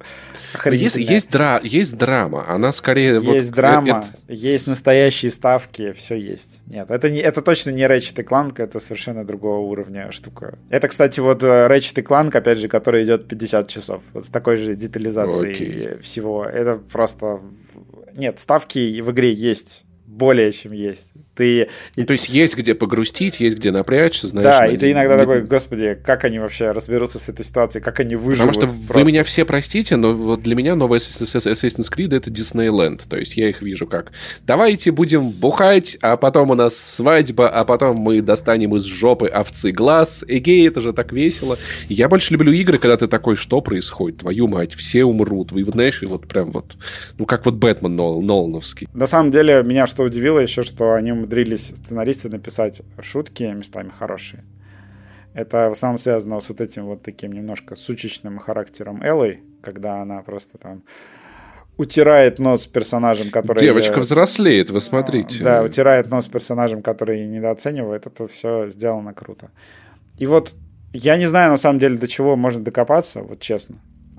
есть, 0.71 0.97
есть, 0.97 1.31
дра, 1.31 1.61
есть 1.63 1.97
драма, 1.97 2.49
она 2.49 2.73
скорее... 2.73 3.15
Есть 3.15 3.49
вот, 3.49 3.57
драма, 3.57 4.05
это... 4.07 4.33
есть 4.33 4.67
настоящие 4.67 5.31
ставки, 5.31 5.93
все 5.93 6.15
есть. 6.15 6.61
Нет, 6.67 6.91
это, 6.91 7.11
не, 7.11 7.19
это 7.19 7.43
точно 7.43 7.71
не 7.71 7.83
Ratchet 7.83 8.25
Clank, 8.25 8.63
это 8.63 8.81
совершенно 8.81 9.25
другого 9.25 9.59
уровня 9.59 10.11
штука. 10.13 10.59
Это, 10.71 10.89
кстати, 10.89 11.21
вот 11.21 11.43
э, 11.43 11.67
Ratchet 11.69 12.03
Clank, 12.05 12.37
опять 12.37 12.59
же, 12.59 12.69
который 12.69 13.05
идет 13.05 13.29
50 13.29 13.69
часов, 13.69 14.03
вот 14.13 14.27
с 14.27 14.29
такой 14.29 14.57
же 14.57 14.75
детализацией 14.75 15.55
okay. 15.55 16.01
всего. 16.01 16.45
Это 16.45 16.77
просто... 16.77 17.41
Нет, 18.17 18.39
ставки 18.39 19.01
в 19.01 19.11
игре 19.11 19.33
есть 19.33 19.85
более 20.15 20.53
чем 20.53 20.73
есть. 20.73 21.13
Ты... 21.35 21.69
Ну, 21.97 22.05
то 22.05 22.13
есть 22.13 22.29
есть 22.29 22.57
где 22.57 22.75
погрустить, 22.75 23.41
есть 23.41 23.57
где 23.57 23.71
напрячься, 23.71 24.29
знаешь. 24.29 24.45
Да, 24.45 24.67
и 24.67 24.77
ты 24.77 24.93
иногда 24.93 25.15
не... 25.15 25.21
такой, 25.21 25.43
господи, 25.43 25.99
как 26.03 26.25
они 26.25 26.39
вообще 26.39 26.71
разберутся 26.71 27.19
с 27.19 27.29
этой 27.29 27.45
ситуацией, 27.45 27.83
как 27.83 28.01
они 28.01 28.17
выживут. 28.17 28.55
Потому 28.55 28.73
что 28.73 28.79
просто. 28.87 29.05
вы 29.05 29.11
меня 29.11 29.25
все 29.25 29.45
простите, 29.45 29.97
но 29.97 30.15
вот 30.15 30.43
для 30.43 30.55
меня 30.55 30.75
новый 30.75 30.99
Assassin's 30.99 31.91
Creed— 31.91 32.15
это 32.17 32.31
Disneyland. 32.31 33.03
То 33.09 33.17
есть 33.17 33.37
я 33.37 33.49
их 33.49 33.63
вижу 33.63 33.87
как 33.87 34.13
давайте 34.47 34.91
будем 34.91 35.31
бухать, 35.31 35.99
а 36.01 36.17
потом 36.17 36.51
у 36.51 36.55
нас 36.55 36.77
свадьба, 36.77 37.49
а 37.49 37.65
потом 37.65 37.97
мы 37.97 38.21
достанем 38.21 38.77
из 38.77 38.85
жопы 38.85 39.27
овцы 39.27 39.73
глаз. 39.73 40.25
Эгей, 40.27 40.69
это 40.69 40.81
же 40.81 40.93
так 40.93 41.13
весело. 41.13 41.59
Я 41.89 42.09
больше 42.09 42.33
люблю 42.33 42.53
игры, 42.53 42.79
когда 42.79 42.97
ты 42.97 43.07
такой, 43.07 43.37
что 43.37 43.61
происходит? 43.61 44.19
Твою 44.19 44.49
мать, 44.49 44.75
все 44.75 45.05
умрут. 45.05 45.53
Вы 45.53 45.65
знаешь, 45.65 46.03
и 46.03 46.07
вот 46.07 46.29
прям 46.29 46.51
вот, 46.51 46.77
ну 47.19 47.27
как 47.27 47.45
вот 47.45 47.55
Бэтмен 47.55 47.97
Нол, 47.97 48.23
Нолановский. 48.23 48.89
На 48.93 49.07
самом 49.07 49.31
деле, 49.31 49.63
меня 49.63 49.87
что 49.87 50.03
удивило 50.05 50.39
еще, 50.39 50.63
что 50.63 50.93
они 50.93 51.13
умудрились, 51.25 51.69
сценаристы, 51.69 52.29
написать 52.29 52.83
шутки 53.01 53.45
местами 53.45 53.91
хорошие. 53.91 54.45
Это 55.35 55.69
в 55.69 55.73
основном 55.73 55.99
связано 55.99 56.41
с 56.41 56.49
вот 56.49 56.61
этим 56.61 56.87
вот 56.87 57.03
таким 57.03 57.33
немножко 57.33 57.75
сучечным 57.75 58.39
характером 58.39 59.03
Эллы, 59.03 59.41
когда 59.63 60.01
она 60.03 60.23
просто 60.23 60.59
там 60.59 60.85
утирает 61.77 62.39
нос 62.39 62.67
персонажем, 62.67 63.31
который... 63.31 63.59
Девочка 63.59 63.99
взрослеет, 63.99 64.71
вы 64.71 64.81
смотрите. 64.81 65.43
Да, 65.43 65.65
утирает 65.65 66.09
нос 66.09 66.27
персонажем, 66.27 66.83
который 66.83 67.27
недооценивает. 67.27 68.07
Это 68.07 68.29
все 68.29 68.69
сделано 68.69 69.13
круто. 69.13 69.51
И 70.19 70.27
вот 70.27 70.55
я 70.93 71.17
не 71.17 71.27
знаю, 71.27 71.51
на 71.51 71.57
самом 71.57 71.81
деле, 71.81 71.97
до 71.97 72.07
чего 72.07 72.37
можно 72.37 72.63
докопаться, 72.63 73.23
вот 73.23 73.41
честно. 73.41 73.77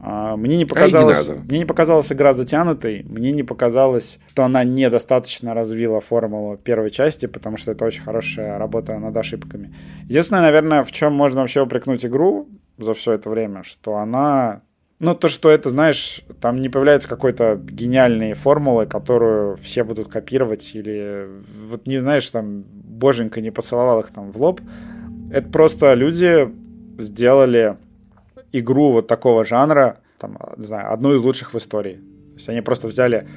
А, 0.08 0.38
мне 0.38 0.58
не 0.58 0.66
показалось, 0.66 1.28
а 1.28 1.34
мне 1.50 1.60
не 1.60 1.66
показалась 1.66 2.12
игра 2.12 2.36
затянутой, 2.36 3.04
мне 3.10 3.32
не 3.32 3.42
показалось, 3.42 4.20
что 4.30 4.44
она 4.44 4.64
недостаточно 4.64 5.56
развила 5.56 6.00
формулу 6.00 6.58
первой 6.58 6.92
части, 6.92 7.26
потому 7.26 7.58
что 7.58 7.72
это 7.72 7.86
очень 7.86 8.04
хорошая 8.04 8.60
работа 8.60 9.00
над 9.00 9.18
ошибками. 9.18 9.74
Единственное, 10.04 10.44
наверное, 10.44 10.84
в 10.84 10.92
чем 10.92 11.14
можно 11.14 11.42
вообще 11.42 11.62
упрекнуть 11.62 12.06
игру 12.06 12.48
за 12.78 12.94
все 12.94 13.14
это 13.14 13.32
время, 13.32 13.64
что 13.64 13.96
она 13.96 14.62
ну, 15.00 15.16
то, 15.16 15.28
что 15.28 15.50
это, 15.50 15.72
знаешь, 15.72 16.22
там 16.40 16.58
не 16.58 16.70
появляется 16.70 17.10
какой-то 17.10 17.60
гениальной 17.62 18.34
формулы, 18.34 18.86
которую 18.86 19.58
все 19.58 19.84
будут 19.84 20.08
копировать, 20.08 20.76
или 20.76 21.28
вот 21.68 21.88
не 21.88 21.98
знаешь, 22.00 22.30
там, 22.30 22.62
боженька 22.62 23.42
не 23.42 23.50
поцеловал 23.50 24.02
их 24.02 24.12
там 24.12 24.32
в 24.32 24.40
лоб. 24.40 24.62
Это 25.32 25.50
просто 25.50 25.96
люди 25.96 26.48
сделали 27.00 27.78
игру 28.60 28.92
вот 28.92 29.08
такого 29.08 29.46
жанра, 29.46 30.00
там, 30.20 30.38
не 30.58 30.66
знаю, 30.66 30.92
одну 30.92 31.16
из 31.16 31.22
лучших 31.22 31.54
в 31.54 31.58
истории. 31.58 31.96
То 31.96 32.36
есть 32.36 32.50
они 32.50 32.62
просто 32.62 32.88
взяли 32.88 33.28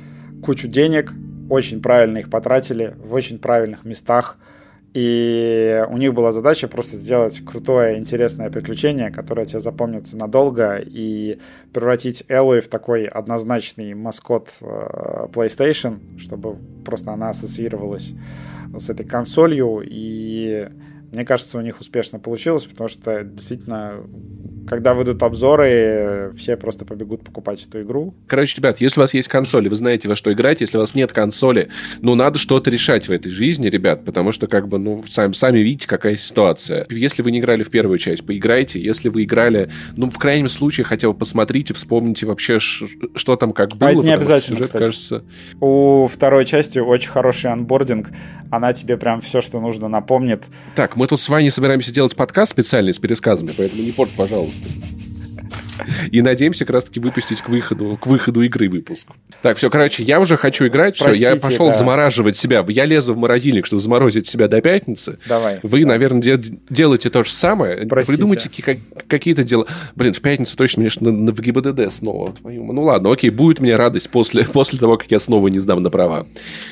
кучу 0.43 0.69
денег, 0.69 1.13
очень 1.51 1.83
правильно 1.83 2.19
их 2.19 2.31
потратили, 2.31 2.95
в 2.99 3.15
очень 3.15 3.39
правильных 3.39 3.85
местах, 3.85 4.39
и 4.95 5.85
у 5.91 5.99
них 5.99 6.15
была 6.15 6.33
задача 6.33 6.67
просто 6.67 6.97
сделать 6.97 7.41
крутое, 7.45 7.99
интересное 7.99 8.51
приключение, 8.51 9.11
которое 9.11 9.45
тебе 9.45 9.61
запомнится 9.61 10.17
надолго, 10.17 10.83
и 10.83 11.39
превратить 11.73 12.25
Эллой 12.29 12.61
в 12.61 12.69
такой 12.69 13.05
однозначный 13.05 13.93
маскот 13.95 14.51
э, 14.61 15.27
PlayStation, 15.33 16.19
чтобы 16.19 16.57
просто 16.85 17.13
она 17.13 17.31
ассоциировалась 17.31 18.13
с 18.77 18.89
этой 18.89 19.05
консолью. 19.05 19.83
И 19.85 20.69
мне 21.13 21.25
кажется, 21.25 21.59
у 21.59 21.61
них 21.61 21.81
успешно 21.81 22.19
получилось, 22.19 22.65
потому 22.65 22.89
что 22.89 23.25
действительно 23.25 24.03
когда 24.69 24.95
выйдут 24.95 25.23
обзоры, 25.23 26.33
все 26.37 26.57
просто 26.57 26.85
побегут 26.85 27.25
покупать 27.25 27.65
эту 27.67 27.83
игру. 27.83 28.15
Короче, 28.27 28.59
ребят, 28.59 28.81
если 28.81 29.01
у 29.01 29.03
вас 29.03 29.15
есть 29.15 29.29
консоли, 29.29 29.69
вы 29.69 29.77
знаете, 29.77 30.09
во 30.09 30.15
что 30.15 30.33
играть. 30.33 30.61
Если 30.61 30.77
у 30.77 30.81
вас 30.81 30.95
нет 30.95 31.13
консоли, 31.13 31.69
ну, 32.01 32.15
надо 32.15 32.39
что-то 32.39 32.71
решать 32.71 33.09
в 33.09 33.13
этой 33.13 33.31
жизни, 33.31 33.69
ребят, 33.69 34.05
потому 34.05 34.33
что, 34.33 34.47
как 34.47 34.69
бы, 34.69 34.79
ну, 34.79 35.03
сами, 35.09 35.33
сами 35.33 35.61
видите, 35.61 35.89
какая 35.89 36.17
ситуация. 36.17 36.87
Если 36.91 37.23
вы 37.23 37.31
не 37.31 37.39
играли 37.39 37.63
в 37.63 37.71
первую 37.71 37.99
часть, 37.99 38.27
поиграйте. 38.27 38.81
Если 38.81 39.09
вы 39.09 39.25
играли, 39.25 39.71
ну, 39.97 40.11
в 40.11 40.19
крайнем 40.19 40.49
случае, 40.49 40.85
хотя 40.85 41.09
бы 41.09 41.15
посмотрите, 41.15 41.73
вспомните 41.73 42.27
вообще, 42.27 42.59
что 42.59 43.37
там 43.37 43.53
как 43.53 43.75
было. 43.77 43.89
А 43.89 43.93
это 43.93 44.03
не 44.03 44.13
обязательно, 44.13 44.57
сюжет, 44.57 44.67
кстати. 44.67 44.83
кажется... 44.83 45.25
У 45.61 46.07
второй 46.07 46.45
части 46.45 46.79
очень 46.79 47.11
хороший 47.11 47.51
анбординг. 47.51 48.11
Она 48.51 48.73
тебе 48.73 48.97
прям 48.97 49.21
все, 49.21 49.41
что 49.41 49.61
нужно, 49.61 49.89
напомнит. 49.89 50.45
Так, 50.75 50.97
мы 50.99 51.07
тут 51.07 51.21
с 51.21 51.29
вами 51.29 51.49
собираемся 51.49 51.93
делать 51.93 52.17
подкаст 52.17 52.51
специальный 52.51 52.93
с 52.93 52.99
пересказами, 52.99 53.53
поэтому 53.57 53.83
не 53.83 53.93
порт, 53.93 54.11
пожалуйста. 54.17 54.69
И 56.11 56.23
надеемся 56.23 56.65
как 56.65 56.75
раз-таки 56.75 57.01
выпустить 57.01 57.41
к 57.41 57.49
выходу, 57.49 57.99
к 58.01 58.07
выходу 58.07 58.43
игры 58.43 58.69
выпуск. 58.69 59.09
Так, 59.43 59.57
все, 59.57 59.71
короче, 59.71 60.03
я 60.03 60.21
уже 60.21 60.37
хочу 60.37 60.67
играть. 60.67 60.97
Все, 60.97 61.13
я 61.13 61.37
пошел 61.37 61.69
да. 61.69 61.75
замораживать 61.75 62.37
себя. 62.37 62.65
Я 62.69 62.85
лезу 62.85 63.15
в 63.15 63.17
морозильник, 63.17 63.67
чтобы 63.67 63.81
заморозить 63.81 64.27
себя 64.27 64.49
до 64.49 64.61
пятницы. 64.61 65.19
Давай. 65.27 65.61
Вы, 65.63 65.83
да. 65.83 65.89
наверное, 65.89 66.21
де- 66.21 66.59
делаете 66.71 67.11
то 67.11 67.23
же 67.25 67.31
самое. 67.31 67.87
Простите. 67.87 68.17
Придумайте 68.17 68.79
какие-то 69.07 69.45
дела. 69.45 69.67
Блин, 69.95 70.13
в 70.13 70.21
пятницу 70.21 70.57
точно 70.57 70.83
мне 70.83 70.91
на, 71.01 71.13
на 71.13 71.33
в 71.33 71.41
ГИБДД 71.41 71.93
снова. 71.93 72.33
Твою... 72.35 72.73
Ну 72.73 72.83
ладно, 72.83 73.13
окей, 73.13 73.31
будет 73.31 73.61
мне 73.61 73.77
радость 73.77 74.11
после, 74.11 74.45
после 74.53 74.79
того, 74.79 74.97
как 74.97 75.11
я 75.11 75.19
снова 75.19 75.49
не 75.49 75.59
сдам 75.59 75.83
на 75.83 75.91
права. 75.91 76.27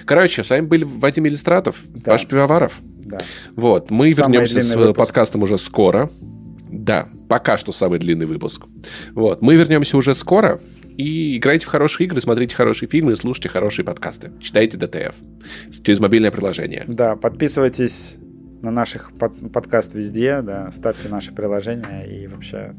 Короче, 0.05 0.43
с 0.43 0.51
вами 0.51 0.67
были 0.67 0.85
Вадим 0.85 1.27
Иллюстратов, 1.27 1.77
да. 1.95 2.13
Паш 2.13 2.27
Пивоваров. 2.27 2.73
Да. 3.05 3.19
Вот, 3.55 3.91
мы 3.91 4.13
Самый 4.13 4.33
вернемся 4.33 4.61
с 4.61 4.75
выпуск. 4.75 4.99
подкастом 4.99 5.43
уже 5.43 5.59
скоро. 5.59 6.11
Да, 6.71 7.09
пока 7.29 7.57
что 7.57 7.73
самый 7.73 7.99
длинный 7.99 8.27
выпуск. 8.27 8.65
Вот, 9.13 9.43
мы 9.43 9.57
вернемся 9.57 9.97
уже 9.97 10.15
скоро. 10.15 10.61
И 10.97 11.37
играйте 11.37 11.67
в 11.67 11.69
хорошие 11.69 12.07
игры, 12.07 12.21
смотрите 12.23 12.57
хорошие 12.57 12.89
фильмы 12.89 13.17
слушайте 13.17 13.51
хорошие 13.51 13.85
подкасты. 13.85 14.33
Читайте 14.41 14.79
ДТФ 14.79 15.15
через 15.85 16.01
мобильное 16.01 16.31
приложение. 16.31 16.85
Да, 16.89 17.17
подписывайтесь 17.17 18.17
на 18.63 18.71
наших 18.71 19.13
под, 19.13 19.53
подкаст 19.53 19.95
везде, 19.95 20.41
да, 20.41 20.71
ставьте 20.73 21.09
наши 21.09 21.33
приложения 21.33 22.05
и 22.05 22.27
вообще 22.27 22.75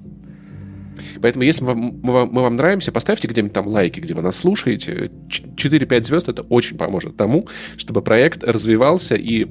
Поэтому, 1.22 1.44
если 1.44 1.64
мы, 1.64 1.76
мы, 1.76 2.26
мы 2.26 2.42
вам 2.42 2.56
нравимся, 2.56 2.92
поставьте 2.92 3.28
где-нибудь 3.28 3.54
там 3.54 3.68
лайки, 3.68 4.00
где 4.00 4.16
вы 4.16 4.24
нас 4.24 4.36
слушаете. 4.36 5.12
4-5 5.30 6.04
звезд 6.04 6.28
это 6.28 6.42
очень 6.42 6.76
поможет 6.76 7.18
тому, 7.18 7.48
чтобы 7.78 8.02
проект 8.02 8.44
развивался 8.44 9.16
и 9.16 9.48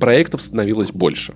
проектов 0.00 0.42
становилось 0.42 0.90
больше. 0.90 1.34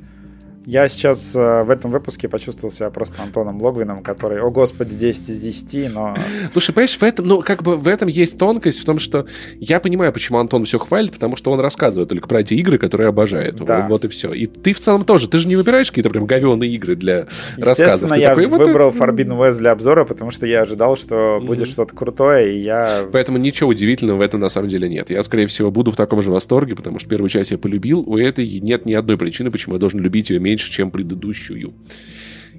Я 0.67 0.89
сейчас 0.89 1.35
э, 1.35 1.65
в 1.65 1.71
этом 1.71 1.91
выпуске 1.91 2.29
почувствовал 2.29 2.73
себя 2.73 2.91
просто 2.91 3.23
Антоном 3.23 3.61
Логвином, 3.61 4.03
который, 4.03 4.41
о 4.41 4.51
господи, 4.51 4.95
10 4.95 5.29
из 5.31 5.41
10, 5.41 5.95
но... 5.95 6.15
Слушай, 6.53 6.73
понимаешь, 6.73 6.97
в 6.97 7.03
этом, 7.03 7.27
ну, 7.27 7.43
как 7.43 7.63
бы 7.63 7.77
в 7.77 7.89
этом 7.89 8.09
есть 8.09 8.39
тонкость 8.39 8.79
в 8.79 8.85
том, 8.85 8.99
что 8.99 9.27
я 9.59 9.81
понимаю, 9.81 10.13
почему 10.13 10.39
Антон 10.39 10.65
все 10.65 10.79
хвалит, 10.79 11.13
потому 11.13 11.37
что 11.37 11.51
он 11.51 11.61
рассказывает 11.61 12.09
только 12.09 12.29
про 12.29 12.41
эти 12.41 12.55
игры, 12.55 12.79
которые 12.79 13.09
обожает. 13.09 13.57
Да. 13.57 13.83
Вот, 13.83 13.91
вот 13.91 14.05
и 14.05 14.09
все. 14.09 14.33
И 14.33 14.47
ты 14.47 14.73
в 14.73 14.81
целом 14.81 15.05
тоже, 15.05 15.29
ты 15.29 15.39
же 15.39 15.49
не 15.49 15.57
выбираешь 15.57 15.89
какие-то 15.89 16.11
прям 16.11 16.27
говенные 16.27 16.71
игры 16.71 16.95
для 16.95 17.27
рассказов. 17.59 17.79
Естественно, 17.79 18.15
я 18.15 18.31
такой, 18.31 18.47
выбрал 18.47 18.91
вот 18.91 19.01
Forbidden 19.01 19.39
West 19.39 19.59
для 19.59 19.73
обзора, 19.73 20.05
потому 20.05 20.31
что 20.31 20.47
я 20.47 20.63
ожидал, 20.63 20.97
что 20.97 21.15
mm-hmm. 21.15 21.45
будет 21.45 21.69
что-то 21.69 21.95
крутое, 21.95 22.55
и 22.55 22.63
я... 22.63 23.01
Поэтому 23.11 23.39
ничего 23.39 23.71
удивительного 23.71 24.19
в 24.19 24.21
этом 24.21 24.41
на 24.41 24.49
самом 24.49 24.69
деле 24.69 24.89
нет. 24.89 25.11
Я, 25.11 25.23
скорее 25.23 25.49
всего, 25.49 25.71
буду 25.71 25.91
в 25.91 25.97
таком 25.97 26.23
же 26.23 26.31
восторге, 26.31 26.77
потому 26.77 26.99
что 26.99 27.09
первую 27.09 27.29
часть 27.29 27.51
я 27.51 27.59
полюбил. 27.59 28.01
У 28.07 28.17
этой 28.17 28.47
нет 28.61 28.87
ни 28.87 28.95
одной 28.95 29.19
причины, 29.19 29.51
почему 29.51 29.75
я 29.75 29.81
должен 29.81 30.01
любить 30.01 30.31
ее 30.31 30.39
меньше, 30.53 30.71
чем 30.71 30.91
предыдущую. 30.91 31.73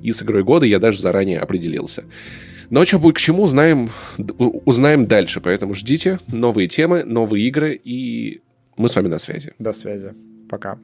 И 0.02 0.12
с 0.12 0.24
игрой 0.24 0.44
года 0.44 0.66
я 0.66 0.80
даже 0.80 1.00
заранее 1.00 1.40
определился. 1.40 2.04
Но 2.70 2.84
что 2.86 3.00
будет 3.00 3.16
к 3.16 3.20
чему, 3.20 3.44
узнаем, 3.44 3.90
узнаем 4.66 5.06
дальше. 5.06 5.42
Поэтому 5.42 5.74
ждите 5.76 6.20
новые 6.32 6.68
темы, 6.68 7.04
новые 7.04 7.48
игры, 7.48 7.76
и 7.76 8.42
мы 8.78 8.90
с 8.90 8.96
вами 8.96 9.10
на 9.10 9.20
связи. 9.20 9.54
До 9.60 9.74
связи. 9.74 10.14
Пока. 10.50 10.80